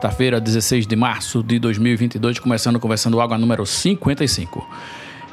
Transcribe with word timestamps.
Quarta-feira, 0.00 0.40
16 0.40 0.86
de 0.86 0.96
março 0.96 1.42
de 1.42 1.58
2022, 1.58 2.38
começando 2.38 2.80
Conversando 2.80 3.20
Água 3.20 3.36
número 3.36 3.66
55. 3.66 4.66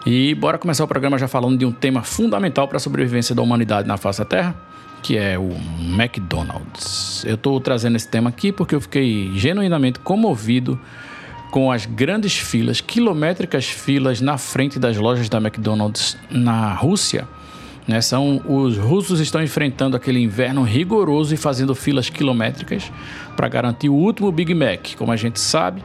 E 0.06 0.36
bora 0.36 0.58
começar 0.58 0.84
o 0.84 0.88
programa 0.90 1.18
já 1.18 1.26
falando 1.26 1.58
de 1.58 1.66
um 1.66 1.72
tema 1.72 2.04
fundamental 2.04 2.68
para 2.68 2.76
a 2.76 2.80
sobrevivência 2.82 3.34
da 3.34 3.42
humanidade 3.42 3.88
na 3.88 3.96
face 3.96 4.20
da 4.20 4.26
Terra, 4.26 4.54
que 5.02 5.16
é 5.16 5.40
o 5.40 5.52
McDonald's. 5.98 7.24
Eu 7.26 7.36
estou 7.36 7.62
trazendo 7.62 7.96
esse 7.96 8.10
tema 8.10 8.30
aqui 8.30 8.52
porque 8.52 8.76
eu 8.76 8.82
fiquei 8.82 9.32
genuinamente 9.36 10.00
comovido 10.00 10.78
com 11.50 11.72
as 11.72 11.86
grandes 11.86 12.38
filas, 12.38 12.82
quilométricas 12.82 13.68
filas 13.68 14.20
na 14.20 14.38
frente 14.38 14.78
das 14.78 14.98
lojas 14.98 15.30
da 15.30 15.38
McDonald's 15.38 16.18
na 16.30 16.74
Rússia. 16.74 17.26
Né, 17.88 18.02
são, 18.02 18.42
os 18.46 18.78
russos 18.78 19.22
estão 19.22 19.42
enfrentando 19.42 19.96
aquele 19.96 20.20
inverno 20.20 20.62
rigoroso 20.64 21.34
e 21.34 21.38
fazendo 21.38 21.74
filas 21.74 22.10
quilométricas 22.10 22.92
para 23.36 23.48
garantir 23.48 23.88
o 23.88 23.94
último 23.94 24.30
Big 24.30 24.54
Mac. 24.54 24.96
Como 24.98 25.10
a 25.12 25.16
gente 25.16 25.40
sabe, 25.40 25.82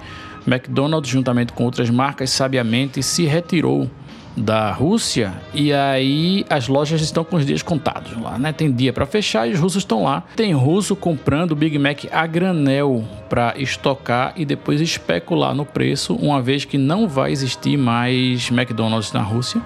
McDonald's, 0.46 1.08
juntamente 1.08 1.52
com 1.52 1.64
outras 1.64 1.88
marcas, 1.90 2.30
sabiamente 2.30 3.02
se 3.04 3.24
retirou 3.24 3.88
da 4.36 4.72
Rússia 4.72 5.34
e 5.52 5.72
aí 5.72 6.44
as 6.48 6.66
lojas 6.66 7.02
estão 7.02 7.22
com 7.22 7.36
os 7.36 7.44
dias 7.44 7.62
contados 7.62 8.16
lá, 8.20 8.38
né? 8.38 8.52
Tem 8.52 8.72
dia 8.72 8.92
para 8.92 9.04
fechar 9.04 9.46
e 9.46 9.52
os 9.52 9.60
russos 9.60 9.82
estão 9.82 10.04
lá. 10.04 10.24
Tem 10.34 10.52
russo 10.54 10.96
comprando 10.96 11.54
Big 11.54 11.78
Mac 11.78 12.04
a 12.10 12.26
granel 12.26 13.04
para 13.28 13.54
estocar 13.58 14.32
e 14.36 14.44
depois 14.44 14.80
especular 14.80 15.54
no 15.54 15.66
preço, 15.66 16.14
uma 16.14 16.40
vez 16.40 16.64
que 16.64 16.78
não 16.78 17.06
vai 17.06 17.30
existir 17.30 17.76
mais 17.76 18.50
McDonald's 18.50 19.12
na 19.12 19.22
Rússia 19.22 19.60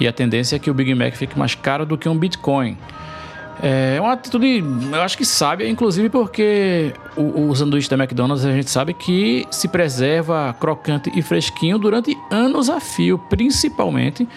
e 0.00 0.06
a 0.06 0.12
tendência 0.12 0.56
é 0.56 0.58
que 0.58 0.70
o 0.70 0.74
Big 0.74 0.94
Mac 0.94 1.14
fique 1.14 1.38
mais 1.38 1.54
caro 1.54 1.84
do 1.84 1.98
que 1.98 2.08
um 2.08 2.16
Bitcoin. 2.16 2.76
É 3.60 4.00
uma 4.00 4.12
atitude, 4.12 4.64
eu 4.92 5.02
acho 5.02 5.18
que 5.18 5.24
sábia, 5.24 5.68
inclusive 5.68 6.08
porque 6.08 6.92
o, 7.16 7.48
o 7.48 7.56
sanduíche 7.56 7.90
da 7.90 7.96
McDonald's 7.96 8.44
a 8.44 8.52
gente 8.52 8.70
sabe 8.70 8.94
que 8.94 9.46
se 9.50 9.66
preserva 9.66 10.54
crocante 10.60 11.10
e 11.14 11.22
fresquinho 11.22 11.76
durante 11.76 12.16
anos 12.30 12.70
a 12.70 12.78
fio, 12.78 13.18
principalmente 13.18 14.28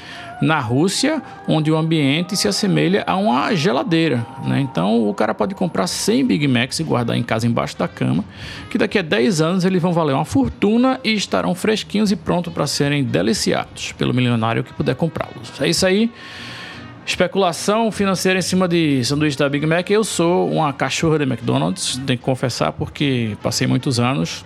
na 0.41 0.59
Rússia, 0.59 1.21
onde 1.47 1.71
o 1.71 1.77
ambiente 1.77 2.35
se 2.35 2.47
assemelha 2.47 3.03
a 3.05 3.15
uma 3.15 3.53
geladeira. 3.55 4.25
Né? 4.43 4.59
Então 4.59 5.07
o 5.07 5.13
cara 5.13 5.33
pode 5.33 5.53
comprar 5.53 5.85
100 5.87 6.25
Big 6.25 6.47
Macs 6.47 6.79
e 6.79 6.83
guardar 6.83 7.15
em 7.15 7.23
casa 7.23 7.45
embaixo 7.45 7.77
da 7.77 7.87
cama, 7.87 8.25
que 8.69 8.77
daqui 8.77 8.97
a 8.97 9.01
10 9.01 9.41
anos 9.41 9.65
eles 9.65 9.81
vão 9.81 9.93
valer 9.93 10.13
uma 10.13 10.25
fortuna 10.25 10.99
e 11.03 11.13
estarão 11.13 11.53
fresquinhos 11.53 12.11
e 12.11 12.15
prontos 12.15 12.51
para 12.51 12.65
serem 12.65 13.03
deliciados 13.03 13.91
pelo 13.93 14.13
milionário 14.13 14.63
que 14.63 14.73
puder 14.73 14.95
comprá-los. 14.95 15.61
É 15.61 15.69
isso 15.69 15.85
aí. 15.85 16.11
Especulação 17.05 17.91
financeira 17.91 18.39
em 18.39 18.41
cima 18.43 18.67
de 18.67 19.03
sanduíche 19.03 19.37
da 19.37 19.49
Big 19.49 19.65
Mac. 19.65 19.89
Eu 19.89 20.03
sou 20.03 20.49
uma 20.49 20.71
cachorra 20.71 21.19
da 21.19 21.25
McDonald's, 21.25 21.99
tenho 22.05 22.17
que 22.17 22.23
confessar, 22.23 22.71
porque 22.71 23.35
passei 23.41 23.67
muitos 23.67 23.99
anos 23.99 24.45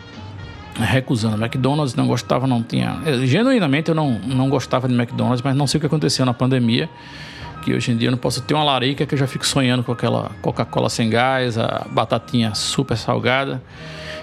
recusando 0.78 1.42
McDonald's, 1.44 1.96
não 1.96 2.08
gostava, 2.08 2.46
não 2.46 2.62
tinha. 2.62 3.00
genuinamente 3.24 3.90
eu 3.90 3.96
não, 3.96 4.20
não 4.20 4.50
gostava 4.50 4.88
de 4.88 4.94
McDonald's, 4.94 5.42
mas 5.42 5.56
não 5.56 5.68
sei 5.68 5.78
o 5.78 5.82
que 5.82 5.88
aconteceu 5.88 6.26
na 6.26 6.34
pandemia. 6.34 6.90
Que 7.64 7.74
hoje 7.74 7.92
em 7.92 7.98
dia 7.98 8.10
eu 8.10 8.12
não 8.12 8.18
posso 8.18 8.42
ter 8.42 8.54
uma 8.54 8.64
larica 8.64 9.06
que 9.06 9.16
eu 9.16 9.18
já 9.18 9.26
fico 9.26 9.46
sonhando 9.46 9.84
com 9.84 9.92
aquela 9.92 10.32
Coca-Cola 10.42 10.90
sem 10.90 11.10
gás, 11.10 11.58
a 11.58 11.86
batatinha 11.90 12.54
super 12.54 12.96
salgada 12.96 13.62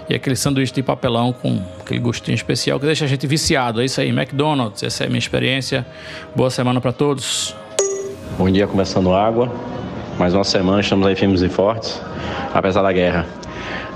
e 0.09 0.15
aquele 0.15 0.35
sanduíche 0.35 0.73
de 0.73 0.83
papelão 0.83 1.33
com 1.33 1.61
aquele 1.79 1.99
gostinho 1.99 2.35
especial 2.35 2.79
que 2.79 2.85
deixa 2.85 3.05
a 3.05 3.07
gente 3.07 3.25
viciado. 3.27 3.81
É 3.81 3.85
isso 3.85 3.99
aí, 3.99 4.09
McDonald's, 4.09 4.83
essa 4.83 5.03
é 5.03 5.07
a 5.07 5.09
minha 5.09 5.19
experiência. 5.19 5.85
Boa 6.35 6.49
semana 6.49 6.79
para 6.79 6.93
todos. 6.93 7.55
Bom 8.37 8.49
dia, 8.49 8.67
começando 8.67 9.13
água. 9.13 9.51
Mais 10.17 10.33
uma 10.33 10.43
semana, 10.43 10.79
estamos 10.79 11.05
aí 11.07 11.15
firmes 11.15 11.41
e 11.41 11.49
fortes, 11.49 12.01
apesar 12.53 12.81
da 12.81 12.91
guerra. 12.91 13.25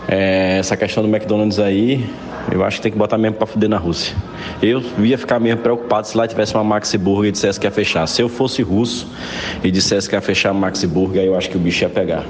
É, 0.07 0.57
essa 0.59 0.77
questão 0.77 1.03
do 1.03 1.09
McDonald's 1.09 1.59
aí, 1.59 2.09
eu 2.51 2.63
acho 2.63 2.77
que 2.77 2.83
tem 2.83 2.91
que 2.91 2.97
botar 2.97 3.17
mesmo 3.17 3.35
pra 3.35 3.45
fuder 3.45 3.69
na 3.69 3.77
Rússia. 3.77 4.15
Eu 4.61 4.81
ia 4.99 5.17
ficar 5.17 5.39
mesmo 5.39 5.61
preocupado 5.61 6.07
se 6.07 6.17
lá 6.17 6.25
tivesse 6.25 6.53
uma 6.53 6.63
Maxi 6.63 6.97
Burger 6.97 7.29
e 7.29 7.31
dissesse 7.31 7.59
que 7.59 7.67
ia 7.67 7.71
fechar. 7.71 8.07
Se 8.07 8.21
eu 8.21 8.29
fosse 8.29 8.61
russo 8.61 9.11
e 9.63 9.69
dissesse 9.69 10.07
que 10.07 10.15
ia 10.15 10.21
fechar 10.21 10.51
a 10.51 10.53
Maxi 10.53 10.87
Burger, 10.87 11.21
aí 11.21 11.27
eu 11.27 11.35
acho 11.35 11.49
que 11.49 11.57
o 11.57 11.59
bicho 11.59 11.83
ia 11.83 11.89
pegar. 11.89 12.25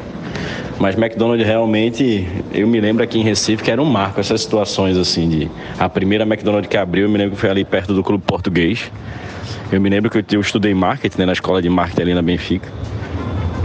Mas 0.79 0.95
McDonald's 0.95 1.45
realmente, 1.45 2.27
eu 2.53 2.67
me 2.67 2.79
lembro 2.79 3.03
aqui 3.03 3.19
em 3.19 3.23
Recife 3.23 3.63
que 3.63 3.71
era 3.71 3.81
um 3.81 3.85
marco 3.85 4.19
essas 4.19 4.41
situações 4.41 4.97
assim 4.97 5.27
de 5.27 5.51
a 5.77 5.89
primeira 5.89 6.23
McDonald's 6.23 6.69
que 6.69 6.77
abriu, 6.77 7.05
eu 7.05 7.09
me 7.09 7.17
lembro 7.17 7.35
que 7.35 7.41
foi 7.41 7.49
ali 7.49 7.63
perto 7.63 7.93
do 7.93 8.03
Clube 8.03 8.23
Português. 8.25 8.91
Eu 9.71 9.81
me 9.81 9.89
lembro 9.89 10.09
que 10.09 10.17
eu, 10.17 10.23
eu 10.31 10.41
estudei 10.41 10.73
marketing 10.73 11.19
né, 11.19 11.25
na 11.25 11.33
escola 11.33 11.61
de 11.61 11.69
marketing 11.69 12.01
ali 12.01 12.13
na 12.13 12.21
Benfica. 12.21 12.69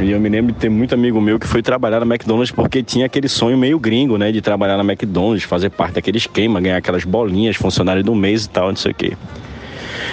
E 0.01 0.11
eu 0.11 0.19
me 0.19 0.29
lembro 0.29 0.53
de 0.53 0.59
ter 0.59 0.69
muito 0.69 0.95
amigo 0.95 1.21
meu 1.21 1.39
que 1.39 1.47
foi 1.47 1.63
trabalhar 1.63 2.01
na 2.01 2.07
McDonald's 2.07 2.51
porque 2.51 2.83
tinha 2.83 3.07
aquele 3.07 3.29
sonho 3.29 3.57
meio 3.57 3.79
gringo, 3.79 4.17
né? 4.17 4.33
De 4.33 4.41
trabalhar 4.41 4.77
na 4.77 4.85
McDonald's, 4.85 5.45
fazer 5.45 5.71
parte 5.71 5.95
daquele 5.95 6.19
esquema, 6.19 6.61
ganhar 6.61 6.77
aquelas 6.77 7.05
bolinhas, 7.05 7.57
funcionário 7.57 8.03
do 8.03 8.15
mês 8.15 8.47
e 8.47 8.49
tal, 8.49 8.69
não 8.69 8.77
sei 8.77 8.93
o 8.93 8.95
quê. 8.95 9.17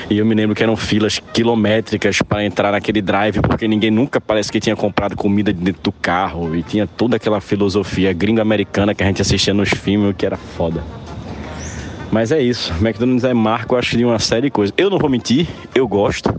E 0.09 0.18
eu 0.18 0.25
me 0.25 0.35
lembro 0.35 0.56
que 0.56 0.63
eram 0.63 0.75
filas 0.75 1.19
quilométricas 1.34 2.22
para 2.22 2.44
entrar 2.44 2.72
naquele 2.72 3.01
drive, 3.01 3.41
porque 3.41 3.68
ninguém 3.68 3.91
nunca 3.91 4.19
parece 4.19 4.51
que 4.51 4.59
tinha 4.59 4.75
comprado 4.75 5.16
comida 5.16 5.53
dentro 5.53 5.81
do 5.84 5.91
carro. 5.91 6.56
E 6.56 6.63
tinha 6.63 6.88
toda 6.88 7.16
aquela 7.16 7.39
filosofia 7.39 8.12
gringo-americana 8.12 8.94
que 8.94 9.03
a 9.03 9.06
gente 9.06 9.22
assistia 9.22 9.53
nos 9.53 9.69
filmes, 9.69 10.16
que 10.18 10.25
era 10.25 10.35
foda. 10.35 10.84
Mas 12.12 12.31
é 12.31 12.41
isso, 12.41 12.73
McDonald's 12.81 13.23
é 13.23 13.34
marco, 13.35 13.75
acho, 13.75 13.95
de 13.95 14.03
uma 14.03 14.18
série 14.18 14.47
de 14.47 14.50
coisas. 14.50 14.73
Eu 14.75 14.89
não 14.89 14.97
vou 14.97 15.09
mentir, 15.09 15.47
eu 15.75 15.88
gosto. 15.88 16.34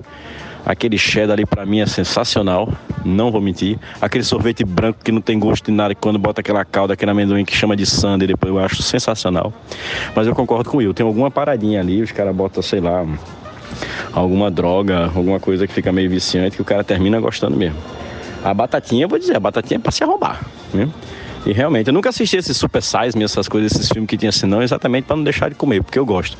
Aquele 0.71 0.97
cheddar 0.97 1.33
ali 1.33 1.45
pra 1.45 1.67
mim 1.67 1.81
é 1.81 1.87
sensacional, 1.87 2.73
não 3.05 3.33
vou 3.33 3.41
mentir. 3.41 3.77
Aquele 4.01 4.23
sorvete 4.23 4.65
branco 4.65 5.01
que 5.03 5.11
não 5.11 5.21
tem 5.21 5.37
gosto 5.37 5.65
de 5.65 5.73
nada, 5.73 5.97
quando 5.97 6.17
bota 6.17 6.43
aquela 6.43 6.65
calda, 6.65 6.95
aquele 6.95 7.11
amendoim 7.11 7.45
que 7.45 7.57
chama 7.57 7.75
de 7.75 7.85
sundae, 7.85 8.29
depois 8.29 8.55
eu 8.55 8.61
acho 8.61 8.81
sensacional. 8.81 9.53
Mas 10.15 10.29
eu 10.29 10.35
concordo 10.35 10.71
com 10.71 10.77
Will, 10.77 10.95
tem 10.95 11.05
alguma 11.05 11.29
paradinha 11.29 11.81
ali, 11.81 12.01
os 12.01 12.13
caras 12.13 12.33
botam, 12.37 12.63
sei 12.63 12.81
lá, 12.81 13.05
alguma 14.13 14.49
droga, 14.49 15.07
alguma 15.13 15.41
coisa 15.41 15.67
que 15.67 15.73
fica 15.73 15.91
meio 15.91 16.09
viciante, 16.09 16.55
que 16.55 16.63
o 16.63 16.65
cara 16.65 16.85
termina 16.85 17.19
gostando 17.19 17.57
mesmo. 17.57 17.77
A 18.45 18.55
batatinha, 18.55 19.07
eu 19.07 19.09
vou 19.09 19.19
dizer, 19.19 19.35
a 19.35 19.41
batatinha 19.41 19.79
é 19.79 19.81
pra 19.81 19.91
se 19.91 20.05
arrombar, 20.05 20.41
né? 20.73 20.89
E 21.45 21.53
realmente, 21.53 21.89
eu 21.89 21.93
nunca 21.93 22.11
assisti 22.11 22.37
esses 22.37 22.57
Super 22.57 22.81
Size 22.81 23.21
essas 23.21 23.49
coisas, 23.49 23.73
esses 23.73 23.89
filmes 23.89 24.09
que 24.09 24.17
tinha 24.17 24.29
assim, 24.29 24.47
não, 24.47 24.63
exatamente 24.63 25.07
para 25.07 25.17
não 25.17 25.25
deixar 25.25 25.49
de 25.49 25.57
comer, 25.57 25.83
porque 25.83 25.99
eu 25.99 26.07
gosto. 26.07 26.39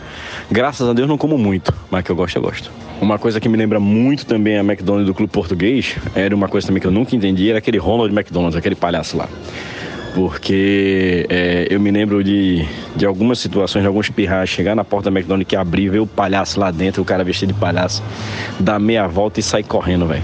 Graças 0.49 0.89
a 0.89 0.93
Deus 0.93 1.09
não 1.09 1.19
como 1.19 1.37
muito, 1.37 1.75
mas 1.91 2.05
que 2.05 2.13
eu 2.13 2.15
gosto, 2.15 2.37
eu 2.37 2.43
gosto. 2.43 2.71
Uma 3.01 3.19
coisa 3.19 3.41
que 3.41 3.49
me 3.49 3.57
lembra 3.57 3.81
muito 3.81 4.27
também 4.27 4.59
a 4.59 4.61
McDonald's 4.61 5.07
do 5.07 5.15
Clube 5.15 5.33
Português, 5.33 5.97
era 6.15 6.37
uma 6.37 6.49
coisa 6.49 6.67
também 6.67 6.83
que 6.83 6.87
eu 6.87 6.91
nunca 6.91 7.17
entendi, 7.17 7.49
era 7.49 7.59
aquele 7.59 7.79
Ronald 7.79 8.13
McDonald's, 8.13 8.57
aquele 8.57 8.75
palhaço 8.75 9.17
lá. 9.17 9.27
Porque 10.15 11.27
é, 11.29 11.67
eu 11.71 11.79
me 11.81 11.91
lembro 11.91 12.23
de, 12.23 12.65
de 12.97 13.07
algumas 13.07 13.39
situações, 13.39 13.83
de 13.83 13.87
alguns 13.89 14.11
pirrais, 14.11 14.49
chegar 14.49 14.75
na 14.75 14.85
porta 14.85 15.11
da 15.11 15.17
McDonald's 15.19 15.49
que 15.49 15.57
abrir, 15.57 15.89
ver 15.89 16.01
o 16.01 16.07
palhaço 16.07 16.59
lá 16.59 16.71
dentro, 16.71 17.03
o 17.03 17.05
cara 17.05 17.23
vestido 17.25 17.53
de 17.53 17.59
palhaço, 17.59 18.03
dar 18.59 18.79
meia 18.79 19.07
volta 19.07 19.41
e 19.41 19.43
sair 19.43 19.65
correndo, 19.65 20.07
velho. 20.07 20.23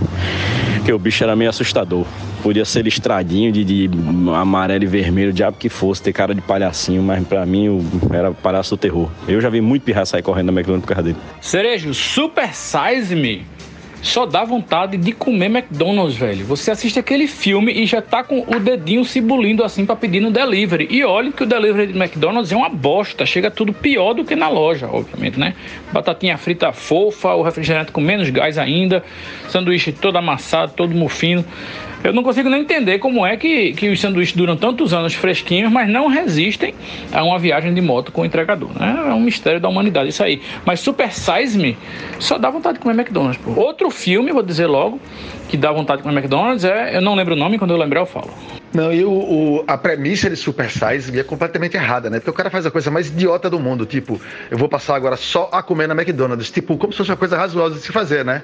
Porque 0.77 0.93
o 0.93 0.99
bicho 0.99 1.23
era 1.25 1.35
meio 1.35 1.51
assustador. 1.51 2.05
Podia 2.43 2.65
ser 2.65 2.83
listradinho 2.83 3.51
de, 3.51 3.65
de 3.65 3.91
amarelo 4.35 4.85
e 4.85 4.87
vermelho, 4.87 5.33
diabo 5.33 5.57
que 5.59 5.69
fosse, 5.69 6.01
ter 6.03 6.13
cara 6.13 6.33
de 6.35 6.41
palhacinho, 6.41 7.03
mas 7.03 7.27
pra 7.27 7.45
mim 7.45 7.69
o- 7.69 7.85
era 8.13 8.31
palhaço 8.33 8.77
do 8.77 8.79
terror. 8.79 9.09
Eu 9.27 9.41
já 9.41 9.49
vi 9.51 9.61
muito 9.61 9.83
pirra 9.83 10.05
sair 10.07 10.23
correndo 10.23 10.47
da 10.47 10.53
McDonald's 10.53 10.87
por 10.87 10.95
causa 10.95 11.03
dele. 11.11 11.17
Cerejo, 11.41 11.93
Super 11.93 12.55
Size 12.55 13.17
Me. 13.17 13.45
Só 14.07 14.25
dá 14.25 14.45
vontade 14.45 14.97
de 14.97 15.13
comer 15.13 15.47
McDonald's, 15.47 16.17
velho. 16.17 16.45
Você 16.47 16.71
assiste 16.71 16.99
aquele 16.99 17.27
filme 17.27 17.73
e 17.73 17.87
já 17.87 18.01
tá 18.01 18.23
com 18.23 18.41
o 18.41 18.61
dedinho 18.61 19.05
se 19.05 19.21
bulindo 19.21 19.65
assim 19.65 19.85
para 19.85 19.97
pedir 19.97 20.21
no 20.21 20.31
delivery. 20.31 20.89
E 20.91 21.05
olha 21.05 21.33
que 21.33 21.43
o 21.43 21.47
delivery 21.47 21.93
de 21.93 21.99
McDonald's 21.99 22.53
é 22.53 22.57
uma 22.57 22.69
bosta, 22.69 23.27
chega 23.27 23.51
tudo 23.51 23.73
pior 23.73 24.15
do 24.15 24.25
que 24.25 24.37
na 24.37 24.49
loja, 24.49 24.89
obviamente, 24.91 25.39
né? 25.39 25.55
Batatinha 25.93 26.39
frita 26.39 26.73
fofa, 26.73 27.35
o 27.35 27.43
refrigerante 27.43 27.93
com 27.93 28.01
menos 28.01 28.31
gás 28.31 28.59
ainda, 28.59 29.05
sanduíche 29.49 29.93
todo 29.93 30.17
amassado, 30.17 30.73
todo 30.75 30.95
mufino. 30.95 31.45
Eu 32.05 32.13
não 32.13 32.23
consigo 32.23 32.49
nem 32.49 32.61
entender 32.61 32.99
como 32.99 33.27
é 33.27 33.37
que, 33.37 33.73
que 33.73 33.89
os 33.89 34.01
sanduíches 34.01 34.35
duram 34.37 34.57
tantos 34.57 34.93
anos 34.93 35.15
fresquinhos, 35.15 35.73
mas 35.73 35.89
não 35.89 36.09
resistem 36.09 36.75
a 37.13 37.23
uma 37.25 37.39
viagem 37.39 37.75
de 37.75 37.81
moto 37.81 38.13
com 38.13 38.23
o 38.23 38.25
entregador. 38.25 38.71
Né? 38.79 39.07
É 39.09 39.13
um 39.13 39.21
mistério 39.21 39.61
da 39.61 39.69
humanidade 39.69 40.11
isso 40.11 40.23
aí. 40.23 40.41
Mas 40.65 40.81
Super 40.81 41.13
Size 41.13 41.59
Me 41.59 41.77
só 42.19 42.39
dá 42.39 42.51
vontade 42.51 42.79
de 42.79 42.81
comer 42.81 42.95
McDonald's. 42.95 43.39
Pô. 43.39 43.61
Outro 43.61 43.91
filme, 43.91 44.33
vou 44.33 44.43
dizer 44.43 44.67
logo, 44.67 45.01
que 45.49 45.57
dá 45.57 45.73
vontade 45.73 45.99
de 45.99 46.03
comer 46.05 46.19
McDonald's 46.19 46.65
é. 46.65 46.97
Eu 46.97 47.01
não 47.01 47.15
lembro 47.15 47.35
o 47.35 47.39
nome, 47.39 47.59
quando 47.59 47.73
eu 47.73 47.77
lembrar 47.77 48.01
eu 48.01 48.07
falo. 48.07 48.31
Não, 48.75 48.93
e 48.93 49.05
o, 49.05 49.11
o, 49.11 49.65
a 49.67 49.79
premissa 49.79 50.29
de 50.29 50.37
Super 50.37 50.71
Size 50.71 51.19
é 51.19 51.23
completamente 51.23 51.77
errada, 51.77 52.11
né? 52.11 52.19
Porque 52.19 52.31
o 52.31 52.35
cara 52.35 52.51
faz 52.51 52.67
a 52.67 52.71
coisa 52.71 52.91
mais 52.91 53.09
idiota 53.09 53.49
do 53.49 53.59
mundo, 53.59 53.87
tipo, 53.87 54.21
eu 54.51 54.59
vou 54.59 54.69
passar 54.69 54.97
agora 54.97 55.17
só 55.17 55.49
a 55.53 55.63
comer 55.63 55.87
na 55.87 55.95
McDonald's, 55.95 56.51
tipo, 56.51 56.77
como 56.77 56.93
se 56.93 56.99
fosse 56.99 57.11
uma 57.11 57.17
coisa 57.17 57.37
razoável 57.37 57.75
de 57.75 57.81
se 57.81 57.93
fazer, 57.93 58.25
né? 58.25 58.43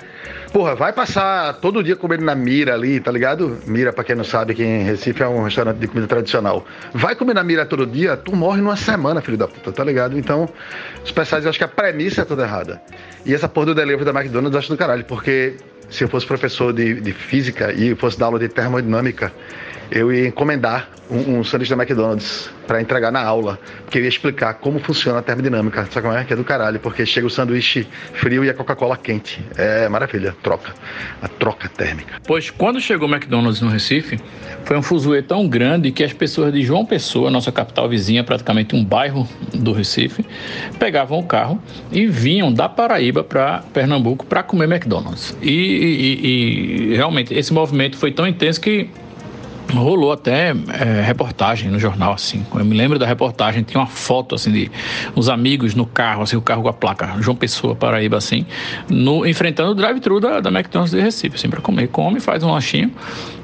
Porra, 0.53 0.75
vai 0.75 0.93
passar 0.93 1.55
todo 1.55 1.83
dia 1.83 1.97
comendo 1.97 2.25
na 2.25 2.35
Mira 2.35 2.75
ali, 2.75 3.01
tá 3.01 3.11
ligado? 3.11 3.59
Mira, 3.67 3.93
pra 3.93 4.05
quem 4.05 4.17
não 4.17 4.25
sabe, 4.25 4.55
que 4.55 4.63
em 4.63 4.83
Recife 4.85 5.23
é 5.23 5.29
um 5.29 5.43
restaurante 5.43 5.79
de 5.79 5.87
comida 5.87 6.07
tradicional. 6.07 6.65
Vai 6.95 7.15
comer 7.15 7.35
na 7.35 7.43
Mira 7.43 7.67
todo 7.67 7.87
dia, 7.87 8.17
tu 8.17 8.35
morre 8.35 8.61
numa 8.61 8.77
semana, 8.77 9.21
filho 9.21 9.37
da 9.37 9.49
puta, 9.49 9.73
tá 9.73 9.85
ligado? 9.85 10.19
Então, 10.19 10.49
Super 11.05 11.27
Size, 11.27 11.43
eu 11.43 11.51
acho 11.51 11.59
que 11.59 11.65
a 11.65 11.69
premissa 11.69 12.23
é 12.23 12.25
toda 12.25 12.45
errada. 12.45 12.81
E 13.27 13.35
essa 13.35 13.49
porra 13.49 13.67
do 13.67 13.75
delivery 13.75 14.05
da 14.05 14.19
McDonald's 14.19 14.55
eu 14.55 14.59
acho 14.59 14.69
do 14.69 14.77
caralho, 14.77 15.05
porque 15.05 15.57
se 15.91 16.05
eu 16.05 16.09
fosse 16.09 16.27
professor 16.27 16.73
de, 16.73 17.01
de 17.01 17.13
física 17.13 17.73
e 17.73 17.95
fosse 17.95 18.19
dar 18.19 18.27
aula 18.27 18.39
de 18.39 18.49
termodinâmica, 18.49 19.31
eu 19.93 20.13
ia 20.13 20.29
encomendar 20.29 20.89
um, 21.11 21.39
um 21.39 21.45
sanduíche 21.45 21.75
da 21.75 21.83
McDonald's 21.83 22.51
para 22.67 22.81
entregar 22.81 23.13
na 23.13 23.23
aula, 23.23 23.59
porque 23.85 23.99
eu 23.99 24.03
ia 24.03 24.09
explicar 24.09 24.55
como 24.55 24.79
funciona 24.79 25.19
a 25.19 25.23
termodinâmica. 25.23 25.87
Sabe 25.91 26.07
como 26.07 26.17
é? 26.17 26.25
Que 26.25 26.33
é 26.33 26.37
do 26.37 26.45
caralho, 26.45 26.81
porque 26.81 27.05
chega 27.05 27.27
o 27.27 27.31
sanduíche 27.31 27.87
frio 28.15 28.43
e 28.45 28.49
a 28.49 28.55
Coca-Cola 28.55 28.97
quente. 28.97 29.45
É 29.57 29.89
maravilha, 29.89 30.35
troca. 30.43 30.73
A 31.21 31.29
troca 31.29 31.69
térmica. 31.69 32.15
Pois 32.27 32.49
quando 32.51 32.81
chegou 32.81 33.07
o 33.07 33.13
McDonald's 33.13 33.61
no 33.61 33.69
Recife, 33.69 34.19
foi 34.65 34.79
um 34.79 34.83
fuzuê 34.83 35.21
tão 35.21 35.47
grande 35.47 35.93
que 35.93 36.03
as 36.03 36.13
pessoas 36.13 36.53
de 36.53 36.63
João 36.63 36.87
Pessoa, 36.87 37.31
nossa 37.31 37.53
capital 37.53 37.89
vizinha, 37.89 38.25
praticamente 38.25 38.75
um 38.75 38.83
bairro 38.83 39.29
do 39.53 39.73
Recife, 39.73 40.25
pegavam 40.79 41.19
o 41.19 41.25
carro 41.25 41.63
e 41.91 42.07
vinham 42.07 42.51
da 42.51 42.69
Paraíba 42.69 43.23
para 43.23 43.63
Pernambuco 43.75 44.25
para 44.25 44.43
comer 44.43 44.65
McDonald's. 44.65 45.37
E, 45.43 45.51
e, 45.51 46.93
e 46.93 46.97
realmente 46.97 47.35
esse 47.35 47.53
movimento 47.53 47.99
foi 47.99 48.13
tão 48.13 48.27
intenso 48.27 48.61
que 48.61 48.89
rolou 49.71 50.13
até 50.13 50.51
é, 50.51 51.03
reportagem 51.03 51.71
no 51.71 51.79
jornal, 51.79 52.13
assim. 52.13 52.45
Eu 52.55 52.65
me 52.65 52.77
lembro 52.77 52.99
da 52.99 53.07
reportagem, 53.07 53.63
tinha 53.63 53.81
uma 53.81 53.87
foto, 53.87 54.35
assim, 54.35 54.53
de 54.53 54.71
uns 55.17 55.29
amigos 55.29 55.75
no 55.75 55.87
carro, 55.87 56.23
assim, 56.23 56.37
o 56.37 56.43
carro 56.43 56.63
com 56.63 56.69
a 56.69 56.73
placa 56.73 57.15
João 57.21 57.37
Pessoa, 57.37 57.75
Paraíba, 57.75 58.17
assim, 58.17 58.47
no, 58.89 59.27
enfrentando 59.27 59.73
o 59.73 59.75
drive-thru 59.75 60.21
da, 60.21 60.41
da 60.41 60.51
McDonald's 60.51 60.95
de 60.95 61.01
Recife, 61.01 61.37
assim, 61.37 61.49
pra 61.49 61.61
comer. 61.61 61.89
Come, 61.89 62.21
faz 62.21 62.43
um 62.43 62.51
lanchinho, 62.51 62.91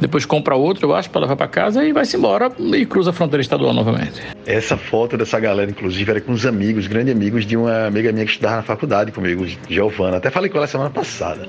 depois 0.00 0.24
compra 0.24 0.54
outro, 0.54 0.88
eu 0.88 0.94
acho, 0.94 1.10
para 1.10 1.22
levar 1.22 1.36
para 1.36 1.48
casa 1.48 1.84
e 1.84 1.92
vai-se 1.92 2.16
embora 2.16 2.50
e 2.58 2.86
cruza 2.86 3.10
a 3.10 3.12
fronteira 3.12 3.42
estadual 3.42 3.72
novamente. 3.72 4.20
Essa 4.46 4.76
foto 4.76 5.16
dessa 5.16 5.38
galera, 5.38 5.70
inclusive, 5.70 6.10
era 6.10 6.20
com 6.20 6.32
uns 6.32 6.46
amigos, 6.46 6.86
grandes 6.86 7.14
amigos 7.14 7.44
de 7.44 7.56
uma 7.56 7.86
amiga 7.86 8.12
minha 8.12 8.24
que 8.24 8.30
estudava 8.30 8.56
na 8.56 8.62
faculdade 8.62 9.12
comigo, 9.12 9.46
Giovana. 9.68 10.16
Até 10.16 10.30
falei 10.30 10.50
com 10.50 10.58
ela 10.58 10.66
semana 10.66 10.90
passada. 10.90 11.48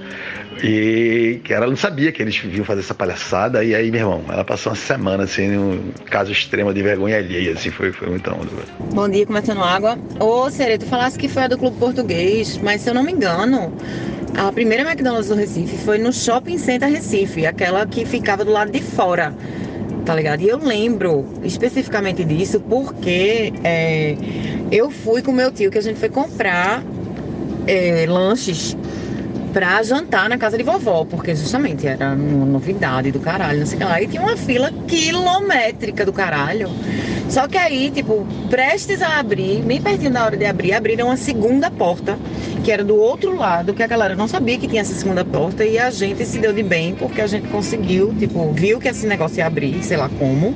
E 0.64 1.40
que 1.44 1.54
ela 1.54 1.68
não 1.68 1.76
sabia 1.76 2.12
que 2.12 2.22
eles 2.22 2.38
viam 2.38 2.66
fazer 2.66 2.82
essa 2.82 2.94
palhaçada. 2.94 3.64
E 3.64 3.74
aí, 3.74 3.90
meu 3.92 4.02
irmão, 4.02 4.24
ela 4.30 4.44
passou 4.44 4.72
uma 4.72 4.76
semana 4.76 5.24
assim, 5.24 5.48
num 5.48 5.92
caso 6.10 6.32
extremo 6.32 6.74
de 6.74 6.82
vergonha 6.82 7.18
alheia, 7.18 7.54
assim, 7.54 7.70
foi, 7.70 7.92
foi 7.92 8.10
muito 8.10 8.30
onda. 8.30 8.50
Bom 8.94 9.08
dia, 9.08 9.26
começando 9.26 9.64
água. 9.64 9.98
Ô, 10.20 10.50
Sere, 10.50 10.78
tu 10.78 10.86
falasse 10.86 11.18
que 11.18 11.28
foi 11.28 11.44
a 11.44 11.48
do 11.48 11.58
Clube 11.58 11.78
Português, 11.78 12.58
mas 12.58 12.82
se 12.82 12.90
eu 12.90 12.94
não 12.94 13.04
me 13.04 13.12
engano, 13.12 13.74
a 14.38 14.52
primeira 14.52 14.84
McDonald's 14.84 15.30
do 15.30 15.36
Recife 15.36 15.78
foi 15.78 15.98
no 15.98 16.12
Shopping 16.12 16.58
Center 16.58 16.90
Recife, 16.90 17.46
aquela 17.46 17.86
que 17.86 18.06
ficava 18.06 18.44
do 18.44 18.52
lado 18.52 18.72
de 18.72 18.82
fora. 18.82 19.34
Tá 20.06 20.16
ligado? 20.16 20.42
E 20.42 20.50
eu 20.50 20.58
lembro 20.58 21.26
especificamente 21.44 22.24
disso 22.24 22.60
porque 22.62 23.54
é, 23.64 24.16
eu 24.72 24.90
fui 24.90 25.22
com 25.22 25.32
meu 25.32 25.52
tio 25.52 25.70
que 25.70 25.78
a 25.78 25.82
gente 25.82 26.00
foi 26.00 26.10
comprar 26.10 26.84
é, 27.68 28.06
lanches 28.08 28.76
pra 29.52 29.82
jantar 29.84 30.30
na 30.30 30.38
casa 30.38 30.58
de 30.58 30.64
vovó, 30.64 31.06
porque 31.06 31.36
justamente 31.36 31.88
era 31.88 32.14
uma 32.14 32.46
novidade 32.46 33.12
do 33.12 33.20
caralho, 33.20 33.60
não 33.60 33.66
sei 33.66 33.76
o 33.76 33.80
que 33.80 33.86
lá. 33.86 34.02
E 34.02 34.08
tinha 34.08 34.22
uma 34.22 34.38
fila 34.38 34.72
quilométrica 34.88 36.06
do 36.06 36.14
caralho. 36.14 36.70
Só 37.30 37.48
que 37.48 37.58
aí, 37.58 37.92
tipo, 37.92 38.26
prestes 38.50 39.02
a 39.02 39.20
abrir, 39.20 39.62
bem 39.62 39.82
pertinho 39.82 40.12
da 40.12 40.26
hora 40.26 40.36
de 40.36 40.46
abrir, 40.46 40.74
abriram 40.74 41.08
uma 41.08 41.18
segunda 41.18 41.70
porta, 41.70 42.18
que 42.64 42.72
era 42.72 42.84
do 42.84 42.96
outro 42.96 43.36
lado, 43.36 43.74
que 43.74 43.84
a 43.84 43.88
galera 43.88 44.16
não 44.16 44.28
sabia 44.28 44.58
que 44.58 44.68
tinha 44.68 44.82
essa 44.82 44.96
segunda 44.96 45.24
porta, 45.24 45.64
e 45.64 45.78
a 45.78 45.92
gente 45.92 46.26
se 46.26 46.40
deu 46.40 46.52
de 46.52 46.64
bem, 46.64 46.96
porque 46.96 47.22
a 47.22 47.28
gente 47.28 47.48
conseguiu, 47.50 48.14
tipo, 48.16 48.52
viu 48.52 48.80
que 48.80 48.88
esse 48.88 49.06
negócio 49.06 49.38
ia 49.38 49.46
abrir, 49.46 49.84
sei 49.84 49.98
lá 49.98 50.10
como, 50.18 50.56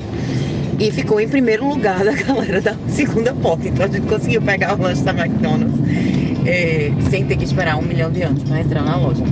e 0.79 0.91
ficou 0.91 1.19
em 1.19 1.29
primeiro 1.29 1.67
lugar 1.67 2.01
da 2.05 2.13
galera 2.13 2.59
da 2.59 2.75
segunda 2.87 3.33
porta. 3.35 3.67
Então 3.67 3.85
a 3.85 3.89
gente 3.89 4.07
conseguiu 4.07 4.41
pegar 4.41 4.73
o 4.73 4.81
lanche 4.81 5.03
da 5.03 5.11
McDonald's 5.11 6.32
é, 6.45 6.91
sem 7.09 7.25
ter 7.25 7.37
que 7.37 7.43
esperar 7.43 7.77
um 7.77 7.81
milhão 7.81 8.11
de 8.11 8.21
anos 8.21 8.43
para 8.43 8.59
entrar 8.59 8.83
na 8.83 8.97
loja. 8.97 9.23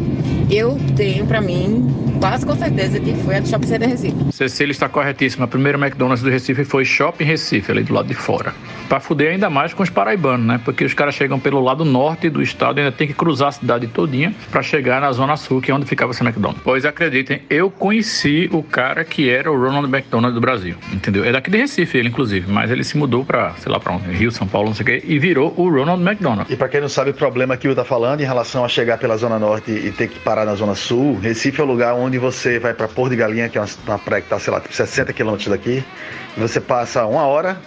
Eu 0.50 0.78
tenho 0.96 1.26
para 1.26 1.42
mim 1.42 1.88
quase 2.20 2.46
com 2.46 2.56
certeza 2.56 3.00
que 3.00 3.14
foi 3.24 3.38
a 3.38 3.40
do 3.40 3.48
Shopping 3.48 3.68
Center 3.68 3.90
Recife. 3.90 4.16
Cecília 4.32 4.72
está 4.72 4.88
corretíssima. 4.88 5.46
A 5.46 5.48
primeira 5.48 5.78
McDonald's 5.78 6.22
do 6.22 6.30
Recife 6.30 6.64
foi 6.64 6.86
Shopping 6.86 7.24
Recife, 7.24 7.72
ali 7.72 7.84
do 7.84 7.94
lado 7.94 8.08
de 8.08 8.14
fora. 8.14 8.54
Para 8.88 9.00
fuder 9.00 9.32
ainda 9.32 9.50
mais 9.50 9.74
com 9.74 9.82
os 9.82 9.90
paraibanos, 9.90 10.46
né? 10.46 10.62
Porque 10.64 10.86
os 10.86 10.94
caras 10.94 11.16
chegam 11.16 11.40
pelo 11.40 11.60
lado 11.60 11.84
norte 11.84 12.30
do 12.30 12.42
estado 12.42 12.80
e 12.80 12.82
ainda 12.82 12.92
tem 12.92 13.08
que 13.08 13.14
cruzar 13.14 13.50
a 13.50 13.52
cidade 13.52 13.88
todinha 13.88 14.36
para 14.52 14.62
chegar 14.62 15.02
na 15.02 15.12
zona 15.12 15.36
sul, 15.36 15.62
que 15.62 15.72
é 15.72 15.74
onde 15.74 15.86
ficava 15.86 16.12
essa 16.12 16.24
McDonald's. 16.24 16.62
Pois 16.64 16.86
acreditem, 16.86 17.42
eu 17.50 17.72
conheci 17.72 18.50
o 18.52 18.62
cara 18.62 19.04
que 19.04 19.30
era 19.30 19.52
o 19.52 19.60
Ronald 19.60 19.88
McDonald 19.88 20.34
do 20.34 20.42
Brasil, 20.42 20.76
entendeu? 20.94 21.24
É 21.24 21.32
daqui 21.32 21.50
de 21.50 21.58
Recife 21.58 21.98
ele, 21.98 22.10
inclusive, 22.10 22.52
mas 22.52 22.70
ele 22.70 22.84
se 22.84 22.98
mudou 22.98 23.26
para, 23.26 23.54
sei 23.56 23.72
lá, 23.72 23.80
para 23.80 23.94
onde, 23.94 24.12
Rio, 24.12 24.32
São 24.32 24.48
Paulo, 24.48 24.68
não 24.68 24.76
sei 24.76 24.84
o 24.84 24.86
quê, 24.86 25.04
e 25.06 25.18
virou 25.18 25.54
o 25.58 25.70
Ronald 25.70 26.04
McDonald. 26.04 26.52
E 26.52 26.56
para 26.56 26.68
quem 26.68 26.82
não 26.82 26.90
sabe 26.90 27.12
o 27.12 27.14
problema 27.14 27.58
que 27.58 27.68
o 27.68 27.76
tá 27.76 27.84
falando 27.84 28.22
em 28.22 28.26
relação 28.26 28.64
a 28.64 28.68
chegar 28.68 28.98
pela 28.98 29.18
zona 29.18 29.40
norte 29.40 29.72
e 29.72 29.92
ter 29.92 30.08
que 30.08 30.20
parar 30.24 30.46
na 30.46 30.56
zona 30.56 30.76
sul, 30.76 31.18
Recife 31.20 31.60
é 31.60 31.64
o 31.64 31.68
lugar 31.68 31.94
onde 31.94 32.18
você 32.18 32.60
vai 32.60 32.74
para 32.74 32.88
Porto 32.88 33.12
de 33.12 33.16
Galinha, 33.18 33.50
que 33.50 33.58
é 33.58 33.64
uma, 33.88 34.00
praia 34.00 34.22
que 34.22 34.30
tá, 34.30 34.40
sei 34.40 34.54
lá, 34.54 34.62
60 34.70 35.12
quilômetros 35.14 35.50
daqui, 35.50 35.84
e 36.36 36.40
você 36.40 36.60
passa 36.60 37.06
uma 37.06 37.26
hora 37.26 37.58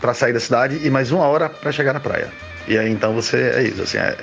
para 0.00 0.14
sair 0.14 0.32
da 0.32 0.40
cidade 0.40 0.80
e 0.84 0.90
mais 0.90 1.10
uma 1.10 1.24
hora 1.24 1.48
para 1.48 1.72
chegar 1.72 1.92
na 1.92 2.00
praia. 2.00 2.30
E 2.68 2.76
aí 2.76 2.90
então 2.90 3.14
você 3.14 3.52
é 3.54 3.62
isso, 3.62 3.82
assim, 3.82 3.98
é, 3.98 4.16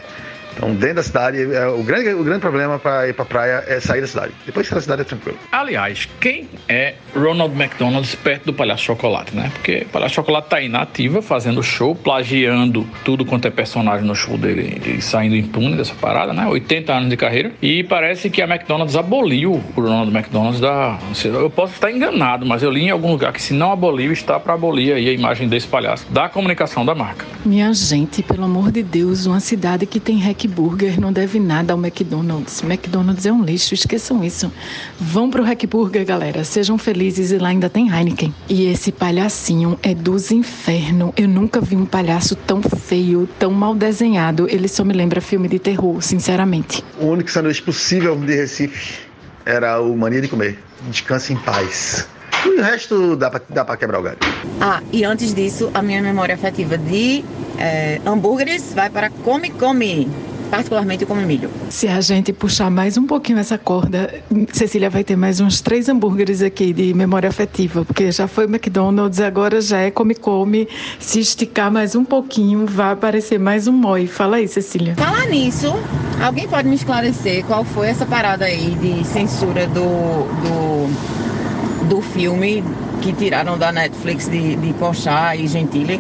então, 0.56 0.74
dentro 0.76 0.96
da 0.96 1.04
cidade, 1.04 1.42
é, 1.54 1.68
o, 1.68 1.84
grande, 1.84 2.10
o 2.14 2.24
grande 2.24 2.40
problema 2.40 2.80
para 2.80 3.08
ir 3.08 3.14
para 3.14 3.26
praia 3.26 3.64
é 3.68 3.80
sair 3.80 4.02
da 4.02 4.08
cidade. 4.08 4.34
Depois 4.46 4.68
que 4.68 4.76
da 4.76 4.82
cidade 4.82 5.02
é 5.02 5.06
tranquilo. 5.06 5.38
Aliás, 5.52 6.08
quem 6.20 6.48
é 6.68 6.96
Ronald 7.16 7.54
McDonald 7.60 8.16
perto 8.18 8.46
do 8.46 8.54
Palhaço 8.54 8.84
Chocolate, 8.84 9.36
né? 9.36 9.52
Porque 9.54 9.86
o 9.88 9.92
Palhaço 9.92 10.16
Chocolate 10.16 10.50
tá 10.50 10.58
aí 10.58 10.70
na 10.70 10.82
ativa, 10.82 11.22
fazendo 11.22 11.62
show, 11.64 11.96
plagiando 11.96 12.88
tudo 13.04 13.26
quanto 13.26 13.48
é 13.48 13.52
personagem 13.52 14.06
no 14.06 14.16
show 14.16 14.38
dele 14.38 14.82
e 14.98 15.02
saindo 15.02 15.36
impune 15.36 15.76
dessa 15.76 15.94
parada, 15.96 16.34
né? 16.34 16.46
80 16.48 16.94
anos 16.94 17.10
de 17.10 17.18
carreira. 17.18 17.52
E 17.62 17.84
parece 17.84 18.30
que 18.30 18.42
a 18.42 18.46
McDonald's 18.46 18.96
aboliu 18.96 19.62
o 19.76 19.82
Ronald 19.82 20.16
McDonald 20.16 20.60
da. 20.60 21.00
Eu 21.24 21.50
posso 21.50 21.74
estar 21.74 21.92
enganado, 21.92 22.46
mas 22.46 22.62
eu 22.62 22.70
li 22.70 22.84
em 22.84 22.90
algum 22.90 23.12
lugar 23.12 23.34
que 23.34 23.42
se 23.42 23.54
não 23.54 23.72
aboliu, 23.72 24.12
está 24.12 24.40
para 24.40 24.54
abolir 24.54 24.94
aí 24.94 25.10
a 25.10 25.14
imagem 25.14 25.48
desse 25.48 25.68
palhaço 25.68 26.06
da 26.12 26.30
comunicação 26.30 26.86
da 26.86 26.94
marca. 26.94 27.26
Minha 27.46 27.74
gente, 27.74 28.22
pelo 28.22 28.44
amor 28.44 28.72
de 28.72 28.84
Deus, 28.84 29.26
uma 29.26 29.40
cidade 29.40 29.86
que 29.86 30.00
tem 30.00 30.18
rec 30.18 30.43
Burger 30.48 31.00
não 31.00 31.12
deve 31.12 31.40
nada 31.40 31.74
ao 31.74 31.80
McDonald's. 31.80 32.62
McDonald's 32.64 33.26
é 33.26 33.32
um 33.32 33.44
lixo, 33.44 33.74
esqueçam 33.74 34.24
isso. 34.24 34.52
Vão 35.00 35.30
pro 35.30 35.44
Hack 35.44 35.66
Burger, 35.66 36.06
galera. 36.06 36.44
Sejam 36.44 36.78
felizes 36.78 37.32
e 37.32 37.38
lá 37.38 37.50
ainda 37.50 37.70
tem 37.70 37.90
Heineken. 37.90 38.34
E 38.50 38.66
esse 38.68 38.92
palhacinho 38.92 39.78
é 39.82 39.94
dos 39.94 40.32
infernos. 40.32 41.14
Eu 41.18 41.28
nunca 41.28 41.62
vi 41.62 41.76
um 41.76 41.86
palhaço 41.86 42.36
tão 42.36 42.62
feio, 42.62 43.28
tão 43.40 43.52
mal 43.52 43.76
desenhado. 43.76 44.48
Ele 44.50 44.68
só 44.68 44.84
me 44.84 44.94
lembra 44.94 45.22
filme 45.22 45.48
de 45.48 45.60
terror, 45.60 46.02
sinceramente. 46.02 46.84
O 47.00 47.08
único 47.08 47.30
sanduíche 47.32 47.62
possível 47.62 48.16
de 48.16 48.36
Recife 48.36 49.00
era 49.46 49.82
o 49.82 49.96
Mania 49.98 50.22
de 50.22 50.28
Comer. 50.28 50.58
Descanse 50.90 51.34
em 51.34 51.38
paz. 51.38 52.08
E 52.46 52.60
o 52.60 52.62
resto 52.62 53.16
dá 53.16 53.30
pra, 53.30 53.42
dá 53.50 53.64
pra 53.64 53.78
quebrar 53.78 54.00
o 54.00 54.04
galho. 54.04 54.18
Ah, 54.60 54.82
e 54.92 55.04
antes 55.04 55.34
disso, 55.34 55.72
a 55.74 55.82
minha 55.82 56.02
memória 56.02 56.36
afetiva 56.36 56.78
de 56.78 57.24
é, 57.58 58.02
hambúrgueres 58.06 58.74
vai 58.74 58.90
para 58.90 59.10
Come 59.10 59.50
Come. 59.52 60.10
Particularmente 60.54 61.04
como 61.04 61.20
milho. 61.22 61.50
Se 61.68 61.88
a 61.88 62.00
gente 62.00 62.32
puxar 62.32 62.70
mais 62.70 62.96
um 62.96 63.08
pouquinho 63.08 63.40
essa 63.40 63.58
corda, 63.58 64.14
Cecília 64.52 64.88
vai 64.88 65.04
ter 65.04 65.16
mais 65.16 65.40
uns 65.40 65.62
três 65.62 65.90
hambúrgueres 65.90 66.44
aqui 66.44 66.72
de 66.72 66.94
memória 66.94 67.28
afetiva, 67.28 67.84
porque 67.84 68.12
já 68.12 68.28
foi 68.28 68.44
McDonald's, 68.44 69.20
agora 69.20 69.60
já 69.60 69.80
é 69.80 69.90
Come 69.90 70.14
Come. 70.14 70.68
Se 71.00 71.20
esticar 71.20 71.72
mais 71.72 71.96
um 71.96 72.06
pouquinho, 72.06 72.68
vai 72.68 72.92
aparecer 72.92 73.40
mais 73.40 73.68
um 73.68 73.72
moi. 73.72 74.06
Fala 74.06 74.36
aí, 74.36 74.48
Cecília. 74.48 74.94
Falar 74.96 75.26
nisso, 75.26 75.74
alguém 76.22 76.48
pode 76.48 76.68
me 76.68 76.76
esclarecer 76.76 77.44
qual 77.46 77.66
foi 77.66 77.88
essa 77.88 78.06
parada 78.06 78.46
aí 78.46 78.76
de 78.76 79.04
censura 79.08 79.66
do, 79.66 80.28
do, 80.44 81.88
do 81.90 82.02
filme 82.02 82.64
que 83.02 83.12
tiraram 83.12 83.58
da 83.58 83.72
Netflix 83.72 84.30
de, 84.30 84.56
de 84.58 84.72
Pochá 84.74 85.36
e 85.36 85.48
Gentile? 85.48 86.00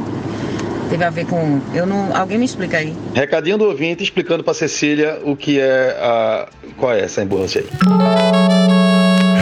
Teve 0.93 1.05
a 1.05 1.09
ver 1.09 1.25
com. 1.25 1.59
Eu 1.73 1.87
não. 1.87 2.15
Alguém 2.15 2.37
me 2.37 2.45
explica 2.45 2.77
aí. 2.77 2.95
Recadinho 3.15 3.57
do 3.57 3.65
ouvinte 3.65 4.03
explicando 4.03 4.43
pra 4.43 4.53
Cecília 4.53 5.19
o 5.23 5.35
que 5.35 5.59
é 5.59 5.97
a. 5.99 6.47
Qual 6.77 6.93
é 6.93 7.01
essa 7.01 7.23
ambulância 7.23 7.61
aí? 7.61 7.67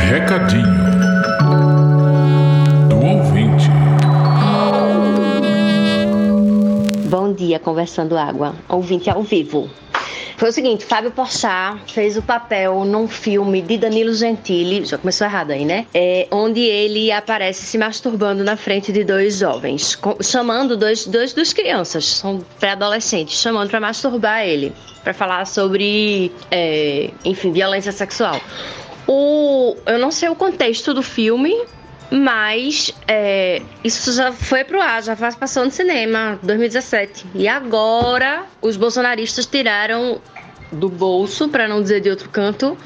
Recadinho 0.09 0.63
do 2.87 3.05
ouvinte. 3.05 3.69
Bom 7.09 7.33
dia, 7.33 7.59
Conversando 7.59 8.17
Água. 8.17 8.55
Ouvinte 8.69 9.09
ao 9.09 9.21
vivo. 9.21 9.69
Foi 10.41 10.49
o 10.49 10.51
seguinte, 10.51 10.83
Fábio 10.83 11.11
Porchat 11.11 11.93
fez 11.93 12.17
o 12.17 12.21
papel 12.23 12.83
num 12.83 13.07
filme 13.07 13.61
de 13.61 13.77
Danilo 13.77 14.11
Gentili, 14.11 14.83
já 14.83 14.97
começou 14.97 15.27
errado 15.27 15.51
aí, 15.51 15.63
né? 15.63 15.85
É, 15.93 16.27
onde 16.31 16.61
ele 16.61 17.11
aparece 17.11 17.63
se 17.63 17.77
masturbando 17.77 18.43
na 18.43 18.57
frente 18.57 18.91
de 18.91 19.03
dois 19.03 19.37
jovens, 19.37 19.95
chamando 20.19 20.75
dois, 20.75 21.05
dois 21.05 21.31
dos 21.31 21.53
crianças, 21.53 22.07
são 22.07 22.43
pré-adolescentes, 22.59 23.39
chamando 23.39 23.69
para 23.69 23.79
masturbar 23.79 24.43
ele, 24.43 24.73
para 25.03 25.13
falar 25.13 25.45
sobre, 25.45 26.31
é, 26.49 27.11
enfim, 27.23 27.51
violência 27.51 27.91
sexual. 27.91 28.41
O, 29.07 29.75
eu 29.85 29.99
não 29.99 30.09
sei 30.09 30.27
o 30.29 30.35
contexto 30.35 30.91
do 30.91 31.03
filme, 31.03 31.55
mas 32.11 32.93
é, 33.07 33.61
isso 33.83 34.11
já 34.11 34.33
foi 34.33 34.65
pro 34.65 34.81
ar, 34.81 35.01
já 35.01 35.15
passou 35.15 35.63
no 35.63 35.71
cinema, 35.71 36.37
2017. 36.43 37.25
E 37.33 37.47
agora 37.47 38.43
os 38.61 38.75
bolsonaristas 38.75 39.45
tiraram 39.45 40.21
do 40.73 40.89
bolso, 40.89 41.47
para 41.47 41.67
não 41.67 41.81
dizer 41.81 42.01
de 42.01 42.09
outro 42.09 42.29
canto, 42.29 42.77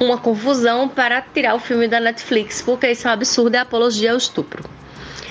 uma 0.00 0.18
confusão 0.18 0.88
para 0.88 1.20
tirar 1.20 1.54
o 1.54 1.60
filme 1.60 1.86
da 1.86 2.00
Netflix, 2.00 2.60
porque 2.60 2.90
isso 2.90 3.06
é 3.06 3.10
um 3.10 3.14
absurdo, 3.14 3.54
é 3.54 3.58
apologia 3.60 4.10
ao 4.10 4.18
estupro. 4.18 4.64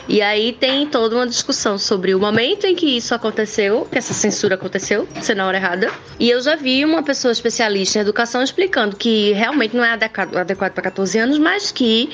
E 0.07 0.21
aí 0.21 0.51
tem 0.51 0.87
toda 0.87 1.15
uma 1.15 1.27
discussão 1.27 1.77
sobre 1.77 2.13
o 2.13 2.19
momento 2.19 2.65
em 2.65 2.75
que 2.75 2.97
isso 2.97 3.13
aconteceu, 3.13 3.87
que 3.89 3.97
essa 3.97 4.13
censura 4.13 4.55
aconteceu, 4.55 5.07
se 5.21 5.33
na 5.33 5.45
hora 5.45 5.57
errada. 5.57 5.91
E 6.19 6.29
eu 6.29 6.41
já 6.41 6.55
vi 6.55 6.83
uma 6.83 7.03
pessoa 7.03 7.31
especialista 7.31 7.99
em 7.99 8.01
educação 8.01 8.41
explicando 8.41 8.95
que 8.95 9.31
realmente 9.33 9.75
não 9.75 9.83
é 9.83 9.91
adequado, 9.91 10.35
adequado 10.35 10.73
para 10.73 10.83
14 10.83 11.17
anos, 11.19 11.37
mas 11.37 11.71
que 11.71 12.09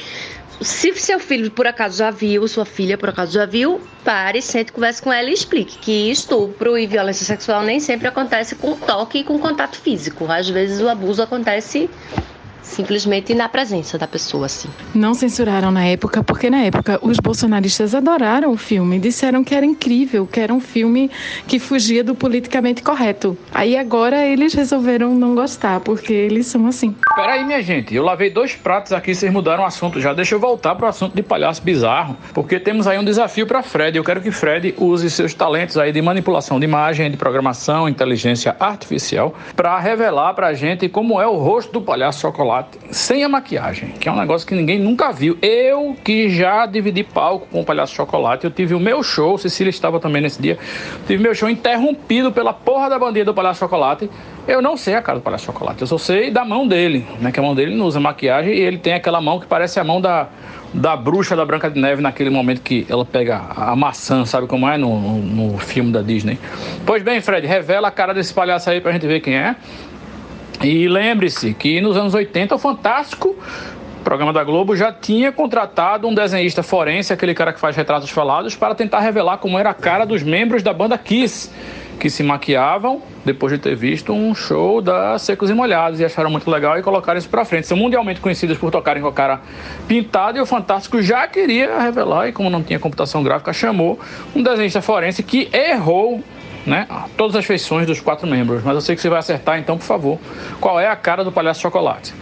se 0.62 0.94
seu 0.96 1.20
filho 1.20 1.52
por 1.52 1.68
acaso 1.68 1.98
já 1.98 2.10
viu, 2.10 2.48
sua 2.48 2.66
filha 2.66 2.98
por 2.98 3.10
acaso 3.10 3.34
já 3.34 3.46
viu, 3.46 3.82
pare, 4.04 4.42
sente, 4.42 4.72
converse 4.72 5.02
com 5.02 5.14
ela 5.14 5.30
e 5.30 5.34
explique 5.34 5.78
que 5.78 6.10
estupro 6.10 6.78
e 6.78 6.88
violência 6.88 7.26
sexual 7.26 7.62
nem 7.64 7.80
sempre 7.80 8.08
acontece 8.08 8.56
com 8.56 8.76
toque 8.76 9.20
e 9.20 9.24
com 9.24 9.38
contato 9.38 9.78
físico. 9.78 10.26
Às 10.32 10.50
vezes 10.50 10.82
o 10.82 10.90
abuso 10.90 11.22
acontece 11.22 11.90
simplesmente 12.68 13.34
na 13.34 13.50
presença 13.50 13.98
da 13.98 14.08
pessoa, 14.08 14.46
assim. 14.46 14.70
Não 14.94 15.14
censuraram 15.14 15.72
na 15.72 15.86
época, 15.86 16.24
porque 16.24 16.50
na 16.50 16.64
época 16.64 17.00
os 17.02 17.18
bolsonaristas 17.18 17.96
adoraram 17.96 18.52
o 18.52 18.58
filme, 18.58 19.00
disseram 19.00 19.44
que 19.44 19.56
era 19.56 19.66
incrível, 19.66 20.28
que 20.28 20.40
era 20.40 20.54
um 20.54 20.60
filme 20.60 21.10
que 21.48 21.60
fugia 21.60 22.04
do 22.04 22.14
politicamente 22.14 22.84
correto. 22.84 23.38
Aí 23.54 23.78
agora 23.78 24.26
eles 24.26 24.54
resolveram 24.54 25.16
não 25.16 25.34
gostar, 25.34 25.80
porque 25.80 26.14
eles 26.14 26.48
são 26.48 26.68
assim. 26.68 26.96
Peraí, 27.16 27.46
minha 27.46 27.62
gente, 27.62 27.96
eu 27.96 28.04
lavei 28.04 28.30
dois 28.30 28.54
pratos 28.56 28.92
aqui, 28.92 29.16
vocês 29.16 29.32
mudaram 29.32 29.64
o 29.64 29.66
assunto 29.66 30.00
já. 30.00 30.14
Deixa 30.14 30.36
eu 30.36 30.40
voltar 30.40 30.76
pro 30.76 30.88
assunto 30.88 31.16
de 31.16 31.24
palhaço 31.24 31.62
bizarro, 31.62 32.18
porque 32.34 32.60
temos 32.60 32.88
aí 32.88 33.00
um 33.00 33.04
desafio 33.04 33.48
para 33.48 33.64
Fred. 33.64 33.98
Eu 33.98 34.04
quero 34.04 34.22
que 34.22 34.32
Fred 34.32 34.76
use 34.78 35.10
seus 35.10 35.34
talentos 35.34 35.78
aí 35.78 35.92
de 35.92 36.02
manipulação 36.02 36.60
de 36.60 36.66
imagem, 36.66 37.10
de 37.10 37.18
programação, 37.18 37.88
inteligência 37.88 38.56
artificial, 38.60 39.34
para 39.56 39.80
revelar 39.80 40.34
pra 40.34 40.54
gente 40.54 40.90
como 40.90 41.22
é 41.22 41.28
o 41.28 41.38
rosto 41.38 41.72
do 41.72 41.82
palhaço 41.82 42.22
chocolate 42.22 42.57
sem 42.92 43.24
a 43.24 43.30
maquiagem, 43.30 43.90
que 44.00 44.08
é 44.08 44.12
um 44.12 44.16
negócio 44.16 44.48
que 44.48 44.56
ninguém 44.56 44.80
nunca 44.80 45.12
viu. 45.12 45.38
Eu 45.42 45.96
que 46.04 46.30
já 46.30 46.66
dividi 46.66 47.04
palco 47.04 47.48
com 47.52 47.62
o 47.62 47.66
Palhaço 47.66 47.94
Chocolate, 47.94 48.46
eu 48.46 48.52
tive 48.52 48.74
o 48.74 48.80
meu 48.80 49.04
show, 49.04 49.38
Cecília 49.38 49.70
estava 49.70 50.00
também 50.00 50.22
nesse 50.22 50.42
dia, 50.42 50.58
tive 51.06 51.22
meu 51.22 51.34
show 51.34 51.50
interrompido 51.50 52.32
pela 52.32 52.54
porra 52.54 52.90
da 52.90 53.00
bandeira 53.00 53.26
do 53.26 53.34
Palhaço 53.34 53.60
Chocolate. 53.60 54.10
Eu 54.48 54.62
não 54.62 54.78
sei 54.78 54.96
a 54.96 55.02
cara 55.02 55.20
do 55.20 55.22
Palhaço 55.22 55.46
Chocolate, 55.46 55.82
eu 55.82 55.88
só 55.88 55.98
sei 55.98 56.32
da 56.32 56.46
mão 56.46 56.68
dele, 56.68 57.06
né? 57.20 57.32
Que 57.32 57.40
a 57.40 57.44
mão 57.44 57.54
dele 57.54 57.76
não 57.76 57.86
usa 57.86 58.00
maquiagem 58.00 58.54
e 58.54 58.62
ele 58.62 58.78
tem 58.78 58.94
aquela 58.94 59.20
mão 59.20 59.40
que 59.40 59.46
parece 59.46 59.80
a 59.80 59.84
mão 59.84 60.00
da, 60.00 60.30
da 60.74 60.96
bruxa 60.96 61.36
da 61.36 61.46
Branca 61.46 61.70
de 61.70 61.80
Neve 61.80 62.02
naquele 62.02 62.30
momento 62.30 62.62
que 62.62 62.86
ela 62.90 63.04
pega 63.04 63.42
a 63.56 63.76
maçã, 63.76 64.26
sabe 64.26 64.48
como 64.48 64.68
é 64.68 64.78
no, 64.78 65.00
no, 65.00 65.52
no 65.52 65.58
filme 65.58 65.92
da 65.92 66.02
Disney. 66.02 66.38
Pois 66.86 67.04
bem, 67.04 67.20
Fred, 67.22 67.46
revela 67.46 67.88
a 67.88 67.92
cara 67.92 68.14
desse 68.14 68.34
palhaço 68.34 68.70
aí 68.70 68.80
pra 68.80 68.92
gente 68.92 69.06
ver 69.06 69.20
quem 69.20 69.36
é. 69.36 69.56
E 70.62 70.88
lembre-se 70.88 71.54
que 71.54 71.80
nos 71.82 71.96
anos 71.96 72.14
80 72.16 72.56
o 72.56 72.58
Fantástico, 72.58 73.36
programa 74.04 74.34
da 74.34 74.44
Globo, 74.44 74.76
já 74.76 74.92
tinha 74.92 75.32
contratado 75.32 76.08
um 76.08 76.16
desenhista 76.16 76.64
forense, 76.64 77.14
aquele 77.14 77.36
cara 77.36 77.54
que 77.54 77.60
faz 77.60 77.76
retratos 77.76 78.10
falados, 78.10 78.56
para 78.56 78.74
tentar 78.74 79.00
revelar 79.02 79.38
como 79.38 79.60
era 79.60 79.70
a 79.70 79.74
cara 79.74 80.06
dos 80.06 80.24
membros 80.24 80.64
da 80.64 80.74
banda 80.74 80.98
Kiss, 80.98 81.52
que 82.00 82.10
se 82.10 82.24
maquiavam 82.24 83.02
depois 83.24 83.52
de 83.52 83.60
ter 83.60 83.76
visto 83.76 84.14
um 84.14 84.34
show 84.34 84.82
da 84.82 85.20
Secos 85.20 85.50
e 85.50 85.54
Molhados 85.54 86.00
e 86.00 86.06
acharam 86.06 86.30
muito 86.30 86.50
legal 86.50 86.78
e 86.78 86.82
colocaram 86.82 87.20
isso 87.20 87.30
para 87.30 87.44
frente. 87.44 87.68
São 87.68 87.78
mundialmente 87.78 88.20
conhecidos 88.20 88.58
por 88.58 88.72
tocarem 88.72 89.02
com 89.02 89.10
a 89.10 89.14
cara 89.14 89.42
pintada 89.88 90.38
e 90.38 90.42
o 90.42 90.46
Fantástico 90.46 91.02
já 91.02 91.28
queria 91.28 91.80
revelar 91.80 92.30
e 92.30 92.32
como 92.32 92.50
não 92.50 92.64
tinha 92.64 92.80
computação 92.80 93.22
gráfica, 93.22 93.52
chamou 93.52 94.00
um 94.36 94.42
desenhista 94.42 94.82
forense 94.82 95.22
que 95.22 95.50
errou 95.54 96.24
né? 96.68 96.86
Todas 97.16 97.36
as 97.36 97.46
feições 97.46 97.88
dos 97.88 98.02
quatro 98.02 98.28
membros. 98.28 98.62
Mas 98.64 98.76
eu 98.76 98.82
sei 98.82 98.96
que 98.96 99.02
você 99.02 99.10
vai 99.10 99.20
acertar, 99.20 99.58
então, 99.58 99.78
por 99.78 99.86
favor. 99.86 100.20
Qual 100.60 100.80
é 100.80 100.88
a 100.88 100.96
cara 100.96 101.24
do 101.24 101.32
palhaço 101.32 101.62
chocolate? 101.62 102.14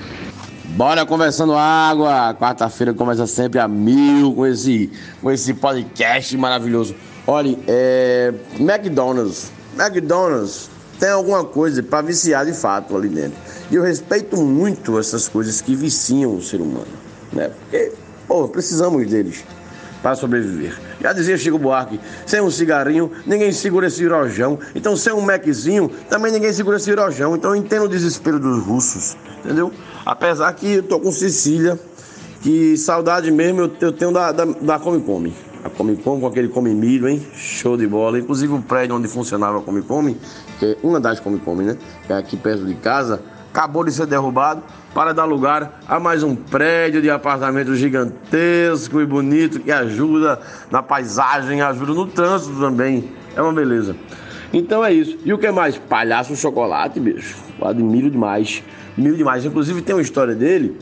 Bora 0.66 1.06
conversando 1.06 1.54
água. 1.54 2.34
Quarta-feira 2.36 2.94
começa 2.94 3.26
sempre 3.26 3.60
a 3.60 3.68
mil 3.68 4.34
com 4.34 4.46
esse, 4.46 4.92
com 5.22 5.32
esse 5.32 5.54
podcast 5.56 6.38
maravilhoso. 6.38 6.96
Olha, 7.26 7.58
é, 7.68 8.34
McDonald's. 8.60 9.52
McDonald's 9.78 10.70
tem 11.00 11.10
alguma 11.10 11.44
coisa 11.44 11.82
para 11.82 12.02
viciar 12.02 12.46
de 12.46 12.54
fato 12.54 12.96
ali 12.96 13.10
dentro. 13.10 13.38
E 13.72 13.76
eu 13.76 13.84
respeito 13.84 14.38
muito 14.38 15.00
essas 15.00 15.28
coisas 15.28 15.60
que 15.60 15.76
viciam 15.76 16.36
o 16.36 16.42
ser 16.42 16.62
humano, 16.62 16.88
né? 17.34 17.50
Porque, 17.50 17.92
pô, 18.28 18.48
precisamos 18.48 19.10
deles 19.10 19.44
para 20.02 20.16
sobreviver. 20.16 20.78
Já 21.02 21.14
dizia 21.14 21.38
Chico 21.38 21.58
Buarque, 21.58 22.00
sem 22.26 22.42
um 22.42 22.50
cigarrinho, 22.50 23.12
ninguém 23.26 23.52
segura 23.52 23.88
esse 23.88 24.06
rojão. 24.08 24.60
Então, 24.74 24.96
sem 24.96 25.14
um 25.14 25.22
Maczinho, 25.22 25.90
também 26.10 26.32
ninguém 26.32 26.54
segura 26.54 26.78
esse 26.78 26.94
rojão. 26.94 27.36
Então, 27.36 27.52
eu 27.52 27.56
entendo 27.56 27.86
o 27.86 27.90
desespero 27.90 28.40
dos 28.40 28.64
russos, 28.64 29.18
entendeu? 29.44 29.72
Apesar 30.06 30.54
que 30.54 30.76
eu 30.76 30.84
tô 30.84 31.00
com 31.00 31.12
Cecília, 31.12 31.80
que 32.42 32.78
saudade 32.78 33.32
mesmo 33.32 33.62
eu, 33.62 33.72
eu 33.82 33.92
tenho 33.92 34.12
da, 34.12 34.32
da, 34.32 34.46
da 34.46 34.80
Come 34.80 35.02
Come. 35.02 35.34
A 35.64 35.70
Come 35.70 35.96
Come 35.96 36.22
com 36.22 36.28
aquele 36.28 36.48
Come 36.48 36.76
Milho, 36.76 37.10
hein? 37.10 37.26
Show 37.34 37.76
de 37.76 37.88
bola. 37.88 38.20
Inclusive 38.20 38.54
o 38.54 38.62
prédio 38.62 38.96
onde 38.96 39.08
funcionava 39.08 39.58
a 39.58 39.62
Come 39.62 39.82
Come, 39.82 40.16
que 40.60 40.66
é 40.66 40.78
uma 40.84 41.00
das 41.00 41.20
Come 41.20 41.40
Come, 41.40 41.64
né? 41.64 41.78
Que 42.06 42.14
é 42.14 42.18
aqui 42.18 42.38
perto 42.38 42.64
de 42.66 42.76
casa, 42.76 43.20
acabou 43.56 43.86
de 43.86 43.92
ser 43.94 44.06
derrubado 44.06 44.62
para 44.94 45.14
dar 45.14 45.24
lugar 45.24 45.80
a 45.88 45.98
mais 45.98 46.24
um 46.24 46.36
prédio 46.36 47.02
de 47.02 47.10
apartamento 47.10 47.74
gigantesco 47.74 49.00
e 49.00 49.06
bonito 49.06 49.62
que 49.62 49.72
ajuda 49.72 50.42
na 50.70 50.84
paisagem, 50.84 51.62
ajuda 51.62 51.94
no 51.94 52.06
trânsito 52.06 52.60
também. 52.60 53.12
É 53.34 53.42
uma 53.42 53.54
beleza. 53.54 53.96
Então 54.52 54.84
é 54.84 54.92
isso. 54.92 55.18
E 55.24 55.32
o 55.32 55.38
que 55.38 55.50
mais? 55.52 55.78
Palhaço 55.78 56.36
chocolate, 56.36 57.00
bicho. 57.00 57.38
Admiro 57.62 58.10
demais. 58.10 58.62
Admiro 58.92 59.16
demais. 59.16 59.46
Inclusive 59.46 59.82
tem 59.82 59.96
uma 59.96 60.02
história 60.02 60.36
dele. 60.36 60.78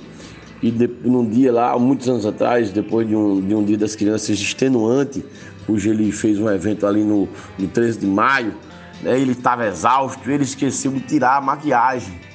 E 0.59 0.71
de, 0.71 0.89
num 1.03 1.29
dia 1.29 1.51
lá, 1.51 1.77
muitos 1.77 2.09
anos 2.09 2.25
atrás, 2.25 2.71
depois 2.71 3.07
de 3.07 3.15
um, 3.15 3.39
de 3.39 3.53
um 3.53 3.63
dia 3.63 3.77
das 3.77 3.95
crianças 3.95 4.39
extenuante, 4.39 5.23
cujo 5.67 5.91
ele 5.91 6.11
fez 6.11 6.39
um 6.39 6.49
evento 6.49 6.87
ali 6.87 7.03
no, 7.03 7.29
no 7.59 7.67
13 7.67 7.99
de 7.99 8.07
maio, 8.07 8.55
né, 9.03 9.19
ele 9.19 9.33
estava 9.33 9.67
exausto, 9.67 10.31
ele 10.31 10.43
esqueceu 10.43 10.91
de 10.91 11.01
tirar 11.01 11.37
a 11.37 11.41
maquiagem 11.41 12.32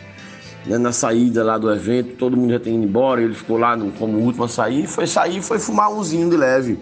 né, 0.68 0.76
na 0.76 0.92
saída 0.92 1.42
lá 1.42 1.56
do 1.56 1.72
evento, 1.72 2.16
todo 2.16 2.36
mundo 2.36 2.52
já 2.52 2.60
tinha 2.60 2.76
ido 2.76 2.84
embora, 2.84 3.22
ele 3.22 3.34
ficou 3.34 3.56
lá 3.56 3.74
no, 3.74 3.90
como 3.92 4.18
último 4.18 4.44
a 4.44 4.48
sair, 4.48 4.86
foi 4.86 5.06
sair 5.06 5.40
foi 5.40 5.58
fumar 5.58 5.90
umzinho 5.90 6.28
de 6.28 6.36
leve. 6.36 6.78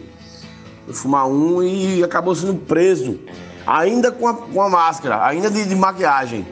Foi 0.84 0.94
fumar 0.94 1.28
um 1.28 1.62
e 1.62 2.02
acabou 2.02 2.34
sendo 2.34 2.54
preso, 2.54 3.18
ainda 3.64 4.10
com 4.10 4.26
a, 4.26 4.34
com 4.34 4.60
a 4.60 4.68
máscara, 4.68 5.24
ainda 5.24 5.48
de, 5.48 5.64
de 5.64 5.74
maquiagem. 5.76 6.44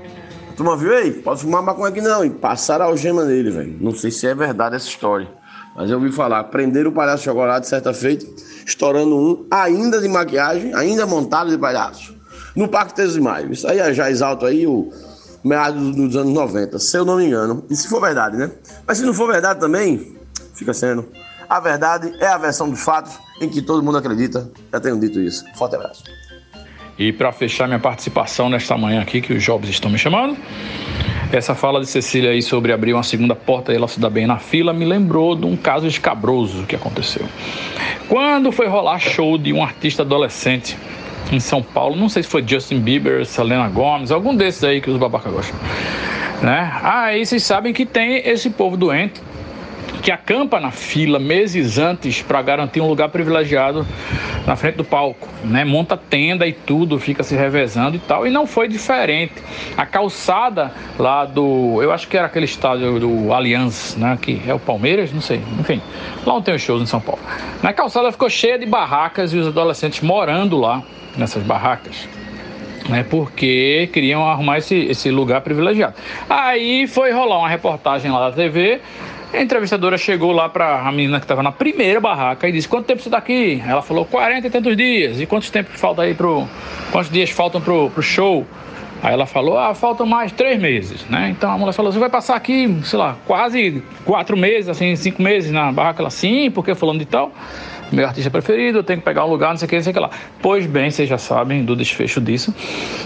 A 0.53 0.57
turma 0.57 0.77
viu, 0.77 0.95
ei, 0.95 1.11
pode 1.11 1.41
fumar 1.41 1.61
maconha 1.61 1.89
aqui 1.89 2.01
não, 2.01 2.25
e 2.25 2.31
passaram 2.31 2.85
a 2.85 2.89
algema 2.89 3.25
nele, 3.25 3.51
velho. 3.51 3.77
Não 3.81 3.93
sei 3.93 4.13
se 4.13 4.29
é 4.29 4.35
verdade 4.35 4.77
essa 4.77 4.87
história, 4.87 5.29
mas 5.75 5.91
eu 5.91 5.97
ouvi 5.97 6.13
falar, 6.13 6.45
prenderam 6.45 6.91
o 6.91 6.95
palhaço 6.95 7.25
chocolate 7.25 7.69
certa 7.69 7.93
feita, 7.93 8.25
estourando 8.65 9.17
um, 9.17 9.47
ainda 9.51 10.01
de 10.01 10.07
maquiagem, 10.07 10.73
ainda 10.73 11.05
montado 11.05 11.51
de 11.51 11.59
palhaço, 11.59 12.15
no 12.55 12.69
Parque 12.69 12.95
13 12.95 13.15
de 13.15 13.21
Maio. 13.21 13.53
Isso 13.53 13.67
aí 13.67 13.93
já 13.93 14.09
exalta 14.09 14.47
aí 14.47 14.65
o 14.67 14.93
meados 15.45 15.95
dos 15.95 16.17
anos 16.17 16.33
90, 16.33 16.79
se 16.79 16.97
eu 16.97 17.05
não 17.05 17.19
me 17.19 17.27
engano. 17.27 17.65
E 17.69 17.77
se 17.77 17.87
for 17.87 18.01
verdade, 18.01 18.37
né? 18.37 18.51
Mas 18.87 18.99
se 18.99 19.05
não 19.05 19.13
for 19.13 19.31
verdade 19.31 19.61
também, 19.61 20.17
fica 20.55 20.73
sendo. 20.73 21.07
A 21.49 21.61
verdade 21.61 22.13
é 22.21 22.27
a 22.27 22.39
versão 22.39 22.71
dos 22.71 22.81
fatos 22.81 23.13
em 23.41 23.49
que 23.49 23.61
todo 23.61 23.83
mundo 23.83 23.99
acredita. 23.99 24.51
Já 24.73 24.81
tenho 24.81 24.99
dito 24.99 25.21
isso. 25.21 25.45
Forte 25.55 25.77
abraço. 25.77 26.03
E 26.99 27.13
para 27.13 27.31
fechar 27.33 27.67
minha 27.67 27.81
participação 27.81 28.49
nesta 28.49 28.77
manhã 28.79 29.03
aqui, 29.03 29.21
que 29.21 29.33
os 29.33 29.43
jovens 29.43 29.71
estão 29.71 29.91
me 29.91 29.99
chamando, 29.99 30.37
essa 31.33 31.55
fala 31.55 31.81
de 31.81 31.87
Cecília 31.87 32.31
aí 32.31 32.41
sobre 32.41 32.73
abrir 32.73 32.93
uma 32.95 33.03
segunda 33.03 33.35
porta 33.35 33.73
e 33.73 33.77
ela 33.77 33.89
se 33.89 33.99
dar 33.99 34.11
bem 34.11 34.27
na 34.27 34.39
fila 34.39 34.73
me 34.73 34.85
lembrou 34.85 35.35
de 35.35 35.45
um 35.45 35.57
caso 35.57 35.87
escabroso 35.87 36.65
que 36.65 36.77
aconteceu. 36.77 37.27
Quando 38.09 38.53
foi 38.53 38.69
rolar 38.69 39.01
show 39.01 39.37
de 39.37 39.53
um 39.53 39.63
artista 39.63 40.03
adolescente 40.03 40.79
em 41.33 41.41
São 41.41 41.63
Paulo, 41.63 41.97
não 41.97 42.09
sei 42.09 42.23
se 42.23 42.29
foi 42.29 42.45
Justin 42.47 42.81
Bieber, 42.81 43.25
Selena 43.25 43.69
Gomez, 43.69 44.11
algum 44.11 44.35
desses 44.35 44.63
aí 44.65 44.81
que 44.81 44.91
os 44.91 44.99
babacas 44.99 45.33
gostam. 45.33 45.59
Né? 46.43 46.71
Aí 46.83 47.25
vocês 47.25 47.43
sabem 47.43 47.73
que 47.73 47.87
tem 47.87 48.17
esse 48.29 48.51
povo 48.51 48.77
doente 48.77 49.21
que 50.05 50.13
acampa 50.13 50.61
na 50.61 50.71
fila 50.71 51.19
meses 51.19 51.79
antes 51.79 52.21
para 52.21 52.43
garantir 52.43 52.79
um 52.79 52.87
lugar 52.87 53.09
privilegiado 53.09 53.87
na 54.47 54.55
frente 54.55 54.77
do 54.77 54.85
palco, 54.85 55.27
né? 55.43 55.65
Monta 55.65 55.97
tenda 55.97 56.47
e 56.47 56.53
tudo, 56.53 56.99
fica 56.99 57.23
se 57.23 57.35
revezando 57.35 57.97
e 57.97 57.99
tal. 57.99 58.27
E 58.27 58.31
não 58.31 58.47
foi 58.47 58.69
diferente. 58.69 59.33
A 59.79 59.87
calçada 59.87 60.71
lá 60.99 61.25
do, 61.25 61.83
eu 61.83 61.91
acho 61.91 62.07
que 62.07 62.19
era 62.19 62.27
aquele 62.27 62.45
estádio 62.45 63.01
do 63.01 63.33
Allianz, 63.33 63.97
né? 63.97 64.19
Que 64.21 64.43
é 64.47 64.53
o 64.53 64.59
Palmeiras, 64.59 65.11
não 65.11 65.23
sei. 65.23 65.41
Enfim, 65.59 65.81
lá 66.27 66.35
onde 66.35 66.45
tem 66.45 66.55
os 66.55 66.61
shows 66.61 66.83
em 66.83 66.87
São 66.87 67.01
Paulo. 67.01 67.23
Na 67.63 67.73
calçada 67.73 68.13
ficou 68.13 68.29
cheia 68.29 68.59
de 68.59 68.67
barracas 68.67 69.33
e 69.33 69.39
os 69.39 69.47
adolescentes 69.47 70.03
morando 70.03 70.59
lá 70.59 70.83
nessas 71.17 71.43
barracas 71.43 72.07
né, 72.89 73.03
porque 73.09 73.89
queriam 73.93 74.27
arrumar 74.27 74.59
esse, 74.59 74.75
esse 74.75 75.11
lugar 75.11 75.41
privilegiado. 75.41 75.95
Aí 76.29 76.87
foi 76.87 77.13
rolar 77.13 77.39
uma 77.39 77.49
reportagem 77.49 78.11
lá 78.11 78.29
da 78.29 78.37
TV 78.37 78.81
a 79.35 79.43
entrevistadora 79.43 79.99
chegou 79.99 80.33
lá 80.33 80.49
para 80.49 80.81
a 80.81 80.93
menina 80.93 81.19
que 81.19 81.25
estava 81.25 81.43
na 81.43 81.53
primeira 81.53 82.01
barraca 82.01 82.49
e 82.49 82.53
disse: 82.53 82.69
Quanto 82.69 82.87
tempo 82.87 83.03
você 83.03 83.09
está 83.09 83.19
aqui? 83.19 83.63
Ela 83.67 83.83
falou: 83.83 84.05
40 84.05 84.47
e 84.47 84.51
tantos 84.51 84.77
dias. 84.77 85.21
E 85.21 85.27
quantos 85.27 85.51
tempo 85.51 85.71
falta 85.77 86.03
aí 86.03 86.15
pro. 86.15 86.47
Quantos 86.93 87.11
dias 87.11 87.31
faltam 87.31 87.61
pro, 87.61 87.91
pro 87.91 88.03
show? 88.03 88.47
Aí 89.03 89.13
ela 89.13 89.27
falou: 89.27 89.59
Ah, 89.59 89.75
faltam 89.75 90.07
mais 90.07 90.33
três 90.33 90.61
meses, 90.61 91.05
né? 91.09 91.31
Então 91.31 91.51
a 91.51 91.59
mulher 91.59 91.73
falou: 91.73 91.93
Você 91.93 91.99
vai 91.99 92.09
passar 92.09 92.37
aqui, 92.37 92.79
sei 92.85 92.99
lá, 92.99 93.17
quase 93.27 93.83
quatro 94.05 94.37
meses, 94.37 94.69
assim, 94.69 94.95
cinco 94.97 95.21
meses 95.21 95.51
na 95.51 95.73
barraca? 95.73 96.01
Ela, 96.01 96.11
sim, 96.11 96.51
porque 96.51 96.75
falando 96.75 97.01
de 97.01 97.07
tal 97.07 97.33
meu 97.95 98.07
artista 98.07 98.31
preferido, 98.31 98.79
eu 98.79 98.83
tenho 98.83 98.99
que 98.99 99.05
pegar 99.05 99.25
um 99.25 99.31
lugar, 99.31 99.51
não 99.51 99.57
sei 99.57 99.67
o 99.67 99.69
que, 99.69 99.77
não 99.77 99.83
sei 99.83 99.91
o 99.91 99.95
que 99.95 100.01
lá. 100.01 100.11
Pois 100.43 100.67
bem, 100.67 100.91
vocês 100.91 101.09
já 101.09 101.19
sabem 101.19 101.65
do 101.65 101.75
desfecho 101.77 102.21
disso. 102.21 102.55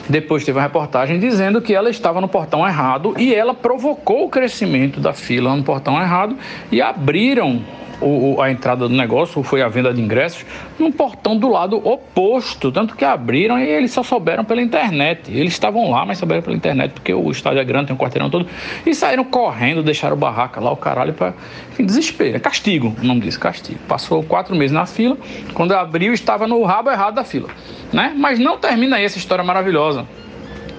Depois 0.08 0.44
teve 0.44 0.58
uma 0.58 0.62
reportagem 0.62 1.18
dizendo 1.18 1.60
que 1.60 1.74
ela 1.74 1.90
estava 1.90 2.20
no 2.20 2.28
portão 2.28 2.66
errado 2.66 3.14
e 3.18 3.34
ela 3.34 3.54
provocou 3.54 4.26
o 4.26 4.28
crescimento 4.28 5.00
da 5.00 5.12
fila 5.12 5.54
no 5.54 5.62
portão 5.62 6.00
errado 6.00 6.36
e 6.70 6.80
abriram 6.80 7.62
o, 8.00 8.40
a 8.40 8.50
entrada 8.50 8.88
do 8.88 8.94
negócio, 8.94 9.42
foi 9.42 9.62
a 9.62 9.68
venda 9.68 9.92
de 9.92 10.00
ingressos, 10.00 10.44
num 10.78 10.90
portão 10.92 11.36
do 11.36 11.48
lado 11.48 11.76
oposto. 11.76 12.70
Tanto 12.70 12.96
que 12.96 13.04
abriram 13.04 13.58
e 13.58 13.68
eles 13.68 13.92
só 13.92 14.02
souberam 14.02 14.44
pela 14.44 14.62
internet. 14.62 15.30
Eles 15.30 15.52
estavam 15.52 15.90
lá, 15.90 16.04
mas 16.06 16.18
souberam 16.18 16.42
pela 16.42 16.56
internet, 16.56 16.92
porque 16.92 17.12
o 17.12 17.30
estádio 17.30 17.60
é 17.60 17.64
grande, 17.64 17.86
tem 17.86 17.96
um 17.96 17.98
quarteirão 17.98 18.30
todo. 18.30 18.46
E 18.86 18.94
saíram 18.94 19.24
correndo, 19.24 19.82
deixaram 19.82 20.16
barraca 20.16 20.60
lá, 20.60 20.70
o 20.70 20.76
caralho, 20.76 21.12
para 21.12 21.34
desespero. 21.78 22.36
É 22.36 22.40
castigo, 22.40 22.94
o 23.00 23.06
nome 23.06 23.22
disso, 23.22 23.40
castigo. 23.40 23.78
Passou 23.88 24.22
quatro 24.22 24.54
meses 24.54 24.72
na 24.72 24.86
fila. 24.86 25.16
Quando 25.54 25.72
abriu, 25.72 26.12
estava 26.12 26.46
no 26.46 26.62
rabo 26.64 26.90
errado 26.90 27.14
da 27.14 27.24
fila. 27.24 27.48
Né? 27.92 28.14
Mas 28.16 28.38
não 28.38 28.58
termina 28.58 28.96
aí 28.96 29.04
essa 29.04 29.18
história 29.18 29.42
maravilhosa 29.42 30.06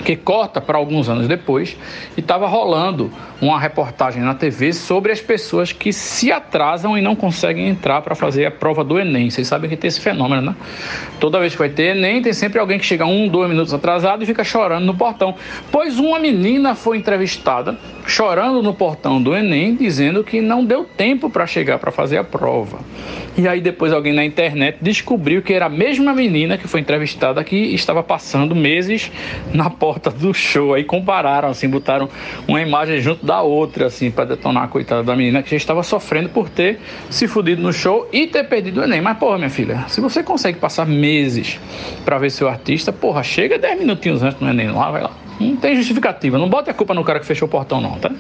que 0.04 0.16
corta 0.16 0.60
para 0.62 0.78
alguns 0.78 1.10
anos 1.10 1.28
depois 1.28 1.78
e 2.16 2.20
estava 2.20 2.48
rolando 2.48 3.12
uma 3.42 3.60
reportagem 3.60 4.22
na 4.22 4.34
TV 4.34 4.74
sobre 4.74 5.12
as 5.12 5.22
pessoas 5.22 5.72
que 5.72 5.94
se 5.94 6.32
atrasam 6.32 6.98
e 6.98 7.02
não 7.02 7.16
conseguem 7.16 7.70
entrar 7.70 8.02
para 8.02 8.16
fazer 8.16 8.46
a 8.46 8.52
prova 8.52 8.84
do 8.84 9.00
Enem. 9.00 9.30
Vocês 9.30 9.48
sabem 9.48 9.70
que 9.70 9.78
tem 9.78 9.88
esse 9.88 10.00
fenômeno, 10.00 10.42
né? 10.42 10.56
Toda 11.20 11.40
vez 11.40 11.54
que 11.54 11.60
vai 11.60 11.70
ter 11.70 11.96
Enem, 11.96 12.22
tem 12.22 12.34
sempre 12.34 12.60
alguém 12.60 12.80
que 12.80 12.86
chega 12.86 13.06
um, 13.06 13.28
dois 13.28 13.50
minutos 13.50 13.74
atrasado 13.74 14.24
e 14.24 14.26
fica 14.26 14.44
chorando 14.44 14.86
no 14.86 14.96
portão. 14.96 15.36
Pois 15.72 16.00
uma 16.00 16.20
menina 16.20 16.76
foi 16.76 16.98
entrevistada 16.98 17.78
chorando 18.06 18.64
no 18.64 18.74
portão 18.74 19.22
do 19.22 19.36
Enem, 19.36 19.76
dizendo 19.76 20.24
que 20.24 20.42
não 20.42 20.66
deu 20.66 20.84
tempo 20.84 21.30
para 21.30 21.46
chegar 21.46 21.78
para 21.78 21.92
fazer 21.92 22.18
a 22.18 22.24
prova. 22.24 22.80
E 23.38 23.48
aí 23.48 23.62
depois 23.62 23.94
alguém 23.94 24.12
na 24.12 24.26
internet 24.26 24.80
descobriu 24.82 25.42
que 25.42 25.54
era 25.54 25.68
a 25.68 25.70
mesma 25.70 26.14
menina 26.14 26.58
que 26.58 26.68
foi 26.68 26.82
entrevistada 26.82 27.44
que 27.44 27.56
estava 27.56 28.04
passando 28.04 28.56
meses 28.56 29.12
na 29.54 29.70
porta 29.70 29.89
do 29.98 30.34
show. 30.34 30.74
Aí 30.74 30.84
compararam, 30.84 31.50
assim, 31.50 31.68
botaram 31.68 32.10
uma 32.48 32.62
imagem 32.62 33.00
junto 33.02 33.26
da 33.26 33.42
outra, 33.42 33.88
assim, 33.88 34.12
para 34.12 34.26
detonar 34.26 34.64
a 34.64 34.68
coitada 34.68 35.04
da 35.04 35.16
menina 35.16 35.42
que 35.42 35.50
já 35.50 35.58
estava 35.58 35.82
sofrendo 35.82 36.30
por 36.30 36.50
ter 36.50 36.80
se 37.10 37.28
fudido 37.28 37.62
no 37.62 37.74
show 37.74 38.08
e 38.12 38.28
ter 38.28 38.44
perdido 38.44 38.82
o 38.82 38.84
Enem. 38.84 39.02
Mas, 39.02 39.18
porra, 39.18 39.38
minha 39.38 39.50
filha, 39.50 39.86
se 39.88 40.02
você 40.02 40.22
consegue 40.22 40.60
passar 40.60 40.86
meses 40.86 41.60
para 42.06 42.18
ver 42.18 42.30
seu 42.30 42.48
artista, 42.48 42.92
porra, 42.92 43.24
chega 43.24 43.58
10 43.58 43.80
minutinhos 43.80 44.22
antes 44.22 44.40
do 44.40 44.48
Enem 44.48 44.72
lá, 44.72 44.92
vai 44.92 45.02
lá. 45.02 45.12
Não 45.40 45.56
tem 45.56 45.76
justificativa. 45.76 46.38
Não 46.38 46.50
bote 46.50 46.70
a 46.70 46.74
culpa 46.74 46.94
no 46.94 47.04
cara 47.04 47.20
que 47.20 47.26
fechou 47.26 47.48
o 47.48 47.52
portão, 47.52 47.80
não, 47.80 47.98
tá? 47.98 48.12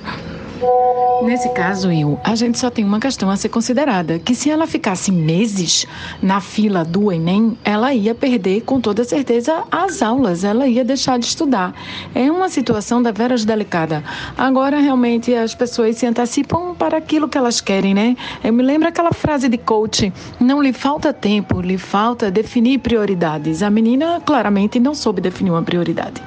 Nesse 1.24 1.50
caso, 1.50 1.90
Will, 1.90 2.20
a 2.24 2.36
gente 2.36 2.58
só 2.58 2.70
tem 2.70 2.84
uma 2.84 3.00
questão 3.00 3.30
a 3.30 3.36
ser 3.36 3.50
considerada: 3.50 4.20
que 4.20 4.34
se 4.34 4.50
ela 4.50 4.66
ficasse 4.66 5.12
meses 5.12 5.86
na 6.22 6.42
fila 6.42 6.84
do 6.84 7.12
Enem, 7.12 7.58
ela 7.64 7.94
ia 7.94 8.16
perder 8.16 8.62
com 8.62 8.80
toda 8.80 9.04
certeza 9.04 9.64
as 9.72 10.02
aulas, 10.02 10.44
ela 10.44 10.68
ia 10.68 10.84
deixar 10.84 11.20
de 11.20 11.26
estudar. 11.26 11.74
É 12.16 12.32
uma 12.32 12.50
situação 12.50 13.02
da 13.02 13.12
veras 13.12 13.46
delicada. 13.46 14.04
Agora, 14.38 14.80
realmente, 14.80 15.34
as 15.34 15.54
pessoas 15.54 15.98
se 15.98 16.06
antecipam 16.06 16.74
para 16.74 16.98
aquilo 16.98 17.28
que 17.28 17.38
elas 17.38 17.62
querem, 17.62 17.94
né? 17.94 18.16
Eu 18.44 18.54
me 18.54 18.64
lembro 18.64 18.88
aquela 18.88 19.12
frase 19.12 19.48
de 19.50 19.58
coach: 19.58 20.12
não 20.40 20.62
lhe 20.62 20.74
falta 20.74 21.14
tempo, 21.14 21.62
lhe 21.62 21.78
falta 21.78 22.32
definir 22.32 22.80
prioridades. 22.80 23.62
A 23.62 23.70
menina 23.70 24.22
claramente 24.26 24.80
não 24.80 24.96
soube 24.96 25.22
definir 25.22 25.52
uma 25.52 25.64
prioridade. 25.64 26.22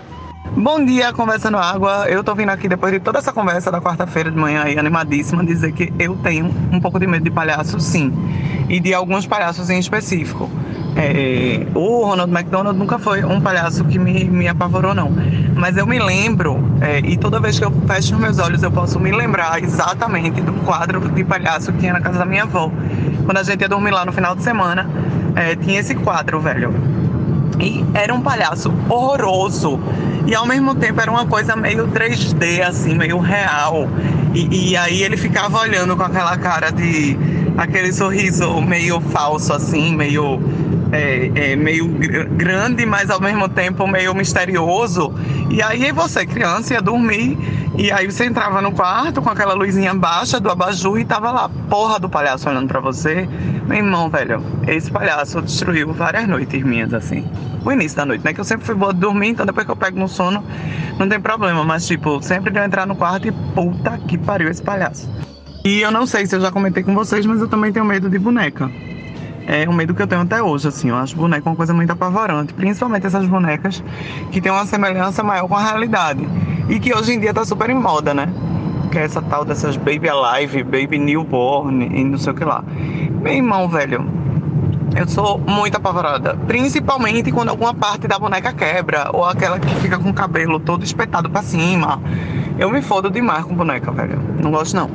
Bom 0.54 0.84
dia, 0.84 1.14
Conversando 1.14 1.56
Água. 1.56 2.06
Eu 2.08 2.22
tô 2.22 2.34
vindo 2.34 2.50
aqui 2.50 2.68
depois 2.68 2.92
de 2.92 3.00
toda 3.00 3.18
essa 3.18 3.32
conversa 3.32 3.72
da 3.72 3.80
quarta-feira 3.80 4.30
de 4.30 4.36
manhã 4.36 4.64
aí, 4.64 4.78
animadíssima, 4.78 5.42
dizer 5.42 5.72
que 5.72 5.90
eu 5.98 6.14
tenho 6.16 6.54
um 6.70 6.78
pouco 6.78 7.00
de 7.00 7.06
medo 7.06 7.24
de 7.24 7.30
palhaço, 7.30 7.80
sim. 7.80 8.12
E 8.68 8.78
de 8.78 8.92
alguns 8.92 9.26
palhaços 9.26 9.70
em 9.70 9.78
específico. 9.78 10.50
É, 10.94 11.66
o 11.74 12.04
Ronald 12.04 12.30
McDonald 12.30 12.78
nunca 12.78 12.98
foi 12.98 13.24
um 13.24 13.40
palhaço 13.40 13.82
que 13.86 13.98
me, 13.98 14.24
me 14.24 14.46
apavorou, 14.46 14.94
não. 14.94 15.10
Mas 15.56 15.78
eu 15.78 15.86
me 15.86 15.98
lembro, 15.98 16.58
é, 16.82 16.98
e 16.98 17.16
toda 17.16 17.40
vez 17.40 17.58
que 17.58 17.64
eu 17.64 17.72
fecho 17.86 18.18
meus 18.18 18.38
olhos, 18.38 18.62
eu 18.62 18.70
posso 18.70 19.00
me 19.00 19.10
lembrar 19.10 19.62
exatamente 19.62 20.42
do 20.42 20.52
quadro 20.64 21.00
de 21.00 21.24
palhaço 21.24 21.72
que 21.72 21.78
tinha 21.78 21.94
na 21.94 22.00
casa 22.00 22.18
da 22.18 22.26
minha 22.26 22.42
avó. 22.42 22.70
Quando 23.24 23.38
a 23.38 23.42
gente 23.42 23.62
ia 23.62 23.68
dormir 23.68 23.90
lá 23.90 24.04
no 24.04 24.12
final 24.12 24.36
de 24.36 24.42
semana, 24.42 24.86
é, 25.34 25.56
tinha 25.56 25.80
esse 25.80 25.94
quadro, 25.94 26.38
velho. 26.40 26.74
E 27.60 27.84
era 27.94 28.14
um 28.14 28.20
palhaço 28.20 28.72
horroroso. 28.88 29.80
E 30.26 30.34
ao 30.34 30.46
mesmo 30.46 30.74
tempo 30.74 31.00
era 31.00 31.10
uma 31.10 31.26
coisa 31.26 31.56
meio 31.56 31.88
3D, 31.88 32.62
assim, 32.62 32.94
meio 32.94 33.18
real. 33.18 33.88
E, 34.34 34.70
e 34.70 34.76
aí 34.76 35.02
ele 35.02 35.16
ficava 35.16 35.60
olhando 35.60 35.96
com 35.96 36.02
aquela 36.02 36.36
cara 36.38 36.70
de. 36.70 37.16
aquele 37.56 37.92
sorriso 37.92 38.60
meio 38.62 39.00
falso, 39.00 39.52
assim, 39.52 39.94
meio. 39.94 40.40
É, 40.92 41.30
é, 41.34 41.56
meio 41.56 41.88
grande, 42.36 42.84
mas 42.84 43.08
ao 43.08 43.18
mesmo 43.18 43.48
tempo 43.48 43.86
meio 43.86 44.14
misterioso. 44.14 45.12
E 45.50 45.62
aí 45.62 45.90
você, 45.90 46.26
criança, 46.26 46.74
ia 46.74 46.82
dormir 46.82 47.38
e 47.76 47.90
aí 47.90 48.10
você 48.10 48.26
entrava 48.26 48.60
no 48.60 48.70
quarto 48.72 49.22
com 49.22 49.30
aquela 49.30 49.54
luzinha 49.54 49.94
baixa 49.94 50.38
do 50.38 50.50
abajur 50.50 50.98
e 50.98 51.04
tava 51.04 51.30
lá, 51.30 51.48
porra 51.48 51.98
do 51.98 52.08
palhaço 52.08 52.48
olhando 52.48 52.68
para 52.68 52.80
você. 52.80 53.26
Meu 53.66 53.78
irmão, 53.78 54.10
velho, 54.10 54.44
esse 54.68 54.90
palhaço 54.90 55.40
destruiu 55.40 55.92
várias 55.92 56.28
noites 56.28 56.62
minhas, 56.62 56.92
assim. 56.92 57.24
O 57.64 57.72
início 57.72 57.96
da 57.96 58.04
noite, 58.04 58.24
né? 58.24 58.34
Que 58.34 58.40
eu 58.40 58.44
sempre 58.44 58.66
fui 58.66 58.74
boa 58.74 58.92
de 58.92 59.00
dormir, 59.00 59.28
então 59.28 59.46
depois 59.46 59.64
que 59.64 59.72
eu 59.72 59.76
pego 59.76 59.98
no 59.98 60.06
sono, 60.06 60.44
não 60.98 61.08
tem 61.08 61.18
problema. 61.18 61.64
Mas, 61.64 61.86
tipo, 61.86 62.20
sempre 62.20 62.50
de 62.50 62.58
eu 62.58 62.64
entrar 62.64 62.86
no 62.86 62.94
quarto 62.94 63.28
e 63.28 63.32
puta 63.32 63.98
que 64.06 64.18
pariu 64.18 64.50
esse 64.50 64.62
palhaço. 64.62 65.08
E 65.64 65.80
eu 65.80 65.90
não 65.90 66.06
sei 66.06 66.26
se 66.26 66.36
eu 66.36 66.40
já 66.40 66.50
comentei 66.50 66.82
com 66.82 66.94
vocês, 66.94 67.24
mas 67.24 67.40
eu 67.40 67.48
também 67.48 67.72
tenho 67.72 67.86
medo 67.86 68.10
de 68.10 68.18
boneca. 68.18 68.70
É 69.46 69.68
um 69.68 69.72
medo 69.72 69.94
que 69.94 70.02
eu 70.02 70.06
tenho 70.06 70.22
até 70.22 70.42
hoje, 70.42 70.68
assim. 70.68 70.88
Eu 70.88 70.96
acho 70.96 71.16
boneca 71.16 71.48
uma 71.48 71.56
coisa 71.56 71.74
muito 71.74 71.90
apavorante. 71.90 72.54
Principalmente 72.54 73.06
essas 73.06 73.26
bonecas 73.26 73.82
que 74.30 74.40
têm 74.40 74.52
uma 74.52 74.66
semelhança 74.66 75.22
maior 75.22 75.48
com 75.48 75.56
a 75.56 75.62
realidade. 75.62 76.26
E 76.68 76.78
que 76.78 76.94
hoje 76.94 77.14
em 77.14 77.20
dia 77.20 77.34
tá 77.34 77.44
super 77.44 77.70
em 77.70 77.74
moda, 77.74 78.14
né? 78.14 78.32
Que 78.90 78.98
é 78.98 79.04
essa 79.04 79.22
tal 79.22 79.44
dessas 79.44 79.76
Baby 79.76 80.08
Alive, 80.08 80.62
Baby 80.62 80.98
Newborn 80.98 81.84
e 81.84 82.04
não 82.04 82.18
sei 82.18 82.32
o 82.32 82.36
que 82.36 82.44
lá. 82.44 82.62
Meu 83.20 83.32
irmão, 83.32 83.68
velho, 83.68 84.06
eu 84.94 85.08
sou 85.08 85.38
muito 85.38 85.76
apavorada. 85.76 86.36
Principalmente 86.46 87.32
quando 87.32 87.48
alguma 87.48 87.74
parte 87.74 88.06
da 88.06 88.18
boneca 88.18 88.52
quebra. 88.52 89.10
Ou 89.12 89.24
aquela 89.24 89.58
que 89.58 89.74
fica 89.76 89.98
com 89.98 90.10
o 90.10 90.14
cabelo 90.14 90.60
todo 90.60 90.84
espetado 90.84 91.28
para 91.30 91.42
cima. 91.42 92.00
Eu 92.58 92.70
me 92.70 92.82
fodo 92.82 93.10
demais 93.10 93.44
com 93.44 93.54
boneca, 93.54 93.90
velho. 93.90 94.20
Não 94.40 94.50
gosto 94.50 94.76
não. 94.76 94.90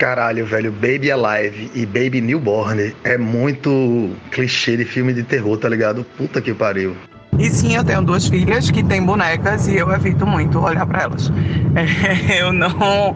Caralho, 0.00 0.46
velho, 0.46 0.72
Baby 0.72 1.12
Alive 1.12 1.70
e 1.74 1.84
Baby 1.84 2.22
Newborn 2.22 2.96
é 3.04 3.18
muito 3.18 4.16
clichê 4.30 4.74
de 4.74 4.86
filme 4.86 5.12
de 5.12 5.22
terror, 5.22 5.58
tá 5.58 5.68
ligado? 5.68 6.06
Puta 6.16 6.40
que 6.40 6.54
pariu. 6.54 6.96
E 7.38 7.48
sim, 7.48 7.74
eu 7.74 7.84
tenho 7.84 8.02
duas 8.02 8.26
filhas 8.26 8.70
que 8.70 8.82
têm 8.82 9.02
bonecas 9.02 9.66
e 9.66 9.76
eu 9.76 9.90
evito 9.92 10.26
muito 10.26 10.58
olhar 10.58 10.84
para 10.84 11.04
elas. 11.04 11.30
É, 11.74 12.40
eu 12.42 12.52
não 12.52 13.14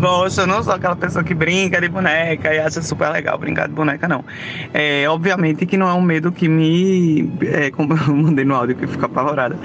gosto, 0.00 0.40
eu 0.40 0.46
não 0.46 0.62
sou 0.62 0.72
aquela 0.72 0.96
pessoa 0.96 1.22
que 1.22 1.34
brinca 1.34 1.80
de 1.80 1.88
boneca 1.88 2.52
e 2.52 2.58
acha 2.58 2.82
super 2.82 3.10
legal 3.10 3.38
brincar 3.38 3.68
de 3.68 3.74
boneca, 3.74 4.08
não. 4.08 4.24
É, 4.72 5.08
obviamente 5.08 5.66
que 5.66 5.76
não 5.76 5.88
é 5.88 5.92
um 5.92 6.00
medo 6.00 6.32
que 6.32 6.48
me. 6.48 7.30
É, 7.42 7.70
como 7.70 7.94
eu 8.08 8.16
mandei 8.16 8.44
no 8.44 8.54
áudio 8.54 8.74
que 8.76 8.86
fica 8.86 9.06
apavorada. 9.06 9.56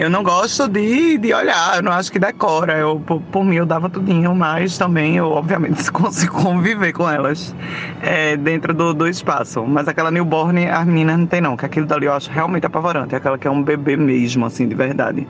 Eu 0.00 0.08
não 0.08 0.22
gosto 0.22 0.66
de, 0.68 1.18
de 1.18 1.32
olhar, 1.34 1.76
eu 1.76 1.82
não 1.82 1.92
acho 1.92 2.10
que 2.10 2.18
decora. 2.18 2.78
Eu, 2.78 3.00
por, 3.00 3.20
por 3.20 3.44
mim, 3.44 3.56
eu 3.56 3.66
dava 3.66 3.88
tudinho, 3.88 4.34
mas 4.34 4.76
também 4.78 5.16
eu, 5.16 5.30
obviamente, 5.30 5.90
consigo 5.92 6.42
conviver 6.42 6.92
com 6.92 7.08
elas 7.08 7.54
é, 8.00 8.36
dentro 8.36 8.72
do, 8.72 8.94
do 8.94 9.06
espaço. 9.06 9.64
Mas 9.66 9.86
aquela 9.86 10.10
newborn, 10.10 10.66
as 10.66 10.86
meninas 10.86 11.18
não 11.18 11.26
tem, 11.26 11.40
não, 11.40 11.56
que 11.56 11.66
aquilo 11.66 11.86
dali 11.86 12.06
eu 12.06 12.12
acho 12.12 12.30
realmente 12.30 12.66
apavorante. 12.66 13.14
Aquela 13.14 13.38
que 13.42 13.48
é 13.48 13.50
um 13.50 13.62
bebê 13.62 13.96
mesmo, 13.96 14.46
assim, 14.46 14.68
de 14.68 14.74
verdade. 14.74 15.26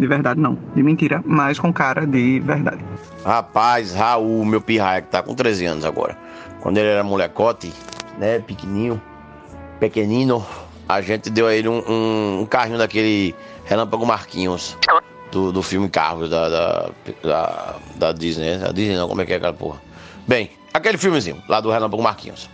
De 0.00 0.06
verdade, 0.06 0.40
não. 0.40 0.58
De 0.74 0.82
mentira, 0.82 1.22
mas 1.24 1.58
com 1.58 1.70
cara 1.70 2.06
de 2.06 2.40
verdade. 2.40 2.82
Rapaz, 3.24 3.92
Raul, 3.92 4.44
meu 4.44 4.60
pirraia, 4.60 5.02
que 5.02 5.08
tá 5.08 5.22
com 5.22 5.34
13 5.34 5.66
anos 5.66 5.84
agora. 5.84 6.16
Quando 6.60 6.78
ele 6.78 6.88
era 6.88 7.04
molecote, 7.04 7.70
né, 8.18 8.38
pequenininho, 8.40 9.00
pequenino, 9.78 10.44
a 10.88 11.02
gente 11.02 11.28
deu 11.28 11.46
a 11.46 11.54
ele 11.54 11.68
um, 11.68 11.82
um, 11.86 12.40
um 12.40 12.46
carrinho 12.46 12.78
daquele 12.78 13.34
Relâmpago 13.66 14.06
Marquinhos, 14.06 14.76
do, 15.30 15.52
do 15.52 15.62
filme 15.62 15.88
Carros, 15.90 16.30
da, 16.30 16.48
da, 16.48 16.90
da, 17.22 17.74
da 17.96 18.12
Disney. 18.12 18.54
A 18.64 18.72
Disney 18.72 18.96
não, 18.96 19.08
como 19.08 19.20
é 19.20 19.26
que 19.26 19.34
é 19.34 19.36
aquela 19.36 19.52
porra? 19.52 19.80
Bem, 20.26 20.50
aquele 20.72 20.96
filmezinho, 20.96 21.42
lá 21.48 21.60
do 21.60 21.70
Relâmpago 21.70 22.02
Marquinhos. 22.02 22.48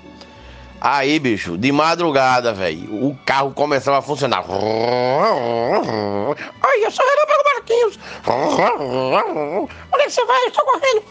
Aí, 0.80 1.18
bicho, 1.18 1.58
de 1.58 1.72
madrugada, 1.72 2.52
velho, 2.52 3.04
o 3.04 3.18
carro 3.26 3.50
começava 3.52 3.98
a 3.98 4.02
funcionar. 4.02 4.44
Ai, 4.48 4.54
eu 6.84 6.90
sou 6.90 7.04
Relâmpago 7.04 7.42
Marquinhos. 7.54 7.98
Onde 9.92 10.02
é 10.02 10.06
que 10.06 10.12
você 10.12 10.24
vai? 10.24 10.44
Eu 10.44 10.48
estou 10.48 10.64
correndo. 10.64 11.02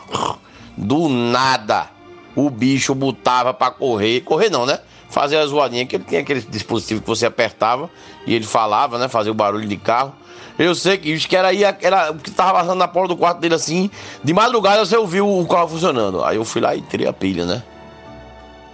Do 0.77 1.09
nada, 1.09 1.89
o 2.35 2.49
bicho 2.49 2.95
botava 2.95 3.53
pra 3.53 3.69
correr. 3.69 4.21
Correr 4.21 4.49
não, 4.49 4.65
né? 4.65 4.79
Fazer 5.09 5.37
a 5.37 5.45
zoadinha, 5.45 5.85
que 5.85 5.97
ele 5.97 6.05
tinha 6.05 6.21
aquele 6.21 6.39
dispositivo 6.41 7.01
que 7.01 7.07
você 7.07 7.25
apertava 7.25 7.89
e 8.25 8.33
ele 8.33 8.45
falava, 8.45 8.97
né? 8.97 9.09
Fazer 9.09 9.29
o 9.29 9.33
barulho 9.33 9.67
de 9.67 9.77
carro. 9.77 10.13
Eu 10.57 10.73
sei 10.75 10.97
que 10.97 11.11
isso 11.11 11.27
que 11.27 11.35
era 11.35 11.49
aí, 11.49 11.63
era 11.63 12.13
que 12.13 12.31
tava 12.31 12.59
passando 12.59 12.79
na 12.79 12.87
porta 12.87 13.09
do 13.09 13.17
quarto 13.17 13.39
dele 13.39 13.55
assim. 13.55 13.91
De 14.23 14.33
madrugada 14.33 14.85
você 14.85 14.95
ouviu 14.95 15.27
o 15.27 15.45
carro 15.47 15.67
funcionando. 15.67 16.23
Aí 16.23 16.37
eu 16.37 16.45
fui 16.45 16.61
lá 16.61 16.73
e 16.75 16.81
tirei 16.81 17.07
a 17.07 17.13
pilha, 17.13 17.45
né? 17.45 17.61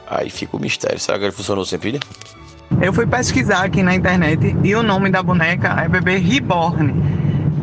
Aí 0.08 0.30
fica 0.30 0.58
o 0.58 0.60
mistério. 0.60 1.00
Será 1.00 1.18
que 1.18 1.26
ele 1.26 1.32
funcionou 1.32 1.66
sem 1.66 1.80
pilha? 1.80 2.00
Eu 2.82 2.92
fui 2.92 3.06
pesquisar 3.06 3.64
aqui 3.64 3.84
na 3.84 3.96
internet 3.96 4.56
e 4.64 4.76
o 4.76 4.84
nome 4.84 5.10
da 5.10 5.22
boneca 5.22 5.82
é 5.82 5.88
bebê 5.88 6.18
Reborn. 6.18 6.94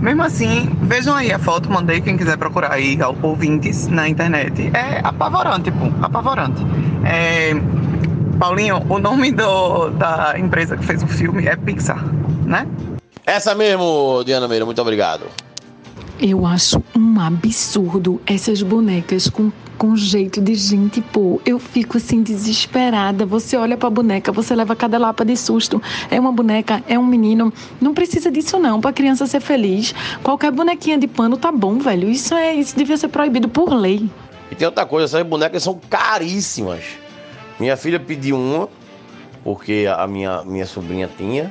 Mesmo 0.00 0.22
assim, 0.22 0.66
vejam 0.82 1.14
aí 1.14 1.30
a 1.30 1.38
foto, 1.38 1.70
mandei 1.70 2.00
quem 2.00 2.16
quiser 2.16 2.38
procurar 2.38 2.72
aí, 2.72 2.98
ouvintes 3.22 3.86
na 3.88 4.08
internet. 4.08 4.70
É 4.74 5.00
apavorante, 5.04 5.70
pô, 5.70 5.86
apavorante. 6.00 6.62
É, 7.04 7.52
Paulinho, 8.38 8.82
o 8.88 8.98
nome 8.98 9.30
do, 9.30 9.90
da 9.90 10.38
empresa 10.38 10.74
que 10.74 10.84
fez 10.84 11.02
o 11.02 11.06
filme 11.06 11.46
é 11.46 11.54
Pixar, 11.54 12.02
né? 12.46 12.66
Essa 13.26 13.54
mesmo, 13.54 14.22
Diana 14.24 14.48
Meira, 14.48 14.64
muito 14.64 14.80
obrigado. 14.80 15.26
Eu 16.18 16.46
acho 16.46 16.82
um 16.96 17.20
absurdo 17.20 18.20
essas 18.26 18.62
bonecas 18.62 19.28
com, 19.28 19.52
com 19.80 19.96
jeito 19.96 20.42
de 20.42 20.54
gente, 20.54 21.00
pô. 21.00 21.40
Eu 21.46 21.58
fico 21.58 21.96
assim 21.96 22.22
desesperada. 22.22 23.24
Você 23.24 23.56
olha 23.56 23.78
pra 23.78 23.88
boneca, 23.88 24.30
você 24.30 24.54
leva 24.54 24.76
cada 24.76 24.98
lapa 24.98 25.24
de 25.24 25.34
susto. 25.34 25.80
É 26.10 26.20
uma 26.20 26.30
boneca, 26.30 26.84
é 26.86 26.98
um 26.98 27.06
menino. 27.06 27.50
Não 27.80 27.94
precisa 27.94 28.30
disso 28.30 28.58
não, 28.58 28.78
pra 28.78 28.92
criança 28.92 29.26
ser 29.26 29.40
feliz. 29.40 29.94
Qualquer 30.22 30.52
bonequinha 30.52 30.98
de 30.98 31.08
pano 31.08 31.38
tá 31.38 31.50
bom, 31.50 31.78
velho. 31.78 32.10
Isso 32.10 32.34
é, 32.34 32.52
isso 32.52 32.76
devia 32.76 32.98
ser 32.98 33.08
proibido 33.08 33.48
por 33.48 33.72
lei. 33.72 34.06
E 34.50 34.54
tem 34.54 34.66
outra 34.66 34.84
coisa, 34.84 35.06
essas 35.06 35.26
bonecas 35.26 35.62
são 35.62 35.80
caríssimas. 35.88 36.84
Minha 37.58 37.74
filha 37.74 37.98
pediu 37.98 38.36
uma, 38.36 38.68
porque 39.42 39.86
a 39.90 40.06
minha, 40.06 40.44
minha 40.44 40.66
sobrinha 40.66 41.08
tinha. 41.16 41.50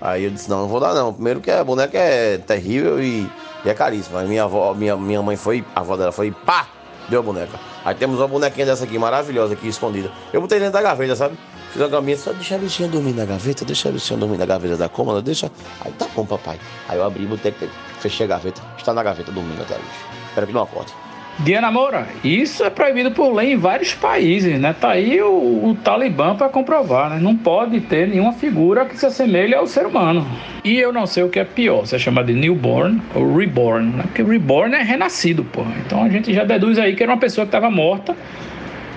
Aí 0.00 0.24
eu 0.24 0.30
disse, 0.30 0.48
não, 0.48 0.62
não 0.62 0.68
vou 0.68 0.80
dar 0.80 0.94
não. 0.94 1.12
Primeiro 1.12 1.42
que 1.42 1.50
a 1.50 1.62
boneca 1.62 1.98
é 1.98 2.38
terrível 2.38 3.02
e, 3.02 3.30
e 3.66 3.68
é 3.68 3.74
caríssima. 3.74 4.22
Minha, 4.22 4.44
avó, 4.44 4.72
minha, 4.72 4.96
minha 4.96 5.20
mãe 5.20 5.36
foi, 5.36 5.62
a 5.74 5.80
avó 5.80 5.94
dela 5.94 6.10
foi, 6.12 6.30
pá, 6.30 6.68
deu 7.08 7.20
a 7.20 7.22
boneca. 7.22 7.58
Aí 7.84 7.94
temos 7.94 8.18
uma 8.18 8.28
bonequinha 8.28 8.66
dessa 8.66 8.84
aqui, 8.84 8.98
maravilhosa, 8.98 9.54
aqui, 9.54 9.68
escondida. 9.68 10.10
Eu 10.32 10.40
botei 10.40 10.58
dentro 10.58 10.74
da 10.74 10.82
gaveta, 10.82 11.16
sabe? 11.16 11.38
Fiz 11.72 11.80
uma 11.82 11.88
caminha, 11.90 12.16
só 12.16 12.32
deixa 12.32 12.54
a 12.54 12.58
bichinha 12.58 12.88
dormir 12.88 13.12
na 13.12 13.24
gaveta, 13.24 13.64
deixa 13.64 13.88
a 13.88 13.92
bichinha 13.92 14.18
dormir 14.18 14.38
na 14.38 14.46
gaveta 14.46 14.76
da 14.76 14.88
cômoda, 14.88 15.22
deixa. 15.22 15.50
Aí 15.80 15.92
tá 15.92 16.06
bom, 16.14 16.24
papai. 16.24 16.58
Aí 16.88 16.98
eu 16.98 17.04
abri, 17.04 17.26
botei, 17.26 17.54
fechei 18.00 18.26
a 18.26 18.28
gaveta, 18.28 18.62
está 18.78 18.92
na 18.92 19.02
gaveta 19.02 19.30
dormindo 19.30 19.62
até 19.62 19.74
hoje. 19.74 19.84
Espero 20.28 20.46
que 20.46 20.52
não 20.52 20.62
acorde. 20.62 20.92
Diana 21.38 21.70
Moura, 21.70 22.06
isso 22.24 22.64
é 22.64 22.70
proibido 22.70 23.10
por 23.10 23.30
lei 23.34 23.52
em 23.52 23.56
vários 23.56 23.92
países, 23.92 24.58
né? 24.58 24.74
Tá 24.80 24.92
aí 24.92 25.20
o, 25.20 25.68
o 25.68 25.76
Talibã 25.84 26.34
para 26.34 26.48
comprovar, 26.48 27.10
né? 27.10 27.18
Não 27.20 27.36
pode 27.36 27.78
ter 27.82 28.08
nenhuma 28.08 28.32
figura 28.32 28.86
que 28.86 28.96
se 28.96 29.04
assemelhe 29.04 29.54
ao 29.54 29.66
ser 29.66 29.84
humano. 29.84 30.26
E 30.64 30.78
eu 30.78 30.94
não 30.94 31.06
sei 31.06 31.24
o 31.24 31.28
que 31.28 31.38
é 31.38 31.44
pior, 31.44 31.84
se 31.84 31.94
é 31.94 31.98
chamado 31.98 32.28
de 32.28 32.32
newborn 32.32 33.02
ou 33.14 33.36
reborn, 33.36 33.96
né? 33.96 34.04
Porque 34.04 34.22
reborn 34.22 34.74
é 34.74 34.82
renascido, 34.82 35.44
pô. 35.44 35.62
Então 35.84 36.02
a 36.02 36.08
gente 36.08 36.32
já 36.32 36.42
deduz 36.42 36.78
aí 36.78 36.96
que 36.96 37.02
era 37.02 37.12
uma 37.12 37.20
pessoa 37.20 37.44
que 37.44 37.48
estava 37.50 37.70
morta 37.70 38.16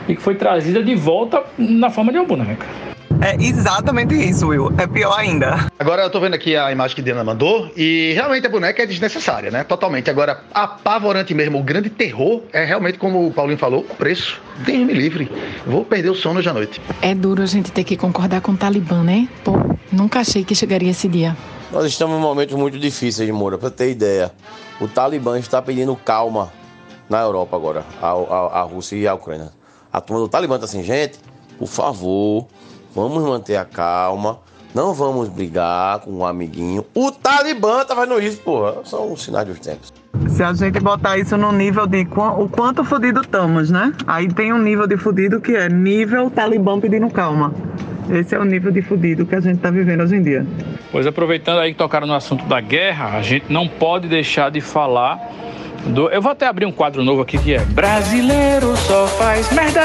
e 0.08 0.16
que 0.16 0.22
foi 0.22 0.36
trazida 0.36 0.82
de 0.82 0.96
volta 0.96 1.44
na 1.58 1.90
forma 1.90 2.12
de 2.14 2.20
uma 2.20 2.26
boneca. 2.26 2.66
É 3.22 3.36
exatamente 3.44 4.16
isso, 4.16 4.48
Will. 4.48 4.72
É 4.78 4.88
pior 4.88 5.14
ainda. 5.18 5.70
Agora 5.78 6.04
eu 6.04 6.10
tô 6.10 6.20
vendo 6.22 6.36
aqui 6.36 6.56
a 6.56 6.72
imagem 6.72 6.96
que 6.96 7.02
Diana 7.02 7.24
mandou 7.24 7.70
e 7.76 8.14
realmente 8.14 8.48
a 8.48 8.50
boneca 8.50 8.82
é 8.82 8.86
desnecessária, 8.86 9.52
né? 9.52 9.64
Totalmente. 9.64 10.10
Agora, 10.10 10.42
apavorante 10.54 11.34
mesmo, 11.34 11.60
o 11.60 11.64
grande 11.64 11.90
terror 11.90 12.42
é 12.54 12.64
realmente, 12.64 12.98
como 12.98 13.28
o 13.28 13.32
Paulinho 13.32 13.58
falou, 13.58 13.82
o 13.82 13.96
preço. 13.96 14.42
Deus 14.60 14.86
me 14.86 14.94
livre. 14.94 15.30
Vou 15.66 15.84
perder 15.84 16.10
o 16.10 16.16
sono 16.16 16.40
hoje 16.40 16.50
à 16.50 16.54
noite. 16.54 16.82
É 17.02 17.14
duro 17.14 17.44
a 17.44 17.46
gente 17.46 17.72
ter 17.72 17.84
que 17.84 17.98
concordar 17.98 18.40
com 18.40 18.54
o 18.54 18.58
Talibã, 18.58 19.04
né? 19.04 19.28
Pô, 19.44 19.54
nunca 19.92 20.20
achei 20.22 20.46
que 20.46 20.56
chegaria 20.56 20.92
esse 20.92 21.08
dia. 21.10 21.36
Nós 21.72 21.86
estamos 21.86 22.18
em 22.18 22.22
momentos 22.22 22.56
muito 22.56 22.80
difíceis, 22.80 23.30
Moura, 23.30 23.58
pra 23.58 23.70
ter 23.70 23.92
ideia. 23.92 24.32
O 24.80 24.88
Talibã 24.88 25.38
está 25.38 25.62
pedindo 25.62 25.94
calma 25.96 26.52
na 27.10 27.20
Europa 27.22 27.56
agora, 27.58 27.84
a, 28.02 28.12
a, 28.12 28.60
a 28.60 28.62
Rússia 28.62 28.96
e 28.96 29.08
a 29.08 29.14
Ucrânia. 29.14 29.50
A 29.92 30.00
turma 30.00 30.22
do 30.22 30.30
Talibã 30.30 30.58
tá 30.58 30.66
assim, 30.66 30.84
gente, 30.84 31.20
por 31.58 31.68
favor, 31.68 32.48
vamos 32.94 33.24
manter 33.24 33.56
a 33.56 33.66
calma, 33.66 34.40
não 34.74 34.94
vamos 34.94 35.30
brigar 35.30 36.00
com 36.00 36.12
um 36.12 36.26
amiguinho. 36.26 36.86
O 36.94 37.12
Talibã 37.12 37.84
tá 37.84 37.96
fazendo 37.96 38.22
isso, 38.22 38.40
porra. 38.42 38.76
São 38.86 39.16
sinais 39.18 39.48
dos 39.48 39.60
tempos. 39.60 39.92
Se 40.28 40.44
a 40.44 40.54
gente 40.54 40.80
botar 40.80 41.18
isso 41.18 41.38
no 41.38 41.52
nível 41.52 41.88
de 41.88 42.06
qu 42.06 42.22
o 42.22 42.50
quanto 42.50 42.84
fudido 42.84 43.22
estamos, 43.22 43.72
né? 43.72 43.94
Aí 44.06 44.28
tem 44.28 44.54
um 44.54 44.60
nível 44.60 44.86
de 44.86 44.98
fudido 44.98 45.40
que 45.42 45.56
é 45.56 45.70
nível 45.70 46.30
Talibã 46.30 46.80
pedindo 46.80 47.10
calma. 47.10 47.54
Esse 48.10 48.36
é 48.36 48.40
o 48.40 48.44
nível 48.44 48.72
de 48.72 48.82
fudido 48.82 49.26
que 49.26 49.36
a 49.36 49.40
gente 49.40 49.60
tá 49.60 49.70
vivendo 49.70 50.02
hoje 50.02 50.16
em 50.16 50.24
dia. 50.24 50.46
Pois 50.92 51.06
aproveitando 51.06 51.60
aí 51.60 51.72
que 51.72 51.78
tocaram 51.78 52.08
no 52.08 52.14
assunto 52.14 52.46
da 52.46 52.60
guerra, 52.60 53.18
a 53.18 53.22
gente 53.22 53.46
não 53.50 53.68
pode 53.68 54.08
deixar 54.08 54.50
de 54.50 54.62
falar 54.62 55.20
do. 55.86 56.10
Eu 56.10 56.22
vou 56.22 56.32
até 56.32 56.48
abrir 56.48 56.66
um 56.66 56.72
quadro 56.72 57.04
novo 57.04 57.22
aqui 57.22 57.38
que 57.38 57.54
é 57.54 57.60
Brasileiro 57.60 58.76
só 58.78 59.08
faz 59.08 59.52
merda! 59.52 59.82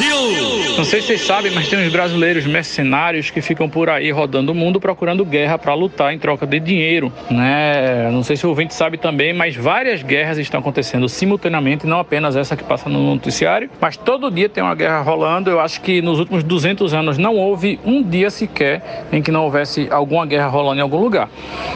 Brasil! 0.00 0.76
Não 0.78 0.84
sei 0.84 1.02
se 1.02 1.08
vocês 1.08 1.20
sabem, 1.20 1.52
mas 1.52 1.68
tem 1.68 1.78
uns 1.78 1.92
brasileiros 1.92 2.46
mercenários 2.46 3.28
que 3.28 3.42
ficam 3.42 3.68
por 3.68 3.90
aí 3.90 4.10
rodando 4.10 4.52
o 4.52 4.54
mundo 4.54 4.80
procurando 4.80 5.24
guerra 5.26 5.58
para 5.58 5.74
lutar 5.74 6.14
em 6.14 6.18
troca 6.18 6.46
de 6.46 6.58
dinheiro, 6.58 7.12
né? 7.30 8.08
Não 8.10 8.22
sei 8.22 8.34
se 8.34 8.46
o 8.46 8.48
ouvinte 8.48 8.72
sabe 8.72 8.96
também, 8.96 9.34
mas 9.34 9.54
várias 9.54 10.02
guerras 10.02 10.38
estão 10.38 10.60
acontecendo 10.60 11.06
simultaneamente, 11.06 11.86
não 11.86 11.98
apenas 11.98 12.34
essa 12.34 12.56
que 12.56 12.64
passa 12.64 12.88
no 12.88 13.14
noticiário, 13.14 13.68
mas 13.78 13.96
todo 13.98 14.30
dia 14.30 14.48
tem 14.48 14.62
uma 14.62 14.74
guerra 14.74 15.02
rolando. 15.02 15.50
Eu 15.50 15.60
acho 15.60 15.82
que 15.82 16.00
nos 16.00 16.18
últimos 16.18 16.42
200 16.42 16.94
anos 16.94 17.18
não 17.18 17.36
houve 17.36 17.78
um 17.84 18.02
dia 18.02 18.30
sequer 18.30 19.06
em 19.12 19.20
que 19.20 19.30
não 19.30 19.44
houvesse 19.44 19.86
alguma 19.90 20.24
guerra 20.24 20.46
rolando 20.46 20.78
em 20.78 20.82
algum 20.82 20.98
lugar. 20.98 21.28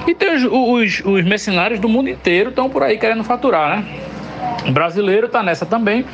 E 0.06 0.14
tem 0.14 0.34
os, 0.34 0.44
os, 0.44 1.02
os 1.04 1.24
mercenários 1.24 1.78
do 1.78 1.90
mundo 1.90 2.08
inteiro 2.08 2.48
estão 2.48 2.70
por 2.70 2.82
aí 2.82 2.96
querendo 2.96 3.22
faturar, 3.22 3.76
né? 3.76 3.84
Brasileiro 4.70 5.26
está 5.26 5.42
nessa 5.42 5.66
também. 5.66 6.04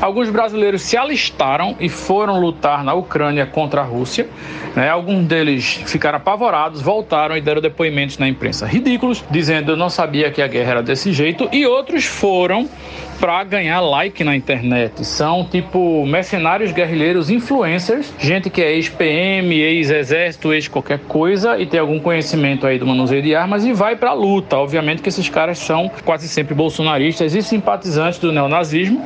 Alguns 0.00 0.28
brasileiros 0.28 0.82
se 0.82 0.96
alistaram 0.96 1.76
e 1.80 1.88
foram 1.88 2.38
lutar 2.38 2.84
na 2.84 2.92
Ucrânia 2.92 3.46
contra 3.46 3.80
a 3.80 3.84
Rússia. 3.84 4.28
Né? 4.74 4.88
Alguns 4.88 5.26
deles 5.26 5.80
ficaram 5.86 6.18
apavorados, 6.18 6.82
voltaram 6.82 7.36
e 7.36 7.40
deram 7.40 7.62
depoimentos 7.62 8.18
na 8.18 8.28
imprensa 8.28 8.66
ridículos, 8.66 9.24
dizendo 9.30 9.72
eu 9.72 9.76
não 9.76 9.88
sabia 9.88 10.30
que 10.30 10.42
a 10.42 10.46
guerra 10.46 10.72
era 10.72 10.82
desse 10.82 11.12
jeito. 11.12 11.48
E 11.52 11.66
outros 11.66 12.04
foram 12.04 12.68
para 13.20 13.42
ganhar 13.44 13.80
like 13.80 14.22
na 14.24 14.36
internet. 14.36 15.04
São 15.04 15.44
tipo 15.44 16.04
mercenários 16.06 16.72
guerrilheiros 16.72 17.30
influencers, 17.30 18.12
gente 18.18 18.50
que 18.50 18.62
é 18.62 18.72
ex-PM, 18.72 19.54
ex-exército, 19.54 20.52
ex-qualquer 20.52 20.98
coisa 21.00 21.58
e 21.58 21.66
tem 21.66 21.80
algum 21.80 21.98
conhecimento 21.98 22.66
aí 22.66 22.78
do 22.78 22.86
manuseio 22.86 23.22
de 23.22 23.34
armas 23.34 23.64
e 23.64 23.72
vai 23.72 23.96
para 23.96 24.12
luta. 24.12 24.56
Obviamente 24.56 25.02
que 25.02 25.08
esses 25.08 25.28
caras 25.28 25.58
são 25.58 25.90
quase 26.04 26.28
sempre 26.28 26.54
bolsonaristas 26.54 27.34
e 27.34 27.42
simpatizantes 27.42 28.18
do 28.18 28.32
neonazismo, 28.32 29.04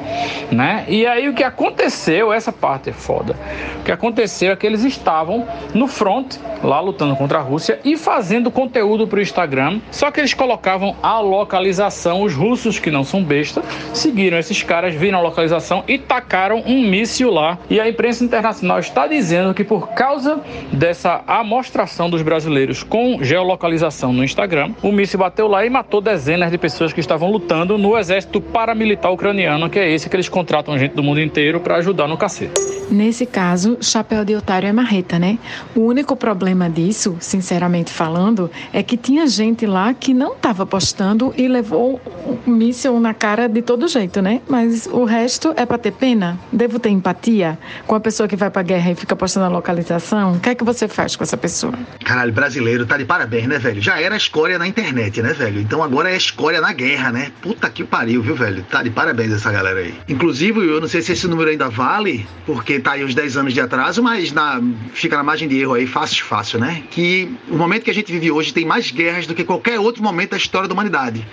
né? 0.50 0.84
E 0.88 1.06
aí 1.06 1.28
o 1.28 1.34
que 1.34 1.44
aconteceu, 1.44 2.32
essa 2.32 2.52
parte 2.52 2.90
é 2.90 2.92
foda. 2.92 3.36
O 3.80 3.84
que 3.84 3.92
aconteceu 3.92 4.52
é 4.52 4.56
que 4.56 4.66
eles 4.66 4.84
estavam 4.84 5.46
no 5.74 5.86
front, 5.86 6.36
lá 6.62 6.80
lutando 6.80 7.14
contra 7.16 7.38
a 7.38 7.42
Rússia 7.42 7.78
e 7.84 7.96
fazendo 7.96 8.50
conteúdo 8.50 9.06
para 9.06 9.18
o 9.18 9.22
Instagram, 9.22 9.80
só 9.90 10.10
que 10.10 10.20
eles 10.20 10.34
colocavam 10.34 10.96
a 11.02 11.20
localização, 11.20 12.22
os 12.22 12.34
russos 12.34 12.78
que 12.78 12.90
não 12.90 13.04
são 13.04 13.22
besta, 13.22 13.62
seguiram 14.00 14.38
esses 14.38 14.62
caras, 14.62 14.94
viram 14.94 15.18
a 15.18 15.22
localização 15.22 15.84
e 15.86 15.98
tacaram 15.98 16.62
um 16.66 16.88
míssil 16.88 17.30
lá. 17.30 17.58
E 17.68 17.80
a 17.80 17.88
imprensa 17.88 18.24
internacional 18.24 18.78
está 18.78 19.06
dizendo 19.06 19.52
que 19.54 19.64
por 19.64 19.88
causa 19.90 20.40
dessa 20.72 21.22
amostração 21.26 22.08
dos 22.08 22.22
brasileiros 22.22 22.82
com 22.82 23.22
geolocalização 23.22 24.12
no 24.12 24.24
Instagram, 24.24 24.72
o 24.82 24.92
míssil 24.92 25.18
bateu 25.18 25.48
lá 25.48 25.64
e 25.64 25.70
matou 25.70 26.00
dezenas 26.00 26.50
de 26.50 26.58
pessoas 26.58 26.92
que 26.92 27.00
estavam 27.00 27.30
lutando 27.30 27.76
no 27.76 27.96
exército 27.98 28.40
paramilitar 28.40 29.12
ucraniano, 29.12 29.68
que 29.68 29.78
é 29.78 29.90
esse 29.90 30.08
que 30.08 30.16
eles 30.16 30.28
contratam 30.28 30.78
gente 30.78 30.94
do 30.94 31.02
mundo 31.02 31.20
inteiro 31.20 31.60
para 31.60 31.76
ajudar 31.76 32.06
no 32.06 32.16
cacete. 32.16 32.60
Nesse 32.90 33.26
caso, 33.26 33.76
chapéu 33.82 34.24
de 34.24 34.34
otário 34.34 34.66
é 34.66 34.72
marreta, 34.72 35.18
né? 35.18 35.38
O 35.74 35.80
único 35.80 36.16
problema 36.16 36.70
disso, 36.70 37.16
sinceramente 37.20 37.92
falando, 37.92 38.50
é 38.72 38.82
que 38.82 38.96
tinha 38.96 39.26
gente 39.26 39.66
lá 39.66 39.92
que 39.92 40.14
não 40.14 40.32
estava 40.32 40.64
postando 40.64 41.34
e 41.36 41.46
levou 41.46 42.00
um 42.46 42.50
míssil 42.50 42.98
na 42.98 43.12
cara 43.12 43.46
de 43.46 43.60
todo 43.60 43.87
jeito, 43.88 44.22
né? 44.22 44.40
Mas 44.48 44.86
o 44.86 45.04
resto 45.04 45.52
é 45.56 45.64
para 45.66 45.78
ter 45.78 45.92
pena? 45.92 46.38
Devo 46.52 46.78
ter 46.78 46.90
empatia 46.90 47.58
com 47.86 47.94
a 47.94 48.00
pessoa 48.00 48.28
que 48.28 48.36
vai 48.36 48.50
pra 48.50 48.62
guerra 48.62 48.92
e 48.92 48.94
fica 48.94 49.16
postando 49.16 49.46
a 49.46 49.48
localização? 49.48 50.34
O 50.34 50.40
que 50.40 50.50
é 50.50 50.54
que 50.54 50.64
você 50.64 50.86
faz 50.86 51.16
com 51.16 51.24
essa 51.24 51.36
pessoa? 51.36 51.74
Caralho, 52.04 52.32
brasileiro 52.32 52.86
tá 52.86 52.96
de 52.96 53.04
parabéns, 53.04 53.46
né, 53.46 53.58
velho? 53.58 53.80
Já 53.80 54.00
era 54.00 54.16
escória 54.16 54.58
na 54.58 54.66
internet, 54.66 55.20
né, 55.22 55.32
velho? 55.32 55.60
Então 55.60 55.82
agora 55.82 56.10
é 56.10 56.16
escória 56.16 56.60
na 56.60 56.72
guerra, 56.72 57.10
né? 57.10 57.32
Puta 57.40 57.68
que 57.70 57.84
pariu, 57.84 58.22
viu, 58.22 58.36
velho? 58.36 58.62
Tá 58.70 58.82
de 58.82 58.90
parabéns 58.90 59.32
essa 59.32 59.50
galera 59.50 59.80
aí. 59.80 59.94
Inclusive, 60.08 60.60
eu 60.60 60.80
não 60.80 60.88
sei 60.88 61.02
se 61.02 61.12
esse 61.12 61.26
número 61.26 61.50
ainda 61.50 61.68
vale, 61.68 62.26
porque 62.46 62.78
tá 62.78 62.92
aí 62.92 63.04
uns 63.04 63.14
10 63.14 63.36
anos 63.36 63.54
de 63.54 63.60
atraso, 63.60 64.02
mas 64.02 64.32
na, 64.32 64.60
fica 64.92 65.16
na 65.16 65.22
margem 65.22 65.48
de 65.48 65.58
erro 65.58 65.74
aí, 65.74 65.86
fácil, 65.86 66.24
fácil, 66.24 66.58
né? 66.58 66.82
Que 66.90 67.30
o 67.48 67.56
momento 67.56 67.84
que 67.84 67.90
a 67.90 67.94
gente 67.94 68.12
vive 68.12 68.30
hoje 68.30 68.52
tem 68.52 68.64
mais 68.64 68.90
guerras 68.90 69.26
do 69.26 69.34
que 69.34 69.44
qualquer 69.44 69.78
outro 69.78 70.02
momento 70.02 70.30
da 70.30 70.36
história 70.36 70.68
da 70.68 70.74
humanidade. 70.74 71.26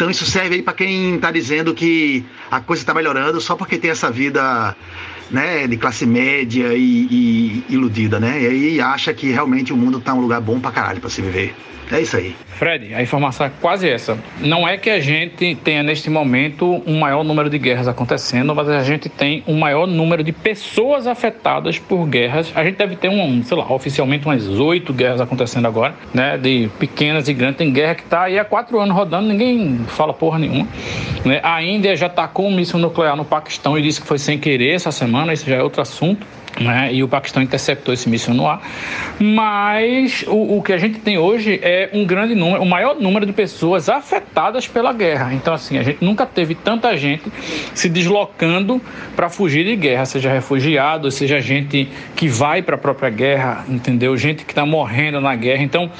Então 0.00 0.08
isso 0.08 0.24
serve 0.24 0.54
aí 0.54 0.62
para 0.62 0.72
quem 0.72 1.18
tá 1.18 1.30
dizendo 1.30 1.74
que 1.74 2.24
a 2.50 2.58
coisa 2.58 2.82
tá 2.82 2.94
melhorando 2.94 3.38
só 3.38 3.54
porque 3.54 3.76
tem 3.76 3.90
essa 3.90 4.10
vida 4.10 4.74
né, 5.30 5.66
de 5.66 5.76
classe 5.76 6.06
média 6.06 6.72
e, 6.72 7.06
e 7.10 7.64
iludida, 7.68 8.18
né? 8.18 8.40
E 8.40 8.46
aí 8.46 8.80
acha 8.80 9.12
que 9.12 9.30
realmente 9.30 9.74
o 9.74 9.76
mundo 9.76 10.00
tá 10.00 10.14
um 10.14 10.20
lugar 10.22 10.40
bom 10.40 10.58
pra 10.58 10.70
caralho 10.72 11.02
pra 11.02 11.10
se 11.10 11.20
viver. 11.20 11.54
É 11.92 12.00
isso 12.00 12.16
aí. 12.16 12.36
Fred, 12.46 12.94
a 12.94 13.02
informação 13.02 13.46
é 13.46 13.50
quase 13.60 13.88
essa. 13.88 14.16
Não 14.38 14.66
é 14.66 14.76
que 14.76 14.88
a 14.88 15.00
gente 15.00 15.56
tenha 15.56 15.82
neste 15.82 16.08
momento 16.08 16.82
um 16.86 16.98
maior 17.00 17.24
número 17.24 17.50
de 17.50 17.58
guerras 17.58 17.88
acontecendo, 17.88 18.54
mas 18.54 18.68
a 18.68 18.82
gente 18.84 19.08
tem 19.08 19.42
um 19.46 19.58
maior 19.58 19.86
número 19.86 20.22
de 20.22 20.30
pessoas 20.30 21.06
afetadas 21.06 21.78
por 21.78 22.06
guerras. 22.06 22.52
A 22.54 22.62
gente 22.64 22.76
deve 22.76 22.94
ter 22.94 23.08
um, 23.08 23.42
sei 23.42 23.56
lá, 23.56 23.72
oficialmente 23.72 24.24
umas 24.24 24.46
oito 24.46 24.92
guerras 24.92 25.20
acontecendo 25.20 25.66
agora, 25.66 25.94
né? 26.14 26.38
De 26.38 26.70
pequenas 26.78 27.28
e 27.28 27.34
grandes. 27.34 27.58
Tem 27.58 27.72
guerra 27.72 27.94
que 27.96 28.04
tá 28.04 28.22
aí 28.22 28.38
há 28.38 28.44
quatro 28.44 28.78
anos 28.78 28.94
rodando, 28.94 29.26
ninguém 29.26 29.80
fala 29.88 30.12
porra 30.12 30.38
nenhuma. 30.38 30.68
Né? 31.24 31.40
A 31.42 31.62
Índia 31.62 31.96
já 31.96 32.08
tacou 32.08 32.46
um 32.46 32.54
míssil 32.54 32.78
nuclear 32.78 33.16
no 33.16 33.24
Paquistão 33.24 33.76
e 33.76 33.82
disse 33.82 34.00
que 34.00 34.06
foi 34.06 34.18
sem 34.18 34.38
querer 34.38 34.74
essa 34.74 34.92
semana, 34.92 35.32
isso 35.32 35.48
já 35.48 35.56
é 35.56 35.62
outro 35.62 35.82
assunto. 35.82 36.26
Né? 36.58 36.92
E 36.92 37.02
o 37.02 37.08
Paquistão 37.08 37.42
interceptou 37.42 37.94
esse 37.94 38.08
míssil 38.08 38.34
no 38.34 38.46
ar. 38.46 38.62
Mas 39.18 40.24
o, 40.26 40.56
o, 40.58 40.62
que 40.62 40.72
a 40.72 40.78
gente 40.78 40.98
tem 40.98 41.18
hoje 41.18 41.60
é 41.62 41.90
um 41.92 42.04
grande 42.04 42.34
número, 42.34 42.62
o 42.62 42.66
maior 42.66 42.96
número 42.98 43.24
de 43.24 43.32
pessoas 43.32 43.88
afetadas 43.88 44.66
pela 44.66 44.92
guerra. 44.92 45.32
Então, 45.32 45.54
assim, 45.54 45.78
a 45.78 45.82
gente 45.82 46.04
nunca 46.04 46.26
teve 46.26 46.54
tanta 46.54 46.96
gente 46.96 47.30
se 47.74 47.88
deslocando 47.88 48.80
para 49.14 49.28
fugir 49.28 49.64
de 49.64 49.76
guerra, 49.76 50.04
seja 50.06 50.32
refugiado, 50.32 51.10
seja 51.10 51.40
gente 51.40 51.88
que 52.16 52.28
vai 52.28 52.62
para 52.62 52.74
a 52.74 52.78
própria 52.78 53.10
guerra, 53.10 53.64
entendeu? 53.68 54.16
Gente 54.16 54.44
que 54.44 54.52
está 54.52 54.66
morrendo 54.66 55.20
na 55.20 55.34
guerra. 55.34 55.62
Então, 55.62 55.90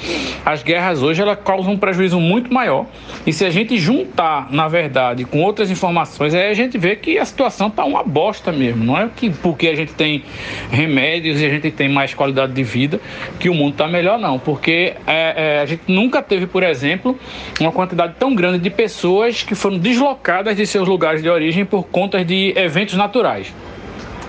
as 0.45 0.63
guerras 0.63 1.01
hoje 1.01 1.21
elas 1.21 1.37
causam 1.43 1.73
um 1.73 1.77
prejuízo 1.77 2.19
muito 2.19 2.53
maior. 2.53 2.85
E 3.25 3.31
se 3.31 3.45
a 3.45 3.49
gente 3.49 3.77
juntar, 3.77 4.51
na 4.51 4.67
verdade, 4.67 5.25
com 5.25 5.41
outras 5.41 5.71
informações, 5.71 6.33
aí 6.33 6.49
a 6.49 6.53
gente 6.53 6.77
vê 6.77 6.95
que 6.95 7.17
a 7.17 7.25
situação 7.25 7.67
está 7.67 7.85
uma 7.85 8.03
bosta 8.03 8.51
mesmo. 8.51 8.83
Não 8.83 8.97
é 8.97 9.09
que 9.15 9.29
porque 9.29 9.67
a 9.67 9.75
gente 9.75 9.93
tem 9.93 10.23
remédios 10.69 11.41
e 11.41 11.45
a 11.45 11.49
gente 11.49 11.71
tem 11.71 11.89
mais 11.89 12.13
qualidade 12.13 12.53
de 12.53 12.63
vida, 12.63 12.99
que 13.39 13.49
o 13.49 13.53
mundo 13.53 13.73
está 13.73 13.87
melhor, 13.87 14.19
não. 14.19 14.39
Porque 14.39 14.93
é, 15.07 15.57
é, 15.57 15.59
a 15.61 15.65
gente 15.65 15.83
nunca 15.87 16.21
teve, 16.21 16.47
por 16.47 16.63
exemplo, 16.63 17.17
uma 17.59 17.71
quantidade 17.71 18.15
tão 18.19 18.33
grande 18.33 18.59
de 18.59 18.69
pessoas 18.69 19.43
que 19.43 19.55
foram 19.55 19.77
deslocadas 19.77 20.55
de 20.55 20.65
seus 20.65 20.87
lugares 20.87 21.21
de 21.21 21.29
origem 21.29 21.65
por 21.65 21.83
conta 21.87 22.23
de 22.23 22.53
eventos 22.55 22.95
naturais. 22.95 23.53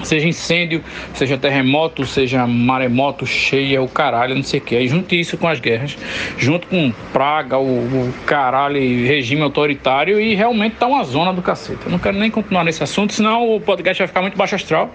Seja 0.03 0.27
incêndio, 0.27 0.83
seja 1.15 1.39
terremoto, 1.39 2.05
seja 2.05 2.47
maremoto, 2.47 3.25
cheia, 3.25 3.81
o 3.81 3.89
caralho, 3.89 4.35
não 4.35 4.43
sei 4.43 4.59
o 4.59 4.63
que. 4.63 4.77
Aí 4.77 4.89
junte 4.89 5.19
isso 5.19 5.39
com 5.39 5.47
as 5.47 5.61
guerras, 5.61 5.97
junto 6.37 6.67
com 6.67 6.93
praga, 7.13 7.57
o, 7.59 8.09
o 8.09 8.15
caralho, 8.27 8.81
regime 8.81 9.43
autoritário 9.43 10.21
e 10.21 10.35
realmente 10.35 10.77
tá 10.77 10.87
uma 10.87 11.05
zona 11.05 11.33
do 11.33 11.41
cacete. 11.41 11.81
Eu 11.85 11.93
não 11.93 11.99
quero 11.99 12.19
nem 12.19 12.31
continuar 12.31 12.65
nesse 12.65 12.83
assunto, 12.83 13.13
senão 13.13 13.55
o 13.55 13.61
podcast 13.61 14.01
vai 14.01 14.09
ficar 14.09 14.23
muito 14.23 14.37
baixo 14.37 14.57
astral. 14.57 14.93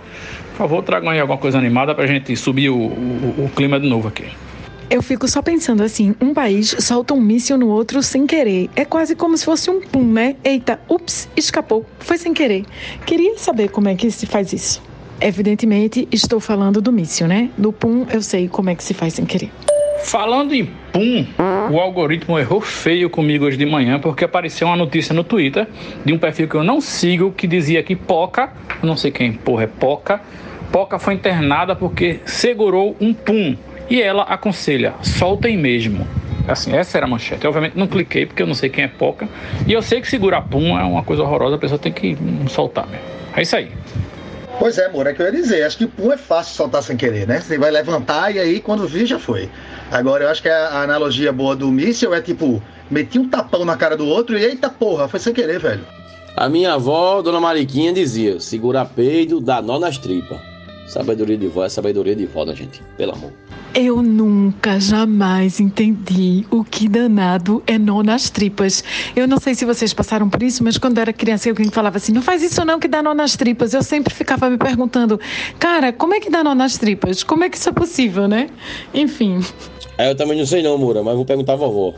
Por 0.58 0.64
favor, 0.64 0.82
tragam 0.82 1.12
aí 1.12 1.20
alguma 1.20 1.38
coisa 1.38 1.60
animada 1.60 1.94
pra 1.94 2.08
gente 2.08 2.36
subir 2.36 2.72
o, 2.72 2.76
o, 2.76 3.46
o 3.46 3.52
clima 3.56 3.80
de 3.80 3.88
novo 3.88 4.08
aqui. 4.08 4.26
Eu 4.90 5.04
fico 5.04 5.28
só 5.28 5.40
pensando 5.40 5.84
assim, 5.84 6.16
um 6.20 6.34
país 6.34 6.76
solta 6.80 7.14
um 7.14 7.22
míssil 7.22 7.60
no 7.60 7.68
outro 7.68 8.02
sem 8.02 8.26
querer. 8.26 8.68
É 8.76 8.84
quase 8.84 9.16
como 9.16 9.38
se 9.38 9.46
fosse 9.46 9.70
um 9.70 9.80
pum, 9.80 10.02
né? 10.02 10.36
Eita, 10.44 10.80
ups, 10.90 11.30
escapou, 11.38 11.86
foi 12.00 12.18
sem 12.18 12.34
querer. 12.34 12.66
Queria 13.06 13.38
saber 13.38 13.70
como 13.70 13.88
é 13.88 13.94
que 13.94 14.10
se 14.10 14.26
faz 14.26 14.52
isso. 14.52 14.82
Evidentemente, 15.22 16.08
estou 16.12 16.40
falando 16.40 16.82
do 16.82 16.92
míssil, 16.92 17.28
né? 17.28 17.52
Do 17.56 17.72
pum, 17.72 18.08
eu 18.12 18.24
sei 18.24 18.48
como 18.48 18.72
é 18.72 18.76
que 18.76 18.84
se 18.84 18.96
faz 18.96 19.14
sem 19.14 19.26
querer. 19.26 19.52
Falando 20.04 20.56
em 20.56 20.66
pum, 20.92 21.24
o 21.72 21.80
algoritmo 21.80 22.40
errou 22.40 22.62
feio 22.62 23.12
comigo 23.12 23.46
hoje 23.46 23.58
de 23.58 23.66
manhã 23.66 24.00
porque 24.00 24.26
apareceu 24.26 24.68
uma 24.68 24.76
notícia 24.76 25.14
no 25.14 25.24
Twitter 25.24 25.68
de 26.04 26.14
um 26.14 26.18
perfil 26.18 26.48
que 26.48 26.56
eu 26.56 26.64
não 26.64 26.82
sigo 26.82 27.32
que 27.32 27.46
dizia 27.46 27.84
que 27.84 27.96
Poca, 27.96 28.52
não 28.82 28.96
sei 28.96 29.12
quem 29.12 29.34
porra 29.34 29.64
é 29.64 29.68
Poca, 29.68 30.22
Poca 30.72 31.00
foi 31.00 31.14
internada 31.14 31.76
porque 31.76 32.20
segurou 32.26 32.96
um 33.00 33.14
pum. 33.14 33.56
E 33.90 34.02
ela 34.02 34.24
aconselha, 34.24 34.94
soltem 35.02 35.58
mesmo. 35.58 36.06
Assim, 36.48 36.76
essa 36.76 36.98
era 36.98 37.06
a 37.06 37.10
manchete. 37.10 37.44
Eu, 37.44 37.50
obviamente 37.50 37.78
não 37.78 37.88
cliquei 37.88 38.26
porque 38.26 38.42
eu 38.42 38.48
não 38.48 38.54
sei 38.54 38.70
quem 38.70 38.84
é 38.84 38.88
Poca. 38.88 39.28
E 39.66 39.74
eu 39.74 39.82
sei 39.82 40.02
que 40.02 40.08
segurar 40.08 40.42
pum 40.42 40.78
é 40.78 40.84
uma 40.84 41.04
coisa 41.04 41.24
horrorosa, 41.24 41.56
a 41.56 41.60
pessoa 41.60 41.80
tem 41.80 41.92
que 41.92 42.18
soltar 42.50 42.88
mesmo. 42.88 43.06
É 43.36 43.42
isso 43.42 43.56
aí. 43.56 43.72
Pois 44.60 44.78
é, 44.78 44.88
amor, 44.88 45.06
é 45.08 45.14
que 45.14 45.22
eu 45.22 45.26
ia 45.26 45.32
dizer. 45.32 45.64
Acho 45.64 45.78
que 45.78 45.88
pum 45.88 46.12
é 46.12 46.18
fácil 46.18 46.56
soltar 46.56 46.82
sem 46.82 46.98
querer, 46.98 47.28
né? 47.28 47.40
Você 47.40 47.58
vai 47.58 47.70
levantar 47.70 48.34
e 48.34 48.40
aí 48.40 48.60
quando 48.60 48.88
vir 48.88 49.06
já 49.06 49.20
foi. 49.20 49.50
Agora 49.92 50.24
eu 50.24 50.30
acho 50.30 50.42
que 50.42 50.50
a 50.50 50.82
analogia 50.82 51.32
boa 51.32 51.56
do 51.56 51.72
míssil 51.72 52.14
é 52.14 52.22
tipo, 52.22 52.62
meti 52.90 53.20
um 53.20 53.30
tapão 53.30 53.64
na 53.64 53.78
cara 53.78 53.96
do 53.96 54.06
outro 54.06 54.38
e 54.38 54.44
eita 54.44 54.70
porra, 54.70 55.08
foi 55.08 55.20
sem 55.20 55.34
querer, 55.34 55.60
velho. 55.60 55.86
A 56.36 56.50
minha 56.50 56.74
avó, 56.74 57.22
dona 57.22 57.40
Mariquinha, 57.40 57.94
dizia: 57.94 58.40
segura 58.40 58.86
peido, 58.86 59.40
dá 59.40 59.62
nó 59.62 59.80
nas 59.80 59.98
tripas. 59.98 60.40
Sabedoria 60.88 61.38
de 61.38 61.48
vó 61.48 61.66
é 61.66 61.70
sabedoria 61.70 62.16
de 62.16 62.26
vó, 62.26 62.46
né, 62.46 62.56
gente? 62.56 62.82
Pelo 62.96 63.12
amor. 63.12 63.34
Eu 63.76 64.02
nunca, 64.02 64.80
jamais 64.80 65.60
entendi 65.60 66.46
o 66.50 66.64
que 66.64 66.88
danado 66.88 67.62
é 67.68 67.78
nó 67.78 68.02
nas 68.02 68.30
tripas. 68.30 68.84
Eu 69.14 69.28
não 69.28 69.38
sei 69.38 69.54
se 69.54 69.66
vocês 69.66 69.94
passaram 69.94 70.30
por 70.30 70.42
isso, 70.42 70.64
mas 70.64 70.78
quando 70.78 70.98
eu 70.98 71.02
era 71.02 71.12
criança, 71.12 71.50
alguém 71.50 71.70
falava 71.70 71.98
assim: 71.98 72.14
não 72.14 72.22
faz 72.22 72.42
isso 72.42 72.64
não 72.64 72.80
que 72.80 72.88
dá 72.88 73.04
nó 73.04 73.14
nas 73.14 73.36
tripas. 73.36 73.74
Eu 73.74 73.84
sempre 73.84 74.14
ficava 74.14 74.50
me 74.50 74.58
perguntando, 74.58 75.20
cara, 75.60 75.92
como 75.92 76.14
é 76.14 76.22
que 76.22 76.30
dá 76.30 76.42
nó 76.42 76.56
nas 76.56 76.78
tripas? 76.78 77.22
Como 77.22 77.44
é 77.44 77.50
que 77.50 77.58
isso 77.58 77.68
é 77.68 77.74
possível, 77.74 78.28
né? 78.28 78.50
Enfim. 78.94 79.42
É, 79.98 80.10
eu 80.10 80.16
também 80.16 80.38
não 80.38 80.46
sei 80.46 80.64
não, 80.64 80.78
Moura, 80.78 81.04
mas 81.04 81.16
vou 81.16 81.26
perguntar 81.26 81.54
à 81.54 81.58
vovó. 81.58 81.94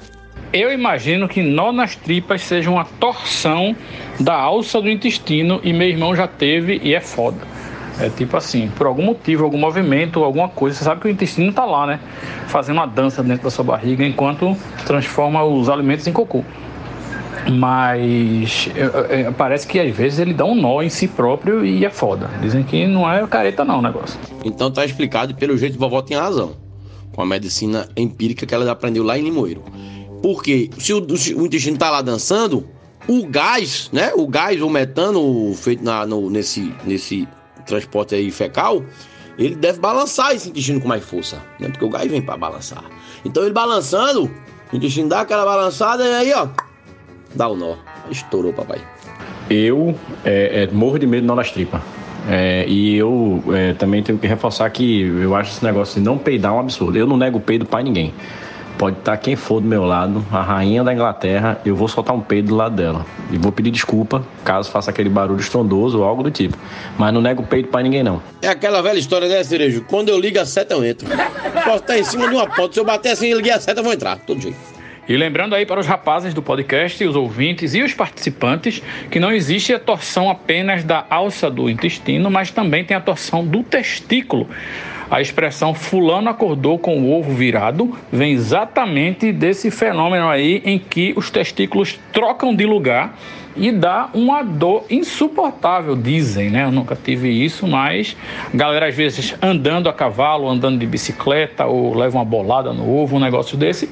Eu 0.51 0.73
imagino 0.73 1.29
que 1.29 1.43
nó 1.43 1.71
nas 1.71 1.95
tripas 1.95 2.41
seja 2.41 2.71
uma 2.71 2.83
torção 2.83 3.75
da 4.19 4.33
alça 4.33 4.81
do 4.81 4.89
intestino 4.89 5.61
e 5.63 5.71
meu 5.71 5.87
irmão 5.87 6.15
já 6.15 6.27
teve 6.27 6.81
e 6.83 6.95
é 6.95 6.99
foda. 6.99 7.58
É 7.99 8.09
tipo 8.09 8.37
assim, 8.37 8.69
por 8.77 8.87
algum 8.87 9.03
motivo, 9.03 9.43
algum 9.43 9.57
movimento, 9.57 10.23
alguma 10.23 10.47
coisa, 10.47 10.77
você 10.77 10.83
sabe 10.85 11.01
que 11.01 11.07
o 11.07 11.09
intestino 11.09 11.51
tá 11.51 11.65
lá, 11.65 11.85
né? 11.85 11.99
Fazendo 12.47 12.77
uma 12.77 12.85
dança 12.85 13.21
dentro 13.21 13.43
da 13.43 13.49
sua 13.49 13.65
barriga 13.65 14.05
enquanto 14.05 14.55
transforma 14.85 15.43
os 15.43 15.69
alimentos 15.69 16.07
em 16.07 16.13
cocô. 16.13 16.43
Mas 17.51 18.69
é, 18.75 19.21
é, 19.21 19.31
parece 19.31 19.67
que 19.67 19.79
às 19.79 19.95
vezes 19.95 20.19
ele 20.19 20.33
dá 20.33 20.45
um 20.45 20.55
nó 20.55 20.81
em 20.81 20.89
si 20.89 21.07
próprio 21.07 21.65
e 21.65 21.85
é 21.85 21.89
foda. 21.89 22.29
Dizem 22.41 22.63
que 22.63 22.87
não 22.87 23.11
é 23.11 23.25
careta 23.27 23.65
não 23.65 23.79
o 23.79 23.81
negócio. 23.81 24.19
Então 24.45 24.71
tá 24.71 24.85
explicado 24.85 25.31
e 25.31 25.35
pelo 25.35 25.57
jeito 25.57 25.77
vovó 25.77 26.01
tem 26.01 26.15
razão. 26.17 26.53
Com 27.13 27.21
a 27.21 27.25
medicina 27.25 27.89
empírica 27.97 28.45
que 28.45 28.53
ela 28.53 28.69
aprendeu 28.71 29.03
lá 29.03 29.17
em 29.17 29.23
Limoeiro. 29.23 29.63
Porque 30.21 30.69
se 30.77 30.93
o, 30.93 30.99
o 30.99 31.45
intestino 31.45 31.77
tá 31.77 31.89
lá 31.89 32.01
dançando, 32.01 32.65
o 33.07 33.25
gás, 33.25 33.89
né? 33.91 34.11
O 34.15 34.27
gás, 34.27 34.61
o 34.61 34.69
metano 34.69 35.53
feito 35.55 35.83
na, 35.83 36.05
no, 36.05 36.29
nesse, 36.29 36.73
nesse 36.85 37.27
transporte 37.69 38.15
aí 38.15 38.29
fecal, 38.31 38.83
ele 39.37 39.55
deve 39.55 39.79
balançar 39.79 40.33
esse 40.33 40.49
intestino 40.49 40.81
com 40.81 40.87
mais 40.87 41.03
força, 41.03 41.41
né? 41.59 41.69
Porque 41.69 41.85
o 41.85 41.89
gás 41.89 42.09
vem 42.09 42.21
para 42.21 42.35
balançar. 42.35 42.83
Então 43.23 43.43
ele 43.43 43.53
balançando, 43.53 44.29
o 44.71 44.75
intestino 44.75 45.07
dá 45.07 45.21
aquela 45.21 45.45
balançada 45.45 46.03
e 46.03 46.13
aí, 46.13 46.33
ó, 46.33 46.47
dá 47.33 47.47
o 47.47 47.55
nó. 47.55 47.75
Estourou, 48.11 48.51
papai. 48.51 48.81
Eu 49.49 49.95
é, 50.25 50.63
é, 50.63 50.67
morro 50.67 50.99
de 50.99 51.07
medo 51.07 51.25
não 51.25 51.35
nas 51.35 51.51
tripas. 51.51 51.81
É, 52.27 52.65
e 52.67 52.97
eu 52.97 53.41
é, 53.53 53.73
também 53.73 54.03
tenho 54.03 54.17
que 54.17 54.27
reforçar 54.27 54.69
que 54.69 55.01
eu 55.01 55.33
acho 55.35 55.51
esse 55.51 55.63
negócio 55.63 55.99
de 55.99 56.05
não 56.05 56.17
peidar 56.17 56.53
um 56.53 56.59
absurdo. 56.59 56.97
Eu 56.97 57.07
não 57.07 57.17
nego 57.17 57.39
peido 57.39 57.65
para 57.65 57.81
ninguém. 57.81 58.13
Pode 58.79 58.97
estar 58.99 59.17
quem 59.17 59.35
for 59.35 59.59
do 59.59 59.67
meu 59.67 59.83
lado, 59.83 60.25
a 60.31 60.41
rainha 60.41 60.81
da 60.85 60.93
Inglaterra, 60.93 61.59
eu 61.65 61.75
vou 61.75 61.89
soltar 61.89 62.15
um 62.15 62.21
peido 62.21 62.47
do 62.47 62.55
lado 62.55 62.77
dela. 62.77 63.05
E 63.29 63.37
vou 63.37 63.51
pedir 63.51 63.71
desculpa 63.71 64.23
caso 64.45 64.71
faça 64.71 64.89
aquele 64.89 65.09
barulho 65.09 65.41
estrondoso 65.41 65.99
ou 65.99 66.05
algo 66.05 66.23
do 66.23 66.31
tipo. 66.31 66.57
Mas 66.97 67.13
não 67.13 67.21
nego 67.21 67.43
peito 67.43 67.67
para 67.67 67.83
ninguém, 67.83 68.03
não. 68.03 68.21
É 68.41 68.47
aquela 68.47 68.81
velha 68.81 68.97
história, 68.97 69.27
né, 69.27 69.43
Cerejo? 69.43 69.83
Quando 69.85 70.07
eu 70.07 70.17
ligo 70.17 70.39
a 70.39 70.45
seta, 70.45 70.75
eu 70.75 70.85
entro. 70.85 71.09
Posso 71.65 71.75
estar 71.75 71.99
em 71.99 72.05
cima 72.05 72.29
de 72.29 72.33
uma 72.33 72.47
ponta. 72.47 72.73
Se 72.73 72.79
eu 72.79 72.85
bater 72.85 73.11
assim 73.11 73.27
e 73.27 73.33
liguei 73.33 73.51
a 73.51 73.59
seta, 73.59 73.81
eu 73.81 73.83
vou 73.83 73.91
entrar. 73.91 74.17
Todo 74.19 74.39
jeito. 74.39 74.57
E 75.09 75.17
lembrando 75.17 75.55
aí 75.55 75.65
para 75.65 75.81
os 75.81 75.85
rapazes 75.85 76.33
do 76.33 76.41
podcast, 76.41 77.03
os 77.03 77.17
ouvintes 77.17 77.73
e 77.73 77.81
os 77.81 77.93
participantes, 77.93 78.81
que 79.11 79.19
não 79.19 79.33
existe 79.33 79.73
a 79.73 79.79
torção 79.79 80.29
apenas 80.29 80.85
da 80.85 81.05
alça 81.09 81.51
do 81.51 81.69
intestino, 81.69 82.31
mas 82.31 82.49
também 82.51 82.85
tem 82.85 82.95
a 82.95 83.01
torção 83.01 83.45
do 83.45 83.61
testículo. 83.61 84.47
A 85.11 85.19
expressão 85.19 85.73
fulano 85.73 86.29
acordou 86.29 86.77
com 86.77 86.99
o 86.99 87.11
ovo 87.17 87.33
virado 87.33 87.97
vem 88.11 88.33
exatamente 88.33 89.31
desse 89.31 89.71
fenômeno 89.71 90.29
aí 90.29 90.61
em 90.63 90.77
que 90.77 91.13
os 91.17 91.31
testículos 91.31 91.99
trocam 92.13 92.55
de 92.55 92.63
lugar 92.63 93.17
e 93.57 93.71
dá 93.71 94.09
uma 94.13 94.43
dor 94.43 94.85
insuportável, 94.89 95.95
dizem, 95.95 96.51
né? 96.51 96.63
Eu 96.63 96.71
nunca 96.71 96.95
tive 96.95 97.27
isso, 97.27 97.67
mas 97.67 98.15
a 98.53 98.55
galera 98.55 98.87
às 98.87 98.95
vezes 98.95 99.35
andando 99.41 99.89
a 99.89 99.93
cavalo, 99.93 100.47
andando 100.47 100.77
de 100.77 100.85
bicicleta 100.85 101.65
ou 101.65 101.95
leva 101.95 102.17
uma 102.17 102.25
bolada 102.25 102.71
no 102.71 102.87
ovo, 102.89 103.17
um 103.17 103.19
negócio 103.19 103.57
desse. 103.57 103.89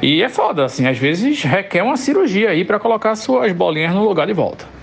E 0.00 0.22
é 0.22 0.28
foda, 0.28 0.64
assim, 0.64 0.86
às 0.86 0.96
vezes 0.96 1.42
requer 1.42 1.82
uma 1.82 1.96
cirurgia 1.96 2.50
aí 2.50 2.64
para 2.64 2.78
colocar 2.78 3.16
suas 3.16 3.52
bolinhas 3.52 3.92
no 3.92 4.04
lugar 4.04 4.26
de 4.26 4.32
volta. 4.32 4.73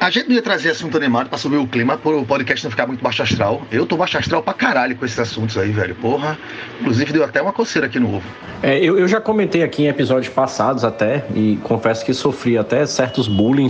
A 0.00 0.10
gente 0.10 0.28
não 0.28 0.36
ia 0.36 0.42
trazer 0.42 0.70
assunto 0.70 0.96
animado 0.96 1.28
pra 1.28 1.36
subir 1.36 1.56
o 1.56 1.66
clima, 1.66 1.98
pro 1.98 2.24
podcast 2.24 2.64
não 2.64 2.70
ficar 2.70 2.86
muito 2.86 3.02
baixo 3.02 3.20
astral. 3.20 3.62
Eu 3.70 3.84
tô 3.84 3.96
baixo 3.96 4.16
astral 4.16 4.40
pra 4.42 4.54
caralho 4.54 4.94
com 4.94 5.04
esses 5.04 5.18
assuntos 5.18 5.58
aí, 5.58 5.72
velho. 5.72 5.94
Porra. 5.96 6.38
Inclusive 6.80 7.12
deu 7.12 7.24
até 7.24 7.42
uma 7.42 7.52
coceira 7.52 7.88
aqui 7.88 7.98
no 7.98 8.14
ovo. 8.14 8.26
É, 8.62 8.78
eu, 8.78 8.96
eu 8.96 9.08
já 9.08 9.20
comentei 9.20 9.64
aqui 9.64 9.82
em 9.82 9.88
episódios 9.88 10.32
passados 10.32 10.84
até, 10.84 11.24
e 11.34 11.58
confesso 11.64 12.04
que 12.04 12.14
sofri 12.14 12.56
até 12.56 12.86
certos 12.86 13.26
bullying 13.26 13.68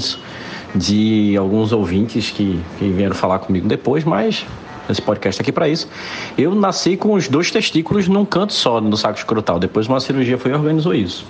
de 0.75 1.35
alguns 1.35 1.73
ouvintes 1.73 2.31
que, 2.31 2.61
que 2.79 2.91
vieram 2.91 3.15
falar 3.15 3.39
comigo 3.39 3.67
depois, 3.67 4.05
mas 4.05 4.45
esse 4.91 5.01
podcast 5.01 5.41
aqui 5.41 5.51
para 5.51 5.67
isso. 5.67 5.89
Eu 6.37 6.55
nasci 6.55 6.97
com 6.97 7.15
os 7.15 7.27
dois 7.27 7.51
testículos 7.51 8.07
num 8.07 8.27
canto 8.27 8.53
só 8.53 8.83
no 8.83 8.97
saco 8.99 9.19
escrotal. 9.19 9.59
Depois 9.59 9.87
uma 9.87 9.99
cirurgia 9.99 10.37
foi 10.37 10.51
e 10.51 10.55
organizou 10.55 10.95
isso. 10.95 11.25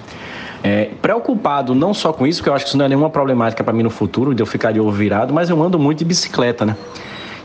É, 0.63 0.91
preocupado 1.01 1.75
não 1.75 1.95
só 1.95 2.13
com 2.13 2.27
isso, 2.27 2.41
porque 2.41 2.51
eu 2.51 2.55
acho 2.55 2.65
que 2.65 2.71
isso 2.71 2.79
não 2.79 2.85
é 2.85 2.89
nenhuma 2.89 3.11
problemática 3.11 3.63
para 3.63 3.73
mim 3.73 3.83
no 3.83 3.91
futuro, 3.91 4.35
de 4.35 4.43
eu 4.43 4.47
ficar 4.47 4.73
de 4.73 4.81
ovo 4.81 4.91
virado, 4.91 5.33
mas 5.33 5.49
eu 5.51 5.63
ando 5.63 5.79
muito 5.79 5.99
de 5.99 6.05
bicicleta, 6.05 6.65
né? 6.65 6.77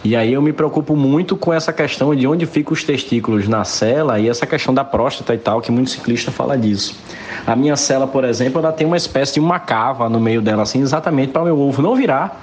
E 0.03 0.17
aí 0.17 0.33
eu 0.33 0.41
me 0.41 0.51
preocupo 0.51 0.97
muito 0.97 1.37
com 1.37 1.53
essa 1.53 1.71
questão 1.71 2.13
de 2.13 2.27
onde 2.27 2.45
ficam 2.45 2.73
os 2.73 2.83
testículos 2.83 3.47
na 3.47 3.63
cela 3.63 4.19
e 4.19 4.27
essa 4.27 4.45
questão 4.45 4.73
da 4.73 4.83
próstata 4.83 5.33
e 5.33 5.37
tal, 5.37 5.61
que 5.61 5.71
muito 5.71 5.91
ciclista 5.91 6.29
fala 6.29 6.57
disso. 6.57 6.93
A 7.47 7.55
minha 7.55 7.77
cela, 7.77 8.05
por 8.05 8.25
exemplo, 8.25 8.59
ela 8.59 8.73
tem 8.73 8.85
uma 8.85 8.97
espécie 8.97 9.35
de 9.35 9.39
uma 9.39 9.59
cava 9.59 10.09
no 10.09 10.19
meio 10.19 10.41
dela, 10.41 10.63
assim, 10.63 10.81
exatamente 10.81 11.31
para 11.31 11.43
o 11.43 11.45
meu 11.45 11.57
ovo 11.57 11.81
não 11.81 11.95
virar 11.95 12.41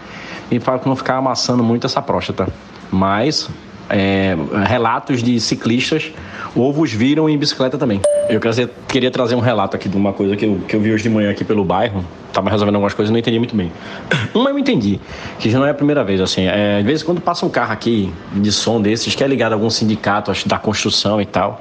e 0.50 0.58
para 0.58 0.80
não 0.86 0.96
ficar 0.96 1.16
amassando 1.16 1.62
muito 1.62 1.86
essa 1.86 2.00
próstata. 2.00 2.48
Mas 2.90 3.50
é, 3.90 4.36
relatos 4.66 5.22
de 5.22 5.40
ciclistas, 5.40 6.10
ovos 6.56 6.92
viram 6.92 7.28
em 7.28 7.36
bicicleta 7.36 7.76
também. 7.76 8.00
Eu 8.28 8.40
queria 8.88 9.10
trazer 9.10 9.34
um 9.34 9.40
relato 9.40 9.76
aqui 9.76 9.88
de 9.88 9.96
uma 9.96 10.12
coisa 10.12 10.36
que 10.36 10.44
eu, 10.44 10.60
que 10.66 10.76
eu 10.76 10.80
vi 10.80 10.92
hoje 10.92 11.02
de 11.02 11.10
manhã 11.10 11.30
aqui 11.30 11.44
pelo 11.44 11.64
bairro. 11.64 12.04
Tava 12.32 12.48
resolvendo 12.48 12.76
algumas 12.76 12.94
coisas 12.94 13.10
e 13.10 13.12
não 13.12 13.18
entendi 13.18 13.38
muito 13.38 13.56
bem. 13.56 13.72
Uma 14.32 14.50
eu 14.50 14.58
entendi, 14.58 15.00
que 15.40 15.50
já 15.50 15.58
não 15.58 15.66
é 15.66 15.70
a 15.70 15.74
primeira 15.74 16.04
vez, 16.04 16.20
assim. 16.20 16.46
É, 16.46 16.78
às 16.78 16.84
vezes 16.84 17.02
quando 17.02 17.20
passa 17.20 17.44
um 17.44 17.50
carro 17.50 17.72
aqui 17.72 18.12
de 18.32 18.52
som 18.52 18.80
desses, 18.80 19.14
que 19.14 19.24
é 19.24 19.26
ligado 19.26 19.52
a 19.52 19.56
algum 19.56 19.68
sindicato 19.68 20.30
acho, 20.30 20.48
da 20.48 20.56
construção 20.56 21.20
e 21.20 21.26
tal, 21.26 21.60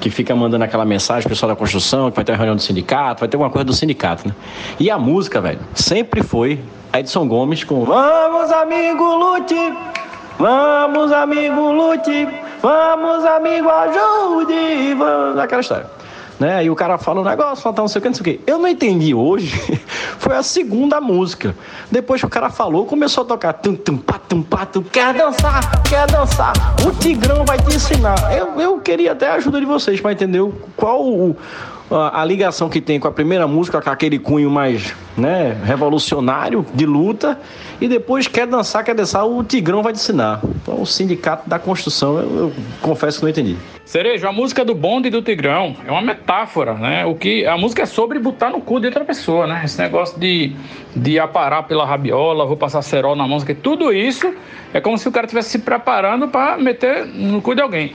que 0.00 0.10
fica 0.10 0.34
mandando 0.36 0.64
aquela 0.64 0.84
mensagem 0.84 1.26
pessoal 1.26 1.48
da 1.48 1.56
construção, 1.56 2.10
que 2.10 2.16
vai 2.16 2.24
ter 2.24 2.32
uma 2.32 2.36
reunião 2.36 2.56
do 2.56 2.62
sindicato, 2.62 3.20
vai 3.20 3.28
ter 3.28 3.36
alguma 3.36 3.50
coisa 3.50 3.64
do 3.64 3.72
sindicato, 3.72 4.28
né? 4.28 4.34
E 4.78 4.90
a 4.90 4.98
música, 4.98 5.40
velho, 5.40 5.60
sempre 5.74 6.22
foi 6.22 6.60
a 6.92 7.00
Edson 7.00 7.26
Gomes 7.26 7.64
com 7.64 7.84
Vamos, 7.84 8.50
amigo, 8.50 9.02
lute! 9.16 9.54
Vamos, 10.42 11.12
amigo, 11.12 11.70
lute! 11.70 12.28
Vamos, 12.60 13.24
amigo, 13.24 13.68
ajude! 13.68 14.92
Vamos, 14.92 15.38
aquela 15.38 15.60
história 15.60 15.86
né? 16.42 16.64
E 16.64 16.70
o 16.70 16.74
cara 16.74 16.98
fala 16.98 17.20
um 17.20 17.24
negócio, 17.24 17.62
fala 17.62 17.76
não 17.76 17.86
sei 17.86 18.00
o 18.00 18.02
que, 18.02 18.08
não 18.08 18.14
sei 18.16 18.20
o 18.20 18.24
que. 18.24 18.40
Eu 18.44 18.58
não 18.58 18.66
entendi 18.66 19.14
hoje, 19.14 19.56
foi 20.18 20.34
a 20.34 20.42
segunda 20.42 21.00
música. 21.00 21.54
Depois 21.90 22.20
que 22.20 22.26
o 22.26 22.30
cara 22.30 22.50
falou, 22.50 22.84
começou 22.84 23.22
a 23.22 23.26
tocar 23.28 23.52
tum, 23.52 23.76
tum, 23.76 23.96
pá, 23.96 24.18
tum, 24.18 24.42
pá, 24.42 24.66
tum, 24.66 24.82
quer 24.82 25.14
dançar, 25.14 25.82
quer 25.84 26.10
dançar. 26.10 26.52
O 26.84 26.90
Tigrão 26.90 27.44
vai 27.44 27.58
te 27.58 27.76
ensinar. 27.76 28.36
Eu, 28.36 28.60
eu 28.60 28.80
queria 28.80 29.12
até 29.12 29.30
a 29.30 29.34
ajuda 29.34 29.60
de 29.60 29.66
vocês 29.66 30.00
para 30.00 30.10
entender 30.10 30.42
qual 30.76 31.04
o, 31.04 31.36
a, 31.94 32.24
ligação 32.24 32.68
que 32.68 32.80
tem 32.80 32.98
com 32.98 33.08
a 33.08 33.12
primeira 33.12 33.46
música, 33.46 33.80
com 33.80 33.90
aquele 33.90 34.18
cunho 34.18 34.50
mais 34.50 34.94
né, 35.16 35.56
revolucionário 35.64 36.64
de 36.74 36.86
luta, 36.86 37.38
e 37.80 37.88
depois 37.88 38.26
quer 38.28 38.46
dançar, 38.46 38.84
quer 38.84 38.94
dançar, 38.94 39.26
o 39.26 39.42
Tigrão 39.44 39.82
vai 39.82 39.92
ensinar. 39.92 40.40
Então, 40.62 40.80
o 40.80 40.86
sindicato 40.86 41.48
da 41.48 41.58
construção, 41.58 42.18
eu, 42.18 42.36
eu 42.36 42.52
confesso 42.80 43.18
que 43.18 43.24
não 43.24 43.30
entendi. 43.30 43.56
Cerejo, 43.84 44.26
a 44.26 44.32
música 44.32 44.64
do 44.64 44.74
bonde 44.74 45.08
e 45.08 45.10
do 45.10 45.20
Tigrão 45.20 45.76
é 45.86 45.90
uma 45.90 46.00
metáfora, 46.00 46.74
né? 46.74 47.04
O 47.04 47.14
que 47.14 47.44
a 47.44 47.58
música 47.58 47.82
é 47.82 47.86
sobre 47.86 48.18
botar 48.18 48.48
no 48.48 48.60
cu 48.60 48.80
de 48.80 48.86
outra 48.86 49.04
pessoa, 49.04 49.46
né? 49.46 49.62
Esse 49.64 49.78
negócio 49.78 50.18
de, 50.18 50.56
de 50.96 51.18
aparar 51.18 51.64
pela 51.64 51.84
rabiola, 51.84 52.46
vou 52.46 52.56
passar 52.56 52.80
cerol 52.80 53.14
na 53.14 53.26
música, 53.26 53.54
tudo 53.54 53.92
isso 53.92 54.32
é 54.72 54.80
como 54.80 54.96
se 54.96 55.06
o 55.06 55.12
cara 55.12 55.26
estivesse 55.26 55.50
se 55.50 55.58
preparando 55.58 56.28
para 56.28 56.56
meter 56.56 57.04
no 57.04 57.42
cu 57.42 57.54
de 57.54 57.60
alguém. 57.60 57.92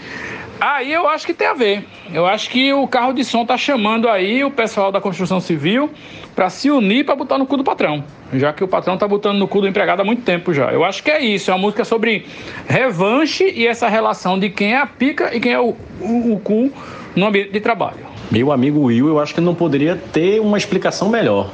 Aí 0.60 0.91
eu 0.91 1.08
acho 1.08 1.26
que 1.26 1.34
tem 1.34 1.48
a 1.48 1.54
ver. 1.54 1.86
Eu 2.12 2.26
acho 2.26 2.50
que 2.50 2.74
o 2.74 2.88
carro 2.88 3.13
de 3.13 3.24
som 3.24 3.46
tá 3.46 3.58
chamando 3.58 4.10
aí 4.10 4.43
o 4.43 4.52
pessoal 4.52 4.91
da 4.91 5.00
construção 5.00 5.39
civil 5.39 5.89
para 6.36 6.50
se 6.50 6.70
unir 6.70 7.06
para 7.06 7.15
botar 7.15 7.38
no 7.38 7.46
cu 7.46 7.58
do 7.58 7.63
patrão, 7.63 8.04
já 8.34 8.54
que 8.54 8.63
o 8.63 8.67
patrão 8.67 8.98
tá 8.98 9.08
botando 9.08 9.38
no 9.38 9.48
cu 9.48 9.62
do 9.62 9.67
empregado 9.67 10.02
há 10.02 10.06
muito 10.06 10.24
tempo 10.24 10.54
já. 10.54 10.72
Eu 10.72 10.84
acho 10.84 11.02
que 11.04 11.10
é 11.10 11.20
isso, 11.20 11.50
é 11.50 11.54
uma 11.54 11.60
música 11.60 11.84
sobre 11.84 12.26
revanche 12.67 13.52
e 13.56 13.65
essa 13.65 13.88
relação 13.88 14.39
de 14.39 14.50
quem 14.50 14.74
é 14.74 14.78
a 14.78 14.86
pica 14.86 15.36
e 15.36 15.39
quem 15.39 15.54
é 15.54 15.60
o, 15.60 15.76
o, 16.00 16.34
o 16.34 16.39
cu 16.39 16.72
no 17.15 17.26
ambiente 17.26 17.52
de 17.52 17.60
trabalho. 17.60 18.06
Meu 18.32 18.52
amigo 18.52 18.82
Will, 18.82 19.08
eu 19.08 19.20
acho 19.20 19.34
que 19.34 19.41
não 19.41 19.56
poderia 19.56 19.96
ter 19.96 20.39
uma 20.39 20.58
explicação 20.58 21.10
melhor. 21.10 21.50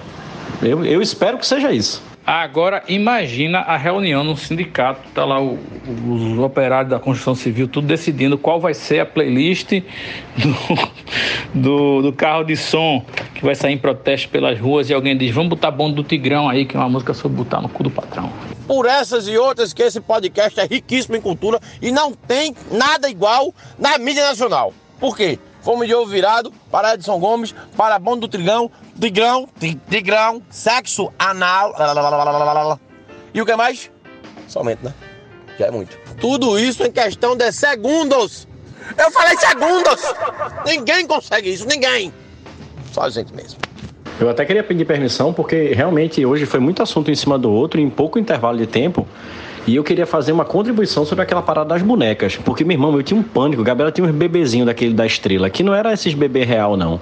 Eu, 0.62 0.84
eu 0.86 1.02
espero 1.02 1.38
que 1.38 1.46
seja 1.46 1.72
isso. 1.72 2.13
Agora 2.26 2.84
imagina 2.88 3.60
a 3.60 3.76
reunião 3.76 4.24
no 4.24 4.38
sindicato, 4.38 5.02
tá 5.14 5.26
lá 5.26 5.42
o, 5.42 5.60
os 6.08 6.40
operários 6.40 6.90
da 6.90 6.98
construção 6.98 7.36
civil 7.36 7.68
tudo 7.68 7.86
decidindo 7.86 8.38
qual 8.38 8.62
vai 8.62 8.74
ser 8.74 9.02
a 9.02 9.06
playlist 9.06 9.72
do, 10.38 10.56
do, 11.54 12.02
do, 12.02 12.14
carro 12.14 12.46
de 12.46 12.56
som 12.56 13.06
que 13.36 13.44
vai 13.44 13.56
sair 13.56 13.74
em 13.74 13.78
protesto 13.78 14.30
pelas 14.30 14.58
ruas 14.58 14.90
e 14.90 14.94
alguém 14.94 15.18
diz, 15.18 15.36
vamos 15.36 15.50
botar 15.50 15.70
bonde 15.72 15.96
do 15.96 16.04
Tigrão 16.04 16.48
aí, 16.48 16.66
que 16.66 16.78
é 16.78 16.80
uma 16.80 16.88
música 16.88 17.14
sobre 17.14 17.38
botar 17.38 17.62
no 17.62 17.68
cu 17.68 17.84
do 17.84 17.92
patrão. 17.92 18.32
Por 18.66 18.86
essas 18.86 19.28
e 19.28 19.38
outras 19.38 19.74
que 19.74 19.84
esse 19.84 20.00
podcast 20.00 20.58
é 20.58 20.66
riquíssimo 20.66 21.18
em 21.18 21.22
cultura 21.22 21.60
e 21.82 21.92
não 21.92 22.14
tem 22.14 22.56
nada 22.72 23.10
igual 23.10 23.54
na 23.78 23.98
mídia 23.98 24.24
nacional. 24.24 24.74
Por 24.98 25.18
quê? 25.18 25.38
Fomos 25.64 25.88
de 25.88 25.96
ovo 25.96 26.06
virado 26.06 26.54
para 26.70 26.94
Edson 26.94 27.18
Gomes, 27.20 27.56
para 27.78 27.98
Bom 27.98 28.18
do 28.18 28.28
Trigão, 28.28 28.70
Tigrão, 29.00 29.48
Tigrão, 29.90 30.42
sexo 30.50 31.12
anal. 31.18 31.74
E 33.34 33.42
o 33.42 33.46
que 33.46 33.56
mais? 33.56 33.90
Somente, 34.48 34.84
né? 34.84 34.94
Já 35.58 35.68
é 35.68 35.72
muito. 35.72 35.98
Tudo 36.20 36.60
isso 36.60 36.84
em 36.84 36.92
questão 36.92 37.36
de 37.36 37.50
segundos. 37.52 38.46
Eu 38.98 39.10
falei 39.12 39.38
segundos! 39.38 40.02
Ninguém 40.66 41.08
consegue 41.08 41.54
isso, 41.54 41.66
ninguém. 41.66 42.14
Só 42.92 43.04
a 43.04 43.10
gente 43.10 43.34
mesmo. 43.34 43.60
Eu 44.20 44.30
até 44.30 44.46
queria 44.46 44.64
pedir 44.64 44.86
permissão, 44.86 45.34
porque 45.34 45.74
realmente 45.74 46.26
hoje 46.26 46.46
foi 46.46 46.60
muito 46.60 46.84
assunto 46.84 47.10
em 47.10 47.16
cima 47.16 47.40
do 47.40 47.50
outro, 47.50 47.80
em 47.80 47.90
pouco 47.90 48.20
intervalo 48.20 48.58
de 48.58 48.68
tempo. 48.68 49.08
E 49.66 49.76
eu 49.78 49.84
queria 49.84 50.06
fazer 50.06 50.34
uma 50.34 50.44
contribuição 50.44 51.06
sobre 51.06 51.24
aquela 51.24 51.42
parada 51.42 51.70
das 51.70 51.82
bonecas. 51.82 52.36
Porque, 52.36 52.66
meu 52.66 52.76
irmão, 52.76 52.94
eu 52.96 53.02
tinha 53.02 53.18
um 53.18 53.24
pânico. 53.24 53.62
O 53.62 53.66
Gabriela 53.66 53.92
tinha 53.92 54.06
uns 54.06 54.14
bebezinhos 54.14 54.66
daquele 54.66 54.94
da 54.94 55.06
estrela, 55.06 55.50
que 55.50 55.64
não 55.64 55.74
era 55.74 55.94
esses 55.94 56.14
bebê 56.14 56.44
real, 56.44 56.76
não. 56.76 57.00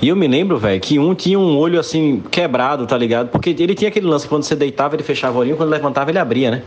E 0.00 0.08
eu 0.08 0.14
me 0.14 0.28
lembro, 0.28 0.58
velho, 0.58 0.80
que 0.80 0.96
um 0.98 1.12
tinha 1.12 1.38
um 1.38 1.56
olho 1.56 1.80
assim, 1.80 2.22
quebrado, 2.30 2.86
tá 2.86 2.96
ligado? 2.96 3.30
Porque 3.30 3.50
ele 3.50 3.74
tinha 3.74 3.88
aquele 3.88 4.06
lance, 4.06 4.28
quando 4.28 4.44
você 4.44 4.54
deitava, 4.54 4.94
ele 4.94 5.02
fechava 5.02 5.36
o 5.36 5.40
olhinho, 5.40 5.56
quando 5.56 5.70
levantava, 5.70 6.10
ele 6.10 6.20
abria, 6.20 6.52
né? 6.52 6.62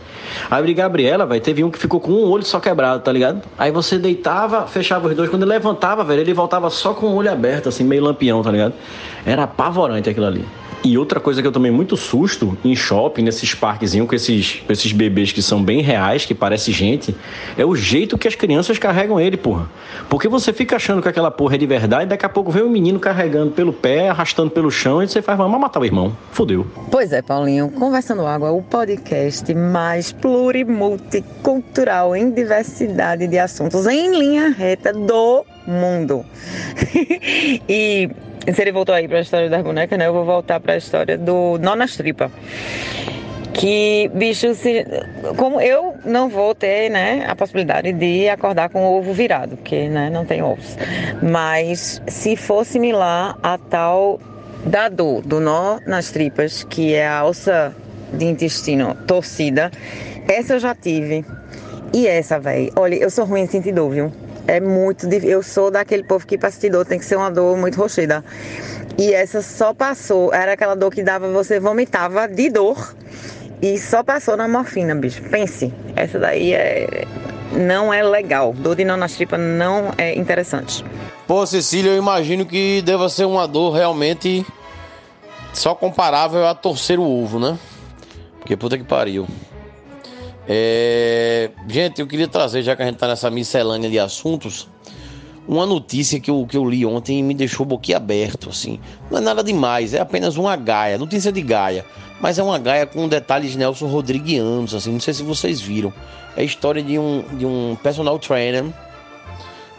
Aí 0.49 0.71
o 0.71 0.75
Gabriela, 0.75 1.25
velho, 1.25 1.41
teve 1.41 1.63
um 1.63 1.71
que 1.71 1.79
ficou 1.79 2.01
com 2.01 2.11
um 2.11 2.29
olho 2.29 2.43
só 2.43 2.59
quebrado, 2.59 3.01
tá 3.01 3.11
ligado? 3.11 3.41
Aí 3.57 3.71
você 3.71 3.97
deitava, 3.97 4.67
fechava 4.67 5.07
os 5.07 5.15
dois, 5.15 5.29
quando 5.29 5.43
ele 5.43 5.51
levantava, 5.51 6.03
velho, 6.03 6.19
ele 6.19 6.33
voltava 6.33 6.69
só 6.69 6.93
com 6.93 7.07
o 7.07 7.15
olho 7.15 7.31
aberto, 7.31 7.69
assim, 7.69 7.85
meio 7.85 8.03
lampião, 8.03 8.41
tá 8.41 8.51
ligado? 8.51 8.73
Era 9.25 9.43
apavorante 9.43 10.09
aquilo 10.09 10.25
ali. 10.25 10.45
E 10.83 10.97
outra 10.97 11.19
coisa 11.19 11.41
que 11.41 11.47
eu 11.47 11.51
tomei 11.51 11.69
muito 11.69 11.95
susto 11.95 12.57
em 12.65 12.75
shopping, 12.75 13.21
nesses 13.21 13.53
parquezinhos 13.53 14.07
com 14.07 14.15
esses, 14.15 14.63
com 14.65 14.73
esses 14.73 14.91
bebês 14.91 15.31
que 15.31 15.41
são 15.41 15.63
bem 15.63 15.81
reais, 15.81 16.25
que 16.25 16.33
parece 16.33 16.71
gente, 16.71 17.15
é 17.55 17.63
o 17.63 17.75
jeito 17.75 18.17
que 18.17 18.27
as 18.27 18.33
crianças 18.33 18.79
carregam 18.79 19.19
ele, 19.19 19.37
porra. 19.37 19.69
Porque 20.09 20.27
você 20.27 20.51
fica 20.51 20.77
achando 20.77 20.99
que 20.99 21.07
aquela 21.07 21.29
porra 21.29 21.53
é 21.53 21.57
de 21.59 21.67
verdade, 21.67 22.07
daqui 22.07 22.25
a 22.25 22.29
pouco 22.29 22.51
vem 22.51 22.63
um 22.63 22.69
menino 22.69 22.99
carregando 22.99 23.51
pelo 23.51 23.71
pé, 23.71 24.09
arrastando 24.09 24.49
pelo 24.49 24.71
chão, 24.71 25.03
e 25.03 25.07
você 25.07 25.21
faz, 25.21 25.37
vamos 25.37 25.59
matar 25.59 25.79
o 25.79 25.85
irmão. 25.85 26.17
Fodeu. 26.31 26.65
Pois 26.89 27.13
é, 27.13 27.21
Paulinho. 27.21 27.69
Conversando 27.69 28.25
Água 28.25 28.47
é 28.47 28.51
o 28.51 28.63
podcast 28.63 29.53
mais 29.53 30.11
plurimulticultural 30.11 32.15
em 32.15 32.31
diversidade 32.31 33.27
de 33.27 33.37
assuntos 33.37 33.85
em 33.85 34.17
linha 34.17 34.49
reta 34.49 34.91
do 34.91 35.45
mundo. 35.67 36.25
e 37.69 38.09
se 38.51 38.61
ele 38.61 38.71
voltou 38.71 38.95
aí 38.95 39.07
para 39.07 39.19
a 39.19 39.21
história 39.21 39.49
das 39.49 39.61
bonecas, 39.61 39.97
né? 39.97 40.07
Eu 40.07 40.13
vou 40.13 40.25
voltar 40.25 40.59
para 40.59 40.73
a 40.73 40.77
história 40.77 41.17
do 41.17 41.57
nó 41.59 41.75
nas 41.75 41.95
tripas. 41.95 42.31
Que, 43.53 44.09
bicho, 44.13 44.55
se, 44.55 44.85
como 45.35 45.59
eu 45.59 45.93
não 46.05 46.29
vou 46.29 46.55
ter, 46.55 46.89
né, 46.89 47.25
a 47.27 47.35
possibilidade 47.35 47.91
de 47.91 48.29
acordar 48.29 48.69
com 48.69 48.85
o 48.85 48.97
ovo 48.97 49.13
virado, 49.13 49.57
porque, 49.57 49.89
né, 49.89 50.09
não 50.09 50.25
tem 50.25 50.41
ovos. 50.41 50.77
Mas 51.21 52.01
se 52.07 52.35
for 52.35 52.65
similar 52.65 53.37
a 53.43 53.57
tal 53.57 54.19
da 54.65 54.87
dor, 54.87 55.21
do 55.21 55.39
nó 55.39 55.79
nas 55.85 56.11
tripas, 56.11 56.63
que 56.63 56.93
é 56.93 57.05
a 57.05 57.19
alça 57.19 57.75
de 58.13 58.25
intestino 58.25 58.95
torcida, 59.05 59.69
essa 60.27 60.53
eu 60.53 60.59
já 60.59 60.73
tive. 60.73 61.25
E 61.93 62.07
essa, 62.07 62.39
velho, 62.39 62.71
olha, 62.77 62.95
eu 62.95 63.09
sou 63.09 63.25
ruim 63.25 63.41
em 63.41 63.47
sentir 63.47 63.73
dor, 63.73 63.91
viu? 63.91 64.11
É 64.47 64.59
muito 64.59 65.07
difícil. 65.07 65.29
Eu 65.29 65.43
sou 65.43 65.71
daquele 65.71 66.03
povo 66.03 66.25
que 66.25 66.37
para 66.37 66.51
dor 66.71 66.85
tem 66.85 66.99
que 66.99 67.05
ser 67.05 67.15
uma 67.15 67.29
dor 67.29 67.57
muito 67.57 67.75
rochida. 67.75 68.23
E 68.97 69.13
essa 69.13 69.41
só 69.41 69.73
passou. 69.73 70.33
Era 70.33 70.53
aquela 70.53 70.75
dor 70.75 70.91
que 70.91 71.03
dava, 71.03 71.31
você 71.31 71.59
vomitava 71.59 72.27
de 72.27 72.49
dor. 72.49 72.93
E 73.61 73.77
só 73.77 74.03
passou 74.03 74.35
na 74.35 74.47
morfina, 74.47 74.95
bicho. 74.95 75.21
Pense. 75.23 75.73
Essa 75.95 76.19
daí 76.19 76.53
é. 76.53 77.05
Não 77.51 77.93
é 77.93 78.01
legal. 78.01 78.53
Dor 78.53 78.75
de 78.75 78.85
nó 78.85 78.97
nas 78.97 79.13
tripas 79.13 79.39
não 79.39 79.93
é 79.97 80.15
interessante. 80.15 80.83
Pô, 81.27 81.45
Cecília, 81.45 81.91
eu 81.91 81.97
imagino 81.97 82.45
que 82.45 82.81
deva 82.81 83.09
ser 83.09 83.25
uma 83.25 83.47
dor 83.47 83.73
realmente 83.73 84.45
só 85.53 85.75
comparável 85.75 86.45
a 86.47 86.55
torcer 86.55 86.99
o 86.99 87.03
ovo, 87.03 87.39
né? 87.39 87.57
Porque 88.39 88.57
puta 88.57 88.77
que 88.77 88.83
pariu. 88.83 89.27
É... 90.53 91.49
Gente, 91.65 92.01
eu 92.01 92.07
queria 92.07 92.27
trazer, 92.27 92.61
já 92.61 92.75
que 92.75 92.81
a 92.81 92.85
gente 92.85 92.97
tá 92.97 93.07
nessa 93.07 93.29
miscelânea 93.29 93.89
de 93.89 93.97
assuntos, 93.97 94.67
uma 95.47 95.65
notícia 95.65 96.19
que 96.19 96.29
eu, 96.29 96.45
que 96.45 96.57
eu 96.57 96.69
li 96.69 96.85
ontem 96.85 97.19
e 97.19 97.23
me 97.23 97.33
deixou 97.33 97.65
boquiaberto, 97.65 98.49
assim. 98.49 98.77
Não 99.09 99.19
é 99.19 99.21
nada 99.21 99.41
demais, 99.41 99.93
é 99.93 100.01
apenas 100.01 100.35
uma 100.35 100.53
gaia, 100.57 100.97
notícia 100.97 101.31
de 101.31 101.41
gaia. 101.41 101.85
Mas 102.19 102.37
é 102.37 102.43
uma 102.43 102.59
gaia 102.59 102.85
com 102.85 103.07
detalhes 103.07 103.55
Nelson 103.55 103.87
Rodriguianos, 103.87 104.75
assim, 104.75 104.91
não 104.91 104.99
sei 104.99 105.13
se 105.13 105.23
vocês 105.23 105.61
viram. 105.61 105.93
É 106.35 106.41
a 106.41 106.43
história 106.43 106.83
de 106.83 106.99
um, 106.99 107.23
de 107.37 107.45
um 107.45 107.77
personal 107.81 108.19
trainer. 108.19 108.65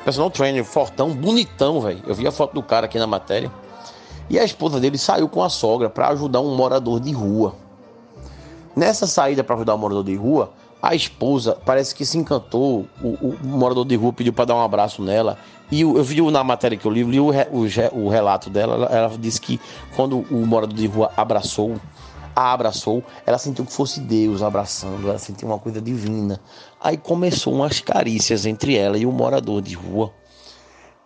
Personal 0.06 0.30
trainer 0.30 0.64
fortão, 0.64 1.10
bonitão, 1.10 1.82
velho. 1.82 2.02
Eu 2.06 2.14
vi 2.14 2.26
a 2.26 2.32
foto 2.32 2.54
do 2.54 2.62
cara 2.62 2.86
aqui 2.86 2.98
na 2.98 3.06
matéria. 3.06 3.52
E 4.30 4.38
a 4.38 4.44
esposa 4.44 4.80
dele 4.80 4.96
saiu 4.96 5.28
com 5.28 5.42
a 5.42 5.50
sogra 5.50 5.90
para 5.90 6.08
ajudar 6.08 6.40
um 6.40 6.56
morador 6.56 6.98
de 6.98 7.12
rua. 7.12 7.56
Nessa 8.74 9.06
saída 9.06 9.44
para 9.44 9.54
ajudar 9.56 9.74
o 9.74 9.78
morador 9.78 10.04
de 10.04 10.16
rua, 10.16 10.50
a 10.82 10.96
esposa 10.96 11.56
parece 11.64 11.94
que 11.94 12.04
se 12.04 12.18
encantou. 12.18 12.86
O, 13.00 13.08
o 13.08 13.38
morador 13.44 13.84
de 13.84 13.94
rua 13.94 14.12
pediu 14.12 14.32
para 14.32 14.46
dar 14.46 14.56
um 14.56 14.60
abraço 14.60 15.00
nela. 15.00 15.38
E 15.70 15.82
eu, 15.82 15.96
eu 15.96 16.02
vi 16.02 16.20
na 16.30 16.42
matéria 16.42 16.76
que 16.76 16.84
eu 16.84 16.90
li, 16.90 17.04
li 17.04 17.20
o, 17.20 17.30
o, 17.30 18.04
o 18.04 18.08
relato 18.08 18.50
dela. 18.50 18.74
Ela, 18.74 18.86
ela, 18.86 19.18
disse 19.18 19.40
que 19.40 19.60
quando 19.94 20.26
o 20.28 20.44
morador 20.44 20.76
de 20.76 20.86
rua 20.86 21.12
abraçou, 21.16 21.76
a 22.34 22.52
abraçou, 22.52 23.04
ela 23.24 23.38
sentiu 23.38 23.64
que 23.64 23.72
fosse 23.72 24.00
Deus 24.00 24.42
abraçando. 24.42 25.08
Ela 25.08 25.18
sentiu 25.18 25.46
uma 25.48 25.58
coisa 25.58 25.80
divina. 25.80 26.40
Aí 26.80 26.96
começou 26.96 27.54
umas 27.54 27.80
carícias 27.80 28.44
entre 28.44 28.76
ela 28.76 28.98
e 28.98 29.06
o 29.06 29.12
morador 29.12 29.62
de 29.62 29.74
rua. 29.74 30.12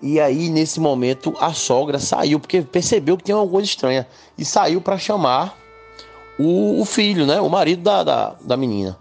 E 0.01 0.21
aí, 0.21 0.51
nesse 0.51 0.79
momento, 0.79 1.35
a 1.41 1.53
sogra 1.53 1.99
saiu, 1.99 2.39
porque 2.39 2.61
percebeu 2.61 3.17
que 3.17 3.25
tinha 3.25 3.37
alguma 3.37 3.53
coisa 3.53 3.67
estranha. 3.67 4.07
E 4.37 4.45
saiu 4.45 4.81
para 4.81 4.99
chamar 4.99 5.57
o, 6.39 6.81
o, 6.81 6.85
filho, 6.85 7.27
né? 7.27 7.41
O 7.41 7.49
marido 7.49 7.83
da, 7.83 8.03
da, 8.03 8.37
da, 8.41 8.57
menina. 8.57 8.99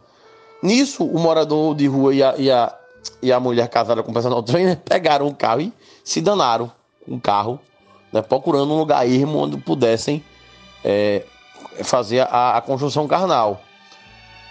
Nisso, 0.66 1.06
o 1.06 1.20
morador 1.20 1.76
de 1.76 1.86
rua 1.86 2.12
e 2.12 2.24
a, 2.24 2.36
e 2.40 2.50
a, 2.50 2.76
e 3.22 3.32
a 3.32 3.40
mulher 3.40 3.68
casada 3.68 4.02
com 4.02 4.10
o 4.10 4.14
personal 4.14 4.42
trainer 4.42 4.76
pegaram 4.84 5.28
o 5.28 5.36
carro 5.36 5.62
e 5.62 5.74
se 6.04 6.20
danaram 6.20 6.72
com 7.06 7.16
o 7.16 7.22
carro, 7.22 7.60
né? 8.12 8.20
procurando 8.24 8.74
um 8.74 8.78
lugar 8.80 9.08
ermo 9.08 9.38
onde 9.38 9.58
pudessem 9.58 10.24
é, 10.84 11.24
fazer 11.84 12.22
a, 12.22 12.58
a 12.58 12.62
conjunção 12.62 13.08
carnal. 13.08 13.62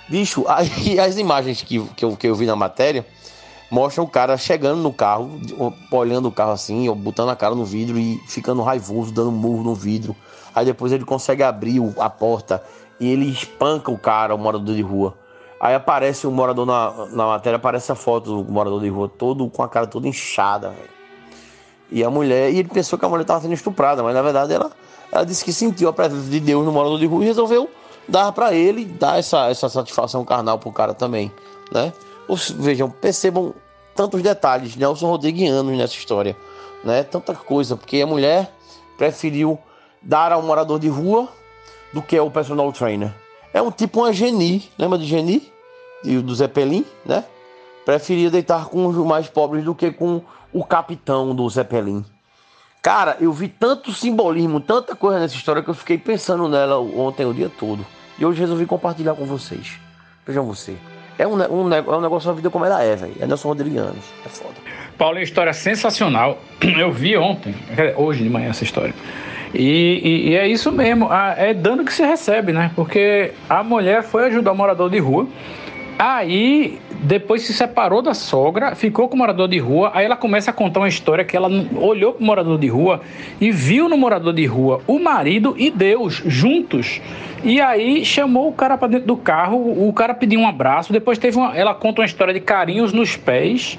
Bicho, 0.08 0.44
aí 0.48 1.00
as 1.00 1.18
imagens 1.18 1.62
que, 1.62 1.84
que, 1.96 2.04
eu, 2.04 2.16
que 2.16 2.28
eu 2.28 2.34
vi 2.36 2.46
na 2.46 2.54
matéria 2.54 3.04
mostram 3.68 4.04
o 4.04 4.08
cara 4.08 4.36
chegando 4.36 4.80
no 4.80 4.92
carro, 4.92 5.40
olhando 5.90 6.28
o 6.28 6.32
carro 6.32 6.52
assim, 6.52 6.88
botando 6.94 7.30
a 7.30 7.36
cara 7.36 7.56
no 7.56 7.64
vidro 7.64 7.98
e 7.98 8.18
ficando 8.28 8.62
raivoso, 8.62 9.10
dando 9.10 9.32
murro 9.32 9.64
no 9.64 9.74
vidro. 9.74 10.14
Aí 10.54 10.64
depois 10.64 10.92
ele 10.92 11.04
consegue 11.04 11.42
abrir 11.42 11.80
a 11.98 12.08
porta 12.08 12.62
e 13.00 13.10
ele 13.10 13.28
espanca 13.28 13.90
o 13.90 13.98
cara, 13.98 14.32
o 14.32 14.38
morador 14.38 14.76
de 14.76 14.82
rua. 14.82 15.23
Aí 15.64 15.74
aparece 15.74 16.26
o 16.26 16.30
morador 16.30 16.66
na, 16.66 17.06
na 17.06 17.26
matéria, 17.26 17.56
aparece 17.56 17.90
a 17.90 17.94
foto 17.94 18.42
do 18.42 18.52
morador 18.52 18.82
de 18.82 18.88
rua, 18.90 19.08
todo 19.08 19.48
com 19.48 19.62
a 19.62 19.68
cara 19.68 19.86
toda 19.86 20.06
inchada, 20.06 20.68
véio. 20.68 20.90
E 21.90 22.04
a 22.04 22.10
mulher, 22.10 22.52
e 22.52 22.58
ele 22.58 22.68
pensou 22.68 22.98
que 22.98 23.04
a 23.06 23.08
mulher 23.08 23.22
estava 23.22 23.40
sendo 23.40 23.54
estuprada, 23.54 24.02
mas 24.02 24.14
na 24.14 24.20
verdade 24.20 24.52
ela, 24.52 24.70
ela 25.10 25.24
disse 25.24 25.42
que 25.42 25.54
sentiu 25.54 25.88
a 25.88 25.92
presença 25.94 26.28
de 26.28 26.38
Deus 26.38 26.66
no 26.66 26.70
morador 26.70 26.98
de 26.98 27.06
rua 27.06 27.22
e 27.22 27.28
resolveu 27.28 27.70
dar 28.06 28.30
para 28.32 28.52
ele, 28.52 28.84
dar 28.84 29.18
essa, 29.18 29.48
essa 29.48 29.66
satisfação 29.70 30.22
carnal 30.22 30.58
pro 30.58 30.70
cara 30.70 30.92
também, 30.92 31.32
né? 31.72 31.94
Vejam, 32.58 32.90
percebam 32.90 33.54
tantos 33.96 34.20
detalhes, 34.20 34.76
Nelson 34.76 35.06
Rodriguianos 35.06 35.78
nessa 35.78 35.94
história, 35.94 36.36
né? 36.84 37.04
Tanta 37.04 37.34
coisa, 37.34 37.74
porque 37.74 38.02
a 38.02 38.06
mulher 38.06 38.52
preferiu 38.98 39.58
dar 40.02 40.30
ao 40.30 40.42
morador 40.42 40.78
de 40.78 40.88
rua 40.88 41.26
do 41.90 42.02
que 42.02 42.18
ao 42.18 42.30
personal 42.30 42.70
trainer. 42.70 43.14
É 43.54 43.62
um 43.62 43.70
tipo 43.70 44.00
uma 44.00 44.12
Geni, 44.12 44.70
lembra 44.76 44.98
de 44.98 45.06
Geni? 45.06 45.53
Do 46.04 46.34
Zeppelin, 46.34 46.84
né? 47.04 47.24
Preferia 47.84 48.30
deitar 48.30 48.66
com 48.66 48.86
os 48.86 48.96
mais 48.96 49.28
pobres 49.28 49.64
do 49.64 49.74
que 49.74 49.90
com 49.90 50.22
o 50.52 50.64
capitão 50.64 51.34
do 51.34 51.48
Zeppelin. 51.48 52.04
Cara, 52.82 53.16
eu 53.20 53.32
vi 53.32 53.48
tanto 53.48 53.92
simbolismo, 53.92 54.60
tanta 54.60 54.94
coisa 54.94 55.18
nessa 55.18 55.34
história 55.34 55.62
que 55.62 55.70
eu 55.70 55.74
fiquei 55.74 55.96
pensando 55.96 56.48
nela 56.48 56.78
ontem 56.78 57.24
o 57.24 57.32
dia 57.32 57.50
todo. 57.58 57.84
E 58.18 58.24
hoje 58.26 58.40
resolvi 58.40 58.66
compartilhar 58.66 59.14
com 59.14 59.24
vocês. 59.24 59.78
Vejam 60.26 60.44
você. 60.44 60.76
É 61.18 61.26
um, 61.26 61.34
um, 61.34 61.72
é 61.72 61.80
um 61.80 62.00
negócio 62.00 62.28
da 62.28 62.34
vida 62.34 62.50
como 62.50 62.64
ela 62.64 62.82
é, 62.82 62.94
velho. 62.96 63.14
É 63.20 63.26
Nelson 63.26 63.48
Rodriguianos. 63.48 64.04
É 64.24 64.28
foda. 64.28 64.54
Paulo, 64.98 65.16
é 65.16 65.20
uma 65.20 65.24
história 65.24 65.52
sensacional. 65.52 66.38
Eu 66.60 66.92
vi 66.92 67.16
ontem, 67.16 67.54
hoje 67.96 68.22
de 68.22 68.30
manhã, 68.30 68.50
essa 68.50 68.64
história. 68.64 68.94
E, 69.54 70.00
e, 70.02 70.30
e, 70.30 70.36
é 70.36 70.48
isso 70.48 70.72
mesmo, 70.72 71.08
é 71.12 71.54
dano 71.54 71.84
que 71.84 71.92
se 71.92 72.04
recebe, 72.04 72.52
né? 72.52 72.72
Porque 72.74 73.32
a 73.48 73.62
mulher 73.62 74.02
foi 74.02 74.26
ajudar 74.26 74.50
o 74.50 74.56
morador 74.56 74.90
de 74.90 74.98
rua, 74.98 75.28
aí 75.98 76.78
depois 77.02 77.42
se 77.42 77.52
separou 77.52 78.00
da 78.00 78.14
sogra, 78.14 78.74
ficou 78.74 79.08
com 79.08 79.14
o 79.14 79.18
morador 79.18 79.46
de 79.46 79.58
rua, 79.58 79.90
aí 79.94 80.06
ela 80.06 80.16
começa 80.16 80.50
a 80.50 80.54
contar 80.54 80.80
uma 80.80 80.88
história 80.88 81.24
que 81.24 81.36
ela 81.36 81.48
olhou 81.76 82.14
pro 82.14 82.24
morador 82.24 82.58
de 82.58 82.66
rua 82.66 83.00
e 83.40 83.50
viu 83.50 83.88
no 83.88 83.96
morador 83.96 84.32
de 84.32 84.46
rua 84.46 84.80
o 84.86 84.98
marido 84.98 85.54
e 85.58 85.70
Deus 85.70 86.22
juntos. 86.26 87.00
E 87.42 87.60
aí 87.60 88.04
chamou 88.04 88.48
o 88.48 88.52
cara 88.52 88.78
para 88.78 88.88
dentro 88.88 89.06
do 89.06 89.16
carro, 89.16 89.86
o 89.86 89.92
cara 89.92 90.14
pediu 90.14 90.40
um 90.40 90.48
abraço, 90.48 90.92
depois 90.92 91.18
teve 91.18 91.36
uma, 91.36 91.54
ela 91.54 91.74
conta 91.74 92.00
uma 92.00 92.06
história 92.06 92.32
de 92.32 92.40
carinhos 92.40 92.92
nos 92.92 93.16
pés 93.16 93.78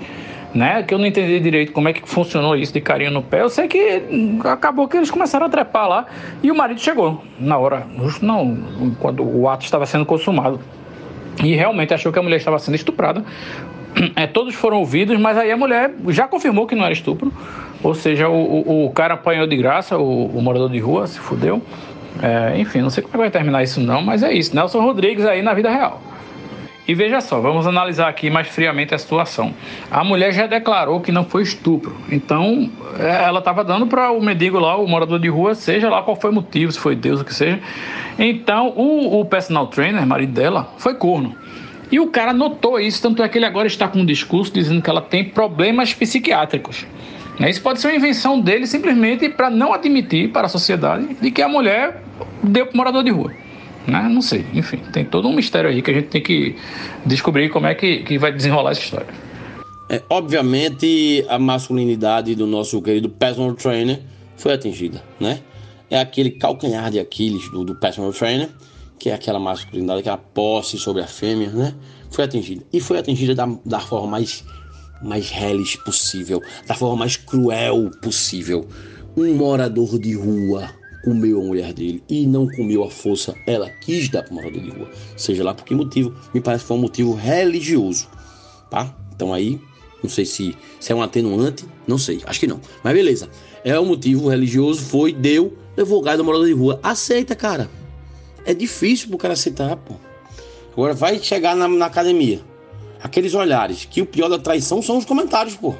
né? 0.55 0.81
Que 0.83 0.93
eu 0.93 0.97
não 0.97 1.05
entendi 1.05 1.37
direito 1.41 1.73
como 1.73 1.89
é 1.89 1.93
que 1.93 2.07
funcionou 2.07 2.55
isso 2.55 2.71
de 2.71 2.79
carinho 2.79 3.11
no 3.11 3.21
pé. 3.21 3.41
Eu 3.41 3.49
sei 3.49 3.67
que 3.67 4.01
acabou 4.45 4.87
que 4.87 4.95
eles 4.95 5.11
começaram 5.11 5.45
a 5.47 5.49
trepar 5.49 5.89
lá 5.89 6.05
e 6.41 6.49
o 6.49 6.55
marido 6.55 6.79
chegou 6.79 7.21
na 7.37 7.57
hora, 7.57 7.85
não, 8.21 8.57
quando 8.99 9.21
o 9.21 9.49
ato 9.49 9.65
estava 9.65 9.85
sendo 9.85 10.05
consumado. 10.05 10.61
E 11.43 11.55
realmente 11.55 11.93
achou 11.93 12.11
que 12.11 12.19
a 12.19 12.21
mulher 12.21 12.37
estava 12.37 12.59
sendo 12.59 12.75
estuprada. 12.75 13.23
É, 14.15 14.27
todos 14.27 14.53
foram 14.53 14.79
ouvidos, 14.79 15.17
mas 15.17 15.37
aí 15.37 15.49
a 15.51 15.55
mulher 15.55 15.89
já 16.09 16.27
confirmou 16.27 16.67
que 16.67 16.75
não 16.75 16.83
era 16.83 16.91
estupro. 16.91 17.31
Ou 17.81 17.95
seja, 17.95 18.27
o, 18.27 18.33
o, 18.33 18.85
o 18.87 18.89
cara 18.91 19.13
apanhou 19.13 19.47
de 19.47 19.55
graça, 19.55 19.97
o, 19.97 20.25
o, 20.25 20.41
morador 20.41 20.69
de 20.69 20.79
rua 20.79 21.07
se 21.07 21.19
fudeu. 21.19 21.61
É, 22.21 22.59
enfim, 22.59 22.81
não 22.81 22.89
sei 22.89 23.03
como 23.03 23.15
é 23.15 23.17
vai 23.19 23.31
terminar 23.31 23.63
isso 23.63 23.79
não, 23.79 24.01
mas 24.01 24.21
é 24.21 24.33
isso. 24.33 24.53
Nelson 24.53 24.81
Rodrigues 24.81 25.25
aí 25.25 25.41
na 25.41 25.53
vida 25.53 25.69
real. 25.69 26.01
E 26.87 26.93
veja 26.93 27.19
só, 27.19 27.39
vamos 27.39 27.65
analisar 27.65 28.07
aqui 28.07 28.29
mais 28.29 28.47
friamente 28.47 28.93
a 28.93 28.97
situação. 28.97 29.53
A 29.89 30.03
mulher 30.03 30.31
já 30.31 30.45
declarou 30.45 31.01
que 31.01 31.11
não 31.11 31.25
foi 31.25 31.41
estupro, 31.41 31.95
então 32.11 32.69
é, 32.99 33.23
ela 33.23 33.39
estava 33.39 33.63
dando 33.63 33.87
para 33.87 34.11
o 34.11 34.21
mendigo 34.21 34.59
lá, 34.59 34.77
o 34.77 34.87
morador 34.87 35.17
de 35.19 35.27
rua, 35.27 35.55
seja 35.55 35.89
lá 35.89 36.03
qual 36.03 36.15
foi 36.15 36.29
o 36.29 36.33
motivo, 36.33 36.71
se 36.71 36.79
foi 36.79 36.95
Deus, 36.95 37.21
o 37.21 37.25
que 37.25 37.33
seja. 37.33 37.59
Então 38.19 38.69
o, 38.75 39.19
o 39.19 39.25
personal 39.25 39.65
trainer, 39.67 40.05
marido 40.05 40.33
dela, 40.33 40.73
foi 40.77 40.93
corno. 40.93 41.35
E 41.91 41.99
o 41.99 42.07
cara 42.07 42.33
notou 42.33 42.79
isso, 42.79 43.01
tanto 43.01 43.23
é 43.23 43.29
que 43.29 43.37
ele 43.37 43.45
agora 43.45 43.65
está 43.65 43.87
com 43.87 43.99
um 43.99 44.05
discurso 44.05 44.53
dizendo 44.53 44.81
que 44.81 44.89
ela 44.89 45.01
tem 45.01 45.23
problemas 45.23 45.91
psiquiátricos. 45.93 46.85
Né? 47.39 47.49
Isso 47.49 47.61
pode 47.61 47.81
ser 47.81 47.87
uma 47.87 47.95
invenção 47.95 48.39
dele 48.39 48.67
simplesmente 48.67 49.27
para 49.29 49.49
não 49.49 49.73
admitir 49.73 50.31
para 50.31 50.45
a 50.45 50.49
sociedade 50.49 51.15
de 51.19 51.31
que 51.31 51.41
a 51.41 51.47
mulher 51.47 52.01
deu 52.43 52.67
para 52.67 52.77
morador 52.77 53.03
de 53.03 53.11
rua. 53.11 53.31
Né? 53.87 54.09
Não 54.09 54.21
sei, 54.21 54.45
enfim, 54.53 54.77
tem 54.91 55.05
todo 55.05 55.27
um 55.27 55.33
mistério 55.33 55.69
aí 55.69 55.81
que 55.81 55.91
a 55.91 55.93
gente 55.93 56.07
tem 56.07 56.21
que 56.21 56.55
descobrir 57.05 57.49
como 57.49 57.67
é 57.67 57.75
que, 57.75 58.03
que 58.03 58.17
vai 58.17 58.31
desenrolar 58.31 58.71
essa 58.71 58.81
história. 58.81 59.07
É, 59.87 60.01
obviamente, 60.09 61.23
a 61.29 61.37
masculinidade 61.37 62.33
do 62.33 62.47
nosso 62.47 62.81
querido 62.81 63.07
personal 63.09 63.53
trainer 63.53 64.01
foi 64.35 64.53
atingida, 64.53 65.03
né? 65.19 65.39
É 65.89 65.99
aquele 65.99 66.31
calcanhar 66.31 66.89
de 66.89 66.99
Aquiles 66.99 67.49
do, 67.51 67.63
do 67.63 67.75
personal 67.75 68.11
trainer, 68.11 68.49
que 68.97 69.11
é 69.11 69.13
aquela 69.13 69.39
masculinidade, 69.39 69.99
aquela 69.99 70.17
posse 70.17 70.79
sobre 70.79 71.03
a 71.03 71.07
fêmea, 71.07 71.51
né? 71.51 71.75
Foi 72.09 72.23
atingida. 72.23 72.65
E 72.73 72.79
foi 72.79 72.97
atingida 72.97 73.35
da, 73.35 73.47
da 73.63 73.79
forma 73.79 74.07
mais, 74.07 74.43
mais 75.03 75.29
reles 75.29 75.75
possível, 75.75 76.41
da 76.65 76.73
forma 76.73 76.95
mais 76.97 77.15
cruel 77.15 77.91
possível. 78.01 78.67
Um 79.15 79.35
morador 79.35 79.99
de 79.99 80.15
rua 80.15 80.69
comeu 81.05 81.39
a 81.39 81.43
mulher 81.43 81.71
dele 81.71 82.03
e 82.09 82.25
não 82.25 82.47
comeu 82.47 82.83
a 82.83 82.89
força, 82.89 83.35
ela 83.45 83.69
quis 83.69 84.09
dar 84.09 84.23
para 84.23 84.31
o 84.31 84.35
morador 84.35 84.59
de 84.59 84.71
rua. 84.71 84.89
Seja 85.15 85.43
lá 85.43 85.53
por 85.53 85.63
que 85.63 85.75
motivo, 85.75 86.15
me 86.33 86.41
parece 86.41 86.63
que 86.63 86.67
foi 86.67 86.77
um 86.77 86.81
motivo 86.81 87.13
religioso, 87.13 88.09
tá? 88.71 88.93
Então 89.15 89.31
aí, 89.31 89.61
não 90.01 90.09
sei 90.09 90.25
se, 90.25 90.57
se 90.79 90.91
é 90.91 90.95
um 90.95 91.03
atenuante, 91.03 91.63
não 91.87 91.99
sei, 91.99 92.21
acho 92.25 92.39
que 92.39 92.47
não. 92.47 92.59
Mas 92.83 92.93
beleza, 92.93 93.29
é 93.63 93.79
o 93.79 93.85
motivo 93.85 94.29
religioso, 94.29 94.81
foi, 94.81 95.13
deu, 95.13 95.55
levou 95.77 95.99
o 95.99 96.01
gás 96.01 96.17
do 96.17 96.23
morador 96.23 96.47
de 96.47 96.53
rua. 96.53 96.79
Aceita, 96.81 97.35
cara. 97.35 97.69
É 98.43 98.53
difícil 98.53 99.09
pro 99.09 99.17
cara 99.17 99.33
aceitar, 99.33 99.75
pô. 99.77 99.95
Agora 100.73 100.93
vai 100.93 101.19
chegar 101.19 101.55
na, 101.55 101.67
na 101.67 101.85
academia. 101.85 102.41
Aqueles 103.01 103.33
olhares, 103.35 103.85
que 103.85 104.01
o 104.01 104.05
pior 104.05 104.27
da 104.27 104.39
traição 104.39 104.81
são 104.81 104.97
os 104.97 105.05
comentários, 105.05 105.55
pô. 105.55 105.75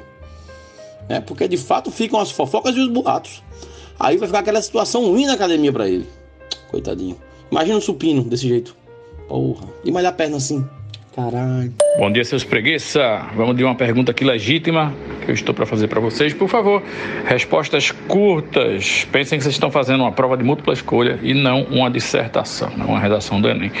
É, 1.08 1.20
porque 1.20 1.46
de 1.46 1.56
fato 1.56 1.90
ficam 1.90 2.20
as 2.20 2.30
fofocas 2.30 2.74
e 2.76 2.80
os 2.80 2.88
boatos. 2.88 3.42
Aí 3.98 4.16
vai 4.16 4.28
ficar 4.28 4.40
aquela 4.40 4.60
situação 4.60 5.06
ruim 5.06 5.26
na 5.26 5.34
academia 5.34 5.72
para 5.72 5.88
ele. 5.88 6.06
Coitadinho. 6.70 7.16
Imagina 7.50 7.78
um 7.78 7.80
supino 7.80 8.22
desse 8.24 8.48
jeito. 8.48 8.76
Porra. 9.28 9.68
E 9.84 9.90
malhar 9.90 10.12
a 10.12 10.16
perna 10.16 10.36
assim. 10.36 10.66
Caralho. 11.16 11.72
Bom 11.96 12.12
dia, 12.12 12.22
seus 12.26 12.44
preguiça. 12.44 13.22
Vamos 13.34 13.56
de 13.56 13.64
uma 13.64 13.74
pergunta 13.74 14.10
aqui 14.10 14.22
legítima 14.22 14.92
que 15.24 15.30
eu 15.30 15.34
estou 15.34 15.54
para 15.54 15.64
fazer 15.64 15.88
para 15.88 15.98
vocês. 15.98 16.34
Por 16.34 16.46
favor, 16.46 16.82
respostas 17.24 17.90
curtas. 17.90 19.06
Pensem 19.10 19.38
que 19.38 19.42
vocês 19.42 19.54
estão 19.54 19.70
fazendo 19.70 20.02
uma 20.02 20.12
prova 20.12 20.36
de 20.36 20.44
múltipla 20.44 20.74
escolha 20.74 21.18
e 21.22 21.32
não 21.32 21.62
uma 21.70 21.90
dissertação, 21.90 22.70
não 22.76 22.88
uma 22.88 23.00
redação 23.00 23.40
do 23.40 23.48
Enem. 23.48 23.72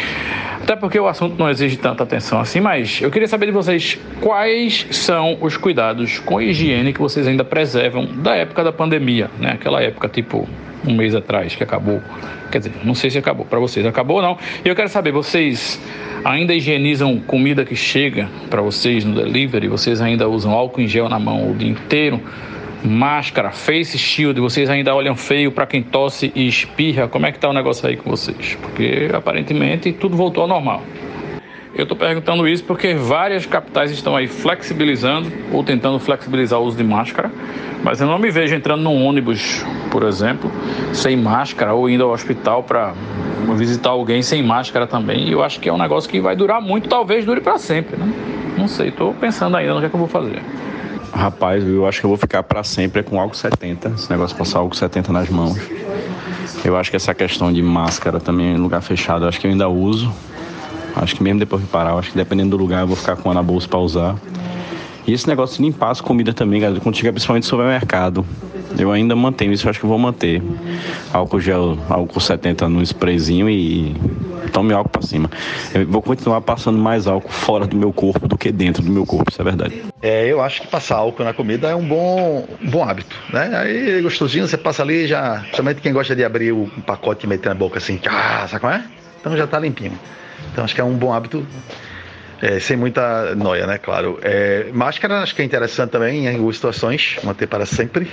Até 0.62 0.74
porque 0.76 0.98
o 0.98 1.06
assunto 1.06 1.38
não 1.38 1.50
exige 1.50 1.76
tanta 1.76 2.04
atenção 2.04 2.40
assim, 2.40 2.58
mas 2.58 3.02
eu 3.02 3.10
queria 3.10 3.28
saber 3.28 3.44
de 3.44 3.52
vocês 3.52 3.98
quais 4.22 4.86
são 4.90 5.36
os 5.42 5.58
cuidados 5.58 6.18
com 6.20 6.40
higiene 6.40 6.90
que 6.90 7.00
vocês 7.00 7.28
ainda 7.28 7.44
preservam 7.44 8.06
da 8.06 8.34
época 8.34 8.64
da 8.64 8.72
pandemia, 8.72 9.30
né? 9.38 9.52
Aquela 9.52 9.82
época 9.82 10.08
tipo 10.08 10.48
um 10.86 10.94
mês 10.94 11.14
atrás 11.14 11.54
que 11.54 11.62
acabou. 11.62 12.00
Quer 12.50 12.58
dizer, 12.58 12.72
não 12.84 12.94
sei 12.94 13.10
se 13.10 13.18
acabou 13.18 13.44
para 13.44 13.58
vocês. 13.58 13.84
Acabou 13.86 14.16
ou 14.16 14.22
não? 14.22 14.38
E 14.64 14.68
eu 14.68 14.74
quero 14.74 14.88
saber, 14.88 15.12
vocês 15.12 15.80
ainda 16.24 16.54
higienizam 16.54 17.18
comida 17.20 17.64
que 17.64 17.76
chega 17.76 18.28
para 18.48 18.62
vocês 18.62 19.04
no 19.04 19.14
delivery? 19.14 19.68
Vocês 19.68 20.00
ainda 20.00 20.28
usam 20.28 20.52
álcool 20.52 20.80
em 20.80 20.88
gel 20.88 21.08
na 21.08 21.18
mão 21.18 21.50
o 21.50 21.54
dia 21.54 21.70
inteiro? 21.70 22.20
Máscara, 22.84 23.50
face 23.50 23.98
shield, 23.98 24.38
vocês 24.40 24.70
ainda 24.70 24.94
olham 24.94 25.16
feio 25.16 25.50
para 25.50 25.66
quem 25.66 25.82
tosse 25.82 26.30
e 26.34 26.46
espirra? 26.46 27.08
Como 27.08 27.26
é 27.26 27.32
que 27.32 27.38
tá 27.38 27.48
o 27.48 27.52
negócio 27.52 27.88
aí 27.88 27.96
com 27.96 28.08
vocês? 28.10 28.56
Porque 28.60 29.08
aparentemente 29.12 29.92
tudo 29.92 30.16
voltou 30.16 30.42
ao 30.42 30.48
normal. 30.48 30.82
Eu 31.76 31.82
estou 31.82 31.96
perguntando 31.96 32.48
isso 32.48 32.64
porque 32.64 32.94
várias 32.94 33.44
capitais 33.44 33.90
estão 33.90 34.16
aí 34.16 34.26
flexibilizando 34.26 35.30
ou 35.52 35.62
tentando 35.62 35.98
flexibilizar 35.98 36.58
o 36.58 36.64
uso 36.64 36.74
de 36.74 36.82
máscara, 36.82 37.30
mas 37.84 38.00
eu 38.00 38.06
não 38.06 38.18
me 38.18 38.30
vejo 38.30 38.54
entrando 38.54 38.82
num 38.82 39.04
ônibus, 39.04 39.62
por 39.90 40.02
exemplo, 40.02 40.50
sem 40.94 41.14
máscara 41.18 41.74
ou 41.74 41.90
indo 41.90 42.02
ao 42.02 42.12
hospital 42.12 42.62
para 42.62 42.94
visitar 43.56 43.90
alguém 43.90 44.22
sem 44.22 44.42
máscara 44.42 44.86
também. 44.86 45.28
E 45.28 45.32
eu 45.32 45.44
acho 45.44 45.60
que 45.60 45.68
é 45.68 45.72
um 45.72 45.76
negócio 45.76 46.08
que 46.08 46.18
vai 46.18 46.34
durar 46.34 46.62
muito, 46.62 46.88
talvez 46.88 47.26
dure 47.26 47.42
para 47.42 47.58
sempre, 47.58 47.94
né? 47.98 48.10
Não 48.56 48.66
sei, 48.66 48.88
estou 48.88 49.12
pensando 49.12 49.54
ainda 49.54 49.74
no 49.74 49.80
que, 49.80 49.86
é 49.86 49.88
que 49.90 49.94
eu 49.94 50.00
vou 50.00 50.08
fazer. 50.08 50.42
Rapaz, 51.12 51.62
eu 51.62 51.86
acho 51.86 52.00
que 52.00 52.06
eu 52.06 52.08
vou 52.08 52.16
ficar 52.16 52.42
para 52.42 52.64
sempre 52.64 53.02
com 53.02 53.20
álcool 53.20 53.36
70, 53.36 53.90
esse 53.90 54.10
negócio 54.10 54.34
de 54.34 54.38
passar 54.38 54.60
álcool 54.60 54.74
70 54.74 55.12
nas 55.12 55.28
mãos. 55.28 55.58
Eu 56.64 56.74
acho 56.74 56.88
que 56.88 56.96
essa 56.96 57.14
questão 57.14 57.52
de 57.52 57.62
máscara 57.62 58.18
também 58.18 58.54
em 58.54 58.56
lugar 58.56 58.80
fechado, 58.80 59.26
eu 59.26 59.28
acho 59.28 59.38
que 59.38 59.46
eu 59.46 59.50
ainda 59.50 59.68
uso. 59.68 60.10
Acho 60.96 61.14
que 61.14 61.22
mesmo 61.22 61.38
depois 61.38 61.62
de 61.62 61.68
parar, 61.68 61.94
acho 61.94 62.10
que 62.10 62.16
dependendo 62.16 62.50
do 62.50 62.56
lugar 62.56 62.80
eu 62.80 62.86
vou 62.86 62.96
ficar 62.96 63.16
com 63.16 63.28
uma 63.28 63.34
na 63.34 63.42
bolsa 63.42 63.68
para 63.68 63.78
usar. 63.78 64.16
E 65.06 65.12
esse 65.12 65.28
negócio 65.28 65.58
de 65.58 65.62
limpar 65.62 65.90
as 65.90 66.00
comidas 66.00 66.34
também, 66.34 66.60
galera, 66.60 66.80
quando 66.80 66.96
chega 66.96 67.12
principalmente 67.12 67.44
no 67.44 67.50
supermercado. 67.50 68.26
Eu 68.76 68.90
ainda 68.90 69.14
mantenho 69.14 69.52
isso, 69.52 69.66
eu 69.66 69.70
acho 69.70 69.78
que 69.78 69.86
vou 69.86 69.98
manter. 69.98 70.42
Álcool 71.12 71.40
gel, 71.40 71.78
álcool 71.88 72.20
70 72.20 72.68
no 72.68 72.82
sprayzinho 72.82 73.48
e 73.48 73.94
tome 74.52 74.72
álcool 74.72 74.90
para 74.90 75.02
cima. 75.02 75.30
Eu 75.72 75.86
vou 75.86 76.02
continuar 76.02 76.40
passando 76.40 76.78
mais 76.78 77.06
álcool 77.06 77.30
fora 77.30 77.66
do 77.66 77.76
meu 77.76 77.92
corpo 77.92 78.26
do 78.26 78.36
que 78.36 78.50
dentro 78.50 78.82
do 78.82 78.90
meu 78.90 79.06
corpo, 79.06 79.30
isso 79.30 79.40
é 79.40 79.44
verdade. 79.44 79.82
É, 80.02 80.26
eu 80.26 80.42
acho 80.42 80.62
que 80.62 80.66
passar 80.66 80.96
álcool 80.96 81.24
na 81.24 81.32
comida 81.32 81.68
é 81.68 81.74
um 81.74 81.86
bom, 81.86 82.46
um 82.60 82.70
bom 82.70 82.82
hábito, 82.82 83.16
né? 83.32 83.50
Aí 83.54 84.02
gostosinho, 84.02 84.48
você 84.48 84.56
passa 84.56 84.82
ali 84.82 85.06
já, 85.06 85.40
principalmente 85.40 85.80
quem 85.80 85.92
gosta 85.92 86.16
de 86.16 86.24
abrir 86.24 86.52
o 86.52 86.68
pacote 86.84 87.26
e 87.26 87.28
meter 87.28 87.50
na 87.50 87.54
boca 87.54 87.78
assim, 87.78 88.00
ah, 88.08 88.46
sabe 88.48 88.60
como 88.60 88.72
é? 88.72 88.84
Então 89.20 89.36
já 89.36 89.46
tá 89.46 89.58
limpinho. 89.58 89.98
Então 90.52 90.64
acho 90.64 90.74
que 90.74 90.80
é 90.80 90.84
um 90.84 90.94
bom 90.94 91.12
hábito, 91.12 91.46
é, 92.40 92.58
sem 92.60 92.76
muita 92.76 93.34
noia, 93.34 93.66
né? 93.66 93.78
Claro. 93.78 94.18
É, 94.22 94.70
máscara 94.72 95.20
acho 95.20 95.34
que 95.34 95.42
é 95.42 95.44
interessante 95.44 95.90
também 95.90 96.26
em 96.26 96.34
algumas 96.34 96.56
situações, 96.56 97.16
manter 97.22 97.46
para 97.46 97.66
sempre. 97.66 98.10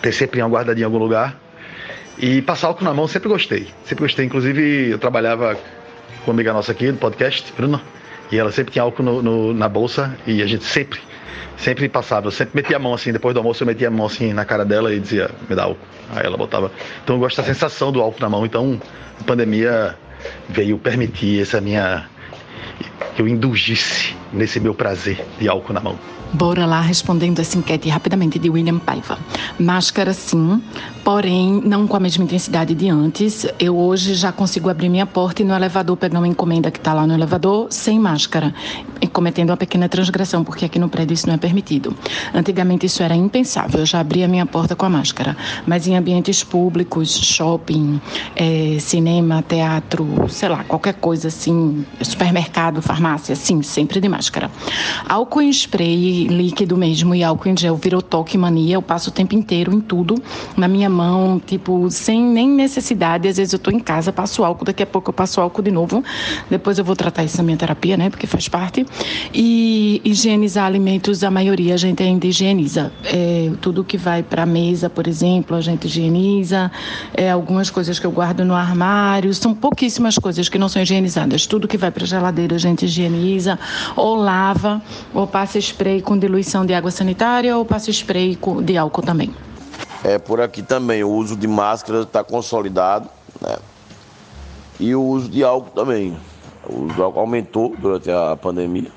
Ter 0.00 0.12
sempre 0.12 0.40
uma 0.40 0.48
guardadinha 0.48 0.84
em 0.84 0.86
algum 0.86 0.98
lugar. 0.98 1.36
E 2.18 2.42
passar 2.42 2.68
álcool 2.68 2.84
na 2.84 2.94
mão 2.94 3.06
sempre 3.06 3.28
gostei. 3.28 3.68
Sempre 3.84 4.04
gostei. 4.04 4.26
Inclusive, 4.26 4.90
eu 4.90 4.98
trabalhava 4.98 5.56
com 6.24 6.30
uma 6.30 6.34
amiga 6.34 6.52
nossa 6.52 6.72
aqui 6.72 6.90
do 6.90 6.98
podcast, 6.98 7.52
Bruna, 7.56 7.80
e 8.30 8.36
ela 8.36 8.50
sempre 8.50 8.72
tinha 8.72 8.82
álcool 8.82 9.02
no, 9.02 9.22
no, 9.22 9.54
na 9.54 9.68
bolsa 9.68 10.16
e 10.26 10.42
a 10.42 10.46
gente 10.46 10.64
sempre, 10.64 11.00
sempre 11.56 11.88
passava. 11.88 12.26
Eu 12.26 12.30
sempre 12.30 12.60
metia 12.60 12.76
a 12.76 12.80
mão 12.80 12.92
assim, 12.92 13.12
depois 13.12 13.34
do 13.34 13.38
almoço 13.38 13.62
eu 13.62 13.66
metia 13.66 13.88
a 13.88 13.90
mão 13.90 14.06
assim 14.06 14.32
na 14.32 14.44
cara 14.44 14.64
dela 14.64 14.92
e 14.92 14.98
dizia, 14.98 15.30
me 15.48 15.54
dá 15.54 15.64
álcool. 15.64 15.86
Aí 16.14 16.26
ela 16.26 16.36
botava. 16.36 16.72
Então 17.04 17.16
eu 17.16 17.20
gosto 17.20 17.36
da 17.36 17.44
sensação 17.44 17.92
do 17.92 18.00
álcool 18.00 18.20
na 18.20 18.28
mão. 18.28 18.44
Então, 18.44 18.80
pandemia 19.26 19.96
veio 20.48 20.78
permitir 20.78 21.42
essa 21.42 21.60
minha 21.60 22.08
que 23.14 23.22
eu 23.22 23.28
indulgisse 23.28 24.17
nesse 24.32 24.60
meu 24.60 24.74
prazer 24.74 25.24
de 25.38 25.48
álcool 25.48 25.72
na 25.72 25.80
mão. 25.80 25.98
Bora 26.32 26.66
lá 26.66 26.82
respondendo 26.82 27.40
essa 27.40 27.56
enquete 27.56 27.88
rapidamente 27.88 28.38
de 28.38 28.50
William 28.50 28.78
Paiva. 28.78 29.18
Máscara 29.58 30.12
sim, 30.12 30.62
porém 31.02 31.62
não 31.64 31.86
com 31.86 31.96
a 31.96 32.00
mesma 32.00 32.24
intensidade 32.24 32.74
de 32.74 32.90
antes. 32.90 33.46
Eu 33.58 33.78
hoje 33.78 34.14
já 34.14 34.30
consigo 34.30 34.68
abrir 34.68 34.90
minha 34.90 35.06
porta 35.06 35.40
e 35.40 35.44
no 35.44 35.54
elevador 35.54 35.96
pegar 35.96 36.18
uma 36.18 36.28
encomenda 36.28 36.70
que 36.70 36.78
está 36.78 36.92
lá 36.92 37.06
no 37.06 37.14
elevador 37.14 37.68
sem 37.70 37.98
máscara, 37.98 38.54
cometendo 39.10 39.50
uma 39.50 39.56
pequena 39.56 39.88
transgressão, 39.88 40.44
porque 40.44 40.66
aqui 40.66 40.78
no 40.78 40.90
prédio 40.90 41.14
isso 41.14 41.26
não 41.26 41.34
é 41.34 41.38
permitido. 41.38 41.96
Antigamente 42.34 42.84
isso 42.84 43.02
era 43.02 43.16
impensável, 43.16 43.80
eu 43.80 43.86
já 43.86 44.00
abria 44.00 44.28
minha 44.28 44.44
porta 44.44 44.76
com 44.76 44.84
a 44.84 44.90
máscara, 44.90 45.34
mas 45.66 45.86
em 45.86 45.96
ambientes 45.96 46.44
públicos, 46.44 47.16
shopping, 47.16 47.98
é, 48.36 48.76
cinema, 48.80 49.42
teatro, 49.42 50.26
sei 50.28 50.50
lá, 50.50 50.62
qualquer 50.64 50.94
coisa 50.94 51.28
assim, 51.28 51.86
supermercado, 52.02 52.82
farmácia, 52.82 53.34
sim, 53.34 53.62
sempre 53.62 53.98
de. 53.98 54.08
Álcool 55.08 55.42
em 55.42 55.50
spray 55.50 56.26
líquido 56.26 56.76
mesmo 56.76 57.14
e 57.14 57.22
álcool 57.22 57.48
em 57.48 57.56
gel 57.56 57.76
virou 57.76 58.02
toque 58.02 58.36
mania. 58.36 58.74
Eu 58.74 58.82
passo 58.82 59.10
o 59.10 59.12
tempo 59.12 59.34
inteiro 59.34 59.72
em 59.72 59.80
tudo 59.80 60.16
na 60.56 60.68
minha 60.68 60.88
mão, 60.88 61.40
tipo, 61.44 61.90
sem 61.90 62.22
nem 62.22 62.48
necessidade. 62.48 63.28
Às 63.28 63.36
vezes 63.36 63.52
eu 63.52 63.58
tô 63.58 63.70
em 63.70 63.78
casa, 63.78 64.12
passo 64.12 64.44
álcool, 64.44 64.64
daqui 64.64 64.82
a 64.82 64.86
pouco 64.86 65.10
eu 65.10 65.14
passo 65.14 65.40
álcool 65.40 65.62
de 65.62 65.70
novo. 65.70 66.02
Depois 66.50 66.78
eu 66.78 66.84
vou 66.84 66.96
tratar 66.96 67.24
isso 67.24 67.36
na 67.38 67.42
minha 67.42 67.56
terapia, 67.56 67.96
né? 67.96 68.10
Porque 68.10 68.26
faz 68.26 68.48
parte. 68.48 68.86
E 69.32 70.00
higienizar 70.04 70.66
alimentos, 70.66 71.22
a 71.22 71.30
maioria 71.30 71.74
a 71.74 71.76
gente 71.76 72.02
ainda 72.02 72.26
higieniza. 72.26 72.92
É, 73.04 73.50
tudo 73.60 73.84
que 73.84 73.96
vai 73.96 74.22
para 74.22 74.46
mesa, 74.46 74.88
por 74.88 75.06
exemplo, 75.06 75.56
a 75.56 75.60
gente 75.60 75.86
higieniza. 75.86 76.70
É, 77.14 77.30
algumas 77.30 77.70
coisas 77.70 77.98
que 77.98 78.06
eu 78.06 78.10
guardo 78.10 78.44
no 78.44 78.54
armário, 78.54 79.32
são 79.34 79.54
pouquíssimas 79.54 80.16
coisas 80.18 80.48
que 80.48 80.58
não 80.58 80.68
são 80.68 80.82
higienizadas. 80.82 81.46
Tudo 81.46 81.68
que 81.68 81.76
vai 81.76 81.90
para 81.90 82.06
geladeira 82.06 82.56
a 82.56 82.58
gente 82.58 82.84
higieniza, 82.84 83.58
ou 83.96 84.07
lava, 84.14 84.82
ou 85.14 85.26
passa 85.26 85.58
spray 85.58 86.00
com 86.02 86.18
diluição 86.18 86.64
de 86.64 86.74
água 86.74 86.90
sanitária 86.90 87.56
ou 87.56 87.64
passa 87.64 87.90
spray 87.90 88.38
de 88.62 88.76
álcool 88.76 89.02
também? 89.02 89.34
É, 90.04 90.18
por 90.18 90.40
aqui 90.40 90.62
também 90.62 91.02
o 91.02 91.10
uso 91.10 91.36
de 91.36 91.48
máscara 91.48 92.02
está 92.02 92.22
consolidado, 92.22 93.08
né? 93.40 93.56
E 94.78 94.94
o 94.94 95.02
uso 95.02 95.28
de 95.28 95.42
álcool 95.42 95.70
também. 95.70 96.16
O 96.68 96.84
uso 96.84 96.94
de 96.94 97.02
álcool 97.02 97.20
aumentou 97.20 97.74
durante 97.78 98.10
a 98.10 98.36
pandemia 98.36 98.90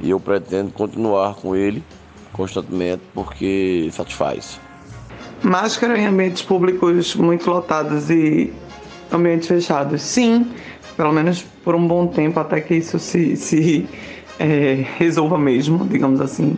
e 0.00 0.10
eu 0.10 0.20
pretendo 0.20 0.70
continuar 0.72 1.34
com 1.34 1.56
ele 1.56 1.82
constantemente 2.32 3.02
porque 3.14 3.88
satisfaz. 3.92 4.60
Máscara 5.42 5.98
em 5.98 6.06
ambientes 6.06 6.42
públicos 6.42 7.14
muito 7.14 7.48
lotados 7.50 8.10
e 8.10 8.52
ambientes 9.10 9.48
fechados, 9.48 10.02
sim, 10.02 10.50
pelo 10.96 11.12
menos 11.12 11.42
por 11.64 11.74
um 11.74 11.86
bom 11.86 12.06
tempo 12.06 12.38
até 12.38 12.60
que 12.60 12.74
isso 12.74 12.98
se, 12.98 13.36
se 13.36 13.88
é, 14.38 14.84
resolva 14.96 15.38
mesmo, 15.38 15.86
digamos 15.86 16.20
assim. 16.20 16.56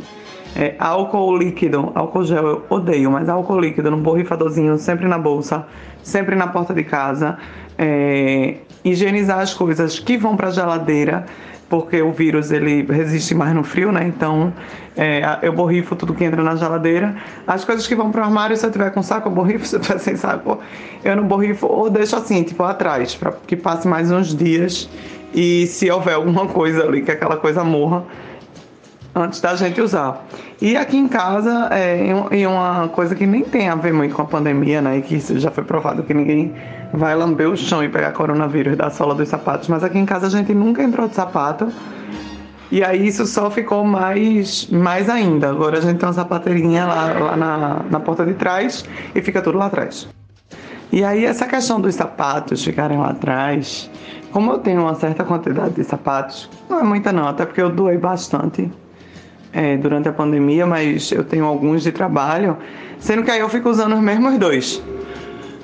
É, 0.57 0.75
álcool 0.79 1.37
líquido, 1.37 1.93
álcool 1.95 2.25
gel 2.25 2.47
eu 2.47 2.65
odeio, 2.69 3.11
mas 3.11 3.29
álcool 3.29 3.61
líquido 3.61 3.91
num 3.91 4.03
borrifadorzinho, 4.03 4.77
sempre 4.79 5.07
na 5.07 5.19
bolsa, 5.19 5.65
sempre 6.03 6.35
na 6.35 6.49
porta 6.49 6.75
de 6.75 6.83
casa. 6.83 7.39
É, 7.79 8.57
higienizar 8.85 9.39
as 9.39 9.55
coisas 9.55 9.99
que 9.99 10.17
vão 10.19 10.37
para 10.37 10.49
a 10.49 10.51
geladeira, 10.51 11.25
porque 11.69 12.03
o 12.03 12.11
vírus 12.11 12.51
ele 12.51 12.83
resiste 12.83 13.33
mais 13.33 13.55
no 13.55 13.63
frio, 13.63 13.93
né? 13.93 14.05
Então 14.05 14.53
é, 14.97 15.39
eu 15.43 15.53
borrifo 15.53 15.95
tudo 15.95 16.13
que 16.13 16.25
entra 16.25 16.43
na 16.43 16.57
geladeira. 16.57 17.15
As 17.47 17.65
coisas 17.65 17.87
que 17.87 17.95
vão 17.95 18.11
para 18.11 18.23
o 18.23 18.25
armário, 18.25 18.57
se 18.57 18.67
eu 18.67 18.73
tiver 18.73 18.91
com 18.91 19.03
saco, 19.03 19.29
eu 19.29 19.33
borrifo. 19.33 19.65
Se 19.71 19.77
eu 19.77 19.81
tiver 19.81 19.99
sem 19.99 20.17
saco, 20.17 20.59
eu 21.05 21.15
não 21.15 21.25
borrifo 21.25 21.69
ou 21.69 21.89
deixo 21.89 22.17
assim, 22.17 22.43
tipo 22.43 22.65
atrás, 22.65 23.15
para 23.15 23.33
que 23.47 23.57
passe 23.57 23.87
mais 23.87 24.11
uns 24.11 24.35
dias. 24.37 24.91
E 25.33 25.67
se 25.67 25.91
houver 25.91 26.15
alguma 26.15 26.47
coisa 26.47 26.85
ali 26.85 27.03
que 27.03 27.11
aquela 27.11 27.37
coisa 27.37 27.63
morra, 27.63 28.05
antes 29.15 29.41
da 29.41 29.55
gente 29.57 29.81
usar. 29.81 30.27
E 30.61 30.77
aqui 30.77 30.97
em 30.97 31.09
casa, 31.09 31.69
é, 31.73 32.47
uma 32.47 32.89
coisa 32.89 33.15
que 33.15 33.27
nem 33.27 33.43
tem 33.43 33.69
a 33.69 33.75
ver 33.75 33.93
muito 33.93 34.15
com 34.15 34.23
a 34.23 34.27
pandemia, 34.27 34.81
né? 34.81 34.99
E 34.99 35.03
que 35.03 35.19
já 35.39 35.51
foi 35.51 35.65
provado 35.65 36.03
que 36.03 36.15
ninguém 36.15 36.55
vai 36.93 37.15
lamber 37.15 37.49
o 37.49 37.57
chão 37.57 37.83
e 37.83 37.89
pegar 37.89 38.13
coronavírus 38.13 38.77
da 38.77 38.91
sola 38.91 39.15
dos 39.15 39.29
sapatos. 39.29 39.69
Mas 39.69 39.85
aqui 39.85 39.99
em 39.99 40.07
casa 40.07 40.27
a 40.27 40.31
gente 40.31 40.53
nunca 40.55 40.83
entrou 40.83 41.09
de 41.09 41.15
sapato. 41.15 41.69
E 42.71 42.85
aí 42.85 43.09
isso 43.09 43.27
só 43.27 43.51
ficou 43.51 43.85
mais, 43.85 44.69
mais 44.69 45.09
ainda. 45.09 45.51
Agora 45.51 45.79
a 45.79 45.81
gente 45.81 45.99
tem 45.99 46.07
uma 46.07 46.13
sapateirinha 46.13 46.85
lá, 46.87 47.13
lá 47.19 47.37
na, 47.37 47.83
na 47.91 48.01
porta 48.01 48.25
de 48.25 48.35
trás 48.35 48.85
e 49.13 49.21
fica 49.21 49.43
tudo 49.43 49.59
lá 49.59 49.67
atrás. 49.67 50.09
E 50.93 51.05
aí 51.05 51.25
essa 51.25 51.47
questão 51.47 51.81
dos 51.81 51.95
sapatos 51.95 52.65
ficarem 52.65 52.99
lá 52.99 53.11
atrás, 53.11 53.91
como 54.33 54.53
eu 54.53 54.59
tenho 54.59 54.83
uma 54.83 54.95
certa 54.95 55.25
quantidade 55.25 55.75
de 55.75 55.85
sapatos, 55.85 56.49
não 56.69 56.81
é 56.81 56.83
muita 56.83 57.13
não, 57.13 57.29
até 57.29 57.45
porque 57.45 57.61
eu 57.61 57.71
doei 57.71 57.99
bastante 57.99 58.71
é, 59.53 59.77
durante 59.77 60.09
a 60.09 60.13
pandemia, 60.13 60.67
mas 60.67 61.11
eu 61.13 61.25
tenho 61.25 61.45
alguns 61.45 61.83
de 61.83 61.93
trabalho, 61.93 62.57
sendo 62.99 63.23
que 63.23 63.31
aí 63.31 63.41
eu 63.41 63.49
fico 63.49 63.69
usando 63.69 63.95
os 63.95 64.01
mesmos 64.01 64.39
dois. 64.39 64.83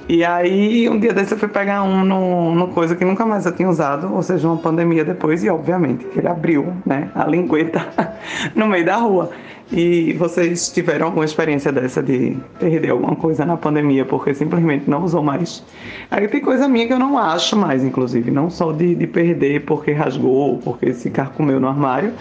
E 0.09 0.25
aí, 0.25 0.89
um 0.89 1.01
dia 1.01 1.13
desse 1.13 1.33
eu 1.33 1.39
fui 1.39 1.49
pegar 1.49 1.83
um 1.83 2.05
no, 2.05 2.55
no 2.55 2.69
coisa 2.69 2.95
que 2.95 3.05
nunca 3.05 3.27
mais 3.27 3.45
eu 3.45 3.51
tinha 3.51 3.69
usado, 3.69 4.15
ou 4.15 4.23
seja, 4.23 4.47
uma 4.47 4.57
pandemia 4.57 5.05
depois, 5.05 5.43
e 5.43 5.51
obviamente 5.51 6.07
ele 6.17 6.29
abriu, 6.29 6.73
né, 6.87 7.11
a 7.13 7.25
lingueta 7.27 7.85
no 8.55 8.69
meio 8.69 8.85
da 8.85 8.97
rua. 8.97 9.31
E 9.73 10.13
vocês 10.13 10.69
tiveram 10.69 11.07
alguma 11.07 11.25
experiência 11.25 11.73
dessa 11.73 12.01
de 12.01 12.37
perder 12.57 12.91
alguma 12.91 13.17
coisa 13.17 13.45
na 13.45 13.57
pandemia 13.57 14.05
porque 14.05 14.33
simplesmente 14.33 14.89
não 14.89 15.03
usou 15.03 15.25
mais? 15.25 15.65
Aí 16.09 16.29
tem 16.29 16.41
coisa 16.41 16.69
minha 16.69 16.87
que 16.87 16.93
eu 16.93 17.01
não 17.01 17.19
acho 17.19 17.57
mais, 17.57 17.83
inclusive, 17.83 18.31
não 18.31 18.49
só 18.49 18.71
de, 18.71 18.95
de 18.95 19.09
perder 19.09 19.65
porque 19.65 19.91
rasgou, 19.91 20.59
porque 20.59 20.95
se 20.95 21.11
carcomeu 21.11 21.59
no 21.59 21.67
armário, 21.67 22.13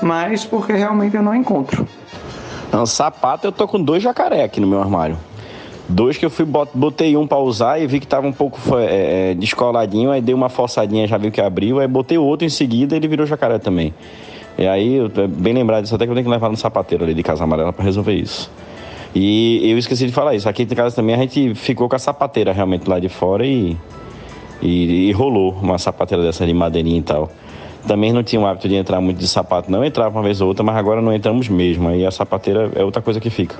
mas 0.00 0.46
porque 0.46 0.72
realmente 0.72 1.14
eu 1.14 1.22
não 1.22 1.34
encontro. 1.34 1.86
Não, 2.72 2.86
sapato 2.86 3.46
eu 3.46 3.52
tô 3.52 3.68
com 3.68 3.78
dois 3.78 4.02
jacaré 4.02 4.42
aqui 4.42 4.58
no 4.58 4.66
meu 4.66 4.80
armário. 4.80 5.18
Dois 5.88 6.16
que 6.16 6.26
eu 6.26 6.30
fui 6.30 6.44
botei 6.74 7.16
um 7.16 7.26
para 7.26 7.38
usar 7.38 7.80
e 7.80 7.86
vi 7.86 8.00
que 8.00 8.06
tava 8.06 8.26
um 8.26 8.32
pouco 8.32 8.58
é, 8.76 9.30
é, 9.30 9.34
descoladinho, 9.34 10.10
aí 10.10 10.20
dei 10.20 10.34
uma 10.34 10.48
forçadinha, 10.48 11.06
já 11.06 11.16
vi 11.16 11.30
que 11.30 11.40
abriu, 11.40 11.78
aí 11.78 11.86
botei 11.86 12.18
outro 12.18 12.44
em 12.44 12.50
seguida 12.50 12.96
ele 12.96 13.06
virou 13.06 13.24
jacaré 13.24 13.58
também. 13.58 13.94
E 14.58 14.66
aí, 14.66 14.98
bem 15.28 15.52
lembrado 15.52 15.82
disso, 15.82 15.94
até 15.94 16.06
que 16.06 16.10
eu 16.10 16.14
tenho 16.14 16.24
que 16.24 16.30
levar 16.30 16.48
no 16.48 16.56
sapateiro 16.56 17.04
ali 17.04 17.14
de 17.14 17.22
Casa 17.22 17.44
Amarela 17.44 17.72
para 17.72 17.84
resolver 17.84 18.14
isso. 18.14 18.50
E 19.14 19.70
eu 19.70 19.78
esqueci 19.78 20.06
de 20.06 20.12
falar 20.12 20.34
isso. 20.34 20.48
Aqui 20.48 20.64
em 20.64 20.66
casa 20.66 20.96
também 20.96 21.14
a 21.14 21.18
gente 21.18 21.54
ficou 21.54 21.88
com 21.88 21.96
a 21.96 21.98
sapateira 21.98 22.52
realmente 22.52 22.88
lá 22.88 22.98
de 22.98 23.08
fora 23.08 23.46
e, 23.46 23.76
e, 24.60 25.08
e 25.08 25.12
rolou 25.12 25.52
uma 25.62 25.78
sapateira 25.78 26.22
dessa 26.22 26.44
de 26.44 26.52
madeirinha 26.52 26.98
e 26.98 27.02
tal. 27.02 27.30
Também 27.86 28.12
não 28.12 28.22
tinha 28.22 28.40
o 28.40 28.46
hábito 28.46 28.68
de 28.68 28.74
entrar 28.74 29.00
muito 29.00 29.18
de 29.18 29.28
sapato, 29.28 29.70
não 29.70 29.84
entrava 29.84 30.18
uma 30.18 30.22
vez 30.22 30.40
ou 30.40 30.48
outra, 30.48 30.64
mas 30.64 30.76
agora 30.76 31.00
não 31.00 31.14
entramos 31.14 31.48
mesmo. 31.48 31.88
Aí 31.88 32.04
a 32.04 32.10
sapateira 32.10 32.70
é 32.74 32.82
outra 32.82 33.00
coisa 33.00 33.20
que 33.20 33.30
fica. 33.30 33.56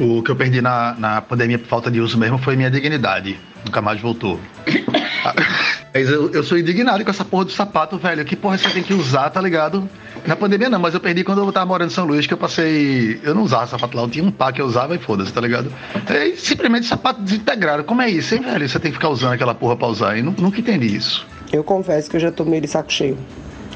O 0.00 0.22
que 0.22 0.30
eu 0.30 0.36
perdi 0.36 0.62
na, 0.62 0.94
na 0.98 1.20
pandemia 1.20 1.58
por 1.58 1.68
falta 1.68 1.90
de 1.90 2.00
uso 2.00 2.16
mesmo 2.16 2.38
foi 2.38 2.56
minha 2.56 2.70
dignidade. 2.70 3.38
Nunca 3.66 3.82
mais 3.82 4.00
voltou. 4.00 4.40
Mas 5.92 6.08
eu, 6.08 6.30
eu 6.30 6.42
sou 6.42 6.56
indignado 6.56 7.04
com 7.04 7.10
essa 7.10 7.24
porra 7.24 7.44
do 7.44 7.52
sapato, 7.52 7.98
velho. 7.98 8.24
Que 8.24 8.34
porra 8.34 8.56
você 8.56 8.70
tem 8.70 8.82
que 8.82 8.94
usar, 8.94 9.28
tá 9.28 9.42
ligado? 9.42 9.86
Na 10.24 10.36
pandemia 10.36 10.70
não, 10.70 10.78
mas 10.78 10.94
eu 10.94 11.00
perdi 11.00 11.24
quando 11.24 11.42
eu 11.42 11.52
tava 11.52 11.66
morando 11.66 11.90
em 11.90 11.92
São 11.92 12.06
Luís, 12.06 12.26
que 12.26 12.32
eu 12.32 12.38
passei. 12.38 13.20
Eu 13.22 13.34
não 13.34 13.42
usava 13.42 13.66
sapato 13.66 13.96
lá, 13.96 14.04
eu 14.04 14.08
tinha 14.08 14.24
um 14.24 14.30
par 14.30 14.52
que 14.52 14.62
eu 14.62 14.66
usava 14.66 14.94
e 14.94 14.98
foda-se, 14.98 15.32
tá 15.32 15.40
ligado? 15.40 15.72
É 16.08 16.30
simplesmente 16.36 16.86
sapato 16.86 17.20
desintegrado. 17.20 17.82
Como 17.84 18.00
é 18.00 18.08
isso, 18.08 18.34
hein, 18.34 18.40
velho? 18.40 18.68
Você 18.68 18.78
tem 18.78 18.92
que 18.92 18.96
ficar 18.96 19.08
usando 19.08 19.32
aquela 19.32 19.54
porra 19.54 19.76
pra 19.76 19.88
usar. 19.88 20.16
E 20.16 20.22
nunca 20.22 20.60
entendi 20.60 20.96
isso. 20.96 21.26
Eu 21.52 21.64
confesso 21.64 22.08
que 22.08 22.16
eu 22.16 22.20
já 22.20 22.30
tomei 22.30 22.60
de 22.60 22.68
saco 22.68 22.92
cheio. 22.92 23.18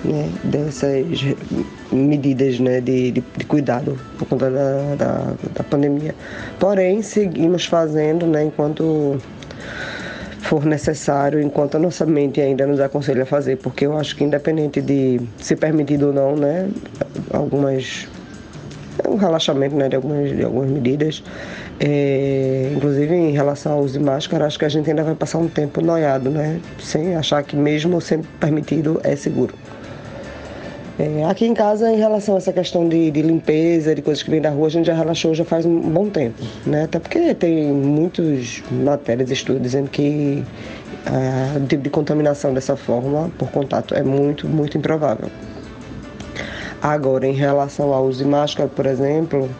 Né, 0.04 0.30
dessas 0.44 1.34
medidas 1.90 2.60
né, 2.60 2.78
de, 2.78 3.10
de, 3.10 3.24
de 3.38 3.44
cuidado 3.46 3.98
por 4.18 4.28
conta 4.28 4.50
da, 4.50 4.94
da, 4.96 5.32
da, 5.54 5.64
pandemia. 5.64 6.14
Porém, 6.60 7.00
seguimos 7.00 7.64
fazendo 7.64 8.26
né, 8.26 8.44
enquanto 8.44 9.18
for 10.42 10.66
necessário, 10.66 11.40
enquanto 11.40 11.76
a 11.76 11.78
nossa 11.78 12.04
mente 12.04 12.38
ainda 12.38 12.66
nos 12.66 12.80
aconselha 12.80 13.22
a 13.22 13.26
fazer, 13.26 13.56
porque 13.56 13.86
eu 13.86 13.96
acho 13.96 14.14
que 14.14 14.24
independente 14.24 14.82
de 14.82 15.18
ser 15.38 15.56
permitido 15.56 16.08
ou 16.08 16.12
não, 16.12 16.36
né, 16.36 16.68
algumas 17.32 18.06
um 19.08 19.16
relaxamento 19.16 19.74
né, 19.74 19.88
de, 19.88 19.96
algumas, 19.96 20.36
de 20.36 20.44
algumas 20.44 20.70
medidas, 20.70 21.22
é, 21.80 22.72
inclusive 22.74 23.14
em 23.14 23.32
relação 23.32 23.72
ao 23.72 23.80
uso 23.80 23.98
de 23.98 24.04
máscara, 24.04 24.46
acho 24.46 24.58
que 24.58 24.64
a 24.64 24.68
gente 24.68 24.88
ainda 24.88 25.02
vai 25.02 25.14
passar 25.14 25.38
um 25.38 25.48
tempo 25.48 25.80
noiado, 25.80 26.30
né, 26.30 26.60
sem 26.78 27.16
achar 27.16 27.42
que 27.42 27.56
mesmo 27.56 28.00
sendo 28.00 28.26
permitido 28.38 29.00
é 29.02 29.16
seguro. 29.16 29.54
É, 30.96 31.24
aqui 31.24 31.44
em 31.44 31.54
casa, 31.54 31.90
em 31.90 31.96
relação 31.96 32.36
a 32.36 32.38
essa 32.38 32.52
questão 32.52 32.88
de, 32.88 33.10
de, 33.10 33.20
limpeza, 33.20 33.94
de 33.94 34.00
coisas 34.00 34.22
que 34.22 34.30
vêm 34.30 34.40
da 34.40 34.50
rua, 34.50 34.68
a 34.68 34.70
gente 34.70 34.86
já 34.86 34.94
relaxou 34.94 35.34
já 35.34 35.44
faz 35.44 35.66
um 35.66 35.80
bom 35.80 36.08
tempo, 36.08 36.40
né? 36.64 36.84
Até 36.84 37.00
porque 37.00 37.34
tem 37.34 37.72
muitas 37.72 38.62
matérias, 38.70 39.28
estudos 39.30 39.60
dizendo 39.60 39.90
que 39.90 40.44
é, 41.06 41.58
o 41.58 41.66
tipo 41.66 41.82
de 41.82 41.90
contaminação 41.90 42.54
dessa 42.54 42.76
forma, 42.76 43.30
por 43.36 43.50
contato, 43.50 43.94
é 43.94 44.04
muito, 44.04 44.46
muito 44.46 44.78
improvável. 44.78 45.28
Agora, 46.80 47.26
em 47.26 47.32
relação 47.32 47.92
ao 47.92 48.04
uso 48.04 48.22
de 48.22 48.28
máscara, 48.28 48.68
por 48.68 48.86
exemplo, 48.86 49.50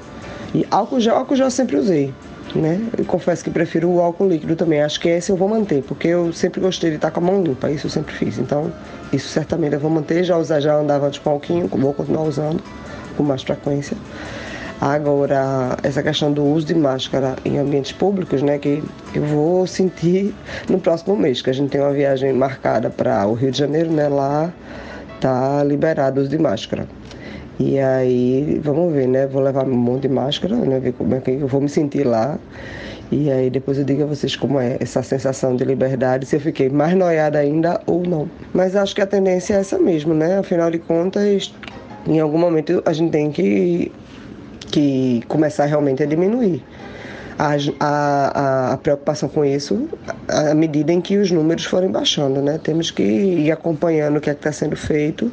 e 0.54 0.64
álcool 0.70 1.00
gel, 1.00 1.16
álcool 1.16 1.34
gel 1.34 1.46
eu 1.46 1.50
sempre 1.50 1.76
usei, 1.76 2.14
né? 2.54 2.80
Eu 2.96 3.04
confesso 3.06 3.42
que 3.42 3.50
prefiro 3.50 3.88
o 3.88 4.00
álcool 4.00 4.28
líquido 4.28 4.54
também. 4.54 4.80
Acho 4.82 5.00
que 5.00 5.08
esse 5.08 5.32
eu 5.32 5.36
vou 5.36 5.48
manter, 5.48 5.82
porque 5.82 6.06
eu 6.06 6.32
sempre 6.32 6.60
gostei 6.60 6.90
de 6.90 6.96
estar 6.96 7.10
com 7.10 7.18
a 7.18 7.22
mão 7.24 7.42
limpa, 7.42 7.70
isso 7.72 7.86
eu 7.86 7.90
sempre 7.90 8.14
fiz. 8.14 8.38
Então, 8.38 8.72
isso 9.14 9.28
certamente 9.28 9.74
eu 9.74 9.80
vou 9.80 9.90
manter. 9.90 10.24
Já 10.24 10.36
usar, 10.36 10.60
já 10.60 10.76
andava 10.76 11.10
de 11.10 11.20
palquinho, 11.20 11.68
vou 11.68 11.92
continuar 11.92 12.22
usando 12.22 12.62
com 13.16 13.22
mais 13.22 13.42
frequência. 13.42 13.96
Agora, 14.80 15.78
essa 15.82 16.02
questão 16.02 16.32
do 16.32 16.44
uso 16.44 16.66
de 16.66 16.74
máscara 16.74 17.36
em 17.44 17.58
ambientes 17.58 17.92
públicos, 17.92 18.42
né, 18.42 18.58
que 18.58 18.82
eu 19.14 19.22
vou 19.22 19.66
sentir 19.66 20.34
no 20.68 20.78
próximo 20.78 21.16
mês, 21.16 21.40
que 21.40 21.48
a 21.48 21.52
gente 21.52 21.70
tem 21.70 21.80
uma 21.80 21.92
viagem 21.92 22.32
marcada 22.32 22.90
para 22.90 23.26
o 23.26 23.34
Rio 23.34 23.50
de 23.50 23.58
Janeiro, 23.58 23.90
né, 23.90 24.08
lá 24.08 24.52
tá 25.20 25.64
liberado 25.64 26.20
o 26.20 26.22
uso 26.22 26.30
de 26.30 26.38
máscara. 26.38 26.86
E 27.58 27.78
aí, 27.78 28.60
vamos 28.62 28.92
ver, 28.92 29.06
né? 29.06 29.26
Vou 29.28 29.40
levar 29.40 29.64
um 29.64 29.74
monte 29.74 30.02
de 30.02 30.08
máscara, 30.08 30.56
né? 30.56 30.80
Ver 30.80 30.92
como 30.92 31.14
é 31.14 31.20
que 31.20 31.30
eu 31.30 31.46
vou 31.46 31.60
me 31.60 31.68
sentir 31.68 32.04
lá. 32.04 32.36
E 33.12 33.30
aí 33.30 33.50
depois 33.50 33.78
eu 33.78 33.84
digo 33.84 34.02
a 34.02 34.06
vocês 34.06 34.34
como 34.34 34.58
é 34.58 34.76
essa 34.80 35.02
sensação 35.02 35.54
de 35.54 35.64
liberdade, 35.64 36.26
se 36.26 36.36
eu 36.36 36.40
fiquei 36.40 36.68
mais 36.68 36.94
noiada 36.94 37.38
ainda 37.38 37.80
ou 37.86 38.02
não. 38.02 38.28
Mas 38.52 38.74
acho 38.74 38.94
que 38.94 39.00
a 39.00 39.06
tendência 39.06 39.54
é 39.54 39.60
essa 39.60 39.78
mesmo, 39.78 40.14
né? 40.14 40.38
Afinal 40.38 40.70
de 40.70 40.78
contas, 40.78 41.54
em 42.06 42.18
algum 42.18 42.38
momento 42.38 42.82
a 42.84 42.92
gente 42.92 43.10
tem 43.10 43.30
que, 43.30 43.92
que 44.70 45.22
começar 45.28 45.66
realmente 45.66 46.02
a 46.02 46.06
diminuir. 46.06 46.62
A, 47.36 47.56
a, 47.80 48.72
a, 48.74 48.76
preocupação 48.76 49.28
com 49.28 49.44
isso 49.44 49.88
à 50.28 50.54
medida 50.54 50.92
em 50.92 51.00
que 51.00 51.16
os 51.16 51.32
números 51.32 51.64
forem 51.64 51.90
baixando, 51.90 52.40
né? 52.40 52.60
Temos 52.62 52.92
que 52.92 53.02
ir 53.02 53.50
acompanhando 53.50 54.18
o 54.18 54.20
que 54.20 54.30
é 54.30 54.32
está 54.32 54.52
sendo 54.52 54.76
feito 54.76 55.32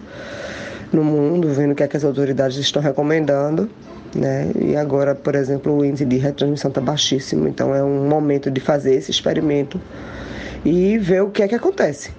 no 0.91 1.03
mundo, 1.03 1.49
vendo 1.49 1.71
o 1.71 1.75
que, 1.75 1.83
é 1.83 1.87
que 1.87 1.95
as 1.95 2.03
autoridades 2.03 2.57
estão 2.57 2.81
recomendando. 2.81 3.69
Né? 4.13 4.51
E 4.59 4.75
agora, 4.75 5.15
por 5.15 5.35
exemplo, 5.35 5.77
o 5.77 5.85
índice 5.85 6.05
de 6.05 6.17
retransmissão 6.17 6.69
está 6.69 6.81
baixíssimo, 6.81 7.47
então 7.47 7.73
é 7.73 7.81
um 7.81 8.09
momento 8.09 8.51
de 8.51 8.59
fazer 8.59 8.95
esse 8.95 9.09
experimento 9.09 9.79
e 10.65 10.97
ver 10.97 11.23
o 11.23 11.29
que 11.29 11.41
é 11.41 11.47
que 11.47 11.55
acontece. 11.55 12.11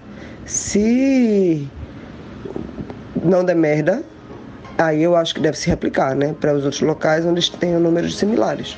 Se 0.46 1.68
não 3.22 3.44
der 3.44 3.54
merda, 3.54 4.02
aí 4.78 5.02
eu 5.02 5.14
acho 5.14 5.34
que 5.34 5.40
deve 5.40 5.56
se 5.58 5.68
replicar, 5.68 6.16
né, 6.16 6.34
para 6.40 6.54
os 6.54 6.64
outros 6.64 6.80
locais 6.80 7.26
onde 7.26 7.50
tenham 7.52 7.78
números 7.78 8.16
similares. 8.16 8.76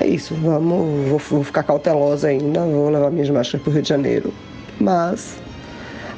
É 0.00 0.06
isso, 0.06 0.34
vamos, 0.36 1.08
vou, 1.08 1.18
vou 1.18 1.44
ficar 1.44 1.62
cautelosa 1.62 2.28
ainda, 2.28 2.60
vou 2.60 2.88
levar 2.88 3.10
minhas 3.10 3.28
máscaras 3.28 3.62
para 3.62 3.70
o 3.70 3.74
Rio 3.74 3.82
de 3.82 3.88
Janeiro, 3.88 4.32
mas 4.80 5.36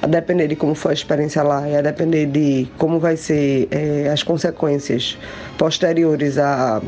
a 0.04 0.06
depender 0.06 0.48
de 0.48 0.54
como 0.54 0.74
for 0.74 0.90
a 0.90 0.92
experiência 0.92 1.42
lá 1.42 1.66
e 1.66 1.74
a 1.74 1.80
depender 1.80 2.26
de 2.26 2.68
como 2.76 3.00
vai 3.00 3.16
ser 3.16 3.66
é, 3.70 4.10
as 4.12 4.22
consequências 4.22 5.16
posteriores 5.56 6.36
a, 6.36 6.82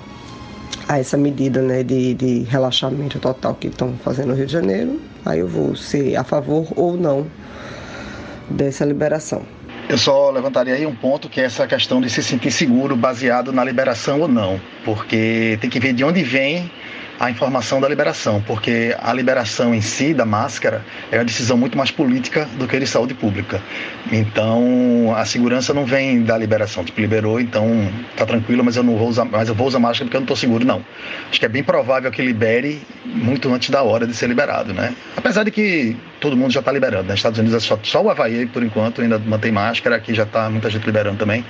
a 0.86 0.98
essa 0.98 1.16
medida 1.16 1.62
né, 1.62 1.82
de, 1.82 2.12
de 2.12 2.40
relaxamento 2.42 3.18
total 3.18 3.54
que 3.54 3.68
estão 3.68 3.94
fazendo 4.04 4.28
no 4.28 4.34
Rio 4.34 4.44
de 4.44 4.52
Janeiro, 4.52 5.00
aí 5.24 5.38
eu 5.38 5.48
vou 5.48 5.74
ser 5.74 6.14
a 6.14 6.24
favor 6.24 6.68
ou 6.76 6.94
não 6.94 7.26
dessa 8.50 8.84
liberação. 8.84 9.42
Eu 9.88 9.96
só 9.96 10.30
levantaria 10.30 10.74
aí 10.74 10.84
um 10.84 10.94
ponto 10.94 11.26
que 11.26 11.40
é 11.40 11.44
essa 11.44 11.66
questão 11.66 12.02
de 12.02 12.10
se 12.10 12.22
sentir 12.22 12.50
seguro 12.50 12.94
baseado 12.96 13.50
na 13.50 13.64
liberação 13.64 14.20
ou 14.20 14.28
não, 14.28 14.60
porque 14.84 15.56
tem 15.62 15.70
que 15.70 15.80
ver 15.80 15.94
de 15.94 16.04
onde 16.04 16.22
vem 16.22 16.70
a 17.18 17.30
informação 17.30 17.80
da 17.80 17.88
liberação, 17.88 18.42
porque 18.46 18.94
a 19.00 19.12
liberação 19.12 19.74
em 19.74 19.80
si 19.80 20.12
da 20.12 20.26
máscara 20.26 20.84
é 21.10 21.18
uma 21.18 21.24
decisão 21.24 21.56
muito 21.56 21.76
mais 21.76 21.90
política 21.90 22.46
do 22.58 22.68
que 22.68 22.78
de 22.78 22.86
saúde 22.86 23.14
pública. 23.14 23.62
Então, 24.12 25.14
a 25.16 25.24
segurança 25.24 25.72
não 25.72 25.84
vem 25.84 26.22
da 26.22 26.36
liberação, 26.36 26.84
tipo, 26.84 27.00
liberou, 27.00 27.40
então 27.40 27.90
tá 28.16 28.26
tranquilo, 28.26 28.62
mas 28.62 28.76
eu 28.76 28.82
não 28.82 28.96
vou 28.96 29.08
usar, 29.08 29.24
mas 29.24 29.48
eu 29.48 29.54
vou 29.54 29.66
usar 29.66 29.78
máscara 29.78 30.04
porque 30.04 30.16
eu 30.16 30.20
não 30.20 30.24
estou 30.24 30.36
seguro, 30.36 30.64
não. 30.64 30.84
Acho 31.30 31.40
que 31.40 31.46
é 31.46 31.48
bem 31.48 31.62
provável 31.62 32.10
que 32.10 32.20
libere 32.20 32.82
muito 33.04 33.52
antes 33.52 33.70
da 33.70 33.82
hora 33.82 34.06
de 34.06 34.14
ser 34.14 34.28
liberado, 34.28 34.74
né? 34.74 34.94
Apesar 35.16 35.44
de 35.44 35.50
que 35.50 35.96
todo 36.20 36.36
mundo 36.36 36.52
já 36.52 36.60
está 36.60 36.70
liberando, 36.70 37.04
né? 37.04 37.14
Estados 37.14 37.38
Unidos 37.38 37.56
é 37.56 37.66
só, 37.66 37.78
só 37.82 38.02
o 38.02 38.10
Havaí, 38.10 38.46
por 38.46 38.62
enquanto, 38.62 39.00
ainda 39.00 39.18
mantém 39.18 39.50
máscara, 39.50 39.96
aqui 39.96 40.14
já 40.14 40.24
está 40.24 40.50
muita 40.50 40.68
gente 40.68 40.84
liberando 40.84 41.16
também. 41.16 41.44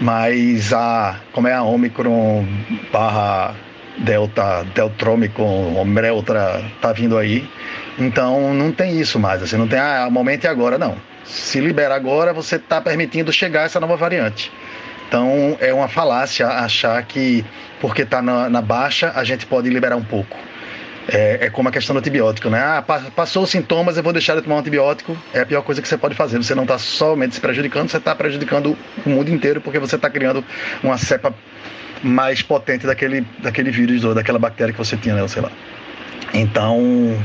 Mas 0.00 0.72
a, 0.72 1.16
como 1.32 1.48
é 1.48 1.54
a 1.54 1.62
Omicron 1.62 2.46
barra 2.92 3.54
Delta, 3.98 4.64
Deltromicon, 4.74 5.76
Ombreltra 5.76 6.62
tá 6.80 6.92
vindo 6.92 7.18
aí. 7.18 7.48
Então 7.98 8.54
não 8.54 8.72
tem 8.72 8.98
isso 8.98 9.18
mais, 9.18 9.42
assim, 9.42 9.56
não 9.56 9.68
tem 9.68 9.78
ah, 9.78 10.08
momento 10.10 10.44
e 10.44 10.48
agora, 10.48 10.78
não. 10.78 10.96
Se 11.24 11.60
liberar 11.60 11.94
agora, 11.94 12.32
você 12.32 12.56
está 12.56 12.80
permitindo 12.80 13.32
chegar 13.32 13.62
essa 13.62 13.78
nova 13.78 13.96
variante. 13.96 14.50
Então 15.08 15.56
é 15.60 15.72
uma 15.74 15.88
falácia 15.88 16.48
achar 16.48 17.02
que 17.02 17.44
porque 17.80 18.02
está 18.02 18.22
na, 18.22 18.48
na, 18.48 18.62
baixa 18.62 19.12
a 19.14 19.24
gente 19.24 19.44
pode 19.44 19.68
liberar 19.68 19.96
um 19.96 20.02
pouco. 20.02 20.38
É, 21.08 21.46
é, 21.46 21.50
como 21.50 21.68
a 21.68 21.72
questão 21.72 21.94
do 21.94 21.98
antibiótico, 21.98 22.48
né? 22.48 22.60
Ah, 22.60 22.82
passou 23.14 23.42
os 23.42 23.50
sintomas, 23.50 23.96
eu 23.96 24.04
vou 24.04 24.12
deixar 24.12 24.36
de 24.36 24.42
tomar 24.42 24.54
um 24.56 24.58
antibiótico. 24.60 25.18
É 25.34 25.40
a 25.40 25.46
pior 25.46 25.62
coisa 25.62 25.82
que 25.82 25.88
você 25.88 25.98
pode 25.98 26.14
fazer. 26.14 26.38
Você 26.38 26.54
não 26.54 26.62
está 26.62 26.78
somente 26.78 27.34
se 27.34 27.40
prejudicando, 27.40 27.90
você 27.90 27.96
está 27.96 28.14
prejudicando 28.14 28.78
o 29.04 29.10
mundo 29.10 29.28
inteiro 29.30 29.60
porque 29.60 29.78
você 29.78 29.96
está 29.96 30.08
criando 30.08 30.44
uma 30.82 30.96
cepa 30.96 31.34
mais 32.02 32.42
potente 32.42 32.86
daquele, 32.86 33.26
daquele 33.38 33.70
vírus 33.70 34.04
ou 34.04 34.14
daquela 34.14 34.38
bactéria 34.38 34.72
que 34.72 34.78
você 34.78 34.96
tinha, 34.96 35.14
né? 35.14 35.26
Sei 35.28 35.42
lá. 35.42 35.50
Então, 36.34 37.16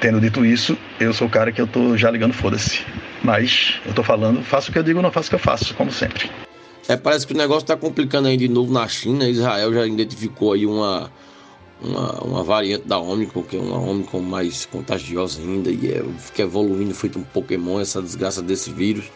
tendo 0.00 0.20
dito 0.20 0.44
isso, 0.44 0.76
eu 1.00 1.12
sou 1.12 1.26
o 1.26 1.30
cara 1.30 1.50
que 1.50 1.60
eu 1.60 1.66
tô 1.66 1.96
já 1.96 2.10
ligando 2.10 2.32
foda-se. 2.32 2.84
Mas 3.22 3.80
eu 3.86 3.94
tô 3.94 4.02
falando, 4.02 4.42
faço 4.42 4.70
o 4.70 4.72
que 4.72 4.78
eu 4.78 4.82
digo, 4.82 5.00
não 5.00 5.10
faço 5.10 5.28
o 5.28 5.30
que 5.30 5.36
eu 5.36 5.40
faço, 5.40 5.74
como 5.74 5.90
sempre. 5.90 6.30
É, 6.86 6.96
parece 6.96 7.26
que 7.26 7.32
o 7.32 7.36
negócio 7.36 7.66
tá 7.66 7.76
complicando 7.76 8.28
aí 8.28 8.36
de 8.36 8.48
novo 8.48 8.72
na 8.72 8.86
China. 8.86 9.28
Israel 9.28 9.72
já 9.72 9.86
identificou 9.86 10.52
aí 10.52 10.66
uma, 10.66 11.10
uma, 11.82 12.20
uma 12.22 12.44
variante 12.44 12.86
da 12.86 12.98
Omicron, 12.98 13.42
que 13.42 13.56
é 13.56 13.60
uma 13.60 13.78
Omicron 13.78 14.20
mais 14.20 14.66
contagiosa 14.66 15.40
ainda, 15.40 15.70
e 15.70 15.90
é, 15.90 16.04
fica 16.18 16.42
evoluindo, 16.42 16.94
feito 16.94 17.18
um 17.18 17.22
Pokémon, 17.22 17.80
essa 17.80 18.02
desgraça 18.02 18.42
desse 18.42 18.70
vírus. 18.70 19.06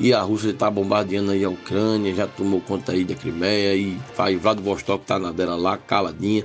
E 0.00 0.12
a 0.12 0.20
Rússia 0.22 0.50
está 0.50 0.70
bombardeando 0.70 1.32
aí 1.32 1.44
a 1.44 1.50
Ucrânia, 1.50 2.14
já 2.14 2.26
tomou 2.28 2.60
conta 2.60 2.92
aí 2.92 3.04
da 3.04 3.16
Crimeia 3.16 3.74
e 3.74 3.98
faz 4.14 4.40
Vladivostok 4.40 5.04
tá 5.04 5.18
na 5.18 5.32
dela 5.32 5.56
lá, 5.56 5.76
caladinha. 5.76 6.44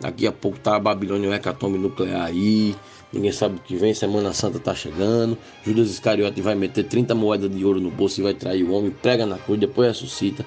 Daqui 0.00 0.26
a 0.26 0.32
pouco 0.32 0.58
tá 0.58 0.76
a 0.76 0.80
Babilônia, 0.80 1.28
um 1.28 1.34
hecatombe 1.34 1.76
nuclear 1.76 2.24
aí. 2.24 2.74
Ninguém 3.12 3.30
sabe 3.30 3.56
o 3.56 3.58
que 3.58 3.76
vem, 3.76 3.92
Semana 3.92 4.32
Santa 4.32 4.58
tá 4.58 4.74
chegando. 4.74 5.36
Judas 5.64 5.90
Iscariote 5.90 6.40
vai 6.40 6.54
meter 6.54 6.84
30 6.84 7.14
moedas 7.14 7.54
de 7.54 7.62
ouro 7.62 7.78
no 7.78 7.90
bolso 7.90 8.20
e 8.20 8.24
vai 8.24 8.32
trair 8.32 8.64
o 8.64 8.72
homem, 8.72 8.90
prega 8.90 9.26
na 9.26 9.36
cruz, 9.36 9.60
depois 9.60 9.88
ressuscita. 9.88 10.44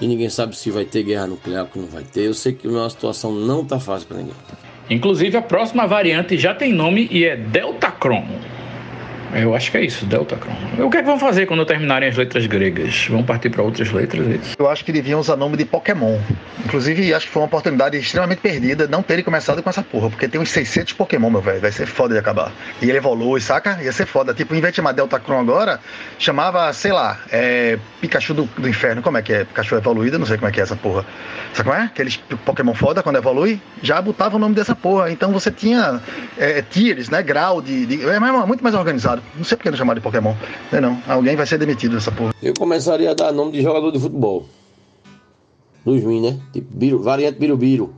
E 0.00 0.06
ninguém 0.06 0.28
sabe 0.28 0.56
se 0.56 0.70
vai 0.70 0.84
ter 0.84 1.04
guerra 1.04 1.28
nuclear 1.28 1.68
ou 1.74 1.82
não 1.82 1.88
vai 1.88 2.02
ter. 2.02 2.22
Eu 2.22 2.34
sei 2.34 2.54
que 2.54 2.66
a 2.66 2.90
situação 2.90 3.32
não 3.32 3.64
tá 3.64 3.78
fácil 3.78 4.08
para 4.08 4.18
ninguém. 4.18 4.34
Inclusive, 4.90 5.36
a 5.36 5.42
próxima 5.42 5.86
variante 5.86 6.36
já 6.36 6.52
tem 6.54 6.72
nome 6.72 7.08
e 7.10 7.24
é 7.24 7.36
Deltacron. 7.36 8.26
Eu 9.34 9.54
acho 9.54 9.70
que 9.70 9.76
é 9.76 9.84
isso, 9.84 10.04
Delta 10.06 10.36
Cron. 10.36 10.84
O 10.84 10.90
que 10.90 10.96
é 10.96 11.00
que 11.00 11.06
vão 11.06 11.18
fazer 11.18 11.46
quando 11.46 11.64
terminarem 11.64 12.08
as 12.08 12.16
letras 12.16 12.46
gregas? 12.46 13.06
Vão 13.08 13.22
partir 13.22 13.48
para 13.50 13.62
outras 13.62 13.92
letras? 13.92 14.26
É? 14.26 14.38
Eu 14.58 14.68
acho 14.68 14.84
que 14.84 14.92
deviam 14.92 15.20
usar 15.20 15.36
nome 15.36 15.56
de 15.56 15.64
Pokémon. 15.64 16.18
Inclusive, 16.64 17.14
acho 17.14 17.26
que 17.26 17.32
foi 17.32 17.42
uma 17.42 17.46
oportunidade 17.46 17.96
extremamente 17.96 18.40
perdida 18.40 18.88
não 18.88 19.02
terem 19.02 19.22
começado 19.22 19.62
com 19.62 19.70
essa 19.70 19.82
porra, 19.82 20.10
porque 20.10 20.26
tem 20.26 20.40
uns 20.40 20.50
600 20.50 20.94
Pokémon, 20.94 21.30
meu 21.30 21.40
velho. 21.40 21.60
Vai 21.60 21.70
ser 21.70 21.86
foda 21.86 22.14
de 22.14 22.20
acabar. 22.20 22.52
E 22.82 22.88
ele 22.88 22.98
evolui, 22.98 23.40
saca? 23.40 23.78
Ia 23.82 23.92
ser 23.92 24.06
foda. 24.06 24.34
Tipo, 24.34 24.54
em 24.54 24.60
vez 24.60 24.72
de 24.72 24.76
chamar 24.76 24.92
Delta 24.92 25.20
Cron 25.20 25.40
agora, 25.40 25.78
chamava, 26.18 26.72
sei 26.72 26.92
lá, 26.92 27.20
é, 27.30 27.78
Pikachu 28.00 28.34
do, 28.34 28.44
do, 28.58 28.68
Inferno. 28.68 29.00
Como 29.00 29.16
é 29.16 29.22
que 29.22 29.32
é? 29.32 29.44
Pikachu 29.44 29.76
evoluído? 29.76 30.18
Não 30.18 30.26
sei 30.26 30.38
como 30.38 30.48
é 30.48 30.52
que 30.52 30.58
é 30.58 30.62
essa 30.64 30.76
porra. 30.76 31.06
Sabe 31.54 31.68
como 31.68 31.80
é? 31.80 31.84
Aqueles 31.84 32.16
Pokémon 32.44 32.74
foda, 32.74 33.02
quando 33.02 33.16
evolui, 33.16 33.60
já 33.80 34.00
botava 34.02 34.36
o 34.36 34.38
nome 34.38 34.54
dessa 34.54 34.74
porra. 34.74 35.10
Então 35.10 35.32
você 35.32 35.50
tinha 35.50 36.00
é, 36.36 36.62
tiers, 36.62 37.08
né? 37.08 37.22
Grau 37.22 37.62
de. 37.62 37.86
de 37.86 38.08
é 38.08 38.18
muito 38.18 38.62
mais 38.62 38.74
organizado. 38.74 39.19
Não 39.36 39.44
sei 39.44 39.56
porque 39.56 39.70
não 39.70 39.76
chamar 39.76 39.94
de 39.94 40.00
Pokémon. 40.00 40.34
Não, 40.70 40.78
é 40.78 40.80
não. 40.80 41.02
Alguém 41.06 41.36
vai 41.36 41.46
ser 41.46 41.58
demitido 41.58 41.94
dessa 41.94 42.12
porra. 42.12 42.34
Eu 42.42 42.54
começaria 42.54 43.10
a 43.10 43.14
dar 43.14 43.32
nome 43.32 43.52
de 43.52 43.62
jogador 43.62 43.90
de 43.90 43.98
futebol. 43.98 44.46
Dos 45.84 46.02
ruins, 46.02 46.22
né? 46.22 46.40
Tipo, 46.52 46.76
Biro, 46.76 47.02
variante 47.02 47.38
Birubiru. 47.38 47.94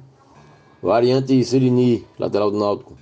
Variante 0.82 1.44
Sirini, 1.44 2.04
lateral 2.18 2.50
do 2.50 2.58
Náutico. 2.58 2.96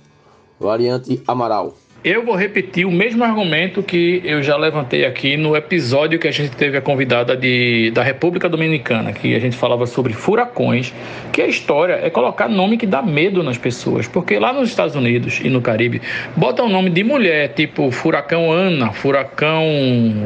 Variante 0.59 1.21
Amaral. 1.27 1.73
Eu 2.03 2.25
vou 2.25 2.35
repetir 2.35 2.83
o 2.83 2.89
mesmo 2.91 3.23
argumento 3.23 3.83
que 3.83 4.23
eu 4.25 4.41
já 4.41 4.57
levantei 4.57 5.05
aqui 5.05 5.37
no 5.37 5.55
episódio 5.55 6.17
que 6.17 6.27
a 6.27 6.31
gente 6.31 6.55
teve 6.55 6.75
a 6.75 6.81
convidada 6.81 7.37
de, 7.37 7.91
da 7.91 8.01
República 8.01 8.49
Dominicana, 8.49 9.13
que 9.13 9.35
a 9.35 9.39
gente 9.39 9.55
falava 9.55 9.85
sobre 9.85 10.11
furacões, 10.11 10.91
que 11.31 11.43
a 11.43 11.45
história 11.45 11.99
é 12.01 12.09
colocar 12.09 12.47
nome 12.49 12.75
que 12.77 12.87
dá 12.87 13.03
medo 13.03 13.43
nas 13.43 13.55
pessoas, 13.55 14.07
porque 14.07 14.39
lá 14.39 14.51
nos 14.51 14.69
Estados 14.69 14.95
Unidos 14.95 15.41
e 15.43 15.49
no 15.49 15.61
Caribe 15.61 16.01
botam 16.35 16.67
nome 16.67 16.89
de 16.89 17.03
mulher, 17.03 17.49
tipo 17.49 17.91
furacão 17.91 18.51
Ana, 18.51 18.91
furacão, 18.91 19.63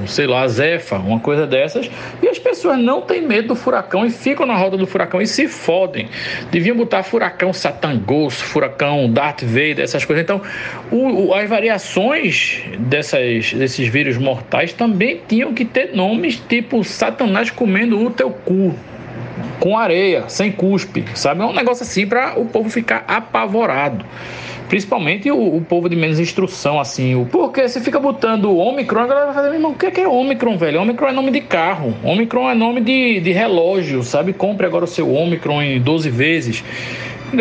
sei 0.07 0.27
lá, 0.27 0.47
Zefa, 0.47 0.95
uma 0.95 1.19
coisa 1.19 1.45
dessas, 1.45 1.91
e 2.23 2.29
as 2.29 2.39
pessoas 2.39 2.79
não 2.79 3.01
têm 3.01 3.21
medo 3.21 3.49
do 3.49 3.55
furacão 3.55 4.05
e 4.05 4.09
ficam 4.09 4.45
na 4.45 4.55
roda 4.55 4.77
do 4.77 4.87
furacão 4.87 5.21
e 5.21 5.27
se 5.27 5.45
fodem. 5.45 6.07
Deviam 6.49 6.77
botar 6.77 7.03
furacão 7.03 7.51
Satangoso, 7.51 8.37
furacão 8.45 9.11
Darth 9.11 9.43
Vader, 9.43 9.81
essas 9.81 10.05
coisas. 10.05 10.23
Então, 10.23 10.41
o, 10.89 11.27
o, 11.27 11.33
as 11.33 11.49
variações 11.65 12.61
dessas, 12.77 13.53
desses 13.53 13.87
vírus 13.87 14.19
mortais 14.19 14.71
também 14.71 15.19
tinham 15.27 15.51
que 15.51 15.65
ter 15.65 15.95
nomes 15.95 16.39
tipo 16.47 16.83
Satanás 16.83 17.49
comendo 17.49 18.05
o 18.05 18.11
teu 18.11 18.29
cu. 18.29 18.75
Com 19.59 19.77
areia, 19.77 20.25
sem 20.27 20.51
cuspe, 20.51 21.03
sabe? 21.15 21.41
É 21.41 21.45
um 21.45 21.53
negócio 21.53 21.83
assim 21.83 22.05
para 22.05 22.39
o 22.39 22.45
povo 22.45 22.69
ficar 22.69 23.03
apavorado. 23.07 24.05
Principalmente 24.69 25.29
o, 25.31 25.57
o, 25.57 25.61
povo 25.61 25.89
de 25.89 25.95
menos 25.95 26.19
instrução, 26.19 26.79
assim. 26.79 27.15
O, 27.15 27.25
porque 27.25 27.67
você 27.67 27.81
fica 27.81 27.99
botando 27.99 28.55
Omicron, 28.55 29.01
a 29.01 29.07
galera 29.07 29.25
vai 29.27 29.35
fazer, 29.35 29.53
irmão, 29.53 29.71
o 29.71 29.75
que 29.75 29.87
é, 29.87 29.91
que 29.91 30.01
é 30.01 30.07
Omicron, 30.07 30.57
velho? 30.57 30.81
Omicron 30.81 31.07
é 31.07 31.11
nome 31.11 31.31
de 31.31 31.41
carro. 31.41 31.93
Omicron 32.03 32.49
é 32.49 32.55
nome 32.55 32.81
de, 32.81 33.19
de 33.19 33.31
relógio, 33.31 34.03
sabe? 34.03 34.33
Compre 34.33 34.65
agora 34.65 34.85
o 34.85 34.87
seu 34.87 35.11
Omicron 35.13 35.61
em 35.61 35.81
12 35.81 36.09
vezes. 36.09 36.63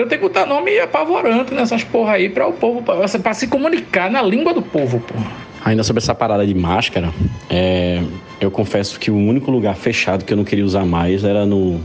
Eu 0.00 0.08
tenho 0.08 0.20
que 0.20 0.28
botar 0.28 0.46
nome 0.46 0.78
apavorante 0.78 1.54
nessas 1.54 1.84
porra 1.84 2.14
aí 2.14 2.28
para 2.28 2.46
o 2.46 2.52
povo, 2.52 2.82
para 2.82 3.34
se 3.34 3.46
comunicar 3.46 4.10
na 4.10 4.22
língua 4.22 4.52
do 4.52 4.62
povo, 4.62 5.00
porra. 5.00 5.26
Ainda 5.64 5.82
sobre 5.82 6.02
essa 6.02 6.14
parada 6.14 6.46
de 6.46 6.54
máscara, 6.54 7.10
é, 7.48 8.02
eu 8.40 8.50
confesso 8.50 9.00
que 9.00 9.10
o 9.10 9.16
único 9.16 9.50
lugar 9.50 9.74
fechado 9.74 10.24
que 10.24 10.32
eu 10.32 10.36
não 10.36 10.44
queria 10.44 10.64
usar 10.64 10.84
mais 10.84 11.24
era 11.24 11.46
no, 11.46 11.80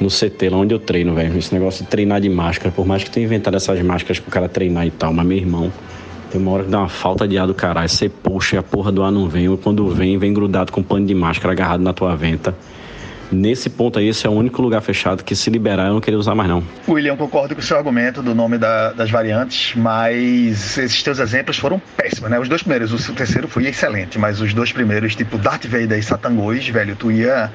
no 0.00 0.08
CT, 0.08 0.48
lá 0.50 0.58
onde 0.58 0.74
eu 0.74 0.78
treino, 0.78 1.14
velho. 1.14 1.36
Esse 1.38 1.54
negócio 1.54 1.84
de 1.84 1.90
treinar 1.90 2.20
de 2.20 2.28
máscara, 2.28 2.72
por 2.72 2.86
mais 2.86 3.04
que 3.04 3.10
tenha 3.10 3.24
inventado 3.24 3.56
essas 3.56 3.80
máscaras 3.82 4.18
pro 4.18 4.30
cara 4.30 4.48
treinar 4.48 4.86
e 4.86 4.90
tal, 4.90 5.12
mas 5.12 5.26
meu 5.26 5.36
irmão, 5.36 5.72
tem 6.30 6.40
uma 6.40 6.50
hora 6.50 6.64
que 6.64 6.70
dá 6.70 6.80
uma 6.80 6.88
falta 6.88 7.26
de 7.26 7.38
ar 7.38 7.46
do 7.46 7.54
caralho. 7.54 7.88
Você 7.88 8.08
puxa 8.08 8.56
e 8.56 8.58
a 8.58 8.62
porra 8.62 8.90
do 8.90 9.02
ar 9.02 9.12
não 9.12 9.28
vem, 9.28 9.48
ou 9.48 9.56
quando 9.56 9.88
vem, 9.88 10.18
vem 10.18 10.32
grudado 10.32 10.72
com 10.72 10.80
um 10.80 10.84
pano 10.84 11.06
de 11.06 11.14
máscara 11.14 11.52
agarrado 11.52 11.82
na 11.82 11.92
tua 11.92 12.14
venta. 12.14 12.54
Nesse 13.30 13.68
ponto 13.68 13.98
aí, 13.98 14.08
esse 14.08 14.26
é 14.26 14.30
o 14.30 14.32
único 14.32 14.62
lugar 14.62 14.80
fechado 14.80 15.22
que 15.22 15.36
se 15.36 15.50
liberar 15.50 15.88
eu 15.88 15.94
não 15.94 16.00
queria 16.00 16.18
usar 16.18 16.34
mais 16.34 16.48
não. 16.48 16.62
William, 16.88 17.16
concordo 17.16 17.54
com 17.54 17.60
o 17.60 17.64
seu 17.64 17.76
argumento 17.76 18.22
do 18.22 18.34
nome 18.34 18.58
da, 18.58 18.92
das 18.92 19.10
variantes, 19.10 19.74
mas 19.76 20.78
esses 20.78 21.02
teus 21.02 21.18
exemplos 21.18 21.58
foram 21.58 21.80
péssimos, 21.96 22.30
né? 22.30 22.38
Os 22.38 22.48
dois 22.48 22.62
primeiros, 22.62 23.08
o 23.08 23.12
terceiro 23.12 23.46
foi 23.48 23.66
excelente, 23.66 24.18
mas 24.18 24.40
os 24.40 24.54
dois 24.54 24.72
primeiros, 24.72 25.14
tipo 25.14 25.36
Darth 25.36 25.66
Vader 25.66 25.98
e 25.98 26.02
Satangos, 26.02 26.68
velho, 26.68 26.96
tu 26.96 27.10
ia... 27.10 27.50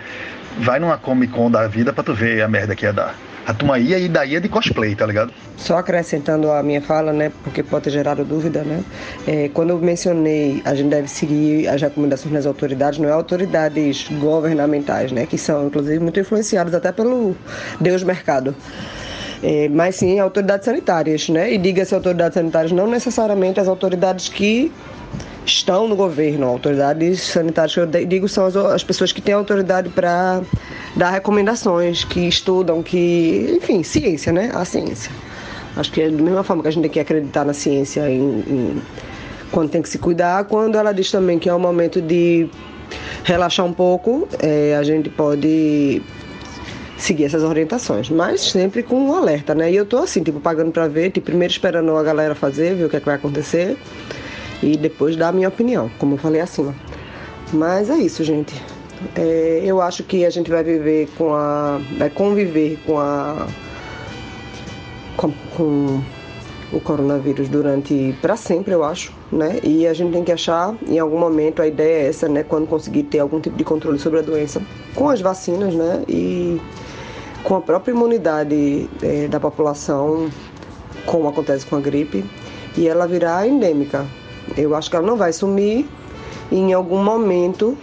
Vai 0.60 0.80
numa 0.80 0.98
Comic 0.98 1.34
Con 1.34 1.50
da 1.50 1.68
vida 1.68 1.92
pra 1.92 2.04
tu 2.04 2.14
ver 2.14 2.42
a 2.42 2.48
merda 2.48 2.76
que 2.76 2.86
ia 2.86 2.94
dar 2.94 3.16
a 3.46 3.54
turma 3.54 3.78
ia 3.78 4.00
e 4.00 4.08
daí 4.08 4.36
é 4.36 4.40
de 4.40 4.48
cosplay, 4.48 4.96
tá 4.96 5.06
ligado? 5.06 5.34
Só 5.58 5.78
acrescentando 5.78 6.52
a 6.52 6.64
minha 6.64 6.82
fala, 6.82 7.12
né, 7.12 7.32
porque 7.44 7.62
pode 7.62 7.86
ter 7.86 7.92
gerado 7.92 8.24
dúvida, 8.24 8.64
né, 8.64 8.84
é, 9.28 9.50
quando 9.54 9.72
eu 9.72 9.80
mencionei 9.80 10.62
a 10.66 10.74
gente 10.74 10.90
deve 10.90 11.08
seguir 11.08 11.68
as 11.68 11.82
recomendações 11.82 12.34
das 12.34 12.46
autoridades, 12.46 13.00
não 13.00 13.10
é 13.10 13.12
autoridades 13.12 14.08
governamentais, 14.20 15.12
né, 15.12 15.26
que 15.26 15.38
são 15.38 15.68
inclusive 15.68 16.00
muito 16.00 16.20
influenciadas 16.20 16.74
até 16.74 16.92
pelo 16.92 17.36
Deus 17.80 18.04
mercado. 18.04 18.56
É, 19.44 19.68
mas 19.68 19.98
sim 19.98 20.20
autoridades 20.20 20.64
sanitárias, 20.64 21.28
né? 21.28 21.54
E 21.54 21.58
diga-se 21.58 21.94
autoridades 21.94 22.36
sanitárias, 22.36 22.72
não 22.72 22.88
necessariamente 22.88 23.60
as 23.60 23.68
autoridades 23.68 24.30
que 24.30 24.72
estão 25.46 25.86
no 25.86 25.98
governo. 25.98 26.48
Autoridades 26.48 27.22
sanitárias, 27.24 27.74
que 27.74 27.80
eu 27.82 27.86
digo, 27.86 28.30
são 28.30 28.46
as, 28.46 28.56
as 28.56 28.84
pessoas 28.86 29.12
que 29.12 29.22
têm 29.22 29.34
autoridade 29.34 29.90
para 29.90 30.42
dar 30.96 31.10
recomendações, 31.10 32.06
que 32.06 32.22
estudam, 32.22 32.82
que. 32.82 33.60
Enfim, 33.62 33.84
ciência, 33.84 34.32
né? 34.32 34.50
A 34.54 34.64
ciência. 34.64 35.12
Acho 35.76 35.92
que 35.92 36.02
é 36.02 36.10
da 36.10 36.24
mesma 36.24 36.44
forma 36.44 36.62
que 36.62 36.70
a 36.70 36.72
gente 36.72 36.84
tem 36.84 36.92
que 36.92 37.00
acreditar 37.00 37.44
na 37.44 37.54
ciência 37.54 38.10
em, 38.10 38.22
em, 38.22 38.82
quando 39.52 39.72
tem 39.72 39.82
que 39.82 39.90
se 39.90 39.98
cuidar, 39.98 40.46
quando 40.46 40.78
ela 40.78 40.94
diz 40.94 41.12
também 41.12 41.38
que 41.38 41.50
é 41.50 41.54
um 41.54 41.60
momento 41.60 42.02
de 42.02 42.48
relaxar 43.24 43.66
um 43.66 43.74
pouco, 43.74 44.28
é, 44.40 44.76
a 44.76 44.84
gente 44.84 45.10
pode 45.10 46.02
seguir 46.98 47.26
essas 47.26 47.44
orientações, 47.44 48.10
mas 48.10 48.42
sempre 48.42 48.84
com 48.84 48.96
um 48.96 49.16
alerta, 49.16 49.54
né? 49.54 49.72
E 49.72 49.76
eu 49.76 49.86
tô 49.86 49.98
assim, 49.98 50.24
tipo, 50.24 50.40
pagando 50.40 50.72
para 50.72 50.88
ver, 50.88 51.12
tipo, 51.12 51.26
primeiro 51.26 51.52
esperando 51.52 51.96
a 51.96 52.04
galera 52.04 52.36
fazer, 52.36 52.76
ver 52.76 52.86
o 52.86 52.90
que, 52.90 52.98
é 52.98 53.00
que 53.00 53.06
vai 53.06 53.16
acontecer 53.16 53.78
e 54.62 54.78
depois 54.78 55.16
dar 55.16 55.30
a 55.30 55.32
minha 55.32 55.50
opinião, 55.50 55.90
como 56.00 56.14
eu 56.14 56.18
falei 56.18 56.42
acima. 56.42 56.74
Mas 57.52 57.90
é 57.90 57.98
isso, 57.98 58.24
gente. 58.24 58.54
É, 59.16 59.62
eu 59.64 59.82
acho 59.82 60.04
que 60.04 60.26
a 60.26 60.30
gente 60.30 60.50
vai 60.50 60.64
viver 60.64 61.10
com 61.18 61.34
a. 61.34 61.80
vai 61.98 62.10
conviver 62.10 62.80
com 62.86 63.00
a. 63.00 63.48
com, 65.18 65.32
com 65.56 66.02
o 66.74 66.80
coronavírus 66.80 67.48
durante 67.48 68.16
para 68.22 68.36
sempre, 68.36 68.74
eu 68.74 68.84
acho, 68.84 69.14
né? 69.32 69.60
E 69.64 69.86
a 69.86 69.94
gente 69.94 70.12
tem 70.12 70.24
que 70.24 70.32
achar, 70.32 70.76
em 70.88 70.98
algum 70.98 71.20
momento, 71.20 71.62
a 71.62 71.68
ideia 71.68 72.06
é 72.06 72.10
essa, 72.10 72.28
né? 72.28 72.44
Quando 72.44 72.68
conseguir 72.68 73.04
ter 73.04 73.20
algum 73.20 73.40
tipo 73.40 73.56
de 73.56 73.64
controle 73.64 74.00
sobre 74.00 74.20
a 74.20 74.22
doença, 74.22 74.62
com 74.96 75.08
as 75.10 75.22
vacinas, 75.22 75.74
né? 75.76 76.04
E 76.08 76.60
com 77.44 77.56
a 77.56 77.62
própria 77.62 77.92
imunidade 77.92 78.90
é, 79.02 79.28
da 79.28 79.40
população, 79.40 80.30
como 81.06 81.28
acontece 81.28 81.66
com 81.66 81.76
a 81.76 81.80
gripe, 81.80 82.26
e 82.76 82.88
ela 82.88 83.08
virar 83.08 83.48
endêmica. 83.48 84.06
Eu 84.58 84.76
acho 84.76 84.90
que 84.90 84.96
ela 84.96 85.06
não 85.06 85.16
vai 85.16 85.32
sumir 85.32 85.88
e 86.52 86.58
em 86.58 86.74
algum 86.74 87.04
momento 87.04 87.78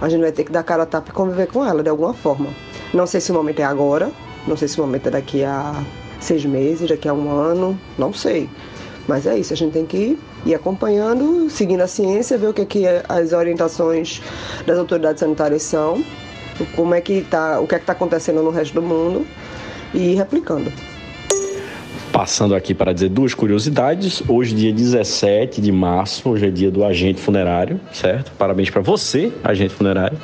a 0.00 0.08
gente 0.08 0.20
vai 0.20 0.32
ter 0.32 0.44
que 0.44 0.52
dar 0.52 0.62
cara 0.62 0.82
a 0.82 0.86
tapa 0.86 1.10
e 1.10 1.12
conviver 1.12 1.46
com 1.46 1.64
ela 1.64 1.82
de 1.82 1.88
alguma 1.88 2.12
forma. 2.12 2.50
Não 2.92 3.06
sei 3.06 3.20
se 3.20 3.32
o 3.32 3.34
momento 3.34 3.60
é 3.60 3.64
agora, 3.64 4.10
não 4.46 4.56
sei 4.56 4.68
se 4.68 4.78
o 4.78 4.84
momento 4.84 5.06
é 5.08 5.10
daqui 5.10 5.42
a 5.42 5.82
seis 6.20 6.44
meses, 6.44 6.88
daqui 6.88 7.08
a 7.08 7.14
um 7.14 7.30
ano, 7.30 7.78
não 7.98 8.12
sei. 8.12 8.48
Mas 9.06 9.26
é 9.26 9.38
isso, 9.38 9.52
a 9.52 9.56
gente 9.56 9.72
tem 9.72 9.86
que 9.86 10.18
ir 10.44 10.54
acompanhando, 10.54 11.48
seguindo 11.48 11.80
a 11.80 11.86
ciência, 11.86 12.36
ver 12.36 12.48
o 12.48 12.52
que, 12.52 12.62
é 12.62 12.64
que 12.64 12.84
as 13.08 13.32
orientações 13.32 14.20
das 14.66 14.78
autoridades 14.78 15.20
sanitárias 15.20 15.62
são, 15.62 16.04
como 16.74 16.94
é 16.94 17.00
que 17.00 17.22
tá, 17.22 17.60
o 17.60 17.66
que 17.66 17.74
é 17.74 17.78
está 17.78 17.92
acontecendo 17.92 18.42
no 18.42 18.50
resto 18.50 18.74
do 18.74 18.82
mundo 18.82 19.26
e 19.94 20.12
ir 20.12 20.14
replicando. 20.16 20.72
Passando 22.12 22.54
aqui 22.54 22.72
para 22.72 22.92
dizer 22.92 23.10
duas 23.10 23.34
curiosidades. 23.34 24.22
Hoje, 24.26 24.54
dia 24.54 24.72
17 24.72 25.60
de 25.60 25.70
março, 25.70 26.28
hoje 26.28 26.46
é 26.46 26.50
dia 26.50 26.70
do 26.70 26.82
agente 26.84 27.20
funerário, 27.20 27.78
certo? 27.92 28.32
Parabéns 28.38 28.70
para 28.70 28.80
você, 28.80 29.32
agente 29.44 29.74
funerário. 29.74 30.16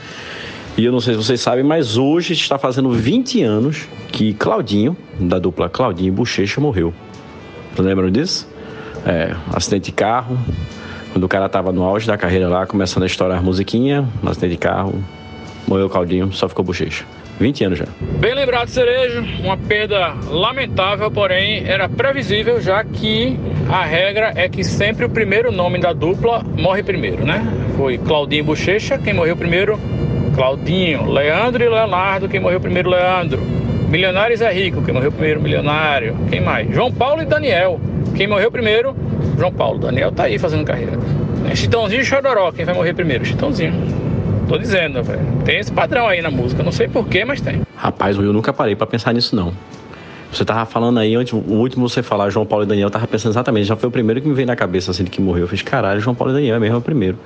E 0.76 0.86
eu 0.86 0.92
não 0.92 1.00
sei 1.00 1.12
se 1.14 1.22
vocês 1.22 1.40
sabem, 1.40 1.62
mas 1.62 1.98
hoje 1.98 2.32
está 2.32 2.58
fazendo 2.58 2.90
20 2.90 3.42
anos 3.42 3.86
que 4.10 4.32
Claudinho, 4.32 4.96
da 5.20 5.38
dupla 5.38 5.68
Claudinho 5.68 6.08
e 6.08 6.10
Bochecha, 6.10 6.60
morreu. 6.60 6.94
Lembram 7.78 8.10
disso? 8.10 8.48
É, 9.04 9.34
acidente 9.52 9.86
de 9.86 9.92
carro. 9.92 10.38
Quando 11.12 11.24
o 11.24 11.28
cara 11.28 11.44
estava 11.44 11.72
no 11.72 11.82
auge 11.82 12.06
da 12.06 12.16
carreira 12.16 12.48
lá, 12.48 12.66
começando 12.66 13.02
a 13.02 13.06
estourar 13.06 13.42
musiquinha, 13.42 14.08
um 14.22 14.28
acidente 14.28 14.52
de 14.52 14.58
carro, 14.58 15.04
morreu 15.68 15.90
Claudinho, 15.90 16.32
só 16.32 16.48
ficou 16.48 16.64
Bochecha. 16.64 17.04
20 17.38 17.64
anos 17.64 17.78
já. 17.78 17.86
Bem 18.18 18.34
lembrado, 18.34 18.68
Cerejo. 18.68 19.24
Uma 19.42 19.58
perda 19.58 20.14
lamentável, 20.30 21.10
porém 21.10 21.64
era 21.66 21.88
previsível, 21.88 22.60
já 22.62 22.82
que 22.82 23.38
a 23.70 23.84
regra 23.84 24.32
é 24.36 24.48
que 24.48 24.64
sempre 24.64 25.04
o 25.04 25.10
primeiro 25.10 25.52
nome 25.52 25.78
da 25.78 25.92
dupla 25.92 26.42
morre 26.56 26.82
primeiro, 26.82 27.26
né? 27.26 27.44
Foi 27.76 27.98
Claudinho 27.98 28.44
Bochecha, 28.44 28.96
quem 28.96 29.12
morreu 29.12 29.36
primeiro, 29.36 29.78
Claudinho. 30.34 31.10
Leandro 31.10 31.62
e 31.62 31.68
Leonardo, 31.68 32.28
quem 32.28 32.40
morreu 32.40 32.60
primeiro, 32.60 32.90
Leandro. 32.90 33.40
Milionários 33.88 34.40
é 34.40 34.52
rico, 34.52 34.82
quem 34.82 34.94
morreu 34.94 35.12
primeiro, 35.12 35.40
milionário. 35.40 36.16
Quem 36.30 36.40
mais? 36.40 36.72
João 36.74 36.90
Paulo 36.90 37.22
e 37.22 37.26
Daniel. 37.26 37.80
Quem 38.14 38.26
morreu 38.26 38.50
primeiro, 38.50 38.96
João 39.38 39.52
Paulo. 39.52 39.78
Daniel 39.78 40.10
tá 40.10 40.24
aí 40.24 40.38
fazendo 40.38 40.64
carreira. 40.64 40.92
Chitãozinho 41.54 42.00
e 42.00 42.04
Chororó, 42.04 42.50
quem 42.52 42.64
vai 42.64 42.74
morrer 42.74 42.94
primeiro? 42.94 43.24
Chitãozinho. 43.24 43.74
Tô 44.48 44.56
dizendo, 44.58 45.02
velho. 45.02 45.20
Tem 45.44 45.58
esse 45.58 45.72
padrão 45.72 46.06
aí 46.06 46.22
na 46.22 46.30
música. 46.30 46.62
Não 46.62 46.72
sei 46.72 46.88
porquê, 46.88 47.24
mas 47.24 47.40
tem. 47.40 47.62
Rapaz, 47.76 48.16
eu 48.16 48.32
nunca 48.32 48.52
parei 48.52 48.74
para 48.74 48.86
pensar 48.86 49.12
nisso, 49.12 49.36
não. 49.36 49.52
Você 50.32 50.46
tava 50.46 50.64
falando 50.64 50.98
aí, 50.98 51.14
antes, 51.14 51.34
o 51.34 51.36
último 51.36 51.86
você 51.88 52.02
falar, 52.02 52.30
João 52.30 52.46
Paulo 52.46 52.64
e 52.64 52.66
Daniel, 52.66 52.86
eu 52.86 52.90
tava 52.90 53.06
pensando 53.06 53.32
exatamente. 53.32 53.66
Já 53.66 53.76
foi 53.76 53.88
o 53.88 53.92
primeiro 53.92 54.20
que 54.20 54.26
me 54.26 54.34
veio 54.34 54.46
na 54.46 54.56
cabeça, 54.56 54.90
assim, 54.90 55.04
de 55.04 55.10
que 55.10 55.20
morreu. 55.20 55.42
Eu 55.42 55.48
fiz, 55.48 55.60
caralho, 55.60 56.00
João 56.00 56.14
Paulo 56.14 56.32
e 56.32 56.36
Daniel 56.36 56.56
é 56.56 56.58
mesmo 56.58 56.78
o 56.78 56.80
primeiro. 56.80 57.18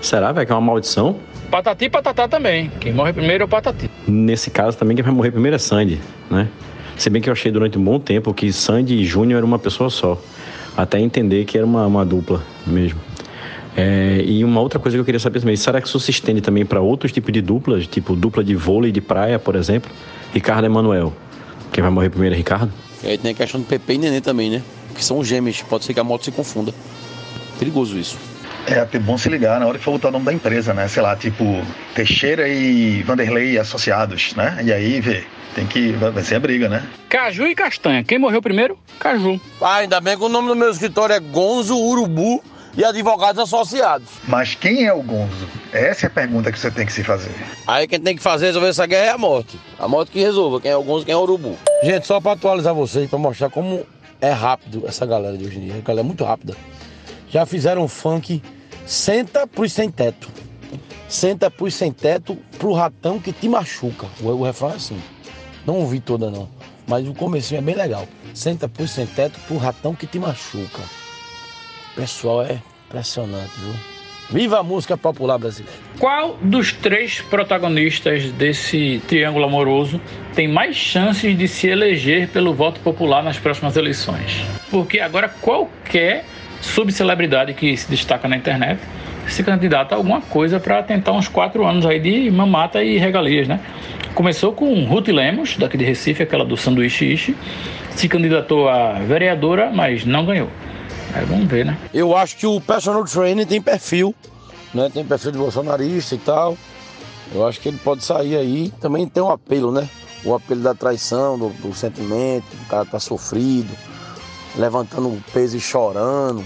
Será, 0.00 0.32
velho, 0.32 0.46
que 0.46 0.52
é 0.52 0.54
uma 0.54 0.60
maldição? 0.62 1.16
Patati 1.50 1.84
e 1.84 1.90
Patatá 1.90 2.26
também. 2.26 2.70
Quem 2.80 2.94
morre 2.94 3.12
primeiro 3.12 3.42
é 3.42 3.44
o 3.44 3.48
Patati. 3.48 3.90
Nesse 4.08 4.50
caso 4.50 4.76
também, 4.78 4.96
quem 4.96 5.04
vai 5.04 5.12
morrer 5.12 5.30
primeiro 5.30 5.54
é 5.54 5.58
Sandy, 5.58 6.00
né? 6.30 6.48
Se 6.96 7.10
bem 7.10 7.20
que 7.20 7.28
eu 7.28 7.32
achei 7.32 7.52
durante 7.52 7.76
um 7.76 7.84
bom 7.84 8.00
tempo 8.00 8.32
que 8.32 8.50
Sandy 8.50 8.94
e 8.94 9.04
Júnior 9.04 9.38
era 9.38 9.46
uma 9.46 9.58
pessoa 9.58 9.90
só. 9.90 10.18
Até 10.74 10.98
entender 10.98 11.44
que 11.44 11.58
era 11.58 11.66
uma, 11.66 11.86
uma 11.86 12.06
dupla 12.06 12.42
mesmo. 12.66 12.98
É, 13.76 14.22
e 14.24 14.42
uma 14.42 14.62
outra 14.62 14.78
coisa 14.78 14.96
que 14.96 15.00
eu 15.00 15.04
queria 15.04 15.20
saber 15.20 15.40
também, 15.40 15.56
será 15.56 15.82
que 15.82 15.86
isso 15.86 16.00
se 16.00 16.10
estende 16.10 16.40
também 16.40 16.64
para 16.64 16.80
outros 16.80 17.12
tipos 17.12 17.30
de 17.30 17.42
duplas, 17.42 17.86
tipo 17.86 18.16
dupla 18.16 18.42
de 18.42 18.54
vôlei 18.54 18.90
de 18.90 19.02
praia, 19.02 19.38
por 19.38 19.54
exemplo? 19.54 19.90
Ricardo 20.32 20.64
Emanuel. 20.64 21.12
Quem 21.76 21.82
vai 21.82 21.90
morrer 21.90 22.08
primeiro 22.08 22.34
é 22.34 22.38
Ricardo? 22.38 22.72
E 23.04 23.06
aí 23.06 23.18
tem 23.18 23.32
a 23.32 23.34
questão 23.34 23.60
do 23.60 23.66
Pepe 23.66 23.92
e 23.92 23.98
Nenê 23.98 24.22
também, 24.22 24.48
né? 24.48 24.62
Que 24.94 25.04
são 25.04 25.22
gêmeos, 25.22 25.60
pode 25.60 25.84
ser 25.84 25.92
que 25.92 26.00
a 26.00 26.04
moto 26.04 26.24
se 26.24 26.32
confunda. 26.32 26.72
Perigoso 27.58 27.98
isso. 27.98 28.16
É 28.66 28.80
até 28.80 28.98
bom 28.98 29.18
se 29.18 29.28
ligar 29.28 29.60
na 29.60 29.66
hora 29.66 29.76
que 29.76 29.84
for 29.84 29.90
botar 29.90 30.08
o 30.08 30.12
nome 30.12 30.24
da 30.24 30.32
empresa, 30.32 30.72
né? 30.72 30.88
Sei 30.88 31.02
lá, 31.02 31.14
tipo 31.14 31.44
Teixeira 31.94 32.48
e 32.48 33.02
Vanderlei 33.02 33.58
associados, 33.58 34.34
né? 34.34 34.58
E 34.64 34.72
aí, 34.72 35.02
vê, 35.02 35.24
tem 35.54 35.66
que. 35.66 35.92
Vai 35.92 36.24
ser 36.24 36.36
a 36.36 36.40
briga, 36.40 36.66
né? 36.66 36.82
Caju 37.10 37.46
e 37.46 37.54
Castanha. 37.54 38.02
Quem 38.02 38.18
morreu 38.18 38.40
primeiro? 38.40 38.78
Caju. 38.98 39.38
Ah, 39.60 39.74
ainda 39.76 40.00
bem 40.00 40.16
que 40.16 40.24
o 40.24 40.30
nome 40.30 40.48
do 40.48 40.56
meu 40.56 40.70
escritório 40.70 41.14
é 41.14 41.20
Gonzo 41.20 41.76
Urubu 41.76 42.42
e 42.76 42.84
advogados 42.84 43.40
associados. 43.42 44.08
Mas 44.28 44.54
quem 44.54 44.84
é 44.84 44.92
o 44.92 45.02
Gonzo? 45.02 45.48
Essa 45.72 46.06
é 46.06 46.08
a 46.08 46.10
pergunta 46.10 46.52
que 46.52 46.58
você 46.58 46.70
tem 46.70 46.84
que 46.84 46.92
se 46.92 47.02
fazer. 47.02 47.34
Aí 47.66 47.86
quem 47.86 48.00
tem 48.00 48.16
que 48.16 48.22
fazer 48.22 48.46
resolver 48.46 48.68
essa 48.68 48.86
guerra 48.86 49.06
é 49.06 49.10
a 49.10 49.18
morte. 49.18 49.58
A 49.78 49.88
morte 49.88 50.10
que 50.10 50.20
resolva 50.20 50.60
quem 50.60 50.70
é 50.70 50.76
o 50.76 50.82
Gonzo 50.82 51.04
quem 51.04 51.14
é 51.14 51.16
o 51.16 51.22
Urubu. 51.22 51.56
Gente, 51.82 52.06
só 52.06 52.20
para 52.20 52.32
atualizar 52.32 52.74
vocês, 52.74 53.08
para 53.08 53.18
mostrar 53.18 53.50
como 53.50 53.86
é 54.20 54.30
rápido 54.30 54.84
essa 54.86 55.06
galera 55.06 55.36
de 55.36 55.44
hoje 55.44 55.58
em 55.58 55.62
dia. 55.62 55.74
A 55.76 55.80
galera 55.80 56.04
é 56.04 56.06
muito 56.06 56.24
rápida. 56.24 56.54
Já 57.30 57.46
fizeram 57.46 57.82
um 57.82 57.88
funk 57.88 58.42
Senta 58.86 59.48
pros 59.48 59.72
sem 59.72 59.90
teto. 59.90 60.28
Senta 61.08 61.50
pros 61.50 61.74
sem 61.74 61.92
teto 61.92 62.38
pro 62.56 62.72
ratão 62.72 63.18
que 63.18 63.32
te 63.32 63.48
machuca. 63.48 64.06
O, 64.20 64.28
o 64.28 64.44
refrão 64.44 64.70
é 64.70 64.74
assim. 64.74 65.02
Não 65.66 65.78
ouvi 65.78 65.98
toda 65.98 66.30
não. 66.30 66.48
Mas 66.86 67.06
o 67.08 67.12
começo 67.12 67.52
é 67.56 67.60
bem 67.60 67.74
legal. 67.74 68.06
Senta 68.32 68.68
pros 68.68 68.92
sem 68.92 69.04
teto 69.04 69.40
pro 69.48 69.56
ratão 69.56 69.92
que 69.92 70.06
te 70.06 70.20
machuca. 70.20 70.82
Pessoal, 71.96 72.42
é 72.42 72.58
impressionante, 72.86 73.52
viu? 73.58 73.74
Viva 74.28 74.58
a 74.58 74.62
música 74.62 74.98
popular 74.98 75.38
brasileira. 75.38 75.78
Qual 75.98 76.36
dos 76.42 76.72
três 76.72 77.22
protagonistas 77.22 78.30
desse 78.32 79.00
triângulo 79.08 79.46
amoroso 79.46 79.98
tem 80.34 80.46
mais 80.46 80.76
chances 80.76 81.36
de 81.38 81.48
se 81.48 81.68
eleger 81.68 82.28
pelo 82.28 82.52
voto 82.52 82.80
popular 82.80 83.22
nas 83.22 83.38
próximas 83.38 83.76
eleições? 83.76 84.44
Porque 84.70 85.00
agora 85.00 85.28
qualquer 85.28 86.26
subcelebridade 86.60 87.54
que 87.54 87.74
se 87.76 87.88
destaca 87.88 88.28
na 88.28 88.36
internet 88.36 88.78
se 89.26 89.42
candidata 89.42 89.94
a 89.94 89.98
alguma 89.98 90.20
coisa 90.20 90.60
para 90.60 90.82
tentar 90.82 91.12
uns 91.12 91.28
quatro 91.28 91.64
anos 91.64 91.86
aí 91.86 91.98
de 91.98 92.30
mamata 92.30 92.82
e 92.82 92.98
regalias, 92.98 93.48
né? 93.48 93.58
Começou 94.14 94.52
com 94.52 94.84
Ruth 94.84 95.08
Lemos, 95.08 95.56
daqui 95.56 95.78
de 95.78 95.84
Recife, 95.84 96.22
aquela 96.22 96.44
do 96.44 96.56
sanduíche 96.56 97.06
ishi, 97.06 97.36
se 97.90 98.08
candidatou 98.08 98.68
a 98.68 98.94
vereadora, 98.94 99.70
mas 99.70 100.04
não 100.04 100.26
ganhou. 100.26 100.50
Aí 101.14 101.24
vamos 101.24 101.46
ver, 101.46 101.64
né? 101.64 101.78
Eu 101.92 102.16
acho 102.16 102.36
que 102.36 102.46
o 102.46 102.60
personal 102.60 103.04
trainer 103.04 103.46
tem 103.46 103.60
perfil, 103.60 104.14
né? 104.74 104.90
Tem 104.92 105.04
perfil 105.04 105.32
de 105.32 105.38
bolsonarista 105.38 106.14
e 106.14 106.18
tal. 106.18 106.56
Eu 107.34 107.46
acho 107.46 107.60
que 107.60 107.68
ele 107.68 107.78
pode 107.78 108.04
sair 108.04 108.36
aí. 108.36 108.72
Também 108.80 109.08
tem 109.08 109.22
um 109.22 109.30
apelo, 109.30 109.72
né? 109.72 109.88
O 110.24 110.34
apelo 110.34 110.60
da 110.60 110.74
traição, 110.74 111.38
do, 111.38 111.48
do 111.50 111.74
sentimento, 111.74 112.44
o 112.64 112.68
cara 112.68 112.84
tá 112.84 112.98
sofrido, 112.98 113.72
levantando 114.56 115.22
peso 115.32 115.56
e 115.56 115.60
chorando. 115.60 116.44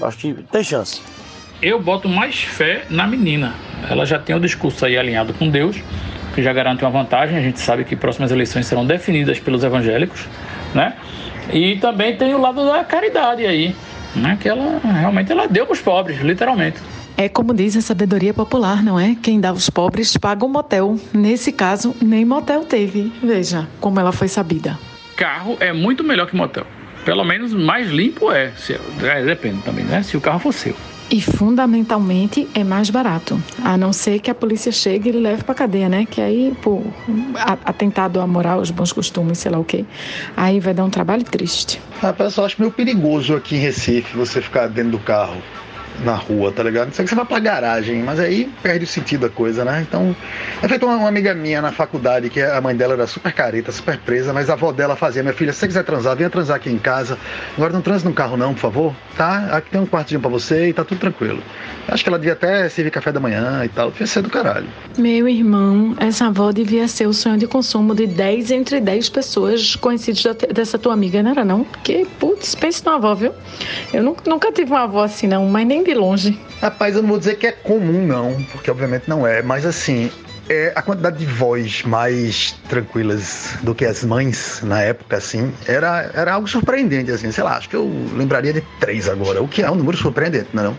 Acho 0.00 0.16
que 0.16 0.34
tem 0.50 0.64
chance. 0.64 1.00
Eu 1.62 1.80
boto 1.80 2.08
mais 2.08 2.40
fé 2.40 2.86
na 2.88 3.06
menina. 3.06 3.54
Ela 3.88 4.06
já 4.06 4.18
tem 4.18 4.34
o 4.34 4.40
discurso 4.40 4.86
aí 4.86 4.96
alinhado 4.96 5.34
com 5.34 5.48
Deus, 5.50 5.76
que 6.34 6.42
já 6.42 6.52
garante 6.52 6.82
uma 6.82 6.90
vantagem. 6.90 7.36
A 7.36 7.42
gente 7.42 7.60
sabe 7.60 7.84
que 7.84 7.94
próximas 7.94 8.30
eleições 8.30 8.66
serão 8.66 8.86
definidas 8.86 9.38
pelos 9.38 9.62
evangélicos, 9.62 10.26
né? 10.74 10.96
E 11.52 11.76
também 11.76 12.16
tem 12.16 12.34
o 12.34 12.40
lado 12.40 12.64
da 12.64 12.84
caridade 12.84 13.46
aí, 13.46 13.74
né? 14.14 14.38
Que 14.40 14.48
ela 14.48 14.80
realmente 14.82 15.30
ela 15.32 15.46
deu 15.46 15.66
para 15.66 15.74
os 15.74 15.80
pobres, 15.80 16.20
literalmente. 16.20 16.78
É 17.16 17.28
como 17.28 17.52
diz 17.52 17.76
a 17.76 17.80
sabedoria 17.82 18.32
popular, 18.32 18.82
não 18.82 18.98
é? 18.98 19.14
Quem 19.20 19.40
dá 19.40 19.50
aos 19.50 19.68
pobres 19.68 20.16
paga 20.16 20.44
um 20.44 20.48
motel. 20.48 20.98
Nesse 21.12 21.52
caso, 21.52 21.94
nem 22.00 22.24
motel 22.24 22.64
teve. 22.64 23.12
Veja 23.22 23.68
como 23.78 24.00
ela 24.00 24.10
foi 24.10 24.26
sabida. 24.26 24.78
Carro 25.16 25.56
é 25.60 25.72
muito 25.72 26.02
melhor 26.02 26.26
que 26.26 26.34
motel. 26.34 26.66
Pelo 27.04 27.24
menos 27.24 27.52
mais 27.52 27.90
limpo 27.90 28.32
é. 28.32 28.52
Se, 28.56 28.72
é 29.02 29.22
depende 29.22 29.62
também, 29.62 29.84
né? 29.84 30.02
Se 30.02 30.16
o 30.16 30.20
carro 30.20 30.38
for 30.38 30.52
seu. 30.52 30.74
E 31.10 31.20
fundamentalmente 31.20 32.48
é 32.54 32.62
mais 32.62 32.88
barato. 32.88 33.42
A 33.64 33.76
não 33.76 33.92
ser 33.92 34.20
que 34.20 34.30
a 34.30 34.34
polícia 34.34 34.70
chegue 34.70 35.08
e 35.08 35.12
leve 35.12 35.42
pra 35.42 35.54
cadeia, 35.54 35.88
né? 35.88 36.06
Que 36.06 36.20
aí, 36.20 36.56
pô, 36.62 36.82
atentado 37.64 38.20
à 38.20 38.26
moral, 38.26 38.60
aos 38.60 38.70
bons 38.70 38.92
costumes, 38.92 39.38
sei 39.38 39.50
lá 39.50 39.58
o 39.58 39.64
quê. 39.64 39.84
Aí 40.36 40.60
vai 40.60 40.72
dar 40.72 40.84
um 40.84 40.90
trabalho 40.90 41.24
triste. 41.24 41.80
Ah, 42.00 42.12
pessoal, 42.12 42.46
acho 42.46 42.56
meio 42.60 42.70
perigoso 42.70 43.34
aqui 43.34 43.56
em 43.56 43.58
Recife 43.58 44.16
você 44.16 44.40
ficar 44.40 44.68
dentro 44.68 44.92
do 44.92 44.98
carro. 45.00 45.42
Na 46.04 46.14
rua, 46.14 46.52
tá 46.52 46.62
ligado? 46.62 46.92
Sei 46.92 47.04
que 47.04 47.08
você 47.08 47.14
vai 47.14 47.24
pra 47.24 47.38
garagem, 47.38 48.02
mas 48.02 48.18
aí 48.18 48.50
perde 48.62 48.84
o 48.84 48.88
sentido 48.88 49.22
da 49.22 49.28
coisa, 49.28 49.64
né? 49.64 49.84
Então, 49.86 50.14
é 50.62 50.68
feito 50.68 50.86
uma, 50.86 50.96
uma, 50.96 51.08
amiga 51.08 51.34
minha 51.34 51.60
na 51.60 51.72
faculdade, 51.72 52.30
que 52.30 52.40
a 52.40 52.60
mãe 52.60 52.74
dela 52.74 52.94
era 52.94 53.06
super 53.06 53.32
careta, 53.32 53.70
super 53.72 53.98
presa, 53.98 54.32
mas 54.32 54.48
a 54.48 54.54
avó 54.54 54.72
dela 54.72 54.96
fazia, 54.96 55.22
minha 55.22 55.34
filha, 55.34 55.52
se 55.52 55.60
você 55.60 55.66
quiser 55.66 55.84
transar, 55.84 56.16
venha 56.16 56.30
transar 56.30 56.56
aqui 56.56 56.70
em 56.70 56.78
casa. 56.78 57.18
Agora 57.56 57.72
não 57.72 57.82
transe 57.82 58.04
no 58.04 58.12
carro 58.12 58.36
não, 58.36 58.54
por 58.54 58.60
favor, 58.60 58.94
tá? 59.16 59.48
Aqui 59.52 59.70
tem 59.70 59.80
um 59.80 59.86
quartinho 59.86 60.20
pra 60.20 60.30
você 60.30 60.68
e 60.68 60.72
tá 60.72 60.84
tudo 60.84 60.98
tranquilo. 60.98 61.42
Acho 61.88 62.02
que 62.02 62.08
ela 62.08 62.18
devia 62.18 62.34
até 62.34 62.68
servir 62.68 62.90
café 62.90 63.12
da 63.12 63.20
manhã 63.20 63.62
e 63.64 63.68
tal, 63.68 63.90
devia 63.90 64.06
ser 64.06 64.22
do 64.22 64.30
caralho. 64.30 64.66
Meu 64.96 65.28
irmão, 65.28 65.94
essa 65.98 66.26
avó 66.26 66.52
devia 66.52 66.86
ser 66.88 67.06
o 67.06 67.12
sonho 67.12 67.36
de 67.36 67.46
consumo 67.46 67.94
de 67.94 68.06
10 68.06 68.50
entre 68.50 68.80
10 68.80 69.08
pessoas 69.08 69.76
conhecidas 69.76 70.36
dessa 70.52 70.78
tua 70.78 70.92
amiga, 70.92 71.22
não 71.22 71.30
era 71.30 71.44
não? 71.44 71.64
Porque, 71.64 72.06
putz, 72.18 72.54
pense 72.54 72.84
numa 72.84 72.96
avó, 72.96 73.14
viu? 73.14 73.32
Eu 73.92 74.02
nunca 74.02 74.52
tive 74.52 74.70
uma 74.70 74.84
avó 74.84 75.04
assim 75.04 75.26
não, 75.26 75.46
mas 75.46 75.66
nem 75.66 75.82
de 75.90 75.94
longe. 75.94 76.38
Rapaz, 76.60 76.94
eu 76.94 77.02
não 77.02 77.08
vou 77.08 77.18
dizer 77.18 77.36
que 77.36 77.46
é 77.46 77.52
comum, 77.52 78.06
não, 78.06 78.42
porque 78.52 78.70
obviamente 78.70 79.04
não 79.08 79.26
é, 79.26 79.42
mas 79.42 79.66
assim, 79.66 80.10
é, 80.48 80.72
a 80.74 80.82
quantidade 80.82 81.18
de 81.18 81.26
vozes 81.26 81.82
mais 81.82 82.52
tranquilas 82.68 83.56
do 83.62 83.74
que 83.74 83.84
as 83.84 84.04
mães 84.04 84.60
na 84.62 84.80
época, 84.80 85.16
assim, 85.16 85.52
era, 85.66 86.10
era 86.14 86.34
algo 86.34 86.48
surpreendente, 86.48 87.10
assim, 87.10 87.30
sei 87.32 87.44
lá, 87.44 87.56
acho 87.56 87.68
que 87.68 87.76
eu 87.76 87.90
lembraria 88.14 88.52
de 88.52 88.60
três 88.78 89.08
agora, 89.08 89.42
o 89.42 89.48
que 89.48 89.62
é 89.62 89.70
um 89.70 89.74
número 89.74 89.96
surpreendente, 89.96 90.48
não 90.52 90.62
é 90.62 90.66
não? 90.66 90.78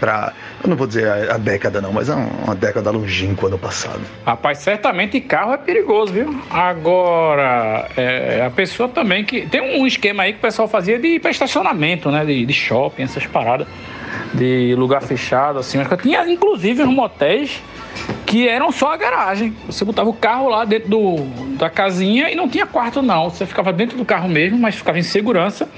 Pra, 0.00 0.32
eu 0.62 0.70
não 0.70 0.76
vou 0.76 0.86
dizer 0.86 1.08
a, 1.08 1.34
a 1.34 1.38
década 1.38 1.80
não, 1.80 1.92
mas 1.92 2.08
é 2.08 2.14
uma 2.14 2.54
década 2.54 2.88
longínqua 2.92 3.50
no 3.50 3.58
passado. 3.58 4.00
Rapaz, 4.24 4.58
certamente 4.58 5.20
carro 5.20 5.54
é 5.54 5.56
perigoso, 5.56 6.12
viu? 6.12 6.40
Agora, 6.48 7.88
é, 7.96 8.44
a 8.46 8.50
pessoa 8.50 8.88
também 8.88 9.24
que... 9.24 9.48
Tem 9.48 9.80
um 9.80 9.84
esquema 9.88 10.22
aí 10.22 10.34
que 10.34 10.38
o 10.38 10.42
pessoal 10.42 10.68
fazia 10.68 11.00
de 11.00 11.18
para 11.18 11.32
estacionamento, 11.32 12.12
né? 12.12 12.24
De, 12.24 12.46
de 12.46 12.52
shopping, 12.54 13.02
essas 13.02 13.26
paradas 13.26 13.66
de 14.34 14.74
lugar 14.74 15.02
fechado, 15.02 15.58
assim. 15.58 15.78
Tinha, 16.02 16.28
inclusive, 16.30 16.82
uns 16.82 16.94
motéis 16.94 17.62
que 18.26 18.48
eram 18.48 18.70
só 18.70 18.92
a 18.92 18.96
garagem. 18.96 19.56
Você 19.66 19.84
botava 19.84 20.08
o 20.08 20.12
carro 20.12 20.48
lá 20.48 20.64
dentro 20.64 20.88
do, 20.88 21.16
da 21.56 21.70
casinha 21.70 22.30
e 22.30 22.34
não 22.34 22.48
tinha 22.48 22.66
quarto, 22.66 23.02
não. 23.02 23.30
Você 23.30 23.46
ficava 23.46 23.72
dentro 23.72 23.96
do 23.96 24.04
carro 24.04 24.28
mesmo, 24.28 24.58
mas 24.58 24.74
ficava 24.74 24.98
em 24.98 25.02
segurança 25.02 25.68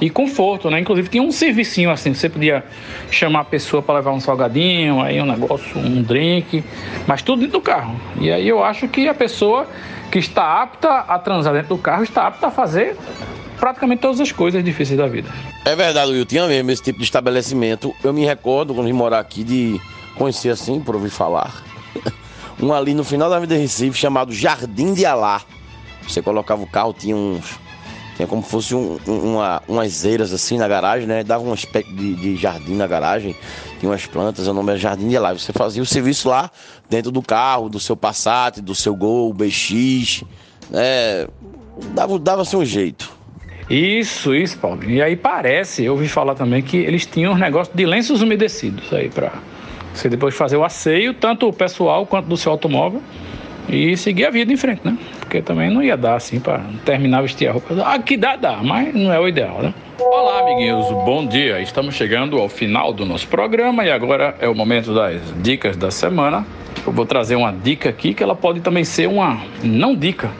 e 0.00 0.10
conforto, 0.10 0.70
né? 0.70 0.80
Inclusive 0.80 1.08
tinha 1.08 1.22
um 1.22 1.32
servicinho 1.32 1.90
assim, 1.90 2.12
você 2.12 2.28
podia 2.28 2.64
chamar 3.10 3.40
a 3.40 3.44
pessoa 3.44 3.82
para 3.82 3.96
levar 3.96 4.12
um 4.12 4.20
salgadinho, 4.20 5.00
aí 5.00 5.20
um 5.20 5.26
negócio, 5.26 5.78
um 5.78 6.02
drink, 6.02 6.62
mas 7.06 7.22
tudo 7.22 7.40
dentro 7.40 7.58
do 7.58 7.62
carro. 7.62 7.98
E 8.20 8.30
aí 8.30 8.46
eu 8.46 8.62
acho 8.62 8.88
que 8.88 9.08
a 9.08 9.14
pessoa 9.14 9.66
que 10.10 10.18
está 10.18 10.62
apta 10.62 10.90
a 10.90 11.18
transar 11.18 11.54
dentro 11.54 11.70
do 11.70 11.78
carro 11.78 12.02
está 12.02 12.26
apta 12.26 12.48
a 12.48 12.50
fazer 12.50 12.96
praticamente 13.58 14.00
todas 14.00 14.20
as 14.20 14.32
coisas 14.32 14.62
difíceis 14.62 14.98
da 14.98 15.06
vida. 15.06 15.28
É 15.64 15.74
verdade, 15.74 16.12
Will, 16.12 16.24
tinha 16.24 16.46
mesmo 16.46 16.70
esse 16.70 16.82
tipo 16.82 16.98
de 16.98 17.04
estabelecimento. 17.04 17.94
Eu 18.02 18.12
me 18.12 18.24
recordo, 18.24 18.74
quando 18.74 18.86
vim 18.86 18.92
morar 18.92 19.18
aqui, 19.18 19.42
de 19.42 19.80
conhecer 20.16 20.50
assim, 20.50 20.80
por 20.80 20.94
ouvir 20.94 21.10
falar, 21.10 21.62
um 22.60 22.72
ali 22.72 22.94
no 22.94 23.04
final 23.04 23.28
da 23.28 23.36
Avenida 23.36 23.58
Recife, 23.60 23.98
chamado 23.98 24.32
Jardim 24.32 24.94
de 24.94 25.04
Alá. 25.04 25.42
Você 26.06 26.22
colocava 26.22 26.62
o 26.62 26.66
carro, 26.66 26.92
tinha 26.92 27.16
uns... 27.16 27.58
Tinha 28.14 28.26
como 28.26 28.40
fosse 28.40 28.74
um, 28.74 28.98
uma, 29.06 29.62
umas 29.68 30.06
eiras 30.06 30.32
assim 30.32 30.56
na 30.56 30.66
garagem, 30.66 31.06
né? 31.06 31.22
Dava 31.22 31.44
um 31.44 31.52
aspecto 31.52 31.94
de, 31.94 32.14
de, 32.14 32.34
jardim 32.34 32.74
na 32.74 32.86
garagem, 32.86 33.36
tinha 33.78 33.90
umas 33.90 34.06
plantas, 34.06 34.46
o 34.46 34.54
nome 34.54 34.70
era 34.70 34.78
Jardim 34.78 35.06
de 35.06 35.18
Alá. 35.18 35.34
Você 35.34 35.52
fazia 35.52 35.82
o 35.82 35.86
serviço 35.86 36.30
lá, 36.30 36.50
dentro 36.88 37.12
do 37.12 37.20
carro, 37.20 37.68
do 37.68 37.78
seu 37.78 37.94
Passat, 37.94 38.62
do 38.62 38.74
seu 38.74 38.96
Gol, 38.96 39.34
BX, 39.34 40.24
né? 40.70 41.28
Dava-se 41.92 42.18
dava 42.20 42.42
um 42.56 42.64
jeito. 42.64 43.15
Isso, 43.68 44.34
isso, 44.34 44.58
Paulo. 44.58 44.84
E 44.84 45.02
aí 45.02 45.16
parece, 45.16 45.84
eu 45.84 45.92
ouvi 45.92 46.08
falar 46.08 46.34
também 46.34 46.62
que 46.62 46.76
eles 46.76 47.04
tinham 47.04 47.32
um 47.32 47.36
negócio 47.36 47.72
de 47.74 47.84
lenços 47.84 48.22
umedecidos 48.22 48.92
aí 48.92 49.08
para 49.08 49.32
você 49.92 50.08
depois 50.08 50.34
fazer 50.34 50.56
o 50.56 50.64
asseio, 50.64 51.14
tanto 51.14 51.48
o 51.48 51.52
pessoal 51.52 52.06
quanto 52.06 52.26
do 52.26 52.36
seu 52.36 52.52
automóvel, 52.52 53.02
e 53.68 53.96
seguir 53.96 54.26
a 54.26 54.30
vida 54.30 54.52
em 54.52 54.56
frente, 54.56 54.82
né? 54.84 54.96
Porque 55.18 55.42
também 55.42 55.70
não 55.70 55.82
ia 55.82 55.96
dar 55.96 56.14
assim 56.14 56.38
para 56.38 56.60
terminar 56.84 57.22
vestir 57.22 57.48
a 57.48 57.52
roupa. 57.52 57.74
Aqui 57.82 58.16
dá, 58.16 58.36
dá, 58.36 58.58
mas 58.62 58.94
não 58.94 59.12
é 59.12 59.18
o 59.18 59.26
ideal, 59.26 59.60
né? 59.60 59.74
Olá, 59.98 60.40
amiguinhos, 60.40 60.86
bom 61.04 61.26
dia. 61.26 61.60
Estamos 61.60 61.94
chegando 61.94 62.38
ao 62.38 62.48
final 62.48 62.92
do 62.92 63.04
nosso 63.04 63.26
programa 63.26 63.84
e 63.84 63.90
agora 63.90 64.36
é 64.38 64.48
o 64.48 64.54
momento 64.54 64.94
das 64.94 65.20
dicas 65.42 65.76
da 65.76 65.90
semana. 65.90 66.46
Eu 66.86 66.92
vou 66.92 67.06
trazer 67.06 67.34
uma 67.34 67.50
dica 67.50 67.88
aqui 67.88 68.14
que 68.14 68.22
ela 68.22 68.36
pode 68.36 68.60
também 68.60 68.84
ser 68.84 69.08
uma 69.08 69.40
não 69.64 69.96
dica, 69.96 70.30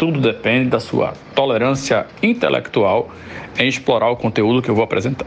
tudo 0.00 0.18
depende 0.18 0.70
da 0.70 0.80
sua 0.80 1.12
tolerância 1.34 2.06
intelectual 2.22 3.10
em 3.58 3.68
explorar 3.68 4.08
o 4.08 4.16
conteúdo 4.16 4.62
que 4.62 4.70
eu 4.70 4.74
vou 4.74 4.82
apresentar. 4.82 5.26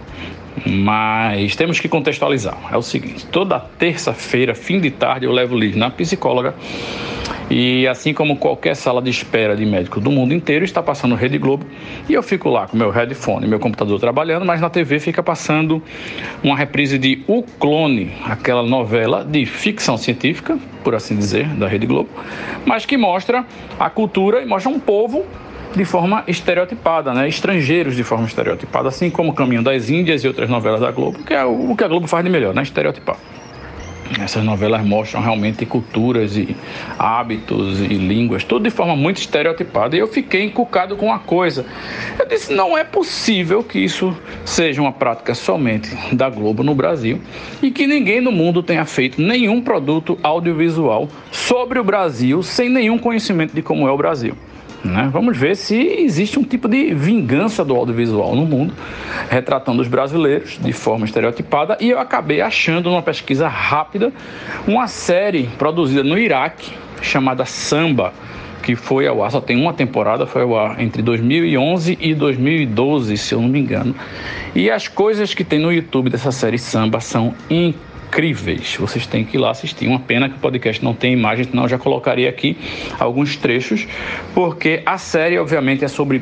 Mas 0.66 1.56
temos 1.56 1.80
que 1.80 1.88
contextualizar. 1.88 2.58
É 2.72 2.78
o 2.78 2.82
seguinte: 2.82 3.26
toda 3.28 3.60
terça-feira, 3.60 4.54
fim 4.54 4.80
de 4.80 4.91
tarde, 4.91 5.26
eu 5.26 5.32
levo 5.32 5.56
o 5.56 5.60
livro 5.60 5.80
na 5.80 5.89
psicóloga 5.89 6.54
e 7.49 7.88
assim 7.88 8.14
como 8.14 8.38
qualquer 8.38 8.76
sala 8.76 9.01
de 9.01 9.10
espera 9.10 9.56
de 9.56 9.66
médico 9.66 9.99
do 9.99 10.12
mundo 10.12 10.34
inteiro, 10.34 10.64
está 10.64 10.82
passando 10.82 11.14
Rede 11.14 11.38
Globo 11.38 11.66
e 12.08 12.14
eu 12.14 12.24
fico 12.24 12.49
lá 12.49 12.68
com 12.68 12.78
meu 12.78 12.89
headphone, 12.89 13.47
meu 13.47 13.60
computador 13.60 13.99
trabalhando, 13.99 14.45
mas 14.45 14.62
na 14.62 14.70
TV 14.70 14.99
fica 14.99 15.22
passando 15.22 15.82
uma 16.43 16.56
reprise 16.56 16.97
de 16.97 17.24
O 17.28 17.43
Clone, 17.43 18.12
aquela 18.26 18.64
novela 18.64 19.24
de 19.24 19.45
ficção 19.45 19.97
científica, 19.97 20.58
por 20.84 20.95
assim 20.95 21.16
dizer, 21.16 21.47
da 21.49 21.68
Rede 21.68 21.86
Globo, 21.86 22.10
mas 22.66 22.86
que 22.86 22.97
mostra 22.97 23.45
a 23.80 23.89
cultura 23.89 24.41
e 24.41 24.45
mostra 24.45 24.72
um 24.72 24.80
povo 24.80 25.26
de 25.76 25.86
forma 25.86 26.24
estereotipada, 26.28 27.13
né? 27.13 27.28
estrangeiros 27.28 27.95
de 27.95 28.03
forma 28.03 28.26
estereotipada, 28.26 28.89
assim 28.89 29.09
como 29.09 29.34
Caminho 29.34 29.63
das 29.63 29.89
Índias 29.89 30.24
e 30.24 30.28
outras 30.28 30.49
novelas 30.49 30.82
da 30.82 30.91
Globo, 30.91 31.19
que 31.24 31.34
é 31.34 31.43
o 31.43 31.76
que 31.76 31.84
a 31.84 31.88
Globo 31.88 32.07
faz 32.07 32.24
de 32.24 32.30
melhor, 32.30 32.53
né? 32.53 32.61
estereotipar. 32.61 33.17
Essas 34.21 34.43
novelas 34.43 34.86
mostram 34.86 35.21
realmente 35.21 35.65
culturas 35.65 36.38
e 36.38 36.55
hábitos 36.99 37.80
e 37.80 37.95
línguas, 37.95 38.43
tudo 38.43 38.63
de 38.63 38.69
forma 38.69 38.95
muito 38.95 39.17
estereotipada. 39.17 39.95
E 39.95 39.99
eu 39.99 40.07
fiquei 40.07 40.43
encucado 40.43 40.95
com 40.95 41.07
uma 41.07 41.19
coisa. 41.19 41.65
Eu 42.19 42.28
disse: 42.28 42.53
não 42.53 42.78
é 42.78 42.84
possível 42.84 43.63
que 43.63 43.80
isso 43.80 44.15
seja 44.45 44.82
uma 44.82 44.91
prática 44.91 45.34
somente 45.34 45.89
da 46.13 46.30
Globo 46.30 46.63
no 46.63 46.76
Brasil 46.76 47.19
e 47.61 47.71
que 47.71 47.88
ninguém 47.88 48.21
no 48.21 48.32
mundo 48.32 48.61
tenha 48.61 48.86
feito 48.86 49.21
nenhum 49.21 49.61
produto 49.61 50.19
audiovisual 50.21 51.07
sobre 51.32 51.80
o 51.80 51.84
Brasil 51.84 52.43
sem 52.43 52.69
nenhum 52.69 52.99
conhecimento 52.99 53.53
de 53.53 53.61
como 53.61 53.88
é 53.88 53.91
o 53.91 53.97
Brasil. 53.97 54.36
Né? 54.84 55.10
Vamos 55.12 55.38
ver 55.38 55.56
se 55.56 55.76
existe 55.76 56.38
um 56.38 56.44
tipo 56.44 56.68
de 56.68 56.94
vingança 56.94 57.64
do 57.64 57.74
audiovisual 57.74 58.36
no 58.36 58.46
mundo, 58.46 58.74
retratando 59.30 59.82
os 59.82 59.88
brasileiros 59.88 60.60
de 60.62 60.74
forma 60.74 61.06
estereotipada. 61.06 61.78
E 61.80 61.90
eu 61.90 62.00
acabei 62.00 62.42
achando, 62.42 62.90
numa 62.90 63.02
pesquisa 63.02 63.48
rápida, 63.48 64.12
uma 64.68 64.88
série 64.88 65.48
produzida 65.58 66.04
no 66.04 66.18
Iraque 66.18 66.72
chamada 67.02 67.46
Samba, 67.46 68.14
que 68.62 68.76
foi 68.76 69.08
ao 69.08 69.24
ar, 69.24 69.32
só 69.32 69.42
tem 69.42 69.60
uma 69.60 69.74
temporada, 69.74 70.26
foi 70.26 70.42
ao 70.42 70.58
ar 70.58 70.82
entre 70.82 71.02
2011 71.02 71.98
e 72.02 72.14
2012, 72.14 73.18
se 73.18 73.34
eu 73.34 73.42
não 73.42 73.50
me 73.50 73.60
engano. 73.60 73.96
E 74.54 74.70
as 74.70 74.88
coisas 74.88 75.34
que 75.34 75.44
tem 75.44 75.60
no 75.60 75.72
YouTube 75.72 76.10
dessa 76.10 76.32
série 76.32 76.58
Samba 76.58 77.00
são 77.00 77.34
incríveis 77.50 77.93
incríveis. 78.14 78.78
Vocês 78.80 79.07
têm 79.07 79.26
que 79.26 79.38
ir 79.38 79.39
lá 79.39 79.49
assistir. 79.49 79.88
Uma 79.88 79.99
pena 79.99 80.30
que 80.30 80.36
o 80.36 80.39
podcast 80.39 80.84
não 80.84 80.93
tem 80.93 81.14
imagem, 81.14 81.45
senão 81.45 81.64
eu 81.64 81.70
já 81.70 81.80
colocaria 81.80 82.30
aqui 82.30 82.55
alguns 82.99 83.36
trechos, 83.36 83.88
porque 84.36 84.84
a 84.86 84.97
série, 84.99 85.39
obviamente, 85.39 85.84
é 85.84 85.88
sobre 85.88 86.22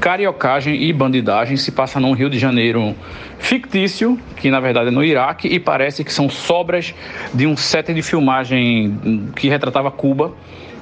cariocagem 0.00 0.82
e 0.82 0.92
bandidagem. 0.92 1.56
Se 1.56 1.70
passa 1.70 2.00
num 2.00 2.12
Rio 2.12 2.30
de 2.30 2.38
Janeiro 2.38 2.94
fictício, 3.38 4.18
que 4.36 4.50
na 4.50 4.58
verdade 4.58 4.88
é 4.88 4.90
no 4.90 5.04
Iraque, 5.04 5.48
e 5.48 5.60
parece 5.60 6.02
que 6.02 6.12
são 6.12 6.30
sobras 6.30 6.94
de 7.34 7.46
um 7.46 7.56
set 7.56 7.92
de 7.92 8.02
filmagem 8.02 9.30
que 9.36 9.48
retratava 9.48 9.90
Cuba 9.90 10.32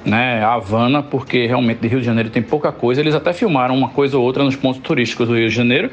né, 0.07 0.41
a 0.41 0.53
Havana, 0.53 1.03
porque 1.03 1.45
realmente 1.45 1.79
de 1.79 1.87
Rio 1.87 1.99
de 1.99 2.05
Janeiro 2.05 2.29
tem 2.29 2.41
pouca 2.41 2.71
coisa. 2.71 3.01
Eles 3.01 3.13
até 3.13 3.33
filmaram 3.33 3.75
uma 3.75 3.89
coisa 3.89 4.17
ou 4.17 4.23
outra 4.23 4.43
nos 4.43 4.55
pontos 4.55 4.79
turísticos 4.81 5.27
do 5.27 5.35
Rio 5.35 5.49
de 5.49 5.55
Janeiro, 5.55 5.91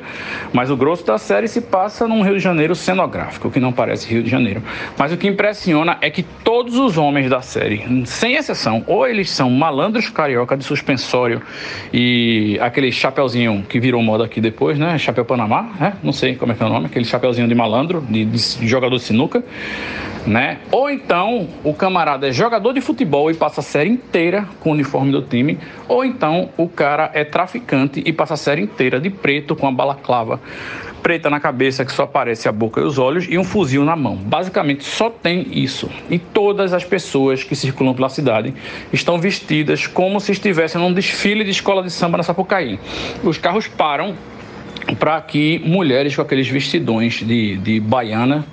mas 0.52 0.70
o 0.70 0.76
grosso 0.76 1.04
da 1.04 1.18
série 1.18 1.48
se 1.48 1.60
passa 1.60 2.06
num 2.06 2.22
Rio 2.22 2.34
de 2.34 2.40
Janeiro 2.40 2.76
cenográfico, 2.76 3.50
que 3.50 3.58
não 3.58 3.72
parece 3.72 4.08
Rio 4.08 4.22
de 4.22 4.30
Janeiro. 4.30 4.62
Mas 4.96 5.12
o 5.12 5.16
que 5.16 5.26
impressiona 5.26 5.98
é 6.00 6.08
que 6.10 6.22
todos 6.22 6.76
os 6.76 6.96
homens 6.96 7.28
da 7.28 7.42
série, 7.42 7.84
sem 8.06 8.36
exceção, 8.36 8.84
ou 8.86 9.06
eles 9.06 9.30
são 9.30 9.50
malandros 9.50 10.08
carioca 10.08 10.56
de 10.56 10.62
suspensório 10.62 11.42
e 11.92 12.56
aquele 12.60 12.92
chapeuzinho 12.92 13.64
que 13.68 13.80
virou 13.80 14.00
moda 14.00 14.24
aqui 14.24 14.40
depois, 14.40 14.78
né? 14.78 14.96
Chapéu 14.96 15.24
Panamá, 15.24 15.70
né? 15.80 15.94
Não 16.04 16.12
sei 16.12 16.36
como 16.36 16.52
é 16.52 16.54
que 16.54 16.62
é 16.62 16.66
o 16.66 16.68
nome, 16.68 16.86
aquele 16.86 17.04
chapeuzinho 17.04 17.48
de 17.48 17.54
malandro, 17.54 18.00
de, 18.08 18.24
de 18.24 18.68
jogador 18.68 18.96
de 18.96 19.02
sinuca 19.02 19.42
né? 20.26 20.58
Ou 20.70 20.90
então 20.90 21.48
o 21.62 21.74
camarada 21.74 22.28
é 22.28 22.32
jogador 22.32 22.72
de 22.72 22.80
futebol 22.80 23.30
e 23.30 23.34
passa 23.34 23.60
a 23.60 23.64
série 23.64 24.00
inteira 24.06 24.46
com 24.60 24.70
o 24.70 24.72
uniforme 24.72 25.10
do 25.10 25.22
time, 25.22 25.58
ou 25.88 26.04
então 26.04 26.50
o 26.56 26.68
cara 26.68 27.10
é 27.14 27.24
traficante 27.24 28.02
e 28.04 28.12
passa 28.12 28.34
a 28.34 28.36
série 28.36 28.62
inteira 28.62 29.00
de 29.00 29.10
preto 29.10 29.56
com 29.56 29.66
a 29.66 29.72
balaclava 29.72 30.40
preta 31.04 31.28
na 31.28 31.38
cabeça 31.38 31.84
que 31.84 31.92
só 31.92 32.04
aparece 32.04 32.48
a 32.48 32.52
boca 32.52 32.80
e 32.80 32.84
os 32.84 32.98
olhos 32.98 33.26
e 33.28 33.36
um 33.36 33.44
fuzil 33.44 33.84
na 33.84 33.94
mão. 33.94 34.16
Basicamente 34.16 34.84
só 34.84 35.10
tem 35.10 35.46
isso. 35.52 35.90
E 36.08 36.18
todas 36.18 36.72
as 36.72 36.82
pessoas 36.82 37.44
que 37.44 37.54
circulam 37.54 37.92
pela 37.92 38.08
cidade 38.08 38.54
estão 38.90 39.18
vestidas 39.18 39.86
como 39.86 40.18
se 40.18 40.32
estivessem 40.32 40.80
num 40.80 40.94
desfile 40.94 41.44
de 41.44 41.50
escola 41.50 41.82
de 41.82 41.90
samba 41.90 42.16
na 42.16 42.22
Sapucaí. 42.22 42.80
Os 43.22 43.36
carros 43.36 43.68
param 43.68 44.14
para 44.98 45.20
que 45.20 45.58
mulheres 45.58 46.16
com 46.16 46.22
aqueles 46.22 46.48
vestidões 46.48 47.22
de, 47.22 47.58
de 47.58 47.80
baiana 47.80 48.46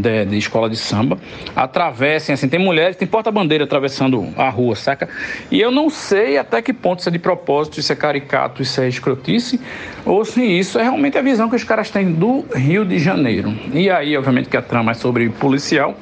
de, 0.00 0.24
de, 0.24 0.36
escola 0.36 0.68
de 0.68 0.76
samba 0.76 1.18
atravessem, 1.54 2.32
assim, 2.32 2.48
tem 2.48 2.58
mulheres, 2.58 2.96
tem 2.96 3.06
porta-bandeira 3.06 3.64
atravessando 3.64 4.28
a 4.36 4.48
rua, 4.48 4.74
saca? 4.76 5.08
E 5.50 5.60
eu 5.60 5.70
não 5.70 5.88
sei 5.90 6.38
até 6.38 6.60
que 6.62 6.72
ponto 6.72 7.00
isso 7.00 7.08
é 7.08 7.12
de 7.12 7.18
propósito, 7.18 7.80
isso 7.80 7.92
é 7.92 7.96
caricato, 7.96 8.62
isso 8.62 8.80
é 8.80 8.88
escrotice, 8.88 9.60
ou 10.04 10.24
se 10.24 10.42
isso 10.42 10.78
é 10.78 10.82
realmente 10.82 11.18
a 11.18 11.22
visão 11.22 11.48
que 11.48 11.56
os 11.56 11.64
caras 11.64 11.90
têm 11.90 12.12
do 12.12 12.44
Rio 12.54 12.84
de 12.84 12.98
Janeiro. 12.98 13.54
E 13.72 13.90
aí, 13.90 14.16
obviamente, 14.16 14.48
que 14.48 14.56
a 14.56 14.62
trama 14.62 14.92
é 14.92 14.94
sobre 14.94 15.28
policial 15.28 15.94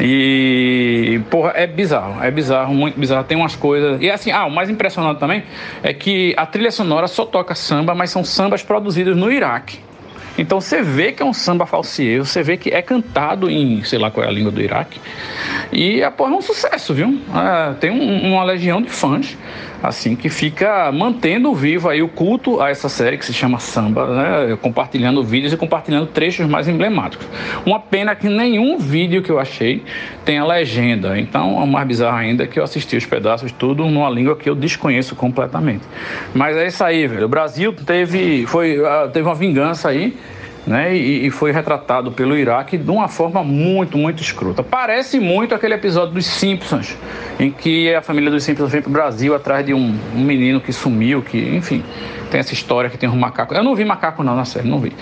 e, 0.00 1.20
porra, 1.30 1.52
é 1.54 1.66
bizarro, 1.66 2.22
é 2.22 2.30
bizarro, 2.30 2.74
muito 2.74 2.98
bizarro, 2.98 3.24
tem 3.24 3.36
umas 3.36 3.56
coisas... 3.56 4.00
E 4.00 4.10
assim, 4.10 4.30
ah, 4.30 4.46
o 4.46 4.50
mais 4.50 4.70
impressionante 4.70 5.18
também 5.18 5.42
é 5.82 5.92
que 5.92 6.34
a 6.36 6.46
trilha 6.46 6.70
sonora 6.70 7.06
só 7.06 7.24
toca 7.24 7.54
samba, 7.54 7.94
mas 7.94 8.10
são 8.10 8.24
sambas 8.24 8.62
produzidos 8.62 9.16
no 9.16 9.30
Iraque. 9.30 9.78
Então 10.36 10.60
você 10.60 10.82
vê 10.82 11.12
que 11.12 11.22
é 11.22 11.26
um 11.26 11.32
samba 11.32 11.64
falsier, 11.66 12.18
você 12.18 12.42
vê 12.42 12.56
que 12.56 12.70
é 12.70 12.82
cantado 12.82 13.48
em, 13.48 13.82
sei 13.84 13.98
lá 13.98 14.10
qual 14.10 14.24
é 14.24 14.28
a 14.28 14.32
língua 14.32 14.50
do 14.50 14.60
Iraque. 14.60 15.00
E 15.72 16.02
a 16.02 16.10
porra 16.10 16.32
é 16.32 16.36
um 16.36 16.42
sucesso, 16.42 16.92
viu? 16.92 17.20
É, 17.34 17.74
tem 17.74 17.90
um, 17.90 18.32
uma 18.32 18.44
legião 18.44 18.82
de 18.82 18.90
fãs, 18.90 19.36
assim, 19.88 20.16
que 20.16 20.28
fica 20.28 20.90
mantendo 20.90 21.54
vivo 21.54 21.88
aí 21.88 22.02
o 22.02 22.08
culto 22.08 22.60
a 22.60 22.70
essa 22.70 22.88
série 22.88 23.18
que 23.18 23.24
se 23.24 23.32
chama 23.32 23.58
Samba, 23.58 24.06
né? 24.06 24.56
Compartilhando 24.60 25.22
vídeos 25.22 25.52
e 25.52 25.56
compartilhando 25.56 26.06
trechos 26.06 26.46
mais 26.46 26.66
emblemáticos. 26.68 27.26
Uma 27.66 27.78
pena 27.78 28.14
que 28.14 28.28
nenhum 28.28 28.78
vídeo 28.78 29.22
que 29.22 29.30
eu 29.30 29.38
achei 29.38 29.82
tenha 30.24 30.44
legenda. 30.44 31.18
Então, 31.18 31.54
o 31.54 31.66
mais 31.66 31.86
bizarro 31.86 32.16
ainda 32.16 32.44
é 32.44 32.46
que 32.46 32.58
eu 32.58 32.64
assisti 32.64 32.96
os 32.96 33.06
pedaços 33.06 33.52
tudo 33.52 33.84
numa 33.84 34.08
língua 34.08 34.36
que 34.36 34.48
eu 34.48 34.54
desconheço 34.54 35.14
completamente. 35.14 35.84
Mas 36.34 36.56
é 36.56 36.66
isso 36.66 36.82
aí, 36.82 37.06
velho. 37.06 37.26
O 37.26 37.28
Brasil 37.28 37.72
teve, 37.72 38.46
foi, 38.46 38.84
ah, 38.84 39.08
teve 39.12 39.26
uma 39.28 39.34
vingança 39.34 39.88
aí 39.88 40.16
né, 40.66 40.96
e, 40.96 41.26
e, 41.26 41.30
foi 41.30 41.52
retratado 41.52 42.10
pelo 42.10 42.36
Iraque 42.36 42.78
de 42.78 42.90
uma 42.90 43.06
forma 43.06 43.44
muito, 43.44 43.98
muito 43.98 44.22
escrota. 44.22 44.62
Parece 44.62 45.20
muito 45.20 45.54
aquele 45.54 45.74
episódio 45.74 46.14
dos 46.14 46.24
Simpsons, 46.24 46.96
em 47.38 47.50
que 47.50 47.94
a 47.94 48.00
família 48.00 48.30
dos 48.30 48.44
Simpsons 48.44 48.72
vem 48.72 48.80
para 48.80 48.88
o 48.88 48.92
Brasil 48.92 49.34
atrás 49.34 49.64
de 49.64 49.74
um, 49.74 49.94
um, 50.14 50.24
menino 50.24 50.60
que 50.60 50.72
sumiu, 50.72 51.20
que, 51.20 51.38
enfim, 51.54 51.84
tem 52.30 52.40
essa 52.40 52.54
história 52.54 52.88
que 52.88 52.96
tem 52.96 53.08
um 53.08 53.16
macaco. 53.16 53.54
Eu 53.54 53.62
não 53.62 53.74
vi 53.74 53.84
macaco 53.84 54.22
não 54.22 54.34
na 54.34 54.46
série, 54.46 54.66
não 54.66 54.78
vi. 54.80 54.92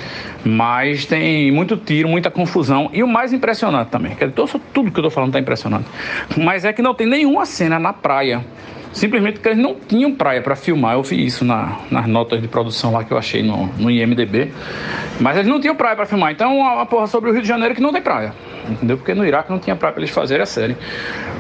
Mas 0.44 1.06
tem 1.06 1.52
muito 1.52 1.76
tiro, 1.76 2.08
muita 2.08 2.30
confusão. 2.30 2.90
E 2.92 3.02
o 3.02 3.06
mais 3.06 3.32
impressionante 3.32 3.88
também, 3.88 4.16
que 4.16 4.26
tudo 4.28 4.90
que 4.90 4.98
eu 4.98 5.02
estou 5.02 5.10
falando 5.10 5.30
está 5.30 5.38
impressionante, 5.38 5.86
mas 6.36 6.64
é 6.64 6.72
que 6.72 6.82
não 6.82 6.92
tem 6.92 7.06
nenhuma 7.06 7.46
cena 7.46 7.78
na 7.78 7.92
praia 7.92 8.44
simplesmente 8.93 9.34
porque 9.34 9.49
eles 9.49 9.62
não 9.62 9.74
tinham 9.74 10.14
praia 10.14 10.40
para 10.40 10.57
filmar. 10.57 10.95
Eu 10.95 11.03
vi 11.03 11.24
isso 11.24 11.45
na, 11.45 11.78
nas 11.90 12.07
notas 12.07 12.40
de 12.40 12.49
produção 12.49 12.93
lá 12.93 13.05
que 13.05 13.12
eu 13.12 13.18
achei 13.18 13.43
no, 13.43 13.66
no 13.78 13.90
IMDB. 13.90 14.53
Mas 15.20 15.36
eles 15.36 15.49
não 15.49 15.61
tinham 15.61 15.74
praia 15.74 15.97
para 15.97 16.07
filmar. 16.07 16.32
Então, 16.32 16.59
uma 16.59 16.86
porra 16.86 17.07
sobre 17.07 17.30
o 17.30 17.32
Rio 17.32 17.43
de 17.43 17.49
Janeiro 17.49 17.74
que 17.74 17.80
não 17.80 17.93
tem 17.93 18.03
praia. 18.03 18.32
Entendeu? 18.68 18.96
Porque 18.96 19.14
no 19.14 19.26
Iraque 19.26 19.50
não 19.50 19.58
tinha 19.58 19.74
praia 19.76 19.92
para 19.92 20.02
eles 20.02 20.14
fazerem 20.14 20.42
a 20.42 20.46
série. 20.46 20.76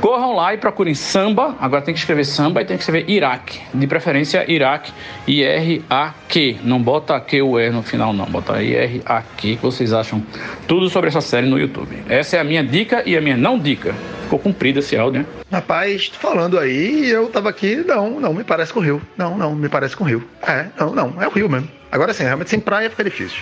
Corram 0.00 0.34
lá 0.34 0.54
e 0.54 0.58
procurem 0.58 0.94
samba. 0.94 1.56
Agora 1.60 1.82
tem 1.82 1.94
que 1.94 2.00
escrever 2.00 2.24
samba 2.24 2.62
e 2.62 2.64
tem 2.64 2.76
que 2.76 2.82
escrever 2.82 3.08
Iraque. 3.10 3.60
De 3.72 3.86
preferência, 3.86 4.50
Iraque. 4.50 4.92
I-R-A-Q. 5.26 6.58
Não 6.62 6.82
bota 6.82 7.18
Q-U-E 7.20 7.70
no 7.70 7.82
final, 7.82 8.12
não. 8.12 8.26
Bota 8.26 8.62
I-R-A-Q. 8.62 9.56
que 9.56 9.62
vocês 9.62 9.92
acham 9.92 10.22
tudo 10.66 10.88
sobre 10.88 11.08
essa 11.08 11.20
série 11.20 11.46
no 11.46 11.58
YouTube. 11.58 11.96
Essa 12.08 12.36
é 12.36 12.40
a 12.40 12.44
minha 12.44 12.64
dica 12.64 13.02
e 13.06 13.16
a 13.16 13.20
minha 13.20 13.36
não 13.36 13.58
dica. 13.58 13.94
Ficou 14.24 14.38
comprido 14.38 14.78
esse 14.78 14.96
áudio, 14.96 15.20
né? 15.20 15.26
Rapaz, 15.50 16.06
falando 16.18 16.58
aí, 16.58 17.10
eu 17.10 17.28
tava 17.28 17.50
aqui, 17.50 17.84
não, 17.86 18.18
não, 18.18 18.32
me 18.32 18.42
parece 18.42 18.72
com 18.72 18.80
o 18.80 18.82
Rio. 18.82 19.02
Não, 19.16 19.36
não, 19.36 19.54
me 19.54 19.68
parece 19.68 19.94
com 19.94 20.04
o 20.04 20.06
Rio. 20.06 20.26
É, 20.46 20.66
não, 20.78 20.94
não, 20.94 21.22
é 21.22 21.28
o 21.28 21.30
Rio 21.30 21.48
mesmo. 21.48 21.68
Agora 21.90 22.14
sim, 22.14 22.22
realmente 22.22 22.48
sem 22.48 22.58
praia 22.58 22.88
fica 22.88 23.04
difícil. 23.04 23.40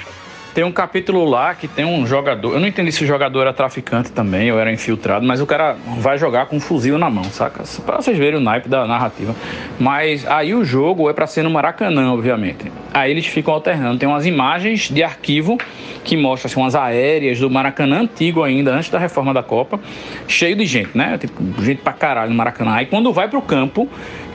Tem 0.55 0.64
um 0.64 0.72
capítulo 0.72 1.24
lá 1.24 1.55
que 1.55 1.68
tem 1.68 1.84
um 1.84 2.05
jogador. 2.05 2.55
Eu 2.55 2.61
não 2.61 2.66
entendi 2.66 2.90
se 2.90 3.05
o 3.05 3.07
jogador 3.07 3.42
era 3.42 3.53
traficante 3.53 4.11
também 4.11 4.51
ou 4.51 4.59
era 4.59 4.72
infiltrado, 4.72 5.24
mas 5.24 5.40
o 5.40 5.46
cara 5.46 5.76
vai 5.98 6.18
jogar 6.18 6.46
com 6.46 6.57
um 6.57 6.61
fuzil 6.61 6.98
na 6.98 7.09
mão, 7.09 7.24
saca? 7.24 7.62
Pra 7.86 7.96
vocês 7.96 8.18
verem 8.18 8.40
o 8.40 8.42
naipe 8.42 8.68
da 8.68 8.84
narrativa. 8.84 9.34
Mas 9.78 10.26
aí 10.26 10.53
o 10.53 10.64
jogo 10.64 11.09
é 11.09 11.12
para 11.12 11.26
ser 11.28 11.44
no 11.44 11.51
Maracanã, 11.51 12.12
obviamente. 12.12 12.70
Aí 12.92 13.12
eles 13.12 13.26
ficam 13.26 13.55
alternando. 13.55 13.98
Tem 13.98 14.09
umas 14.09 14.26
imagens 14.26 14.88
de 14.88 15.05
arquivo 15.05 15.57
que 16.03 16.16
mostram 16.16 16.51
assim, 16.51 16.61
umas 16.61 16.74
aéreas 16.74 17.38
do 17.38 17.48
Maracanã 17.48 18.01
antigo 18.01 18.42
ainda, 18.42 18.72
antes 18.72 18.90
da 18.90 18.98
reforma 18.98 19.32
da 19.32 19.44
Copa, 19.44 19.78
cheio 20.26 20.57
de 20.57 20.66
gente, 20.66 20.96
né? 20.96 21.16
Tipo, 21.16 21.62
gente 21.62 21.82
pra 21.82 21.92
caralho 21.92 22.30
no 22.30 22.36
Maracanã. 22.36 22.72
Aí 22.74 22.86
quando 22.86 23.12
vai 23.12 23.28
pro 23.28 23.40
campo, 23.40 23.88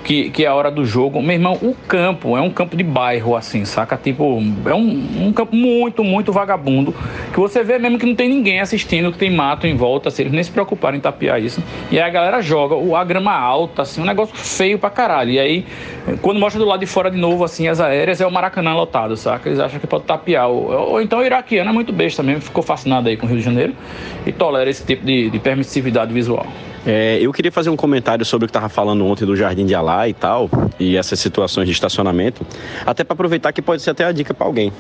que, 0.06 0.30
que 0.30 0.46
é 0.46 0.48
a 0.48 0.54
hora 0.54 0.70
do 0.70 0.86
jogo. 0.86 1.22
Meu 1.22 1.34
irmão, 1.34 1.54
o 1.62 1.76
campo 1.88 2.38
é 2.38 2.42
um 2.42 2.52
campo 2.52 2.78
de 2.78 2.84
bairro, 2.84 3.36
assim, 3.36 3.66
saca? 3.66 3.98
Tipo, 3.98 4.40
é 4.66 4.74
um, 4.74 5.28
um 5.28 5.34
campo 5.34 5.56
muito, 5.56 6.04
muito 6.04 6.32
vagabundo. 6.32 6.94
Que 7.34 7.40
você 7.40 7.64
vê 7.64 7.80
mesmo 7.80 7.98
que 7.98 8.06
não 8.06 8.14
tem 8.14 8.30
ninguém 8.30 8.60
assistindo, 8.60 9.12
que 9.12 9.18
tem 9.18 9.32
mato 9.32 9.66
em 9.66 9.76
volta, 9.76 10.10
assim, 10.10 10.22
eles 10.22 10.32
nem 10.32 10.44
se 10.44 10.52
preocuparam 10.52 10.96
em 10.96 11.00
tapear 11.02 11.42
isso. 11.42 11.62
E 11.92 12.00
aí 12.00 12.08
a 12.08 12.10
galera 12.10 12.40
joga, 12.40 12.76
a 12.96 13.04
grama 13.04 13.34
alta, 13.34 13.82
assim, 13.82 14.00
um 14.00 14.06
negócio 14.06 14.36
feio 14.36 14.78
pra 14.78 14.92
caralho. 14.92 15.32
E 15.32 15.40
aí, 15.40 15.66
quando 16.22 16.40
mostra 16.40 16.60
do 16.60 16.68
lado 16.68 16.82
de 16.82 16.86
fora 16.86 17.10
de 17.10 17.18
novo, 17.18 17.44
assim, 17.44 17.68
as 17.68 17.82
aéreas, 17.82 18.22
é 18.22 18.28
o 18.28 18.32
Maracanã 18.32 18.76
lotado, 18.76 19.18
saca? 19.18 19.50
Eles 19.50 19.60
acham 19.60 19.80
que 19.80 19.88
pode 19.88 20.04
tapear. 20.04 20.48
Ou, 20.48 20.92
ou 20.92 21.02
então 21.02 21.18
o 21.20 21.24
iraquiano 21.26 21.72
é 21.72 21.74
muito 21.74 21.92
besta 21.92 22.22
mesmo, 22.22 22.42
ficou 22.42 22.62
fascinado 22.62 23.10
aí 23.10 23.18
com 23.18 23.26
o 23.26 23.30
Rio 23.30 23.40
de 23.40 23.44
Janeiro 23.44 23.74
e 24.24 24.32
tolera 24.32 24.70
esse 24.70 24.86
tipo 24.86 25.04
de, 25.04 25.32
de 25.32 25.40
permissividade 25.40 26.14
visual. 26.14 26.46
É, 26.86 27.18
eu 27.20 27.34
queria 27.34 27.52
fazer 27.52 27.72
um 27.72 27.76
comentário 27.76 28.24
sobre 28.24 28.46
o 28.46 28.48
que 28.48 28.52
estava 28.52 28.70
falando 28.70 29.06
ontem 29.06 29.26
do 29.26 29.36
Jardim 29.36 29.66
de 29.66 29.74
Alá 29.74 30.08
e 30.08 30.14
tal, 30.14 30.50
e 30.80 30.96
essas 30.96 31.20
situações 31.20 31.66
de 31.66 31.72
estacionamento, 31.72 32.46
até 32.86 33.04
para 33.04 33.14
aproveitar 33.14 33.52
que 33.52 33.62
pode 33.62 33.82
ser 33.82 33.90
até 33.90 34.06
a 34.06 34.12
dica 34.12 34.34
para 34.34 34.46
alguém. 34.46 34.72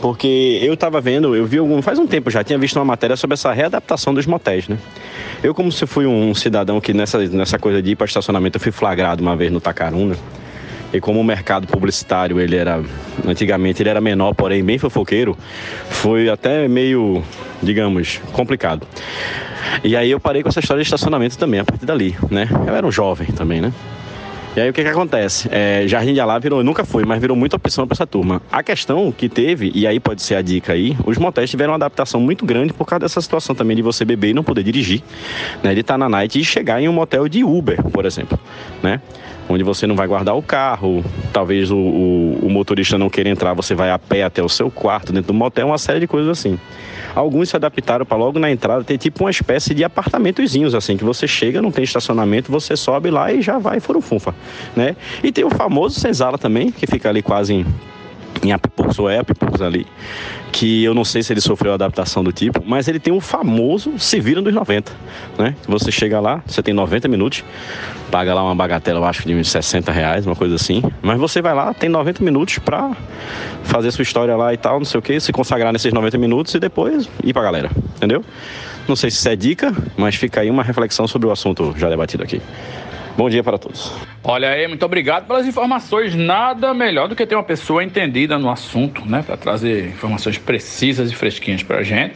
Porque 0.00 0.58
eu 0.62 0.72
estava 0.72 1.00
vendo, 1.02 1.36
eu 1.36 1.44
vi 1.44 1.58
algum, 1.58 1.82
faz 1.82 1.98
um 1.98 2.06
tempo 2.06 2.30
já, 2.30 2.42
tinha 2.42 2.58
visto 2.58 2.76
uma 2.76 2.84
matéria 2.84 3.14
sobre 3.14 3.34
essa 3.34 3.52
readaptação 3.52 4.14
dos 4.14 4.24
motéis, 4.24 4.66
né? 4.66 4.78
Eu, 5.42 5.54
como 5.54 5.70
se 5.70 5.86
fui 5.86 6.06
um 6.06 6.34
cidadão 6.34 6.80
que 6.80 6.94
nessa, 6.94 7.18
nessa 7.18 7.58
coisa 7.58 7.82
de 7.82 7.90
ir 7.90 7.96
para 7.96 8.06
estacionamento, 8.06 8.56
eu 8.56 8.60
fui 8.60 8.72
flagrado 8.72 9.22
uma 9.22 9.36
vez 9.36 9.52
no 9.52 9.60
Tacaruna. 9.60 10.16
E 10.92 11.00
como 11.00 11.20
o 11.20 11.24
mercado 11.24 11.66
publicitário, 11.66 12.40
ele 12.40 12.56
era, 12.56 12.82
antigamente 13.26 13.82
ele 13.82 13.88
era 13.88 14.00
menor, 14.00 14.34
porém 14.34 14.64
bem 14.64 14.78
fofoqueiro, 14.78 15.36
foi 15.88 16.28
até 16.28 16.66
meio, 16.66 17.22
digamos, 17.62 18.20
complicado. 18.32 18.86
E 19.84 19.96
aí 19.96 20.10
eu 20.10 20.18
parei 20.18 20.42
com 20.42 20.48
essa 20.48 20.60
história 20.60 20.82
de 20.82 20.86
estacionamento 20.86 21.38
também, 21.38 21.60
a 21.60 21.64
partir 21.64 21.86
dali, 21.86 22.16
né? 22.30 22.48
Eu 22.66 22.74
era 22.74 22.86
um 22.86 22.90
jovem 22.90 23.28
também, 23.28 23.60
né? 23.60 23.72
E 24.56 24.60
aí 24.60 24.68
o 24.68 24.72
que 24.72 24.82
que 24.82 24.88
acontece? 24.88 25.48
É, 25.52 25.84
Jardim 25.86 26.12
de 26.12 26.20
Alá 26.20 26.36
virou, 26.38 26.64
nunca 26.64 26.84
foi, 26.84 27.04
mas 27.04 27.20
virou 27.20 27.36
muita 27.36 27.54
opção 27.54 27.86
para 27.86 27.94
essa 27.94 28.06
turma. 28.06 28.42
A 28.50 28.64
questão 28.64 29.12
que 29.12 29.28
teve, 29.28 29.70
e 29.74 29.86
aí 29.86 30.00
pode 30.00 30.22
ser 30.22 30.34
a 30.34 30.42
dica 30.42 30.72
aí, 30.72 30.96
os 31.06 31.16
motéis 31.18 31.48
tiveram 31.48 31.70
uma 31.72 31.76
adaptação 31.76 32.20
muito 32.20 32.44
grande 32.44 32.72
por 32.72 32.84
causa 32.84 33.00
dessa 33.00 33.20
situação 33.20 33.54
também 33.54 33.76
de 33.76 33.82
você 33.82 34.04
beber 34.04 34.30
e 34.30 34.34
não 34.34 34.42
poder 34.42 34.64
dirigir, 34.64 35.02
né? 35.62 35.72
De 35.72 35.80
estar 35.80 35.96
na 35.96 36.08
night 36.08 36.38
e 36.38 36.44
chegar 36.44 36.82
em 36.82 36.88
um 36.88 36.92
motel 36.92 37.28
de 37.28 37.44
Uber, 37.44 37.80
por 37.84 38.04
exemplo, 38.04 38.38
né? 38.82 39.00
onde 39.48 39.64
você 39.64 39.84
não 39.84 39.96
vai 39.96 40.06
guardar 40.06 40.36
o 40.36 40.42
carro, 40.42 41.04
talvez 41.32 41.72
o, 41.72 41.76
o, 41.76 42.38
o, 42.46 42.48
motorista 42.48 42.96
não 42.96 43.10
queira 43.10 43.28
entrar, 43.28 43.52
você 43.52 43.74
vai 43.74 43.90
a 43.90 43.98
pé 43.98 44.22
até 44.22 44.40
o 44.40 44.48
seu 44.48 44.70
quarto 44.70 45.12
dentro 45.12 45.32
do 45.32 45.34
motel, 45.34 45.66
uma 45.66 45.78
série 45.78 45.98
de 45.98 46.06
coisas 46.06 46.30
assim. 46.30 46.58
Alguns 47.14 47.48
se 47.48 47.56
adaptaram 47.56 48.04
para 48.06 48.16
logo 48.16 48.38
na 48.38 48.50
entrada 48.50 48.84
ter 48.84 48.98
tipo 48.98 49.24
uma 49.24 49.30
espécie 49.30 49.74
de 49.74 49.84
apartamentozinhos, 49.84 50.74
assim, 50.74 50.96
que 50.96 51.04
você 51.04 51.26
chega, 51.26 51.60
não 51.60 51.70
tem 51.70 51.84
estacionamento, 51.84 52.50
você 52.50 52.76
sobe 52.76 53.10
lá 53.10 53.32
e 53.32 53.42
já 53.42 53.58
vai 53.58 53.80
furufunfa, 53.80 54.34
né? 54.76 54.96
E 55.22 55.32
tem 55.32 55.44
o 55.44 55.50
famoso 55.50 55.98
senzala 55.98 56.38
também, 56.38 56.70
que 56.70 56.86
fica 56.86 57.08
ali 57.08 57.22
quase 57.22 57.54
em 57.54 57.66
em 58.42 58.52
Apipux 58.52 58.98
ou 58.98 59.08
é 59.08 59.18
Apipux 59.18 59.60
ali, 59.60 59.86
que 60.52 60.82
eu 60.82 60.94
não 60.94 61.04
sei 61.04 61.22
se 61.22 61.32
ele 61.32 61.40
sofreu 61.40 61.72
adaptação 61.72 62.24
do 62.24 62.32
tipo, 62.32 62.62
mas 62.64 62.88
ele 62.88 62.98
tem 62.98 63.12
o 63.12 63.20
famoso 63.20 63.98
Se 63.98 64.20
Vira 64.20 64.42
dos 64.42 64.52
90, 64.52 64.92
né? 65.38 65.54
Você 65.68 65.92
chega 65.92 66.20
lá, 66.20 66.42
você 66.46 66.62
tem 66.62 66.74
90 66.74 67.08
minutos, 67.08 67.44
paga 68.10 68.34
lá 68.34 68.42
uma 68.42 68.54
bagatela, 68.54 69.00
eu 69.00 69.04
acho, 69.04 69.26
de 69.26 69.44
60 69.44 69.92
reais, 69.92 70.26
uma 70.26 70.36
coisa 70.36 70.54
assim, 70.54 70.82
mas 71.02 71.18
você 71.18 71.40
vai 71.40 71.54
lá, 71.54 71.72
tem 71.72 71.88
90 71.88 72.22
minutos 72.24 72.58
pra 72.58 72.96
fazer 73.62 73.90
sua 73.90 74.02
história 74.02 74.36
lá 74.36 74.52
e 74.52 74.56
tal, 74.56 74.78
não 74.78 74.84
sei 74.84 74.98
o 74.98 75.02
que, 75.02 75.20
se 75.20 75.32
consagrar 75.32 75.72
nesses 75.72 75.92
90 75.92 76.18
minutos 76.18 76.54
e 76.54 76.58
depois 76.58 77.08
ir 77.22 77.32
pra 77.32 77.42
galera, 77.42 77.70
entendeu? 77.96 78.24
Não 78.88 78.96
sei 78.96 79.10
se 79.10 79.18
isso 79.18 79.28
é 79.28 79.36
dica, 79.36 79.72
mas 79.96 80.16
fica 80.16 80.40
aí 80.40 80.50
uma 80.50 80.62
reflexão 80.62 81.06
sobre 81.06 81.28
o 81.28 81.30
assunto 81.30 81.74
já 81.76 81.88
debatido 81.88 82.24
aqui. 82.24 82.40
Bom 83.20 83.28
dia 83.28 83.44
para 83.44 83.58
todos. 83.58 83.92
Olha 84.24 84.48
aí, 84.48 84.66
muito 84.66 84.82
obrigado 84.82 85.26
pelas 85.26 85.46
informações. 85.46 86.14
Nada 86.14 86.72
melhor 86.72 87.06
do 87.06 87.14
que 87.14 87.26
ter 87.26 87.34
uma 87.34 87.44
pessoa 87.44 87.84
entendida 87.84 88.38
no 88.38 88.48
assunto, 88.48 89.04
né, 89.04 89.22
para 89.22 89.36
trazer 89.36 89.88
informações 89.88 90.38
precisas 90.38 91.12
e 91.12 91.14
fresquinhas 91.14 91.62
para 91.62 91.80
a 91.80 91.82
gente. 91.82 92.14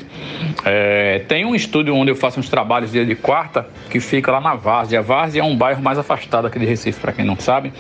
É, 0.65 1.19
tem 1.29 1.45
um 1.45 1.55
estúdio 1.55 1.95
onde 1.95 2.11
eu 2.11 2.17
faço 2.17 2.41
uns 2.41 2.49
trabalhos 2.49 2.91
dia 2.91 3.05
de 3.05 3.15
quarta 3.15 3.69
que 3.91 4.01
fica 4.01 4.33
lá 4.33 4.41
na 4.41 4.55
Várzea. 4.55 5.01
A 5.01 5.03
Várzea 5.03 5.43
é 5.43 5.45
um 5.45 5.55
bairro 5.55 5.83
mais 5.83 5.99
afastado 5.99 6.47
aqui 6.47 6.59
de 6.59 6.65
Recife, 6.65 6.99
para 6.99 7.13
quem 7.13 7.23
não 7.23 7.39
sabe. 7.39 7.71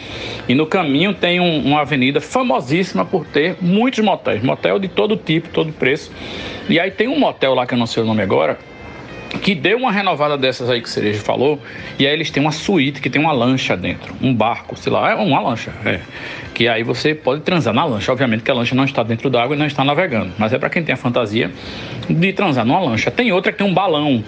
E 0.47 0.55
no 0.55 0.66
caminho 0.66 1.14
tem 1.14 1.41
um, 1.41 1.64
uma 1.64 1.81
avenida 1.81 2.20
famosíssima 2.20 3.07
por 3.07 3.25
ter 3.25 3.57
muitos 3.59 4.05
motéis, 4.05 4.43
motel 4.43 4.79
de 4.79 4.89
todo 4.89 5.16
tipo, 5.16 5.49
todo 5.49 5.72
preço. 5.72 6.12
E 6.68 6.79
aí 6.79 6.91
tem 6.91 7.09
um 7.09 7.18
motel 7.18 7.55
lá 7.55 7.66
que 7.66 7.72
eu 7.72 7.79
não 7.79 7.87
sei 7.87 8.03
o 8.03 8.07
nome 8.07 8.20
agora, 8.20 8.59
que 9.43 9.55
deu 9.55 9.78
uma 9.78 9.93
renovada 9.93 10.37
dessas 10.37 10.71
aí 10.71 10.80
que 10.80 10.88
o 10.88 10.91
Cereja 10.91 11.21
falou, 11.21 11.61
e 11.99 12.07
aí 12.07 12.13
eles 12.13 12.30
têm 12.30 12.42
uma 12.42 12.53
suíte 12.53 13.00
que 13.00 13.11
tem 13.11 13.21
uma 13.21 13.33
lancha 13.33 13.76
dentro, 13.76 14.14
um 14.21 14.34
barco, 14.34 14.76
sei 14.76 14.92
lá, 14.92 15.11
é 15.11 15.14
uma 15.14 15.41
lancha, 15.41 15.72
é. 15.84 16.00
Que 16.54 16.68
aí 16.68 16.83
você 16.83 17.14
pode 17.14 17.42
transar 17.42 17.75
na 17.75 17.84
lancha. 17.84 18.13
Obviamente 18.13 18.42
que 18.42 18.50
a 18.50 18.54
lancha 18.54 18.75
não 18.75 18.84
está 18.84 19.03
dentro 19.03 19.29
d'água 19.29 19.57
e 19.57 19.59
não 19.59 19.67
está 19.67 19.84
navegando, 19.84 20.33
mas 20.38 20.53
é 20.53 20.59
para 20.59 20.71
quem 20.71 20.83
tem 20.83 20.92
a 20.92 20.96
fantasia 20.96 21.50
de 22.09 22.33
transar 22.33 22.64
numa 22.64 22.80
lancha. 22.80 23.11
Tem 23.11 23.33
outra 23.33 23.50
que 23.50 23.59
tem 23.59 23.67
um 23.67 23.75
balão, 23.75 24.22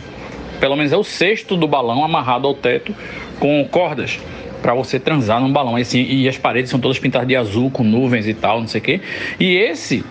pelo 0.61 0.77
menos 0.77 0.93
é 0.93 0.97
o 0.97 1.05
cesto 1.05 1.57
do 1.57 1.69
balão 1.69 2.05
amarrado 2.05 2.47
ao 2.47 2.55
teto 2.55 2.95
com 3.39 3.65
cordas 3.71 4.19
para 4.61 4.75
você 4.75 4.99
transar 4.99 5.41
num 5.41 5.53
balão. 5.53 5.79
E, 5.79 5.83
assim, 5.83 6.03
e 6.03 6.29
as 6.29 6.37
paredes 6.37 6.71
são 6.71 6.81
todas 6.81 6.99
pintadas 6.99 7.29
de 7.29 7.37
azul 7.37 7.71
com 7.71 7.85
nuvens 7.85 8.27
e 8.27 8.35
tal, 8.35 8.61
não 8.61 8.67
sei 8.67 8.81
o 8.81 8.85
quê. 8.85 9.01
E 9.39 9.55
esse 9.57 10.05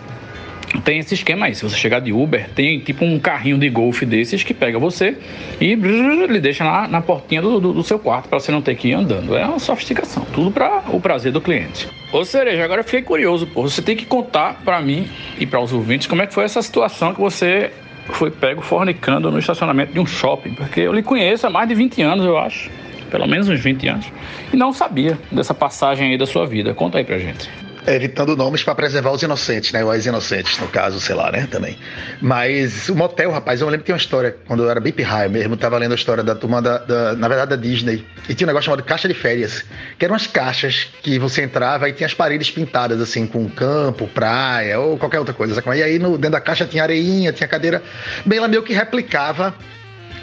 tem 0.82 1.00
esse 1.00 1.14
esquema 1.14 1.46
aí. 1.46 1.56
Se 1.56 1.64
você 1.64 1.78
chegar 1.78 2.00
de 2.00 2.12
Uber, 2.12 2.50
tem 2.50 2.80
tipo 2.80 3.06
um 3.06 3.20
carrinho 3.20 3.58
de 3.58 3.70
golfe 3.70 4.06
desses 4.06 4.44
que 4.44 4.54
pega 4.54 4.80
você 4.80 5.18
e 5.60 5.76
brrr, 5.76 6.32
lhe 6.32 6.40
deixa 6.40 6.64
lá 6.64 6.88
na 6.88 7.02
portinha 7.02 7.42
do, 7.42 7.60
do, 7.60 7.74
do 7.74 7.84
seu 7.84 8.00
quarto 8.00 8.30
para 8.30 8.40
você 8.40 8.52
não 8.52 8.62
ter 8.62 8.76
que 8.76 8.90
ir 8.90 8.94
andando. 8.94 9.36
É 9.36 9.46
uma 9.46 9.60
sofisticação. 9.60 10.26
Tudo 10.34 10.52
para 10.52 10.84
o 10.90 11.00
prazer 11.00 11.32
do 11.32 11.42
cliente. 11.42 11.88
Ô 12.12 12.24
Cereja, 12.24 12.64
agora 12.64 12.82
eu 12.82 12.86
fiquei 12.86 13.02
curioso, 13.02 13.48
pô. 13.48 13.64
Você 13.64 13.82
tem 13.82 13.96
que 13.96 14.06
contar 14.06 14.62
para 14.64 14.82
mim 14.82 15.08
e 15.40 15.46
para 15.46 15.60
os 15.60 15.74
ouvintes 15.74 16.08
como 16.08 16.22
é 16.22 16.28
que 16.28 16.34
foi 16.34 16.44
essa 16.44 16.62
situação 16.62 17.14
que 17.14 17.20
você 17.20 17.72
foi 18.08 18.30
pego 18.30 18.62
fornicando 18.62 19.32
no 19.32 19.40
estacionamento 19.40 19.94
de 19.94 20.00
um 20.00 20.06
shopping. 20.06 20.54
Porque 20.54 20.82
eu 20.82 20.94
lhe 20.94 21.04
conheço 21.04 21.48
há 21.48 21.50
mais 21.50 21.68
de 21.68 21.76
20 21.76 22.02
anos, 22.02 22.26
eu 22.26 22.38
acho. 22.38 22.70
Pelo 23.10 23.28
menos 23.28 23.48
uns 23.50 23.60
20 23.60 23.88
anos. 23.88 24.06
E 24.52 24.58
não 24.58 24.74
sabia 24.74 25.18
dessa 25.32 25.54
passagem 25.54 26.12
aí 26.12 26.18
da 26.18 26.26
sua 26.26 26.46
vida. 26.46 26.74
Conta 26.74 26.98
aí 26.98 27.04
pra 27.04 27.18
gente 27.18 27.65
evitando 27.88 28.36
nomes 28.36 28.64
para 28.64 28.76
preservar 28.76 29.12
os 29.12 29.22
inocentes, 29.22 29.72
né? 29.72 29.84
Ou 29.84 29.92
as 29.92 30.06
inocentes, 30.06 30.58
no 30.60 30.68
caso, 30.68 31.00
sei 31.00 31.16
lá, 31.16 31.32
né? 31.32 31.48
Também. 31.50 31.78
Mas 32.22 32.90
o 32.90 32.96
motel, 32.96 33.32
rapaz, 33.32 33.62
eu 33.62 33.68
lembro 33.68 33.82
que 33.82 33.88
tem 33.88 33.94
uma 33.94 34.00
história, 34.00 34.36
quando 34.48 34.64
eu 34.64 34.70
era 34.70 34.80
bem 34.80 34.92
pirraia 34.92 35.30
mesmo, 35.30 35.56
tava 35.56 35.78
lendo 35.78 35.92
a 35.92 35.96
história 35.96 36.24
da 36.24 36.36
turma 36.36 36.62
da, 36.62 36.80
da, 36.80 37.16
na 37.16 37.28
verdade, 37.28 37.52
da 37.52 37.56
Disney. 37.56 38.06
E 38.28 38.34
tinha 38.34 38.46
um 38.46 38.50
negócio 38.50 38.66
chamado 38.66 38.84
caixa 38.84 39.08
de 39.08 39.14
férias, 39.14 39.64
que 39.98 40.06
eram 40.06 40.14
umas 40.14 40.28
caixas 40.28 40.88
que 41.02 41.20
você 41.20 41.44
entrava 41.44 41.88
e 41.90 41.94
tinha 41.94 42.08
as 42.08 42.14
paredes 42.14 42.50
pintadas, 42.52 43.00
assim, 43.02 43.28
com 43.28 43.48
campo, 43.50 44.08
praia 44.08 44.80
ou 44.80 44.98
qualquer 44.98 45.20
outra 45.20 45.34
coisa. 45.34 45.56
Sabe? 45.56 45.78
E 45.78 45.84
aí 45.84 46.00
no, 46.00 46.18
dentro 46.18 46.32
da 46.32 46.42
caixa 46.42 46.66
tinha 46.66 46.84
areinha, 46.84 47.32
tinha 47.32 47.48
cadeira. 47.48 47.82
Bem, 48.26 48.40
ela 48.40 48.48
meio 48.48 48.64
que 48.64 48.74
replicava 48.74 49.54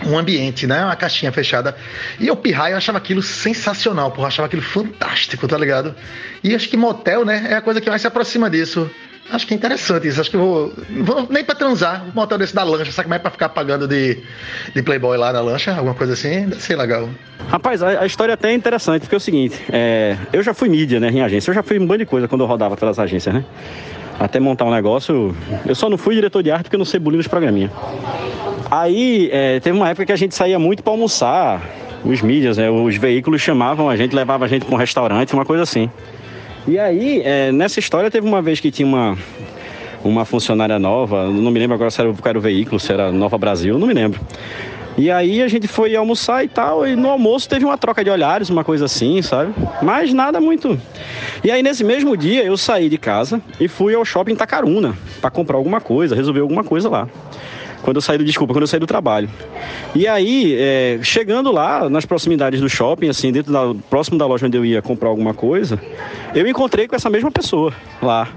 um 0.06 0.18
ambiente, 0.18 0.66
né? 0.66 0.84
Uma 0.84 0.96
caixinha 0.96 1.32
fechada. 1.32 1.76
E 2.18 2.26
eu 2.26 2.36
pirraia, 2.36 2.72
eu 2.72 2.78
achava 2.78 2.98
aquilo 2.98 3.22
sensacional, 3.22 4.10
porra, 4.10 4.28
achava 4.28 4.46
aquilo 4.46 4.62
fantástico, 4.62 5.46
tá 5.46 5.56
ligado? 5.56 5.94
E 6.42 6.54
acho 6.54 6.68
que 6.68 6.76
motel, 6.76 7.24
né, 7.24 7.46
é 7.50 7.54
a 7.54 7.60
coisa 7.60 7.80
que 7.80 7.88
mais 7.88 8.02
se 8.02 8.08
aproxima 8.08 8.50
disso. 8.50 8.90
Acho 9.30 9.46
que 9.46 9.54
é 9.54 9.56
interessante 9.56 10.08
isso. 10.08 10.20
Acho 10.20 10.30
que 10.30 10.36
vou. 10.36 10.72
vou 11.02 11.26
nem 11.30 11.44
pra 11.44 11.54
transar, 11.54 12.04
um 12.06 12.12
motel 12.14 12.36
desse 12.36 12.54
da 12.54 12.62
lancha, 12.64 12.90
sabe 12.90 13.12
é 13.14 13.18
pra 13.18 13.30
ficar 13.30 13.48
pagando 13.50 13.86
de, 13.86 14.18
de 14.74 14.82
Playboy 14.82 15.16
lá 15.16 15.32
na 15.32 15.40
lancha? 15.40 15.74
Alguma 15.74 15.94
coisa 15.94 16.12
assim? 16.12 16.50
Ser 16.52 16.76
legal. 16.76 17.08
Rapaz, 17.48 17.82
a, 17.82 18.00
a 18.00 18.06
história 18.06 18.34
até 18.34 18.50
é 18.50 18.54
interessante, 18.54 19.02
porque 19.02 19.14
é 19.14 19.18
o 19.18 19.20
seguinte, 19.20 19.58
é, 19.72 20.16
eu 20.32 20.42
já 20.42 20.52
fui 20.52 20.68
mídia, 20.68 21.00
né, 21.00 21.08
em 21.10 21.22
agência, 21.22 21.50
eu 21.50 21.54
já 21.54 21.62
fui 21.62 21.78
um 21.78 21.86
bando 21.86 22.00
de 22.00 22.06
coisa 22.06 22.28
quando 22.28 22.42
eu 22.42 22.46
rodava 22.46 22.76
pelas 22.76 22.98
agências, 22.98 23.34
né? 23.34 23.44
Até 24.18 24.38
montar 24.38 24.64
um 24.64 24.70
negócio. 24.70 25.34
Eu 25.66 25.74
só 25.74 25.88
não 25.88 25.96
fui 25.96 26.14
diretor 26.14 26.42
de 26.42 26.50
arte 26.50 26.64
porque 26.64 26.76
eu 26.76 26.78
não 26.78 26.84
sei 26.84 27.00
bulir 27.00 27.16
nos 27.16 27.26
programinha. 27.26 27.70
Aí 28.72 29.28
é, 29.30 29.60
teve 29.60 29.76
uma 29.76 29.90
época 29.90 30.06
que 30.06 30.12
a 30.12 30.16
gente 30.16 30.34
saía 30.34 30.58
muito 30.58 30.82
para 30.82 30.94
almoçar, 30.94 31.60
os 32.02 32.22
mídias, 32.22 32.56
né, 32.56 32.70
os 32.70 32.96
veículos 32.96 33.42
chamavam 33.42 33.90
a 33.90 33.96
gente, 33.96 34.16
levavam 34.16 34.46
a 34.46 34.48
gente 34.48 34.64
para 34.64 34.74
um 34.74 34.78
restaurante, 34.78 35.34
uma 35.34 35.44
coisa 35.44 35.62
assim. 35.62 35.90
E 36.66 36.78
aí, 36.78 37.20
é, 37.22 37.52
nessa 37.52 37.78
história, 37.78 38.10
teve 38.10 38.26
uma 38.26 38.40
vez 38.40 38.60
que 38.60 38.70
tinha 38.70 38.88
uma, 38.88 39.18
uma 40.02 40.24
funcionária 40.24 40.78
nova, 40.78 41.26
não 41.26 41.50
me 41.50 41.58
lembro 41.58 41.74
agora 41.74 41.90
se 41.90 42.00
era, 42.00 42.14
era 42.24 42.38
o 42.38 42.40
veículo, 42.40 42.80
se 42.80 42.90
era 42.90 43.12
Nova 43.12 43.36
Brasil, 43.36 43.78
não 43.78 43.86
me 43.86 43.92
lembro. 43.92 44.18
E 44.96 45.10
aí 45.10 45.42
a 45.42 45.48
gente 45.48 45.68
foi 45.68 45.94
almoçar 45.94 46.42
e 46.42 46.48
tal, 46.48 46.86
e 46.86 46.96
no 46.96 47.10
almoço 47.10 47.46
teve 47.46 47.66
uma 47.66 47.76
troca 47.76 48.02
de 48.02 48.08
olhares, 48.08 48.48
uma 48.48 48.64
coisa 48.64 48.86
assim, 48.86 49.20
sabe? 49.20 49.52
Mas 49.82 50.14
nada 50.14 50.40
muito. 50.40 50.80
E 51.44 51.50
aí 51.50 51.62
nesse 51.62 51.84
mesmo 51.84 52.16
dia 52.16 52.42
eu 52.42 52.56
saí 52.56 52.88
de 52.88 52.96
casa 52.96 53.38
e 53.60 53.68
fui 53.68 53.94
ao 53.94 54.02
shopping 54.02 54.34
Tacaruna 54.34 54.94
para 55.20 55.30
comprar 55.30 55.58
alguma 55.58 55.78
coisa, 55.78 56.16
resolver 56.16 56.40
alguma 56.40 56.64
coisa 56.64 56.88
lá. 56.88 57.06
Quando 57.82 57.96
eu 57.96 58.00
saí 58.00 58.16
do, 58.16 58.24
desculpa, 58.24 58.54
quando 58.54 58.62
eu 58.62 58.68
saí 58.68 58.80
do 58.80 58.86
trabalho. 58.86 59.28
E 59.94 60.06
aí, 60.06 60.56
é, 60.58 61.00
chegando 61.02 61.50
lá, 61.50 61.88
nas 61.90 62.06
proximidades 62.06 62.60
do 62.60 62.68
shopping, 62.68 63.08
assim, 63.08 63.32
dentro 63.32 63.52
da, 63.52 63.74
próximo 63.90 64.16
da 64.16 64.26
loja 64.26 64.46
onde 64.46 64.56
eu 64.56 64.64
ia 64.64 64.80
comprar 64.80 65.08
alguma 65.08 65.34
coisa, 65.34 65.80
eu 66.34 66.46
encontrei 66.46 66.86
com 66.86 66.94
essa 66.94 67.10
mesma 67.10 67.30
pessoa 67.30 67.72
lá. 68.00 68.28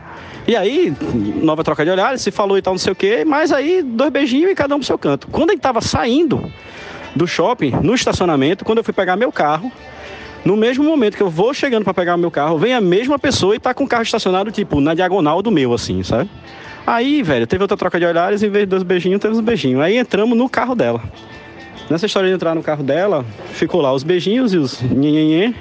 E 0.48 0.56
aí, 0.56 0.94
nova 1.42 1.64
troca 1.64 1.84
de 1.84 1.92
olhares, 1.92 2.22
se 2.22 2.32
falou 2.32 2.58
e 2.58 2.62
tal, 2.62 2.74
não 2.74 2.80
sei 2.80 2.94
o 2.94 2.96
quê, 2.96 3.24
mas 3.26 3.52
aí, 3.52 3.82
dois 3.82 4.12
beijinhos 4.12 4.52
e 4.52 4.56
cada 4.56 4.76
um 4.76 4.80
pro 4.80 4.86
seu 4.86 4.98
canto. 4.98 5.28
Quando 5.28 5.52
ele 5.52 5.60
tava 5.60 5.82
saindo 5.82 6.52
do 7.16 7.26
shopping, 7.28 7.72
no 7.82 7.96
estacionamento, 7.96 8.66
quando 8.66 8.80
eu 8.80 8.84
fui 8.84 8.94
pegar 8.94 9.16
meu 9.16 9.32
carro, 9.32 9.72
no 10.44 10.56
mesmo 10.56 10.84
momento 10.84 11.18
que 11.18 11.24
eu 11.24 11.30
vou 11.30 11.54
chegando 11.54 11.84
para 11.84 11.94
pegar 11.94 12.18
meu 12.18 12.30
carro, 12.30 12.60
vem 12.60 12.74
a 12.74 12.82
mesma 12.82 13.18
pessoa 13.18 13.56
e 13.56 13.60
tá 13.60 13.74
com 13.74 13.86
o 13.86 13.88
carro 13.88 14.04
estacionado, 14.04 14.52
tipo, 14.52 14.80
na 14.80 14.94
diagonal 14.94 15.42
do 15.42 15.50
meu, 15.50 15.74
assim, 15.74 16.04
sabe? 16.04 16.30
Aí, 16.86 17.24
velho, 17.24 17.48
teve 17.48 17.64
outra 17.64 17.76
troca 17.76 18.00
de 18.00 18.06
olhares, 18.06 18.44
em 18.44 18.50
vez 18.50 18.66
de 18.66 18.70
dois 18.70 18.84
beijinhos, 18.84 19.20
teve 19.20 19.34
uns 19.34 19.42
beijinhos. 19.42 19.82
Aí 19.82 19.98
entramos 19.98 20.38
no 20.38 20.48
carro 20.48 20.76
dela. 20.76 21.02
Nessa 21.90 22.06
história 22.06 22.30
de 22.30 22.36
entrar 22.36 22.54
no 22.54 22.62
carro 22.62 22.84
dela, 22.84 23.26
ficou 23.54 23.82
lá 23.82 23.92
os 23.92 24.04
beijinhos 24.04 24.54
e 24.54 24.58
os 24.58 24.82
nhenhenhen. 24.82 25.56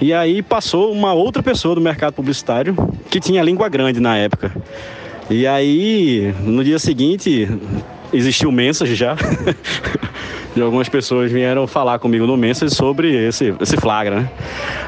E 0.00 0.12
aí 0.12 0.42
passou 0.42 0.92
uma 0.92 1.12
outra 1.12 1.42
pessoa 1.42 1.74
do 1.74 1.80
mercado 1.80 2.14
publicitário 2.14 2.74
que 3.10 3.20
tinha 3.20 3.42
língua 3.42 3.68
grande 3.68 4.00
na 4.00 4.16
época. 4.16 4.52
E 5.28 5.46
aí, 5.46 6.34
no 6.42 6.64
dia 6.64 6.78
seguinte, 6.78 7.48
existiu 8.12 8.50
mensagem 8.50 8.94
já. 8.94 9.16
e 10.56 10.60
algumas 10.60 10.88
pessoas 10.88 11.30
vieram 11.30 11.66
falar 11.66 11.98
comigo 11.98 12.26
no 12.26 12.36
Message 12.36 12.74
sobre 12.74 13.14
esse, 13.28 13.54
esse 13.60 13.76
flagra, 13.76 14.20
né? 14.20 14.30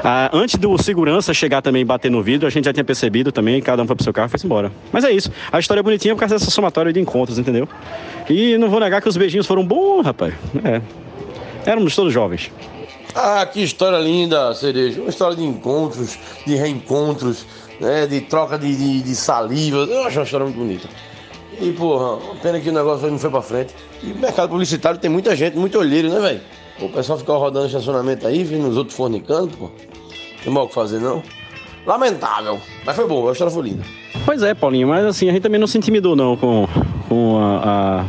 Ah, 0.03 0.29
antes 0.33 0.55
do 0.55 0.77
segurança 0.81 1.33
chegar 1.33 1.61
também 1.61 1.81
e 1.81 1.85
bater 1.85 2.09
no 2.09 2.21
vidro, 2.21 2.47
a 2.47 2.49
gente 2.49 2.65
já 2.65 2.73
tinha 2.73 2.83
percebido 2.83 3.31
também, 3.31 3.61
cada 3.61 3.81
um 3.81 3.87
foi 3.87 3.95
pro 3.95 4.03
seu 4.03 4.13
carro 4.13 4.27
e 4.27 4.37
foi 4.37 4.39
embora. 4.45 4.71
Mas 4.91 5.03
é 5.03 5.11
isso, 5.11 5.31
a 5.51 5.59
história 5.59 5.79
é 5.79 5.83
bonitinha 5.83 6.13
por 6.15 6.19
causa 6.21 6.35
dessa 6.35 6.51
somatória 6.51 6.91
de 6.91 6.99
encontros, 6.99 7.37
entendeu? 7.37 7.67
E 8.29 8.57
não 8.57 8.69
vou 8.69 8.79
negar 8.79 9.01
que 9.01 9.09
os 9.09 9.17
beijinhos 9.17 9.47
foram 9.47 9.65
bons, 9.65 10.03
rapaz. 10.03 10.33
É. 10.63 10.81
Éramos 11.65 11.95
todos 11.95 12.11
jovens. 12.11 12.51
Ah, 13.13 13.45
que 13.45 13.61
história 13.61 13.97
linda, 13.97 14.53
Cereja. 14.53 15.01
Uma 15.01 15.09
história 15.09 15.35
de 15.35 15.43
encontros, 15.43 16.17
de 16.45 16.55
reencontros, 16.55 17.45
né, 17.79 18.07
de 18.07 18.21
troca 18.21 18.57
de, 18.57 18.75
de, 18.75 19.01
de 19.01 19.15
saliva. 19.15 19.79
Eu 19.79 20.03
acho 20.05 20.17
uma 20.17 20.23
história 20.23 20.45
muito 20.45 20.57
bonita. 20.57 20.87
E, 21.59 21.71
porra, 21.73 22.17
pena 22.41 22.59
que 22.59 22.69
o 22.69 22.73
negócio 22.73 23.09
não 23.09 23.19
foi 23.19 23.29
pra 23.29 23.41
frente. 23.41 23.75
E 24.01 24.11
o 24.11 24.15
mercado 24.15 24.49
publicitário 24.49 24.99
tem 24.99 25.09
muita 25.09 25.35
gente, 25.35 25.57
muito 25.57 25.77
olheiro, 25.77 26.09
né, 26.09 26.19
velho? 26.19 26.41
O 26.79 26.89
pessoal 26.89 27.17
ficar 27.19 27.33
rodando 27.33 27.67
estacionamento 27.67 28.25
aí, 28.25 28.43
vendo 28.43 28.67
os 28.67 28.77
outros 28.77 28.95
fornicando, 28.95 29.49
pô. 29.57 29.69
Tem 30.43 30.51
mal 30.51 30.65
o 30.65 30.67
que 30.67 30.73
fazer, 30.73 30.99
não. 30.99 31.21
Lamentável. 31.85 32.59
Mas 32.85 32.95
foi 32.95 33.07
bom, 33.07 33.27
a 33.27 33.31
história 33.31 33.53
foi 33.53 33.63
linda. 33.63 33.83
Pois 34.25 34.41
é, 34.43 34.53
Paulinho, 34.53 34.87
mas 34.87 35.05
assim, 35.05 35.29
a 35.29 35.31
gente 35.31 35.41
também 35.41 35.59
não 35.59 35.67
se 35.67 35.77
intimidou, 35.77 36.15
não, 36.15 36.37
com, 36.37 36.67
com 37.09 37.39
a, 37.39 38.05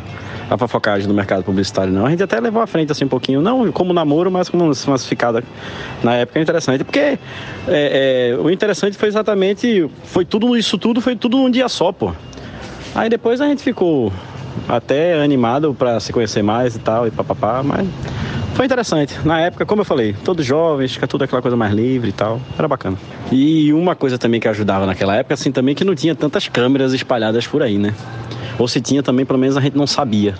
a, 0.50 0.54
a 0.54 0.58
fofocagem 0.58 1.08
do 1.08 1.14
mercado 1.14 1.42
publicitário, 1.42 1.92
não. 1.92 2.06
A 2.06 2.10
gente 2.10 2.22
até 2.22 2.38
levou 2.38 2.62
à 2.62 2.66
frente, 2.66 2.92
assim, 2.92 3.04
um 3.04 3.08
pouquinho, 3.08 3.40
não 3.40 3.70
como 3.72 3.92
namoro, 3.92 4.30
mas 4.30 4.48
como 4.48 4.66
massificada 4.86 5.42
na 6.02 6.16
época 6.16 6.38
é 6.38 6.42
interessante. 6.42 6.84
Porque 6.84 6.98
é, 6.98 7.18
é, 7.68 8.36
o 8.38 8.50
interessante 8.50 8.96
foi 8.96 9.08
exatamente, 9.08 9.90
foi 10.04 10.24
tudo, 10.24 10.56
isso 10.56 10.76
tudo 10.78 11.00
foi 11.00 11.16
tudo 11.16 11.36
num 11.38 11.50
dia 11.50 11.68
só, 11.68 11.92
pô. 11.92 12.12
Aí 12.94 13.08
depois 13.08 13.40
a 13.40 13.46
gente 13.46 13.62
ficou 13.62 14.12
até 14.68 15.22
animado 15.22 15.74
para 15.74 15.98
se 15.98 16.12
conhecer 16.12 16.42
mais 16.42 16.76
e 16.76 16.78
tal, 16.78 17.06
e 17.06 17.10
papapá, 17.10 17.62
mas 17.62 17.88
foi 18.54 18.66
interessante. 18.66 19.18
Na 19.24 19.40
época, 19.40 19.64
como 19.64 19.80
eu 19.80 19.84
falei, 19.84 20.14
todos 20.24 20.44
jovens, 20.44 20.92
fica 20.92 21.06
tudo 21.06 21.24
aquela 21.24 21.40
coisa 21.40 21.56
mais 21.56 21.72
livre 21.72 22.10
e 22.10 22.12
tal, 22.12 22.38
era 22.58 22.68
bacana. 22.68 22.98
E 23.30 23.72
uma 23.72 23.94
coisa 23.94 24.18
também 24.18 24.40
que 24.40 24.46
ajudava 24.46 24.84
naquela 24.84 25.16
época, 25.16 25.34
assim, 25.34 25.50
também 25.50 25.74
que 25.74 25.84
não 25.84 25.94
tinha 25.94 26.14
tantas 26.14 26.48
câmeras 26.48 26.92
espalhadas 26.92 27.46
por 27.46 27.62
aí, 27.62 27.78
né? 27.78 27.94
Ou 28.58 28.68
se 28.68 28.80
tinha 28.80 29.02
também, 29.02 29.24
pelo 29.24 29.38
menos 29.38 29.56
a 29.56 29.60
gente 29.60 29.76
não 29.76 29.86
sabia. 29.86 30.34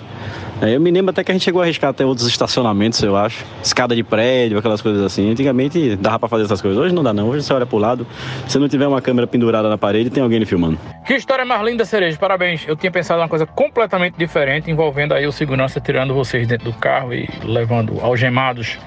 É, 0.63 0.77
eu 0.77 0.79
me 0.79 0.89
lembro 0.89 1.11
até 1.11 1.25
que 1.25 1.29
a 1.29 1.35
gente 1.35 1.43
chegou 1.43 1.61
a 1.61 1.65
arriscar 1.65 1.89
até 1.89 2.05
outros 2.05 2.25
estacionamentos, 2.25 3.03
eu 3.03 3.17
acho. 3.17 3.43
Escada 3.61 3.93
de 3.93 4.01
prédio, 4.01 4.57
aquelas 4.57 4.81
coisas 4.81 5.03
assim. 5.03 5.29
Antigamente 5.29 5.97
dava 5.97 6.19
pra 6.19 6.29
fazer 6.29 6.45
essas 6.45 6.61
coisas. 6.61 6.79
Hoje 6.79 6.95
não 6.95 7.03
dá 7.03 7.11
não. 7.11 7.27
Hoje 7.27 7.43
você 7.43 7.53
olha 7.53 7.65
pro 7.65 7.77
lado, 7.77 8.07
se 8.47 8.57
não 8.57 8.69
tiver 8.69 8.87
uma 8.87 9.01
câmera 9.01 9.27
pendurada 9.27 9.67
na 9.67 9.77
parede, 9.77 10.09
tem 10.09 10.23
alguém 10.23 10.45
filmando. 10.45 10.79
Que 11.05 11.15
história 11.15 11.43
mais 11.43 11.61
linda, 11.65 11.83
Cereja. 11.83 12.17
Parabéns. 12.17 12.65
Eu 12.65 12.77
tinha 12.77 12.89
pensado 12.89 13.19
uma 13.19 13.27
coisa 13.27 13.45
completamente 13.45 14.15
diferente, 14.17 14.71
envolvendo 14.71 15.13
aí 15.13 15.27
o 15.27 15.33
segurança 15.33 15.81
tirando 15.81 16.13
vocês 16.13 16.47
dentro 16.47 16.71
do 16.71 16.77
carro 16.77 17.13
e 17.13 17.27
levando 17.43 17.99
algemados, 17.99 18.77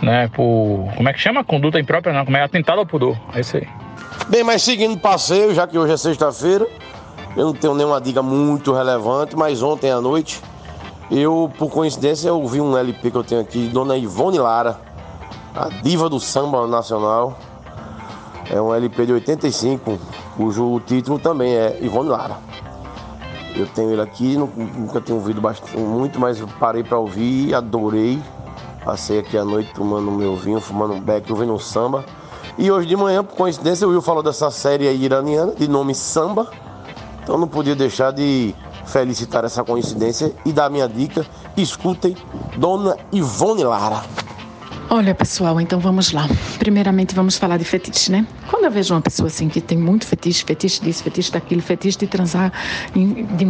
né, 0.00 0.28
por... 0.32 0.92
Como 0.94 1.08
é 1.08 1.12
que 1.12 1.18
chama? 1.18 1.42
Conduta 1.42 1.80
imprópria, 1.80 2.14
não. 2.14 2.24
Como 2.24 2.36
é? 2.36 2.42
Atentado 2.44 2.78
ao 2.78 2.86
pudor. 2.86 3.16
É 3.34 3.40
isso 3.40 3.56
aí. 3.56 3.66
Bem, 4.28 4.44
mas 4.44 4.62
seguindo 4.62 4.94
o 4.94 4.98
passeio, 5.00 5.52
já 5.52 5.66
que 5.66 5.76
hoje 5.76 5.92
é 5.92 5.96
sexta-feira, 5.96 6.68
eu 7.36 7.46
não 7.46 7.52
tenho 7.52 7.74
nenhuma 7.74 8.00
dica 8.00 8.22
muito 8.22 8.72
relevante, 8.72 9.34
mas 9.34 9.60
ontem 9.60 9.90
à 9.90 10.00
noite 10.00 10.40
eu, 11.10 11.50
por 11.58 11.70
coincidência, 11.70 12.28
eu 12.28 12.46
vi 12.46 12.60
um 12.60 12.76
LP 12.76 13.10
que 13.10 13.16
eu 13.16 13.24
tenho 13.24 13.40
aqui, 13.40 13.68
Dona 13.68 13.96
Ivone 13.96 14.38
Lara, 14.38 14.80
a 15.54 15.68
diva 15.82 16.08
do 16.08 16.20
samba 16.20 16.66
nacional. 16.66 17.36
É 18.48 18.60
um 18.60 18.74
LP 18.74 19.06
de 19.06 19.12
85, 19.14 19.98
cujo 20.36 20.80
título 20.86 21.18
também 21.18 21.54
é 21.54 21.78
Ivone 21.80 22.08
Lara. 22.08 22.36
Eu 23.56 23.66
tenho 23.66 23.90
ele 23.90 24.00
aqui, 24.00 24.36
nunca 24.36 25.00
tenho 25.00 25.18
ouvido 25.18 25.40
bastante, 25.40 25.76
muito, 25.76 26.20
mas 26.20 26.40
parei 26.58 26.84
para 26.84 26.98
ouvir, 26.98 27.54
adorei. 27.54 28.22
Passei 28.84 29.18
aqui 29.18 29.36
a 29.36 29.44
noite 29.44 29.72
tomando 29.74 30.10
meu 30.10 30.36
vinho, 30.36 30.60
fumando 30.60 30.94
um 30.94 31.00
beck, 31.00 31.30
ouvindo 31.30 31.52
um 31.52 31.58
samba. 31.58 32.04
E 32.56 32.70
hoje 32.70 32.86
de 32.86 32.96
manhã, 32.96 33.22
por 33.22 33.36
coincidência, 33.36 33.86
o 33.86 33.90
Will 33.90 34.02
falou 34.02 34.22
dessa 34.22 34.50
série 34.50 34.90
iraniana, 34.92 35.52
de 35.52 35.68
nome 35.68 35.94
Samba. 35.94 36.50
Então 37.22 37.36
não 37.36 37.48
podia 37.48 37.74
deixar 37.74 38.12
de 38.12 38.54
felicitar 38.90 39.44
essa 39.44 39.64
coincidência 39.64 40.32
e 40.44 40.52
dar 40.52 40.68
minha 40.68 40.88
dica. 40.88 41.24
Escutem 41.56 42.16
Dona 42.56 42.96
Ivone 43.12 43.64
Lara. 43.64 44.02
Olha, 44.92 45.14
pessoal, 45.14 45.60
então 45.60 45.78
vamos 45.78 46.10
lá. 46.10 46.26
Primeiramente, 46.58 47.14
vamos 47.14 47.38
falar 47.38 47.56
de 47.58 47.64
fetiche, 47.64 48.10
né? 48.10 48.26
Quando 48.48 48.64
eu 48.64 48.72
vejo 48.72 48.92
uma 48.92 49.00
pessoa 49.00 49.28
assim 49.28 49.48
que 49.48 49.60
tem 49.60 49.78
muito 49.78 50.04
fetiche, 50.04 50.44
fetiche 50.44 50.82
disso, 50.82 51.04
fetiche 51.04 51.30
daquilo, 51.30 51.62
fetiche 51.62 51.96
de 51.96 52.08
transar, 52.08 52.52
de, 52.92 53.46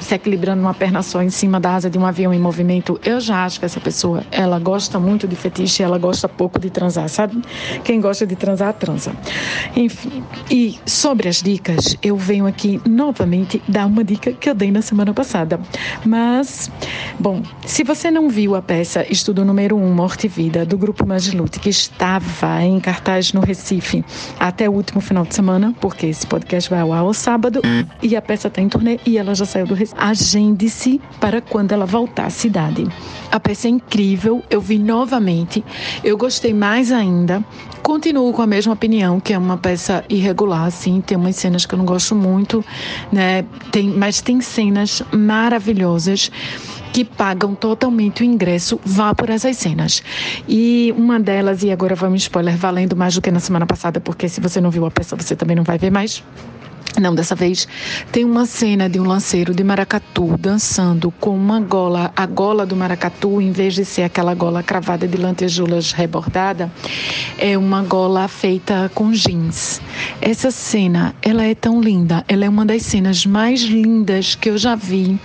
se 0.00 0.14
equilibrando 0.14 0.62
uma 0.62 0.72
perna 0.72 1.02
só 1.02 1.20
em 1.20 1.30
cima 1.30 1.58
da 1.58 1.74
asa 1.74 1.90
de 1.90 1.98
um 1.98 2.06
avião 2.06 2.32
em 2.32 2.38
movimento, 2.38 3.00
eu 3.04 3.20
já 3.20 3.44
acho 3.44 3.58
que 3.58 3.66
essa 3.66 3.80
pessoa, 3.80 4.22
ela 4.30 4.60
gosta 4.60 5.00
muito 5.00 5.26
de 5.26 5.34
fetiche, 5.34 5.82
ela 5.82 5.98
gosta 5.98 6.28
pouco 6.28 6.60
de 6.60 6.70
transar, 6.70 7.08
sabe? 7.08 7.42
Quem 7.82 8.00
gosta 8.00 8.24
de 8.24 8.36
transar, 8.36 8.72
transa. 8.74 9.12
Enfim, 9.74 10.22
e 10.48 10.78
sobre 10.86 11.28
as 11.28 11.42
dicas, 11.42 11.96
eu 12.00 12.16
venho 12.16 12.46
aqui 12.46 12.80
novamente 12.88 13.60
dar 13.66 13.86
uma 13.86 14.04
dica 14.04 14.30
que 14.30 14.48
eu 14.48 14.54
dei 14.54 14.70
na 14.70 14.80
semana 14.80 15.12
passada. 15.12 15.58
Mas, 16.06 16.70
bom, 17.18 17.42
se 17.66 17.82
você 17.82 18.12
não 18.12 18.28
viu 18.28 18.54
a 18.54 18.62
peça 18.62 19.04
Estudo 19.10 19.44
Número 19.44 19.76
1, 19.76 19.84
um, 19.84 19.92
Morte 19.92 20.26
e 20.26 20.28
Vida, 20.28 20.67
do 20.68 20.78
Grupo 20.78 21.06
Magilute, 21.06 21.58
que 21.58 21.70
estava 21.70 22.62
em 22.62 22.78
cartaz 22.78 23.32
no 23.32 23.40
Recife 23.40 24.04
até 24.38 24.68
o 24.68 24.72
último 24.72 25.00
final 25.00 25.24
de 25.24 25.34
semana, 25.34 25.74
porque 25.80 26.06
esse 26.06 26.26
podcast 26.26 26.68
vai 26.68 26.80
ao 26.80 26.92
ar 26.92 27.00
ao 27.00 27.14
sábado 27.14 27.60
e 28.02 28.14
a 28.14 28.22
peça 28.22 28.48
está 28.48 28.60
em 28.60 28.68
turnê 28.68 29.00
e 29.04 29.18
ela 29.18 29.34
já 29.34 29.46
saiu 29.46 29.66
do 29.66 29.74
Recife. 29.74 29.98
Agende-se 30.00 31.00
para 31.18 31.40
quando 31.40 31.72
ela 31.72 31.86
voltar 31.86 32.26
à 32.26 32.30
cidade. 32.30 32.86
A 33.32 33.40
peça 33.40 33.66
é 33.66 33.70
incrível, 33.70 34.42
eu 34.50 34.60
vi 34.60 34.78
novamente, 34.78 35.64
eu 36.04 36.16
gostei 36.16 36.52
mais 36.52 36.92
ainda. 36.92 37.42
Continuo 37.82 38.32
com 38.32 38.42
a 38.42 38.46
mesma 38.46 38.74
opinião, 38.74 39.18
que 39.18 39.32
é 39.32 39.38
uma 39.38 39.56
peça 39.56 40.04
irregular, 40.10 40.64
assim, 40.64 41.00
tem 41.00 41.16
umas 41.16 41.36
cenas 41.36 41.64
que 41.64 41.74
eu 41.74 41.78
não 41.78 41.86
gosto 41.86 42.14
muito, 42.14 42.62
né? 43.10 43.44
Tem, 43.72 43.88
mas 43.88 44.20
tem 44.20 44.40
cenas 44.42 45.02
maravilhosas 45.10 46.30
que 46.92 47.04
pagam 47.04 47.54
totalmente 47.54 48.22
o 48.22 48.24
ingresso, 48.24 48.80
vá 48.84 49.14
por 49.14 49.30
essas 49.30 49.56
cenas. 49.56 50.02
E 50.46 50.57
uma 50.96 51.18
delas, 51.20 51.62
e 51.62 51.70
agora 51.70 51.94
vamos 51.94 52.22
spoiler, 52.22 52.56
valendo 52.56 52.96
mais 52.96 53.14
do 53.14 53.20
que 53.20 53.30
na 53.30 53.40
semana 53.40 53.66
passada, 53.66 54.00
porque 54.00 54.28
se 54.28 54.40
você 54.40 54.60
não 54.60 54.70
viu 54.70 54.86
a 54.86 54.90
peça, 54.90 55.16
você 55.16 55.34
também 55.36 55.56
não 55.56 55.64
vai 55.64 55.78
ver 55.78 55.90
mais. 55.90 56.22
Não, 57.00 57.14
dessa 57.14 57.34
vez 57.34 57.68
tem 58.10 58.24
uma 58.24 58.44
cena 58.44 58.88
de 58.88 58.98
um 58.98 59.04
lanceiro 59.04 59.54
de 59.54 59.62
maracatu 59.62 60.36
dançando 60.36 61.12
com 61.12 61.30
uma 61.30 61.60
gola, 61.60 62.12
a 62.16 62.26
gola 62.26 62.66
do 62.66 62.74
maracatu, 62.74 63.40
em 63.40 63.52
vez 63.52 63.74
de 63.74 63.84
ser 63.84 64.02
aquela 64.02 64.34
gola 64.34 64.64
cravada 64.64 65.06
de 65.06 65.16
lantejoulas 65.16 65.92
rebordada, 65.92 66.70
é 67.38 67.56
uma 67.56 67.82
gola 67.82 68.26
feita 68.26 68.90
com 68.94 69.12
jeans. 69.12 69.80
Essa 70.20 70.50
cena, 70.50 71.14
ela 71.22 71.44
é 71.44 71.54
tão 71.54 71.80
linda, 71.80 72.24
ela 72.26 72.44
é 72.44 72.48
uma 72.48 72.66
das 72.66 72.82
cenas 72.82 73.24
mais 73.24 73.60
lindas 73.60 74.34
que 74.34 74.50
eu 74.50 74.58
já 74.58 74.74
vi 74.74 75.18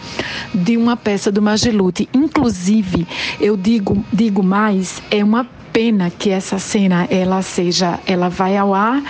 de 0.53 0.77
uma 0.77 0.95
peça 0.95 1.31
do 1.31 1.41
Magilute. 1.41 2.07
Inclusive, 2.13 3.07
eu 3.39 3.57
digo, 3.57 4.05
digo 4.13 4.43
mais, 4.43 5.01
é 5.09 5.23
uma 5.23 5.47
pena 5.73 6.11
que 6.11 6.29
essa 6.29 6.59
cena 6.59 7.07
ela 7.09 7.41
seja, 7.41 7.99
ela 8.05 8.29
vai 8.29 8.55
ao 8.55 8.75
ar 8.75 9.03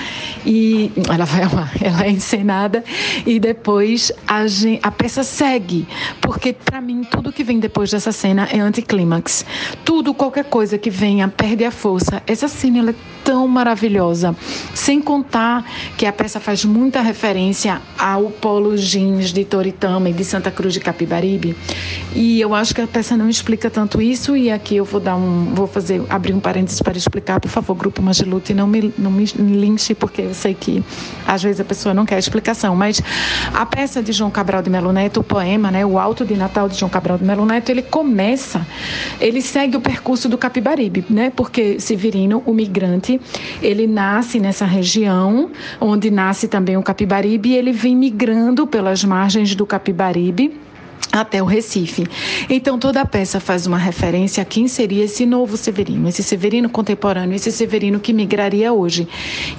e 0.45 0.89
ela 1.09 1.25
vai 1.25 1.43
ao 1.43 1.57
ar, 1.59 1.71
ela 1.83 2.05
é 2.05 2.09
encenada 2.09 2.83
e 3.25 3.37
depois 3.37 4.13
a, 4.25 4.45
a 4.81 4.91
peça 4.91 5.23
segue, 5.23 5.85
porque 6.21 6.53
para 6.53 6.79
mim 6.79 7.03
tudo 7.03 7.33
que 7.33 7.43
vem 7.43 7.59
depois 7.59 7.91
dessa 7.91 8.13
cena 8.13 8.47
é 8.49 8.59
anticlímax. 8.59 9.45
Tudo, 9.83 10.13
qualquer 10.13 10.45
coisa 10.45 10.77
que 10.77 10.89
venha 10.89 11.27
perde 11.27 11.65
a 11.65 11.71
força. 11.71 12.23
Essa 12.25 12.47
cena 12.47 12.79
ela 12.79 12.91
é 12.91 12.95
tão 13.23 13.47
maravilhosa, 13.47 14.35
sem 14.73 15.01
contar 15.01 15.65
que 15.97 16.05
a 16.05 16.13
peça 16.13 16.39
faz 16.39 16.65
muita 16.65 17.01
referência 17.01 17.81
ao 17.97 18.29
Polo 18.29 18.77
Jeans 18.77 19.31
de 19.31 19.45
Toritama 19.45 20.09
e 20.09 20.13
de 20.13 20.23
Santa 20.23 20.51
Cruz 20.51 20.73
de 20.73 20.79
Capibaribe. 20.79 21.55
E 22.15 22.39
eu 22.39 22.53
acho 22.53 22.75
que 22.75 22.81
a 22.81 22.87
peça 22.87 23.17
não 23.17 23.29
explica 23.29 23.69
tanto 23.69 24.01
isso 24.01 24.35
e 24.35 24.51
aqui 24.51 24.75
eu 24.75 24.85
vou 24.85 24.99
dar 24.99 25.15
um, 25.15 25.53
vou 25.53 25.67
fazer 25.67 26.01
abrir 26.09 26.33
um 26.33 26.39
parênteses 26.53 26.81
para 26.83 26.95
explicar, 26.95 27.39
por 27.39 27.49
favor, 27.49 27.75
Grupo 27.75 27.99
Magilute, 27.99 28.53
não 28.53 28.67
me, 28.67 28.93
não 28.95 29.09
me 29.09 29.25
linche, 29.25 29.95
porque 29.95 30.21
eu 30.21 30.35
sei 30.35 30.53
que 30.53 30.83
às 31.25 31.41
vezes 31.41 31.59
a 31.59 31.63
pessoa 31.63 31.95
não 31.95 32.05
quer 32.05 32.19
explicação, 32.19 32.75
mas 32.75 33.01
a 33.51 33.65
peça 33.65 34.03
de 34.03 34.11
João 34.11 34.29
Cabral 34.29 34.61
de 34.61 34.69
Melo 34.69 34.93
Neto, 34.93 35.21
o 35.21 35.23
poema, 35.23 35.71
né, 35.71 35.83
o 35.83 35.97
Alto 35.97 36.23
de 36.23 36.35
Natal 36.35 36.69
de 36.69 36.77
João 36.77 36.89
Cabral 36.91 37.17
de 37.17 37.25
Melo 37.25 37.43
Neto, 37.43 37.69
ele 37.69 37.81
começa, 37.81 38.65
ele 39.19 39.41
segue 39.41 39.75
o 39.75 39.81
percurso 39.81 40.29
do 40.29 40.37
Capibaribe, 40.37 41.03
né, 41.09 41.31
porque 41.35 41.79
Severino, 41.79 42.43
o 42.45 42.53
migrante, 42.53 43.19
ele 43.59 43.87
nasce 43.87 44.39
nessa 44.39 44.65
região, 44.65 45.49
onde 45.81 46.11
nasce 46.11 46.47
também 46.47 46.77
o 46.77 46.83
Capibaribe, 46.83 47.49
e 47.49 47.55
ele 47.55 47.71
vem 47.71 47.95
migrando 47.95 48.67
pelas 48.67 49.03
margens 49.03 49.55
do 49.55 49.65
Capibaribe, 49.65 50.62
até 51.13 51.43
o 51.43 51.45
Recife. 51.45 52.07
Então 52.49 52.79
toda 52.79 53.01
a 53.01 53.05
peça 53.05 53.39
faz 53.39 53.67
uma 53.67 53.77
referência 53.77 54.41
a 54.41 54.45
quem 54.45 54.67
seria 54.67 55.05
esse 55.05 55.27
novo 55.27 55.55
Severino, 55.55 56.09
esse 56.09 56.23
Severino 56.23 56.67
contemporâneo, 56.67 57.35
esse 57.35 57.51
Severino 57.51 57.99
que 57.99 58.11
migraria 58.11 58.73
hoje. 58.73 59.07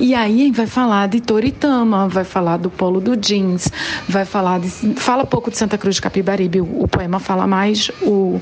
E 0.01 0.15
aí 0.15 0.51
vai 0.51 0.67
falar 0.67 1.07
de 1.07 1.21
Toritama, 1.21 2.09
vai 2.09 2.25
falar 2.25 2.57
do 2.57 2.69
polo 2.69 3.01
do 3.01 3.17
jeans, 3.17 3.69
vai 4.09 4.25
falar 4.25 4.59
de, 4.59 4.69
fala 4.97 5.25
pouco 5.25 5.49
de 5.49 5.57
Santa 5.57 5.79
Cruz 5.79 5.95
de 5.95 6.03
Capibaribe, 6.03 6.61
o, 6.61 6.83
o 6.83 6.89
poema 6.89 7.21
fala 7.21 7.47
mais, 7.47 7.89
o 8.03 8.41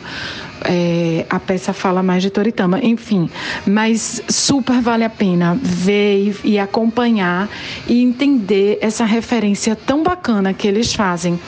é, 0.64 1.26
a 1.28 1.38
peça 1.40 1.72
fala 1.72 2.02
mais 2.02 2.22
de 2.22 2.30
Toritama, 2.30 2.78
enfim, 2.82 3.28
mas 3.66 4.22
super 4.28 4.80
vale 4.80 5.04
a 5.04 5.10
pena 5.10 5.58
ver 5.60 6.34
e, 6.44 6.52
e 6.52 6.58
acompanhar 6.58 7.48
e 7.86 8.02
entender 8.02 8.78
essa 8.80 9.04
referência 9.04 9.76
tão 9.76 10.02
bacana 10.02 10.54
que 10.54 10.66
eles 10.66 10.94
fazem 10.94 11.38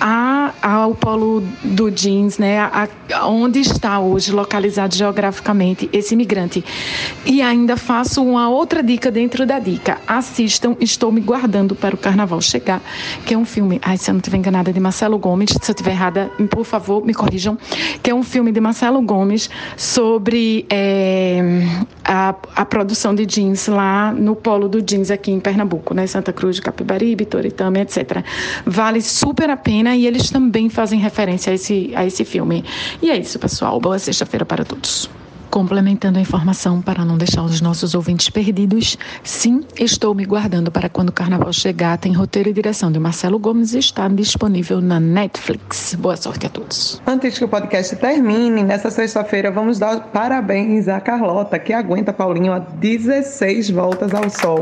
a, 0.00 0.52
ao 0.62 0.94
polo 0.94 1.42
do 1.62 1.90
jeans, 1.90 2.38
né, 2.38 2.58
a, 2.58 2.88
a, 3.14 3.26
onde 3.26 3.60
está 3.60 3.98
hoje 3.98 4.32
localizado 4.32 4.94
geograficamente 4.94 5.88
esse 5.92 6.14
imigrante. 6.14 6.64
E 7.24 7.40
ainda 7.42 7.76
faço 7.76 8.22
uma 8.22 8.48
outra 8.48 8.82
dica 8.82 9.10
dentro 9.10 9.46
da 9.46 9.58
dica. 9.58 9.98
Assistam 10.06 10.76
Estou 10.80 11.10
Me 11.10 11.20
Guardando 11.20 11.74
para 11.74 11.94
o 11.94 11.98
Carnaval 11.98 12.40
Chegar, 12.40 12.80
que 13.24 13.34
é 13.34 13.38
um 13.38 13.44
filme, 13.44 13.80
ai, 13.82 13.96
se 13.96 14.10
eu 14.10 14.14
não 14.14 14.18
estiver 14.18 14.36
enganada, 14.36 14.72
de 14.72 14.80
Marcelo 14.80 15.18
Gomes, 15.18 15.50
se 15.50 15.70
eu 15.70 15.72
estiver 15.72 15.92
errada, 15.92 16.30
por 16.50 16.64
favor, 16.64 17.04
me 17.04 17.14
corrijam, 17.14 17.56
que 18.02 18.10
é 18.10 18.14
um 18.14 18.22
filme 18.22 18.52
de 18.52 18.60
Marcelo 18.60 19.00
Gomes 19.02 19.48
sobre 19.76 20.66
é, 20.68 21.40
a, 22.04 22.34
a 22.54 22.64
produção 22.64 23.14
de 23.14 23.24
jeans 23.24 23.66
lá 23.66 24.12
no 24.12 24.36
polo 24.36 24.68
do 24.68 24.82
jeans 24.82 25.10
aqui 25.10 25.30
em 25.30 25.40
Pernambuco, 25.40 25.94
né, 25.94 26.06
Santa 26.06 26.32
Cruz 26.32 26.56
de 26.56 26.62
Capibaribe, 26.62 27.24
Toritama, 27.24 27.78
etc. 27.78 28.24
Vale 28.64 29.00
super 29.00 29.50
a 29.50 29.56
pena 29.56 29.85
e 29.94 30.06
eles 30.06 30.30
também 30.30 30.68
fazem 30.70 30.98
referência 30.98 31.52
a 31.52 31.54
esse, 31.54 31.92
a 31.94 32.06
esse 32.06 32.24
filme. 32.24 32.64
E 33.02 33.10
é 33.10 33.18
isso, 33.18 33.38
pessoal. 33.38 33.78
Boa 33.78 33.98
sexta-feira 33.98 34.44
para 34.44 34.64
todos. 34.64 35.10
Complementando 35.50 36.18
a 36.18 36.20
informação 36.20 36.82
para 36.82 37.04
não 37.04 37.16
deixar 37.16 37.42
os 37.42 37.60
nossos 37.60 37.94
ouvintes 37.94 38.28
perdidos, 38.28 38.98
sim, 39.22 39.62
estou 39.78 40.14
me 40.14 40.24
guardando 40.24 40.70
para 40.70 40.88
quando 40.88 41.08
o 41.08 41.12
carnaval 41.12 41.52
chegar. 41.52 41.96
Tem 41.96 42.12
roteiro 42.12 42.50
e 42.50 42.52
direção 42.52 42.90
de 42.90 42.98
Marcelo 42.98 43.38
Gomes 43.38 43.72
e 43.72 43.78
está 43.78 44.06
disponível 44.08 44.80
na 44.80 45.00
Netflix. 45.00 45.94
Boa 45.94 46.16
sorte 46.16 46.46
a 46.46 46.50
todos. 46.50 47.00
Antes 47.06 47.38
que 47.38 47.44
o 47.44 47.48
podcast 47.48 47.96
termine, 47.96 48.62
nessa 48.62 48.90
sexta-feira 48.90 49.50
vamos 49.50 49.78
dar 49.78 49.98
parabéns 50.08 50.88
à 50.88 51.00
Carlota, 51.00 51.58
que 51.58 51.72
aguenta 51.72 52.12
Paulinho 52.12 52.52
a 52.52 52.58
16 52.58 53.70
voltas 53.70 54.12
ao 54.12 54.28
sol 54.28 54.60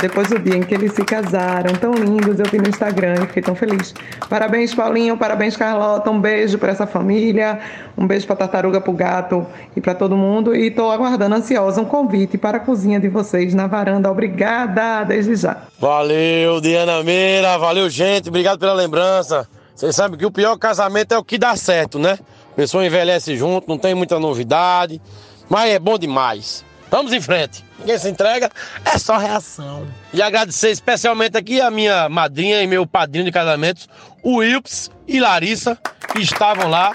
depois 0.00 0.28
do 0.28 0.38
dia 0.38 0.56
em 0.56 0.62
que 0.62 0.74
eles 0.74 0.92
se 0.92 1.04
casaram, 1.04 1.74
tão 1.74 1.92
lindos, 1.92 2.38
eu 2.38 2.46
vi 2.46 2.58
no 2.58 2.68
Instagram 2.68 3.14
e 3.22 3.26
fiquei 3.26 3.42
tão 3.42 3.54
feliz. 3.54 3.94
Parabéns, 4.28 4.74
Paulinho, 4.74 5.16
parabéns, 5.16 5.56
Carlota, 5.56 6.10
um 6.10 6.20
beijo 6.20 6.56
para 6.58 6.72
essa 6.72 6.86
família, 6.86 7.60
um 7.96 8.06
beijo 8.06 8.26
para 8.26 8.36
Tartaruga, 8.36 8.80
para 8.80 8.90
o 8.90 8.94
gato 8.94 9.46
e 9.76 9.80
para 9.80 9.94
todo 9.94 10.16
mundo. 10.16 10.56
E 10.56 10.68
estou 10.68 10.90
aguardando 10.90 11.34
ansiosa 11.34 11.80
um 11.80 11.84
convite 11.84 12.38
para 12.38 12.56
a 12.56 12.60
cozinha 12.60 12.98
de 12.98 13.08
vocês 13.08 13.52
na 13.54 13.66
varanda. 13.66 14.10
Obrigada, 14.10 15.04
desde 15.04 15.36
já. 15.36 15.64
Valeu, 15.78 16.60
Diana 16.60 17.02
Meira, 17.02 17.58
valeu, 17.58 17.90
gente, 17.90 18.28
obrigado 18.28 18.58
pela 18.58 18.72
lembrança. 18.72 19.46
Vocês 19.74 19.94
sabem 19.94 20.18
que 20.18 20.26
o 20.26 20.30
pior 20.30 20.56
casamento 20.56 21.12
é 21.12 21.18
o 21.18 21.24
que 21.24 21.38
dá 21.38 21.56
certo, 21.56 21.98
né? 21.98 22.18
A 22.52 22.56
pessoa 22.56 22.84
envelhece 22.84 23.36
junto, 23.36 23.68
não 23.68 23.78
tem 23.78 23.94
muita 23.94 24.18
novidade, 24.18 25.00
mas 25.48 25.70
é 25.70 25.78
bom 25.78 25.98
demais. 25.98 26.64
Vamos 26.90 27.12
em 27.12 27.20
frente. 27.20 27.64
Ninguém 27.78 27.98
se 27.98 28.08
entrega, 28.08 28.50
é 28.84 28.98
só 28.98 29.16
reação. 29.16 29.86
E 30.12 30.20
agradecer 30.20 30.70
especialmente 30.70 31.36
aqui 31.36 31.60
a 31.60 31.70
minha 31.70 32.08
madrinha 32.08 32.60
e 32.62 32.66
meu 32.66 32.86
padrinho 32.86 33.24
de 33.24 33.32
casamento, 33.32 33.86
o 34.22 34.36
Wilps 34.38 34.90
e 35.06 35.20
Larissa, 35.20 35.78
que 36.12 36.20
estavam 36.20 36.68
lá, 36.68 36.94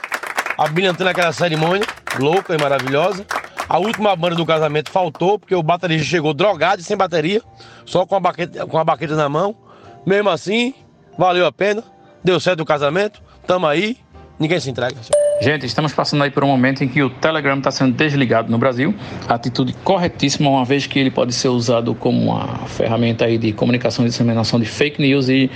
abrilhantando 0.58 1.10
aquela 1.10 1.32
cerimônia, 1.32 1.88
louca 2.20 2.54
e 2.54 2.58
maravilhosa. 2.62 3.26
A 3.68 3.80
última 3.80 4.16
banda 4.16 4.36
do 4.36 4.46
casamento 4.46 4.92
faltou, 4.92 5.40
porque 5.40 5.56
o 5.56 5.64
baterista 5.64 6.06
chegou 6.06 6.34
drogado 6.34 6.82
e 6.82 6.84
sem 6.84 6.96
bateria, 6.96 7.42
só 7.86 8.06
com 8.06 8.16
a 8.16 8.20
baqueta, 8.20 8.68
com 8.68 8.78
a 8.78 8.84
baqueta 8.84 9.16
na 9.16 9.30
mão. 9.30 9.56
Mesmo 10.06 10.30
assim, 10.30 10.74
valeu 11.18 11.46
a 11.48 11.52
pena. 11.52 11.84
deu 12.24 12.40
certo 12.40 12.60
o 12.60 12.66
casamento, 12.66 13.24
tamo 13.48 13.66
aí, 13.66 13.98
ninguém 14.40 14.60
se 14.60 14.70
entrega. 14.70 14.96
Gente, 15.42 15.66
estamos 15.66 15.92
passando 15.92 16.24
aí 16.24 16.32
por 16.32 16.46
um 16.46 16.48
momento 16.48 16.82
em 16.82 16.88
que 16.88 17.04
o 17.04 17.10
Telegram 17.10 17.58
está 17.58 17.70
sendo 17.70 17.94
desligado 17.94 18.50
no 18.50 18.58
Brasil. 18.58 18.96
Atitude 19.28 19.74
corretíssima, 19.84 20.50
uma 20.50 20.64
vez 20.64 20.88
que 20.88 20.98
ele 20.98 21.12
pode 21.12 21.34
ser 21.34 21.50
usado 21.50 21.94
como 21.94 22.32
uma 22.32 22.66
ferramenta 22.68 23.26
aí 23.26 23.38
de 23.38 23.52
comunicação 23.52 24.06
e 24.06 24.08
disseminação 24.08 24.60
de 24.60 24.66
fake 24.66 25.02
news 25.02 25.28
e 25.28 25.52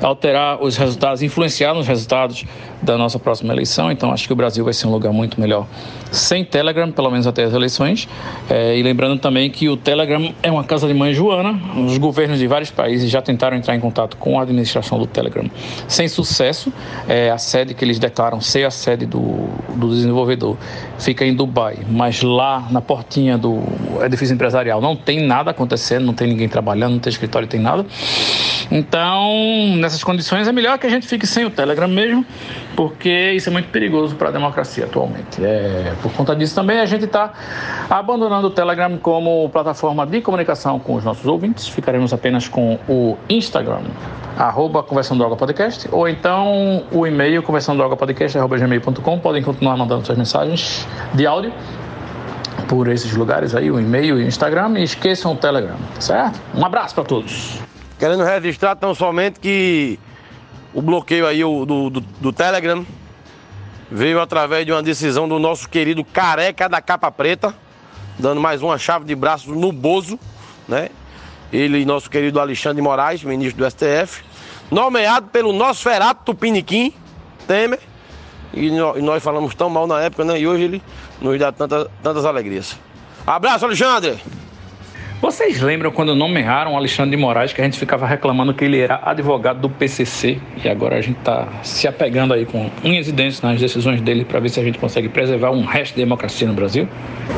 alterar 0.00 0.60
os 0.60 0.76
resultados, 0.76 1.22
influenciar 1.22 1.72
nos 1.72 1.86
resultados 1.86 2.44
da 2.82 2.98
nossa 2.98 3.18
próxima 3.18 3.52
eleição. 3.52 3.90
Então, 3.90 4.12
acho 4.12 4.26
que 4.26 4.32
o 4.32 4.36
Brasil 4.36 4.64
vai 4.64 4.74
ser 4.74 4.86
um 4.86 4.90
lugar 4.90 5.12
muito 5.12 5.40
melhor 5.40 5.66
sem 6.10 6.44
Telegram, 6.44 6.90
pelo 6.90 7.10
menos 7.10 7.26
até 7.26 7.44
as 7.44 7.54
eleições. 7.54 8.08
É, 8.50 8.76
e 8.76 8.82
lembrando 8.82 9.18
também 9.18 9.50
que 9.50 9.68
o 9.68 9.76
Telegram 9.76 10.34
é 10.42 10.50
uma 10.50 10.64
casa 10.64 10.86
de 10.86 10.94
mãe 10.94 11.14
joana. 11.14 11.58
Os 11.86 11.96
governos 11.98 12.38
de 12.38 12.46
vários 12.46 12.70
países 12.70 13.10
já 13.10 13.22
tentaram 13.22 13.56
entrar 13.56 13.74
em 13.74 13.80
contato 13.80 14.16
com 14.16 14.38
a 14.38 14.42
administração 14.42 14.98
do 14.98 15.06
Telegram 15.06 15.50
sem 15.88 16.08
sucesso. 16.08 16.72
É, 17.08 17.30
a 17.30 17.38
sede 17.38 17.74
que 17.74 17.84
eles 17.84 17.98
declaram 17.98 18.40
ser 18.40 18.64
a 18.64 18.70
sede 18.70 19.06
do, 19.06 19.48
do 19.74 19.88
desenvolvedor 19.88 20.56
fica 20.98 21.24
em 21.24 21.34
Dubai, 21.34 21.78
mas 21.88 22.22
lá 22.22 22.66
na 22.70 22.80
portinha 22.80 23.38
do 23.38 23.62
edifício 24.04 24.34
empresarial 24.34 24.80
não 24.80 24.94
tem 24.94 25.20
nada 25.20 25.50
acontecendo, 25.50 26.04
não 26.04 26.14
tem 26.14 26.28
ninguém 26.28 26.48
trabalhando, 26.48 26.92
não 26.92 26.98
tem 26.98 27.10
escritório, 27.10 27.46
não 27.46 27.50
tem 27.50 27.60
nada. 27.60 27.86
Então, 28.70 29.76
nessas 29.76 30.02
condições, 30.02 30.48
é 30.48 30.52
melhor 30.52 30.78
que 30.78 30.86
a 30.86 30.90
gente 30.90 31.06
fique 31.06 31.26
sem 31.26 31.44
o 31.44 31.50
Telegram 31.50 31.88
mesmo, 31.88 32.24
porque 32.76 33.32
isso 33.32 33.48
é 33.48 33.52
muito 33.52 33.68
perigoso 33.68 34.14
para 34.16 34.28
a 34.28 34.32
democracia 34.32 34.84
atualmente. 34.84 35.44
É, 35.44 35.92
por 36.02 36.12
conta 36.12 36.34
disso 36.34 36.54
também 36.54 36.80
a 36.80 36.86
gente 36.86 37.04
está 37.04 37.32
abandonando 37.88 38.48
o 38.48 38.50
Telegram 38.50 38.96
como 38.98 39.48
plataforma 39.50 40.06
de 40.06 40.20
comunicação 40.20 40.78
com 40.78 40.94
os 40.94 41.04
nossos 41.04 41.26
ouvintes. 41.26 41.68
Ficaremos 41.68 42.12
apenas 42.12 42.48
com 42.48 42.78
o 42.88 43.16
Instagram, 43.28 43.82
arroba 44.38 44.82
Conversando 44.82 45.24
Água 45.24 45.36
Podcast, 45.36 45.88
ou 45.92 46.08
então 46.08 46.84
o 46.90 47.06
e-mail 47.06 47.42
conversando 47.42 47.82
água 47.82 47.96
podcast, 47.96 48.38
arroba 48.38 48.58
gmail.com. 48.58 49.18
Podem 49.18 49.42
continuar 49.42 49.76
mandando 49.76 50.04
suas 50.06 50.18
mensagens 50.18 50.86
de 51.14 51.26
áudio 51.26 51.52
por 52.68 52.88
esses 52.88 53.14
lugares 53.14 53.54
aí, 53.54 53.70
o 53.70 53.78
e-mail 53.78 54.18
e 54.18 54.24
o 54.24 54.26
Instagram, 54.26 54.78
e 54.78 54.82
esqueçam 54.82 55.32
o 55.32 55.36
Telegram, 55.36 55.76
certo? 56.00 56.40
Um 56.54 56.64
abraço 56.64 56.94
para 56.94 57.04
todos. 57.04 57.58
Querendo 57.98 58.24
registrar 58.24 58.74
tão 58.76 58.94
somente 58.94 59.38
que 59.38 59.98
o 60.74 60.80
bloqueio 60.80 61.26
aí 61.26 61.40
do, 61.40 61.64
do, 61.66 62.00
do 62.00 62.32
Telegram 62.32 62.84
veio 63.90 64.20
através 64.20 64.64
de 64.64 64.72
uma 64.72 64.82
decisão 64.82 65.28
do 65.28 65.38
nosso 65.38 65.68
querido 65.68 66.02
careca 66.02 66.68
da 66.68 66.80
capa 66.80 67.10
preta, 67.10 67.54
dando 68.18 68.40
mais 68.40 68.62
uma 68.62 68.78
chave 68.78 69.04
de 69.04 69.14
braço 69.14 69.54
no 69.54 69.70
Bozo, 69.70 70.18
né? 70.66 70.88
Ele 71.52 71.84
nosso 71.84 72.08
querido 72.08 72.40
Alexandre 72.40 72.80
Moraes, 72.80 73.22
ministro 73.22 73.62
do 73.62 73.70
STF, 73.70 74.24
nomeado 74.70 75.28
pelo 75.28 75.52
nosso 75.52 75.82
ferato 75.82 76.24
Tupiniquim, 76.24 76.94
Temer, 77.46 77.80
e, 78.54 78.68
e 78.68 79.02
nós 79.02 79.22
falamos 79.22 79.54
tão 79.54 79.68
mal 79.68 79.86
na 79.86 80.00
época, 80.00 80.24
né? 80.24 80.40
E 80.40 80.46
hoje 80.46 80.64
ele 80.64 80.82
nos 81.20 81.38
dá 81.38 81.52
tanta, 81.52 81.90
tantas 82.02 82.24
alegrias. 82.24 82.78
Abraço, 83.26 83.66
Alexandre! 83.66 84.18
Vocês 85.22 85.60
lembram 85.60 85.92
quando 85.92 86.16
nomearam 86.16 86.72
o 86.72 86.76
Alexandre 86.76 87.12
de 87.12 87.16
Moraes 87.16 87.52
que 87.52 87.60
a 87.60 87.64
gente 87.64 87.78
ficava 87.78 88.04
reclamando 88.04 88.52
que 88.52 88.64
ele 88.64 88.80
era 88.80 89.00
advogado 89.04 89.60
do 89.60 89.70
PCC 89.70 90.36
e 90.64 90.68
agora 90.68 90.96
a 90.96 91.00
gente 91.00 91.16
está 91.16 91.46
se 91.62 91.86
apegando 91.86 92.34
aí 92.34 92.44
com 92.44 92.68
unhas 92.82 93.06
e 93.06 93.12
dentes 93.12 93.40
nas 93.40 93.60
decisões 93.60 94.00
dele 94.00 94.24
para 94.24 94.40
ver 94.40 94.48
se 94.48 94.58
a 94.58 94.64
gente 94.64 94.80
consegue 94.80 95.08
preservar 95.08 95.52
um 95.52 95.64
resto 95.64 95.94
de 95.94 96.00
democracia 96.00 96.48
no 96.48 96.54
Brasil? 96.54 96.88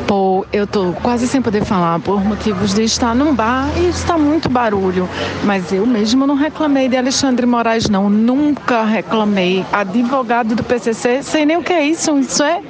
Pô, 0.07 0.47
eu 0.51 0.65
tô 0.65 0.93
quase 0.93 1.27
sem 1.27 1.43
poder 1.43 1.63
falar 1.63 1.99
por 1.99 2.25
motivos 2.25 2.73
de 2.73 2.81
estar 2.81 3.13
num 3.13 3.35
bar 3.35 3.69
e 3.77 3.87
está 3.89 4.17
muito 4.17 4.49
barulho. 4.49 5.07
Mas 5.43 5.71
eu 5.71 5.85
mesmo 5.85 6.25
não 6.25 6.35
reclamei 6.35 6.89
de 6.89 6.97
Alexandre 6.97 7.45
Moraes, 7.45 7.87
não. 7.87 8.09
Nunca 8.09 8.83
reclamei. 8.83 9.63
Advogado 9.71 10.55
do 10.55 10.63
PCC, 10.63 11.21
sei 11.21 11.45
nem 11.45 11.57
o 11.57 11.63
que 11.63 11.73
é 11.73 11.85
isso. 11.85 12.17
Isso 12.17 12.41
é 12.41 12.63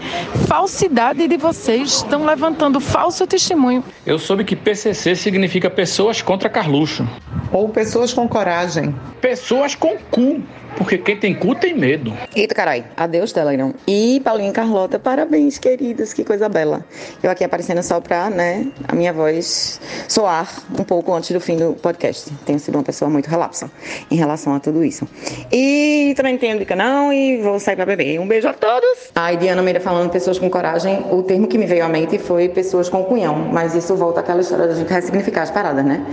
falsidade 0.48 1.26
de 1.26 1.38
vocês. 1.38 1.98
Estão 1.98 2.26
levantando 2.26 2.82
falso 2.82 3.26
testemunho. 3.26 3.82
Eu 4.06 4.20
soube 4.20 4.44
que 4.44 4.56
PCC 4.56 5.05
significa 5.14 5.70
pessoas 5.70 6.22
contra 6.22 6.50
Carluxo. 6.50 7.06
Ou 7.52 7.70
pessoas 7.70 8.14
com 8.14 8.28
coragem. 8.28 8.96
Pessoas 9.22 9.76
com 9.76 9.98
cu. 10.10 10.42
Porque 10.78 10.98
quem 10.98 11.16
tem 11.16 11.34
cu 11.34 11.56
tem 11.56 11.74
medo. 11.74 12.14
Eita, 12.36 12.54
carai. 12.54 12.86
Adeus, 12.98 13.32
Telegram. 13.32 13.74
E 13.88 14.20
Paulinha 14.24 14.50
e 14.50 14.54
Carlota, 14.54 15.00
parabéns, 15.00 15.58
queridas. 15.58 16.12
Que 16.12 16.24
coisa 16.24 16.50
bela. 16.50 16.84
Eu 17.24 17.32
aqui 17.32 17.44
aparecendo 17.44 17.82
só 17.82 18.02
pra, 18.02 18.30
né, 18.30 18.68
a 18.88 18.94
minha 18.94 19.14
voz 19.14 19.80
soar 20.10 20.50
um 20.78 20.84
pouco 20.84 21.14
antes 21.14 21.32
do 21.32 21.40
fim 21.40 21.56
do 21.56 21.74
podcast. 21.74 22.30
Tenho 22.46 22.60
sido 22.60 22.76
uma 22.76 22.84
pessoa 22.84 23.10
muito 23.10 23.28
relapsa 23.28 23.72
em 24.12 24.16
relação 24.16 24.54
a 24.54 24.60
tudo 24.60 24.84
isso. 24.84 25.08
E 25.52 26.14
também 26.18 26.34
não 26.34 26.40
tenho 26.40 26.60
dica 26.60 26.76
não 26.76 27.14
e 27.14 27.38
vou 27.42 27.58
sair 27.60 27.78
pra 27.78 27.86
beber. 27.86 28.20
Um 28.20 28.28
beijo 28.28 28.48
a 28.48 28.54
todos. 28.54 29.12
A 29.16 29.34
Diana 29.34 29.62
Meira 29.62 29.80
falando 29.80 30.10
pessoas 30.10 30.38
com 30.38 30.50
coragem. 30.50 31.06
O 31.10 31.24
termo 31.24 31.48
que 31.48 31.58
me 31.58 31.66
veio 31.66 31.86
à 31.86 31.88
mente 31.88 32.20
foi 32.20 32.50
pessoas 32.50 32.90
com 32.90 33.04
cunhão. 33.04 33.36
Mas 33.52 33.76
isso 33.76 33.96
volta 33.96 34.20
àquela 34.20 34.42
história 34.42 34.68
da 34.68 34.74
gente 34.74 34.92
ressignificar 34.96 35.44
as 35.44 35.52
paradas, 35.52 35.86
né? 35.86 36.06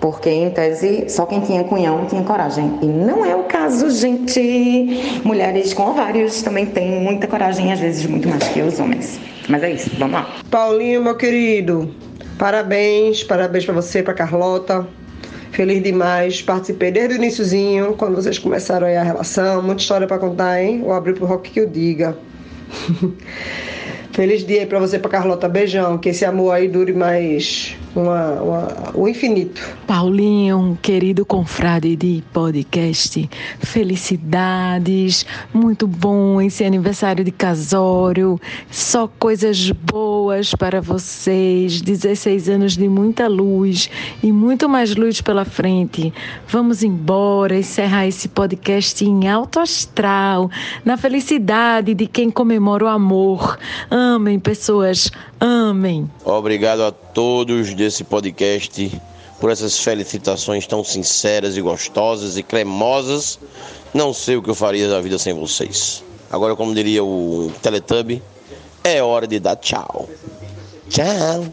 Porque, 0.00 0.30
em 0.30 0.50
tese, 0.50 1.06
só 1.08 1.26
quem 1.26 1.40
tinha 1.40 1.64
cunhão 1.64 2.06
tinha 2.06 2.22
coragem. 2.22 2.78
E 2.82 2.86
não 2.86 3.24
é 3.24 3.34
o 3.34 3.44
caso, 3.44 3.90
gente. 3.90 5.20
Mulheres 5.24 5.74
com 5.74 5.90
ovários 5.90 6.42
também 6.42 6.66
têm 6.66 7.00
muita 7.00 7.26
coragem, 7.26 7.72
às 7.72 7.80
vezes 7.80 8.06
muito 8.06 8.28
mais 8.28 8.46
que 8.48 8.60
os 8.60 8.78
homens. 8.78 9.20
Mas 9.48 9.62
é 9.62 9.72
isso, 9.72 9.90
vamos 9.98 10.14
lá. 10.14 10.36
Paulinho, 10.50 11.02
meu 11.02 11.16
querido, 11.16 11.94
parabéns, 12.38 13.22
parabéns 13.24 13.64
para 13.64 13.74
você, 13.74 14.02
para 14.02 14.14
Carlota. 14.14 14.86
Feliz 15.50 15.82
demais, 15.82 16.42
participei 16.42 16.90
desde 16.90 17.14
o 17.14 17.16
iníciozinho, 17.16 17.94
quando 17.94 18.14
vocês 18.14 18.38
começaram 18.38 18.86
aí 18.86 18.96
a 18.96 19.02
relação. 19.02 19.62
Muita 19.62 19.82
história 19.82 20.06
para 20.06 20.18
contar, 20.18 20.62
hein? 20.62 20.82
Vou 20.82 20.92
abrir 20.92 21.14
pro 21.14 21.26
rock 21.26 21.50
que 21.50 21.60
eu 21.60 21.66
diga. 21.66 22.16
Feliz 24.18 24.44
dia 24.44 24.62
aí 24.62 24.66
pra 24.66 24.80
você, 24.80 24.98
pra 24.98 25.08
Carlota. 25.08 25.48
Beijão. 25.48 25.96
Que 25.96 26.08
esse 26.08 26.24
amor 26.24 26.50
aí 26.50 26.66
dure 26.66 26.92
mais 26.92 27.76
uma, 27.94 28.32
uma, 28.42 28.68
o 28.94 29.08
infinito. 29.08 29.60
Paulinho, 29.86 30.78
querido 30.80 31.24
confrade 31.24 31.96
de 31.96 32.22
podcast, 32.32 33.28
felicidades, 33.58 35.26
muito 35.52 35.86
bom 35.86 36.40
esse 36.40 36.64
aniversário 36.64 37.24
de 37.24 37.30
casório, 37.30 38.40
só 38.70 39.08
coisas 39.18 39.70
boas 39.70 40.54
para 40.54 40.80
vocês, 40.80 41.80
16 41.80 42.48
anos 42.48 42.76
de 42.76 42.88
muita 42.88 43.26
luz 43.26 43.90
e 44.22 44.30
muito 44.30 44.68
mais 44.68 44.94
luz 44.94 45.20
pela 45.20 45.44
frente. 45.44 46.12
Vamos 46.46 46.82
embora, 46.82 47.56
encerrar 47.56 48.06
esse 48.06 48.28
podcast 48.28 49.04
em 49.04 49.28
alto 49.28 49.58
astral, 49.58 50.50
na 50.84 50.96
felicidade 50.96 51.94
de 51.94 52.06
quem 52.06 52.30
comemora 52.30 52.84
o 52.84 52.88
amor. 52.88 53.58
Amem, 54.14 54.40
pessoas, 54.40 55.10
amem. 55.38 56.10
Obrigado 56.24 56.82
a 56.82 56.90
todos 56.90 57.74
desse 57.74 58.02
podcast 58.02 58.98
por 59.38 59.50
essas 59.50 59.78
felicitações 59.78 60.66
tão 60.66 60.82
sinceras 60.82 61.58
e 61.58 61.60
gostosas 61.60 62.38
e 62.38 62.42
cremosas. 62.42 63.38
Não 63.92 64.14
sei 64.14 64.36
o 64.36 64.42
que 64.42 64.48
eu 64.48 64.54
faria 64.54 64.88
da 64.88 64.98
vida 65.02 65.18
sem 65.18 65.34
vocês. 65.34 66.02
Agora, 66.32 66.56
como 66.56 66.74
diria 66.74 67.04
o 67.04 67.52
Teletubby, 67.60 68.22
é 68.82 69.02
hora 69.02 69.26
de 69.26 69.38
dar 69.38 69.56
tchau. 69.56 70.08
Tchau. 70.88 71.52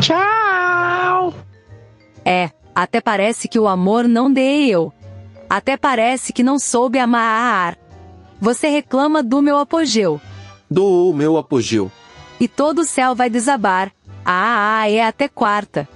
Tchau. 0.00 1.34
É, 2.24 2.50
até 2.72 3.00
parece 3.00 3.48
que 3.48 3.58
o 3.58 3.66
amor 3.66 4.06
não 4.06 4.32
deu. 4.32 4.92
Até 5.50 5.76
parece 5.76 6.32
que 6.32 6.44
não 6.44 6.56
soube 6.56 7.00
amar. 7.00 7.76
Você 8.40 8.68
reclama 8.68 9.24
do 9.24 9.42
meu 9.42 9.58
apogeu. 9.58 10.20
Do 10.70 11.12
meu 11.12 11.36
apogeu. 11.36 11.90
E 12.38 12.48
todo 12.48 12.80
o 12.80 12.84
céu 12.84 13.14
vai 13.14 13.30
desabar. 13.30 13.92
Ah, 14.24 14.80
ah, 14.80 14.90
é 14.90 15.04
até 15.04 15.28
quarta. 15.28 15.88